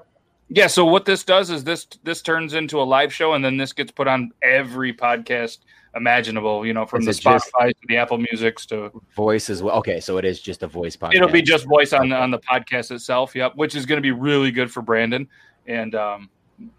Yeah. 0.49 0.67
So 0.67 0.85
what 0.85 1.05
this 1.05 1.23
does 1.23 1.49
is 1.49 1.63
this 1.63 1.85
this 2.03 2.21
turns 2.21 2.53
into 2.53 2.81
a 2.81 2.83
live 2.83 3.13
show, 3.13 3.33
and 3.33 3.43
then 3.45 3.57
this 3.57 3.71
gets 3.73 3.91
put 3.91 4.07
on 4.07 4.31
every 4.41 4.93
podcast 4.93 5.59
imaginable. 5.95 6.65
You 6.65 6.73
know, 6.73 6.85
from 6.85 7.07
Is 7.07 7.19
the 7.19 7.29
it 7.29 7.41
Spotify 7.41 7.69
to 7.69 7.87
the 7.87 7.97
Apple 7.97 8.17
Musics 8.17 8.65
to 8.67 8.91
Voice 9.15 9.49
as 9.49 9.61
well. 9.61 9.75
Okay, 9.77 9.99
so 9.99 10.17
it 10.17 10.25
is 10.25 10.41
just 10.41 10.63
a 10.63 10.67
voice 10.67 10.95
podcast. 10.95 11.15
it'll 11.15 11.29
be 11.29 11.41
just 11.41 11.65
voice 11.67 11.93
on 11.93 12.09
the 12.09 12.15
on 12.15 12.31
the 12.31 12.39
podcast 12.39 12.91
itself. 12.91 13.35
Yep, 13.35 13.53
which 13.55 13.75
is 13.75 13.85
going 13.85 13.97
to 13.97 14.01
be 14.01 14.11
really 14.11 14.51
good 14.51 14.71
for 14.71 14.81
Brandon 14.81 15.27
and 15.67 15.93
um, 15.93 16.29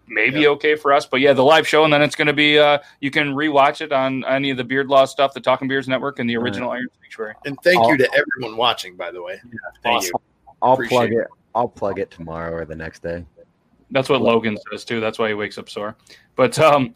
maybe 0.07 0.47
okay 0.47 0.75
for 0.75 0.91
us. 0.91 1.05
But 1.05 1.21
yeah, 1.21 1.31
the 1.33 1.43
live 1.43 1.65
show, 1.67 1.85
and 1.85 1.93
then 1.93 2.01
it's 2.01 2.15
going 2.15 2.27
to 2.27 2.33
be 2.33 2.59
uh, 2.59 2.79
you 2.99 3.09
can 3.09 3.33
rewatch 3.33 3.79
it 3.79 3.93
on 3.93 4.25
any 4.25 4.49
of 4.51 4.57
the 4.57 4.63
Beard 4.65 4.87
Law 4.87 5.05
stuff, 5.05 5.33
the 5.33 5.39
Talking 5.39 5.67
Beards 5.69 5.87
Network, 5.87 6.19
and 6.19 6.29
the 6.29 6.35
original 6.35 6.71
Iron 6.71 6.87
Sanctuary. 7.01 7.35
And 7.45 7.57
thank 7.63 7.79
I'll- 7.79 7.89
you 7.89 7.97
to 7.97 8.09
everyone 8.13 8.57
watching, 8.57 8.95
by 8.97 9.11
the 9.11 9.21
way. 9.23 9.39
Thank 9.83 10.03
you. 10.03 10.11
I'll 10.61 10.73
Appreciate 10.73 10.97
plug 10.97 11.11
it. 11.13 11.17
it. 11.19 11.27
I'll 11.55 11.67
plug 11.67 11.99
it 11.99 12.11
tomorrow 12.11 12.53
or 12.53 12.65
the 12.65 12.75
next 12.75 13.01
day. 13.01 13.25
That's 13.91 14.09
what 14.09 14.21
Logan 14.21 14.57
says 14.71 14.83
too. 14.85 14.99
That's 14.99 15.19
why 15.19 15.27
he 15.29 15.33
wakes 15.33 15.57
up 15.57 15.69
sore. 15.69 15.95
But 16.35 16.57
um, 16.59 16.93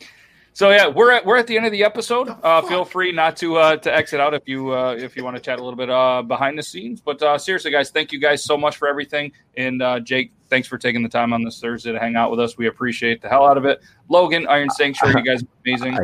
so 0.53 0.69
yeah, 0.69 0.87
we're 0.87 1.11
at 1.11 1.25
we're 1.25 1.37
at 1.37 1.47
the 1.47 1.57
end 1.57 1.65
of 1.65 1.71
the 1.73 1.83
episode. 1.83 2.29
Uh, 2.29 2.61
feel 2.61 2.85
free 2.85 3.11
not 3.11 3.35
to 3.37 3.57
uh, 3.57 3.75
to 3.77 3.93
exit 3.93 4.19
out 4.21 4.33
if 4.33 4.47
you 4.47 4.71
uh, 4.71 4.95
if 4.97 5.15
you 5.17 5.23
want 5.23 5.35
to 5.35 5.41
chat 5.41 5.59
a 5.59 5.63
little 5.63 5.75
bit 5.77 5.89
uh, 5.89 6.21
behind 6.21 6.57
the 6.57 6.63
scenes. 6.63 7.01
But 7.01 7.21
uh, 7.21 7.37
seriously, 7.37 7.71
guys, 7.71 7.89
thank 7.89 8.11
you 8.13 8.19
guys 8.19 8.43
so 8.43 8.57
much 8.57 8.77
for 8.77 8.87
everything. 8.87 9.33
And 9.57 9.81
uh, 9.81 9.99
Jake, 9.99 10.31
thanks 10.49 10.67
for 10.67 10.77
taking 10.77 11.03
the 11.03 11.09
time 11.09 11.33
on 11.33 11.43
this 11.43 11.59
Thursday 11.59 11.91
to 11.91 11.99
hang 11.99 12.15
out 12.15 12.31
with 12.31 12.39
us. 12.39 12.57
We 12.57 12.67
appreciate 12.67 13.21
the 13.21 13.27
hell 13.27 13.45
out 13.45 13.57
of 13.57 13.65
it. 13.65 13.81
Logan, 14.07 14.47
Iron 14.47 14.69
Sanctuary, 14.69 15.15
you 15.19 15.25
guys 15.25 15.43
are 15.43 15.47
amazing. 15.65 15.97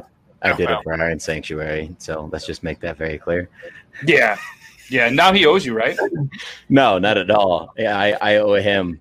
I 0.44 0.52
Oh, 0.52 0.58
did 0.58 0.70
wow. 0.70 0.80
it 0.80 0.84
for 0.84 0.94
Iron 1.02 1.20
Sanctuary. 1.20 1.96
So 2.00 2.28
let's 2.32 2.46
just 2.48 2.64
make 2.64 2.80
that 2.82 2.98
very 2.98 3.18
clear. 3.20 3.48
Yeah, 4.06 4.38
yeah. 4.90 5.08
Now 5.10 5.32
he 5.32 5.46
owes 5.46 5.66
you, 5.66 5.74
right? 5.74 5.98
No, 6.70 6.98
not 7.00 7.18
at 7.18 7.30
all. 7.30 7.74
Yeah, 7.78 7.98
I, 7.98 8.18
I 8.22 8.36
owe 8.38 8.56
him. 8.56 9.00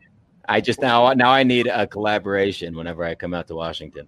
I 0.50 0.60
just 0.60 0.80
now 0.80 1.12
now 1.12 1.30
I 1.30 1.42
need 1.44 1.68
a 1.68 1.86
collaboration 1.86 2.76
whenever 2.76 3.04
I 3.04 3.14
come 3.14 3.34
out 3.34 3.46
to 3.48 3.54
Washington. 3.54 4.06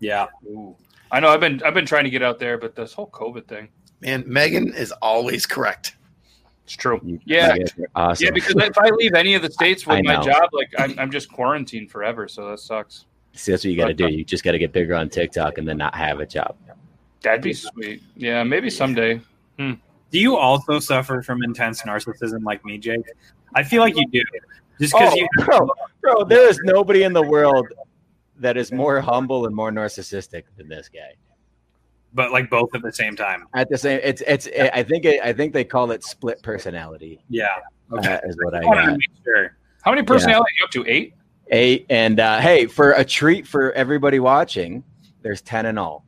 Yeah. 0.00 0.26
Ooh. 0.46 0.74
I 1.12 1.20
know. 1.20 1.28
I've 1.28 1.40
been 1.40 1.62
I've 1.64 1.74
been 1.74 1.86
trying 1.86 2.04
to 2.04 2.10
get 2.10 2.22
out 2.22 2.38
there, 2.38 2.58
but 2.58 2.74
this 2.74 2.92
whole 2.92 3.08
COVID 3.10 3.46
thing. 3.46 3.68
Man, 4.00 4.24
Megan 4.26 4.74
is 4.74 4.92
always 5.00 5.46
correct. 5.46 5.96
It's 6.64 6.74
true. 6.74 7.00
You- 7.04 7.20
Yeah. 7.24 7.54
you 7.54 7.60
guys 7.60 7.74
are 7.78 7.86
awesome. 7.94 8.24
Yeah, 8.26 8.30
because 8.32 8.54
if 8.56 8.76
I 8.76 8.90
leave 8.90 9.14
any 9.14 9.34
of 9.34 9.42
the 9.42 9.50
states 9.50 9.86
with 9.86 10.04
my 10.04 10.16
job, 10.16 10.50
like 10.52 10.68
I'm, 10.76 10.98
I'm 10.98 11.10
just 11.12 11.30
quarantined 11.32 11.90
forever. 11.90 12.26
So 12.26 12.50
that 12.50 12.58
sucks. 12.58 13.06
See, 13.34 13.52
that's 13.52 13.64
what 13.64 13.70
you 13.70 13.76
got 13.76 13.96
to 13.96 14.04
uh, 14.04 14.08
do. 14.08 14.12
You 14.14 14.24
just 14.24 14.42
got 14.42 14.52
to 14.52 14.58
get 14.58 14.72
bigger 14.72 14.94
on 14.96 15.08
TikTok 15.08 15.58
and 15.58 15.68
then 15.68 15.76
not 15.76 15.94
have 15.94 16.18
a 16.18 16.26
job. 16.26 16.56
That'd 17.22 17.42
be 17.42 17.52
sweet. 17.52 18.02
Yeah, 18.16 18.42
maybe 18.42 18.68
someday. 18.70 19.20
Hmm. 19.58 19.74
Do 20.10 20.18
you 20.18 20.36
also 20.36 20.80
suffer 20.80 21.22
from 21.22 21.42
intense 21.44 21.82
narcissism 21.82 22.42
like 22.44 22.64
me, 22.64 22.78
Jake? 22.78 23.06
I 23.54 23.62
feel 23.62 23.82
like 23.82 23.96
you 23.96 24.06
do. 24.08 24.22
Just 24.80 24.92
because 24.92 25.12
Oh, 25.12 25.16
you 25.16 25.28
bro, 25.44 25.70
bro, 26.02 26.24
there 26.24 26.48
is 26.48 26.58
nobody 26.64 27.02
in 27.04 27.12
the 27.12 27.22
world 27.22 27.66
that 28.38 28.56
is 28.56 28.70
more 28.72 29.00
humble 29.00 29.46
and 29.46 29.54
more 29.56 29.70
narcissistic 29.70 30.44
than 30.56 30.68
this 30.68 30.88
guy. 30.88 31.14
but 32.12 32.32
like 32.32 32.48
both 32.50 32.74
at 32.74 32.82
the 32.82 32.92
same 32.92 33.16
time. 33.16 33.46
At 33.54 33.68
the 33.70 33.78
same, 33.78 34.00
it's 34.02 34.22
it's. 34.26 34.48
I 34.72 34.82
think 34.82 35.04
it, 35.04 35.20
I 35.22 35.32
think 35.32 35.52
they 35.52 35.64
call 35.64 35.90
it 35.90 36.04
split 36.04 36.42
personality. 36.42 37.20
Yeah. 37.28 37.46
Uh, 37.92 38.18
is 38.24 38.36
what 38.42 38.54
I 38.54 38.60
I 38.60 38.64
wanted 38.64 38.80
to 38.82 38.86
got. 38.88 38.98
make 38.98 39.24
sure. 39.24 39.56
How 39.82 39.92
many 39.92 40.02
personalities 40.02 40.40
are 40.40 40.58
you 40.58 40.64
up 40.64 40.70
to? 40.72 40.90
Eight. 40.90 41.14
Eight 41.52 41.86
and 41.90 42.18
uh, 42.20 42.40
hey, 42.40 42.66
for 42.66 42.92
a 42.92 43.04
treat 43.04 43.46
for 43.46 43.72
everybody 43.72 44.18
watching, 44.18 44.82
there's 45.22 45.40
ten 45.42 45.66
and 45.66 45.78
all. 45.78 46.04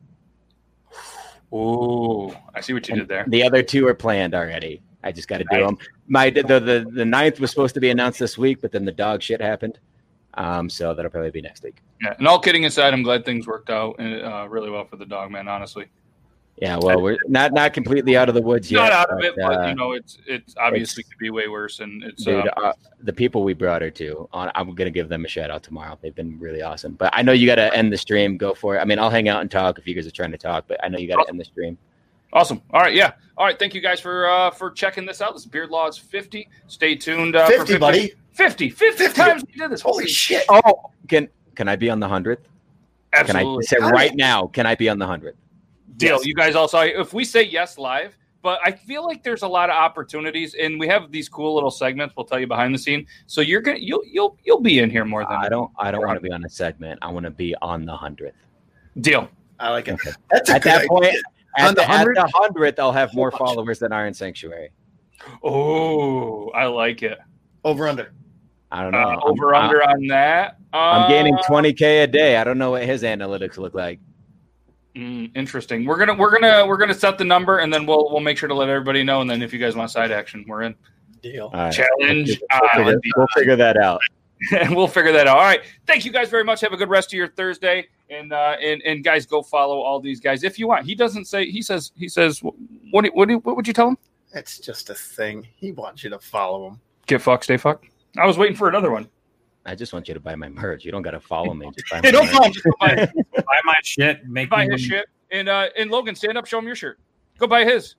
Ooh, 1.54 2.30
I 2.54 2.60
see 2.60 2.72
what 2.74 2.86
you 2.88 2.92
And 2.94 3.02
did 3.02 3.08
there. 3.08 3.24
The 3.28 3.42
other 3.44 3.62
two 3.62 3.86
are 3.86 3.94
planned 3.94 4.34
already. 4.34 4.82
I 5.04 5.12
just 5.12 5.28
got 5.28 5.38
to 5.38 5.44
do 5.50 5.64
them. 5.64 5.78
My 6.08 6.30
the, 6.30 6.42
the 6.42 6.86
the 6.92 7.04
ninth 7.04 7.38
was 7.40 7.50
supposed 7.50 7.74
to 7.74 7.80
be 7.80 7.90
announced 7.90 8.18
this 8.18 8.36
week, 8.36 8.60
but 8.60 8.72
then 8.72 8.84
the 8.84 8.92
dog 8.92 9.22
shit 9.22 9.40
happened. 9.40 9.78
Um, 10.34 10.68
so 10.70 10.94
that'll 10.94 11.10
probably 11.10 11.30
be 11.30 11.40
next 11.42 11.62
week. 11.64 11.76
Yeah, 12.02 12.14
and 12.18 12.26
all 12.28 12.38
kidding 12.38 12.64
aside, 12.64 12.92
I'm 12.94 13.02
glad 13.02 13.24
things 13.24 13.46
worked 13.46 13.70
out 13.70 13.98
uh, 14.00 14.46
really 14.48 14.70
well 14.70 14.84
for 14.84 14.96
the 14.96 15.06
dog, 15.06 15.30
man. 15.32 15.48
Honestly, 15.48 15.86
Yeah, 16.58 16.78
well, 16.80 17.00
we're 17.00 17.16
not 17.26 17.52
not 17.52 17.72
completely 17.72 18.16
out 18.16 18.28
of 18.28 18.34
the 18.36 18.42
woods 18.42 18.70
yet. 18.70 18.80
not 18.80 18.92
out 18.92 19.10
of 19.10 19.18
it, 19.24 19.34
but, 19.36 19.48
but 19.48 19.64
uh, 19.64 19.68
you 19.68 19.74
know, 19.74 19.92
it's 19.92 20.18
it's 20.26 20.54
obviously 20.56 21.00
it's- 21.02 21.08
could 21.12 21.18
be 21.18 21.30
way 21.30 21.48
worse, 21.48 21.80
and 21.80 22.02
it's 22.04 22.24
dude, 22.24 22.46
uh, 22.46 22.50
uh, 22.60 22.72
the 23.02 23.12
people 23.12 23.42
we 23.42 23.54
brought 23.54 23.82
her 23.82 23.90
to, 23.90 24.28
on, 24.32 24.50
I'm 24.54 24.74
gonna 24.74 24.90
give 24.90 25.08
them 25.08 25.24
a 25.24 25.28
shout 25.28 25.50
out 25.50 25.62
tomorrow. 25.62 25.98
They've 26.02 26.14
been 26.14 26.38
really 26.38 26.62
awesome. 26.62 26.92
But 26.94 27.10
I 27.14 27.22
know 27.22 27.32
you 27.32 27.46
got 27.46 27.56
to 27.56 27.72
end 27.74 27.92
the 27.92 27.98
stream. 27.98 28.36
Go 28.36 28.54
for 28.54 28.76
it. 28.76 28.80
I 28.80 28.84
mean, 28.84 28.98
I'll 28.98 29.10
hang 29.10 29.28
out 29.28 29.40
and 29.40 29.50
talk 29.50 29.78
if 29.78 29.86
you 29.88 29.94
guys 29.94 30.06
are 30.06 30.12
trying 30.12 30.32
to 30.32 30.38
talk. 30.38 30.64
But 30.68 30.82
I 30.84 30.88
know 30.88 30.98
you 30.98 31.08
got 31.08 31.22
to 31.24 31.28
end 31.28 31.40
the 31.40 31.44
stream. 31.44 31.78
Awesome. 32.32 32.62
All 32.72 32.80
right, 32.80 32.94
yeah, 32.94 33.12
all 33.36 33.44
right. 33.46 33.59
Thank 33.59 33.74
you 33.74 33.80
guys 33.80 34.00
for 34.00 34.28
uh, 34.28 34.50
for 34.50 34.70
checking 34.70 35.06
this 35.06 35.20
out. 35.20 35.32
This 35.34 35.42
is 35.42 35.48
Beard 35.48 35.70
Laws 35.70 35.98
50. 35.98 36.48
Stay 36.66 36.94
tuned. 36.94 37.36
Uh, 37.36 37.46
for 37.46 37.59
50, 37.66 37.78
buddy. 37.78 38.12
50, 38.32 38.70
50, 38.70 39.05
50. 39.05 39.20
times 39.20 39.42
we 39.46 39.52
did 39.60 39.70
this. 39.70 39.80
Holy 39.80 40.06
shit. 40.06 40.44
Oh, 40.48 40.90
can 41.09 41.28
can 41.55 41.68
I 41.68 41.76
be 41.76 41.90
on 41.90 42.00
the 42.00 42.09
hundredth? 42.09 42.48
Can 43.12 43.36
I 43.36 43.40
Absolutely. 43.40 43.64
say 43.64 43.76
right 43.78 44.14
now? 44.14 44.46
Can 44.48 44.66
I 44.66 44.74
be 44.74 44.88
on 44.88 44.98
the 44.98 45.06
hundredth? 45.06 45.36
deal. 45.98 46.16
Yes. 46.16 46.26
You 46.26 46.34
guys 46.34 46.55
all 46.55 46.68
saw 46.68 46.82
if 46.82 47.12
we 47.12 47.24
say 47.24 47.42
yes 47.42 47.76
live, 47.76 48.16
but 48.42 48.60
I 48.64 48.70
feel 48.72 49.05
like 49.05 49.22
there's 49.24 49.42
a 49.42 49.48
lot 49.48 49.68
of 49.68 49.74
opportunities, 49.76 50.55
and 50.55 50.78
we 50.78 50.86
have 50.88 51.10
these 51.10 51.28
cool 51.28 51.55
little 51.55 51.70
segments. 51.70 52.14
We'll 52.16 52.26
tell 52.26 52.38
you 52.38 52.46
behind 52.46 52.74
the 52.74 52.78
scene, 52.78 53.06
so 53.26 53.40
you're 53.40 53.60
gonna 53.60 53.78
you'll 53.80 54.02
you'll 54.06 54.36
you'll 54.44 54.60
be 54.60 54.78
in 54.78 54.90
here 54.90 55.05
more 55.05 55.24
than 55.24 55.32
I 55.32 55.48
don't. 55.48 55.70
I 55.78 55.90
don't 55.90 56.06
want 56.06 56.16
to 56.16 56.20
be 56.22 56.30
on 56.32 56.44
a 56.44 56.48
segment. 56.48 56.98
I 57.02 57.10
want 57.10 57.24
to 57.24 57.30
be 57.30 57.55
on 57.60 57.84
the 57.84 57.96
hundredth. 57.96 58.36
deal. 59.00 59.28
I 59.59 59.70
like 59.70 59.88
it. 59.88 59.94
Okay. 59.94 60.12
That's 60.30 60.48
a 60.50 60.55
At 60.55 60.62
good 60.62 60.70
that 60.70 60.76
idea. 60.78 60.88
point, 60.88 61.06
On 61.06 61.22
at 61.56 61.68
the 61.70 61.74
the, 61.82 61.90
at 61.90 62.06
100th? 62.06 62.14
the 62.14 62.30
hundredth, 62.34 62.78
I'll 62.78 62.92
have 62.92 63.14
more 63.14 63.30
followers 63.30 63.78
than 63.78 63.92
Iron 63.92 64.14
Sanctuary. 64.14 64.70
Oh, 65.42 66.50
I 66.50 66.66
like 66.66 67.02
it. 67.02 67.18
Over 67.64 67.88
under. 67.88 68.12
I 68.70 68.82
don't 68.82 68.92
know. 68.92 68.98
Uh, 68.98 69.06
I'm- 69.08 69.20
over 69.24 69.54
under 69.54 69.82
on 69.82 70.06
that. 70.08 70.56
I'm 70.72 71.08
gaining 71.08 71.34
Uh, 71.34 71.42
20k 71.48 72.02
a 72.02 72.06
day. 72.06 72.36
I 72.36 72.44
don't 72.44 72.58
know 72.58 72.72
what 72.72 72.82
his 72.84 73.02
analytics 73.02 73.56
look 73.56 73.74
like. 73.74 74.00
Mm, 74.94 75.30
interesting. 75.34 75.84
We're 75.86 75.96
gonna 75.96 76.14
we're 76.14 76.30
gonna 76.38 76.66
we're 76.66 76.76
gonna 76.76 76.92
set 76.94 77.16
the 77.18 77.24
number, 77.24 77.58
and 77.58 77.72
then 77.72 77.86
we'll 77.86 78.10
we'll 78.10 78.20
make 78.20 78.36
sure 78.36 78.48
to 78.48 78.54
let 78.54 78.68
everybody 78.68 79.02
know. 79.04 79.20
And 79.20 79.30
then 79.30 79.42
if 79.42 79.52
you 79.52 79.58
guys 79.58 79.76
want 79.76 79.90
side 79.90 80.10
action, 80.10 80.44
we're 80.48 80.62
in 80.62 80.74
Deal. 81.22 81.46
All 81.46 81.50
right. 81.52 81.72
challenge. 81.72 82.28
We'll 82.52 82.68
figure, 82.70 82.82
Island. 82.84 83.02
we'll 83.16 83.26
figure 83.34 83.56
that 83.56 83.76
out. 83.76 84.00
and 84.59 84.74
we'll 84.74 84.86
figure 84.89 85.12
that 85.12 85.27
out. 85.27 85.36
All 85.39 85.43
right. 85.44 85.60
Thank 85.86 86.05
you 86.05 86.12
guys 86.12 86.28
very 86.31 86.44
much. 86.44 86.60
Have 86.60 86.73
a 86.73 86.77
good 86.77 86.89
rest 86.90 87.12
of 87.12 87.16
your 87.16 87.28
Thursday. 87.28 87.86
And 88.10 88.32
uh, 88.32 88.56
and 88.62 88.81
and 88.82 89.05
guys, 89.05 89.27
go 89.27 89.43
follow 89.43 89.81
all 89.81 90.01
these 90.01 90.20
guys 90.20 90.43
if 90.44 90.59
you 90.59 90.66
want. 90.69 90.86
He 90.86 90.94
doesn't 90.94 91.27
say. 91.27 91.51
He 91.51 91.60
says. 91.62 91.93
He 91.97 92.09
says. 92.09 92.40
What 92.90 93.05
do- 93.05 93.10
what 93.12 93.28
do- 93.28 93.39
what 93.40 93.55
would 93.56 93.66
you 93.66 93.73
tell 93.74 93.89
him? 93.89 93.98
It's 94.35 94.59
just 94.59 94.90
a 94.90 94.94
thing. 94.94 95.47
He 95.56 95.73
wants 95.73 96.05
you 96.05 96.10
to 96.10 96.19
follow 96.19 96.69
him. 96.69 96.81
Get 97.06 97.20
fucked, 97.23 97.44
stay 97.44 97.56
fucked. 97.56 97.86
I 98.19 98.27
was 98.27 98.36
waiting 98.39 98.56
for 98.56 98.69
another 98.69 98.90
one. 98.90 99.09
I 99.66 99.74
just 99.74 99.93
want 99.93 100.09
you 100.09 100.15
to 100.15 100.20
buy 100.20 100.35
my 100.35 100.48
merch. 100.48 100.85
You 100.85 100.93
don't 100.93 101.02
got 101.02 101.10
to 101.12 101.20
follow 101.20 101.52
me. 101.55 101.70
Just 101.77 101.90
buy 101.90 102.01
my 102.02 102.06
Hey, 102.06 102.12
don't 102.12 102.24
merch. 102.27 102.35
follow. 102.35 102.48
Just 102.51 102.66
buy, 102.81 102.94
Buy 103.36 103.56
my 103.65 103.74
shit. 103.82 104.27
Make 104.27 104.48
buy 104.51 104.66
me 104.66 104.73
his 104.73 104.82
shit. 104.82 105.06
And 105.31 105.48
uh, 105.48 105.69
and 105.77 105.90
Logan, 105.90 106.15
stand 106.15 106.39
up. 106.39 106.47
Show 106.47 106.59
him 106.59 106.66
your 106.66 106.77
shirt. 106.77 106.98
Go 107.39 107.47
buy 107.47 107.65
his 107.65 107.97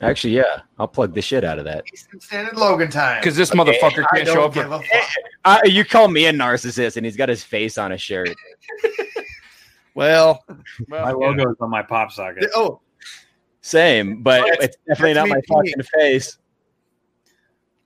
Actually, 0.00 0.34
yeah, 0.36 0.60
I'll 0.78 0.86
plug 0.86 1.12
the 1.12 1.20
shit 1.22 1.42
out 1.42 1.58
of 1.58 1.64
that. 1.64 1.84
Eastern 1.92 2.20
Standard 2.20 2.56
Logan 2.56 2.88
time. 2.90 3.20
because 3.20 3.36
this 3.36 3.50
motherfucker 3.50 4.04
can't 4.14 4.26
show 4.28 4.34
don't 4.34 4.44
up. 4.44 4.54
give 4.54 4.66
For, 4.68 4.74
a 4.74 4.78
fuck. 4.78 5.08
Uh, 5.44 5.60
you 5.64 5.84
call 5.84 6.06
me 6.08 6.26
a 6.26 6.32
narcissist, 6.32 6.96
and 6.96 7.04
he's 7.04 7.16
got 7.16 7.28
his 7.28 7.42
face 7.42 7.78
on 7.78 7.92
a 7.92 7.98
shirt. 7.98 8.34
Well, 9.94 10.44
well, 10.88 11.02
My 11.04 11.08
yeah. 11.10 11.12
logo 11.12 11.50
is 11.50 11.56
on 11.60 11.70
my 11.70 11.82
pop 11.82 12.12
socket. 12.12 12.48
oh, 12.54 12.80
Same, 13.62 14.22
but 14.22 14.42
That's- 14.44 14.64
it's 14.66 14.76
definitely 14.86 15.14
not 15.14 15.28
my 15.28 15.34
me. 15.36 15.42
fucking 15.48 15.82
face. 15.98 16.38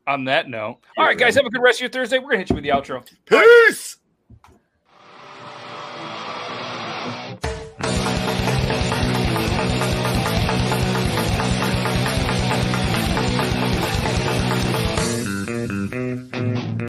On 0.07 0.25
that 0.25 0.47
note, 0.49 0.81
all 0.99 1.07
right, 1.07 1.17
guys, 1.17 1.37
have 1.37 1.47
a 1.47 1.49
good 1.51 1.63
rest 1.63 1.79
of 1.79 1.83
your 1.83 1.91
Thursday. 1.91 2.19
We're 2.19 2.25
gonna 2.33 2.39
hit 2.41 2.51
you 2.51 2.57
with 2.57 2.65
the 2.65 2.71
outro. 2.71 3.03
peace. 3.25 3.97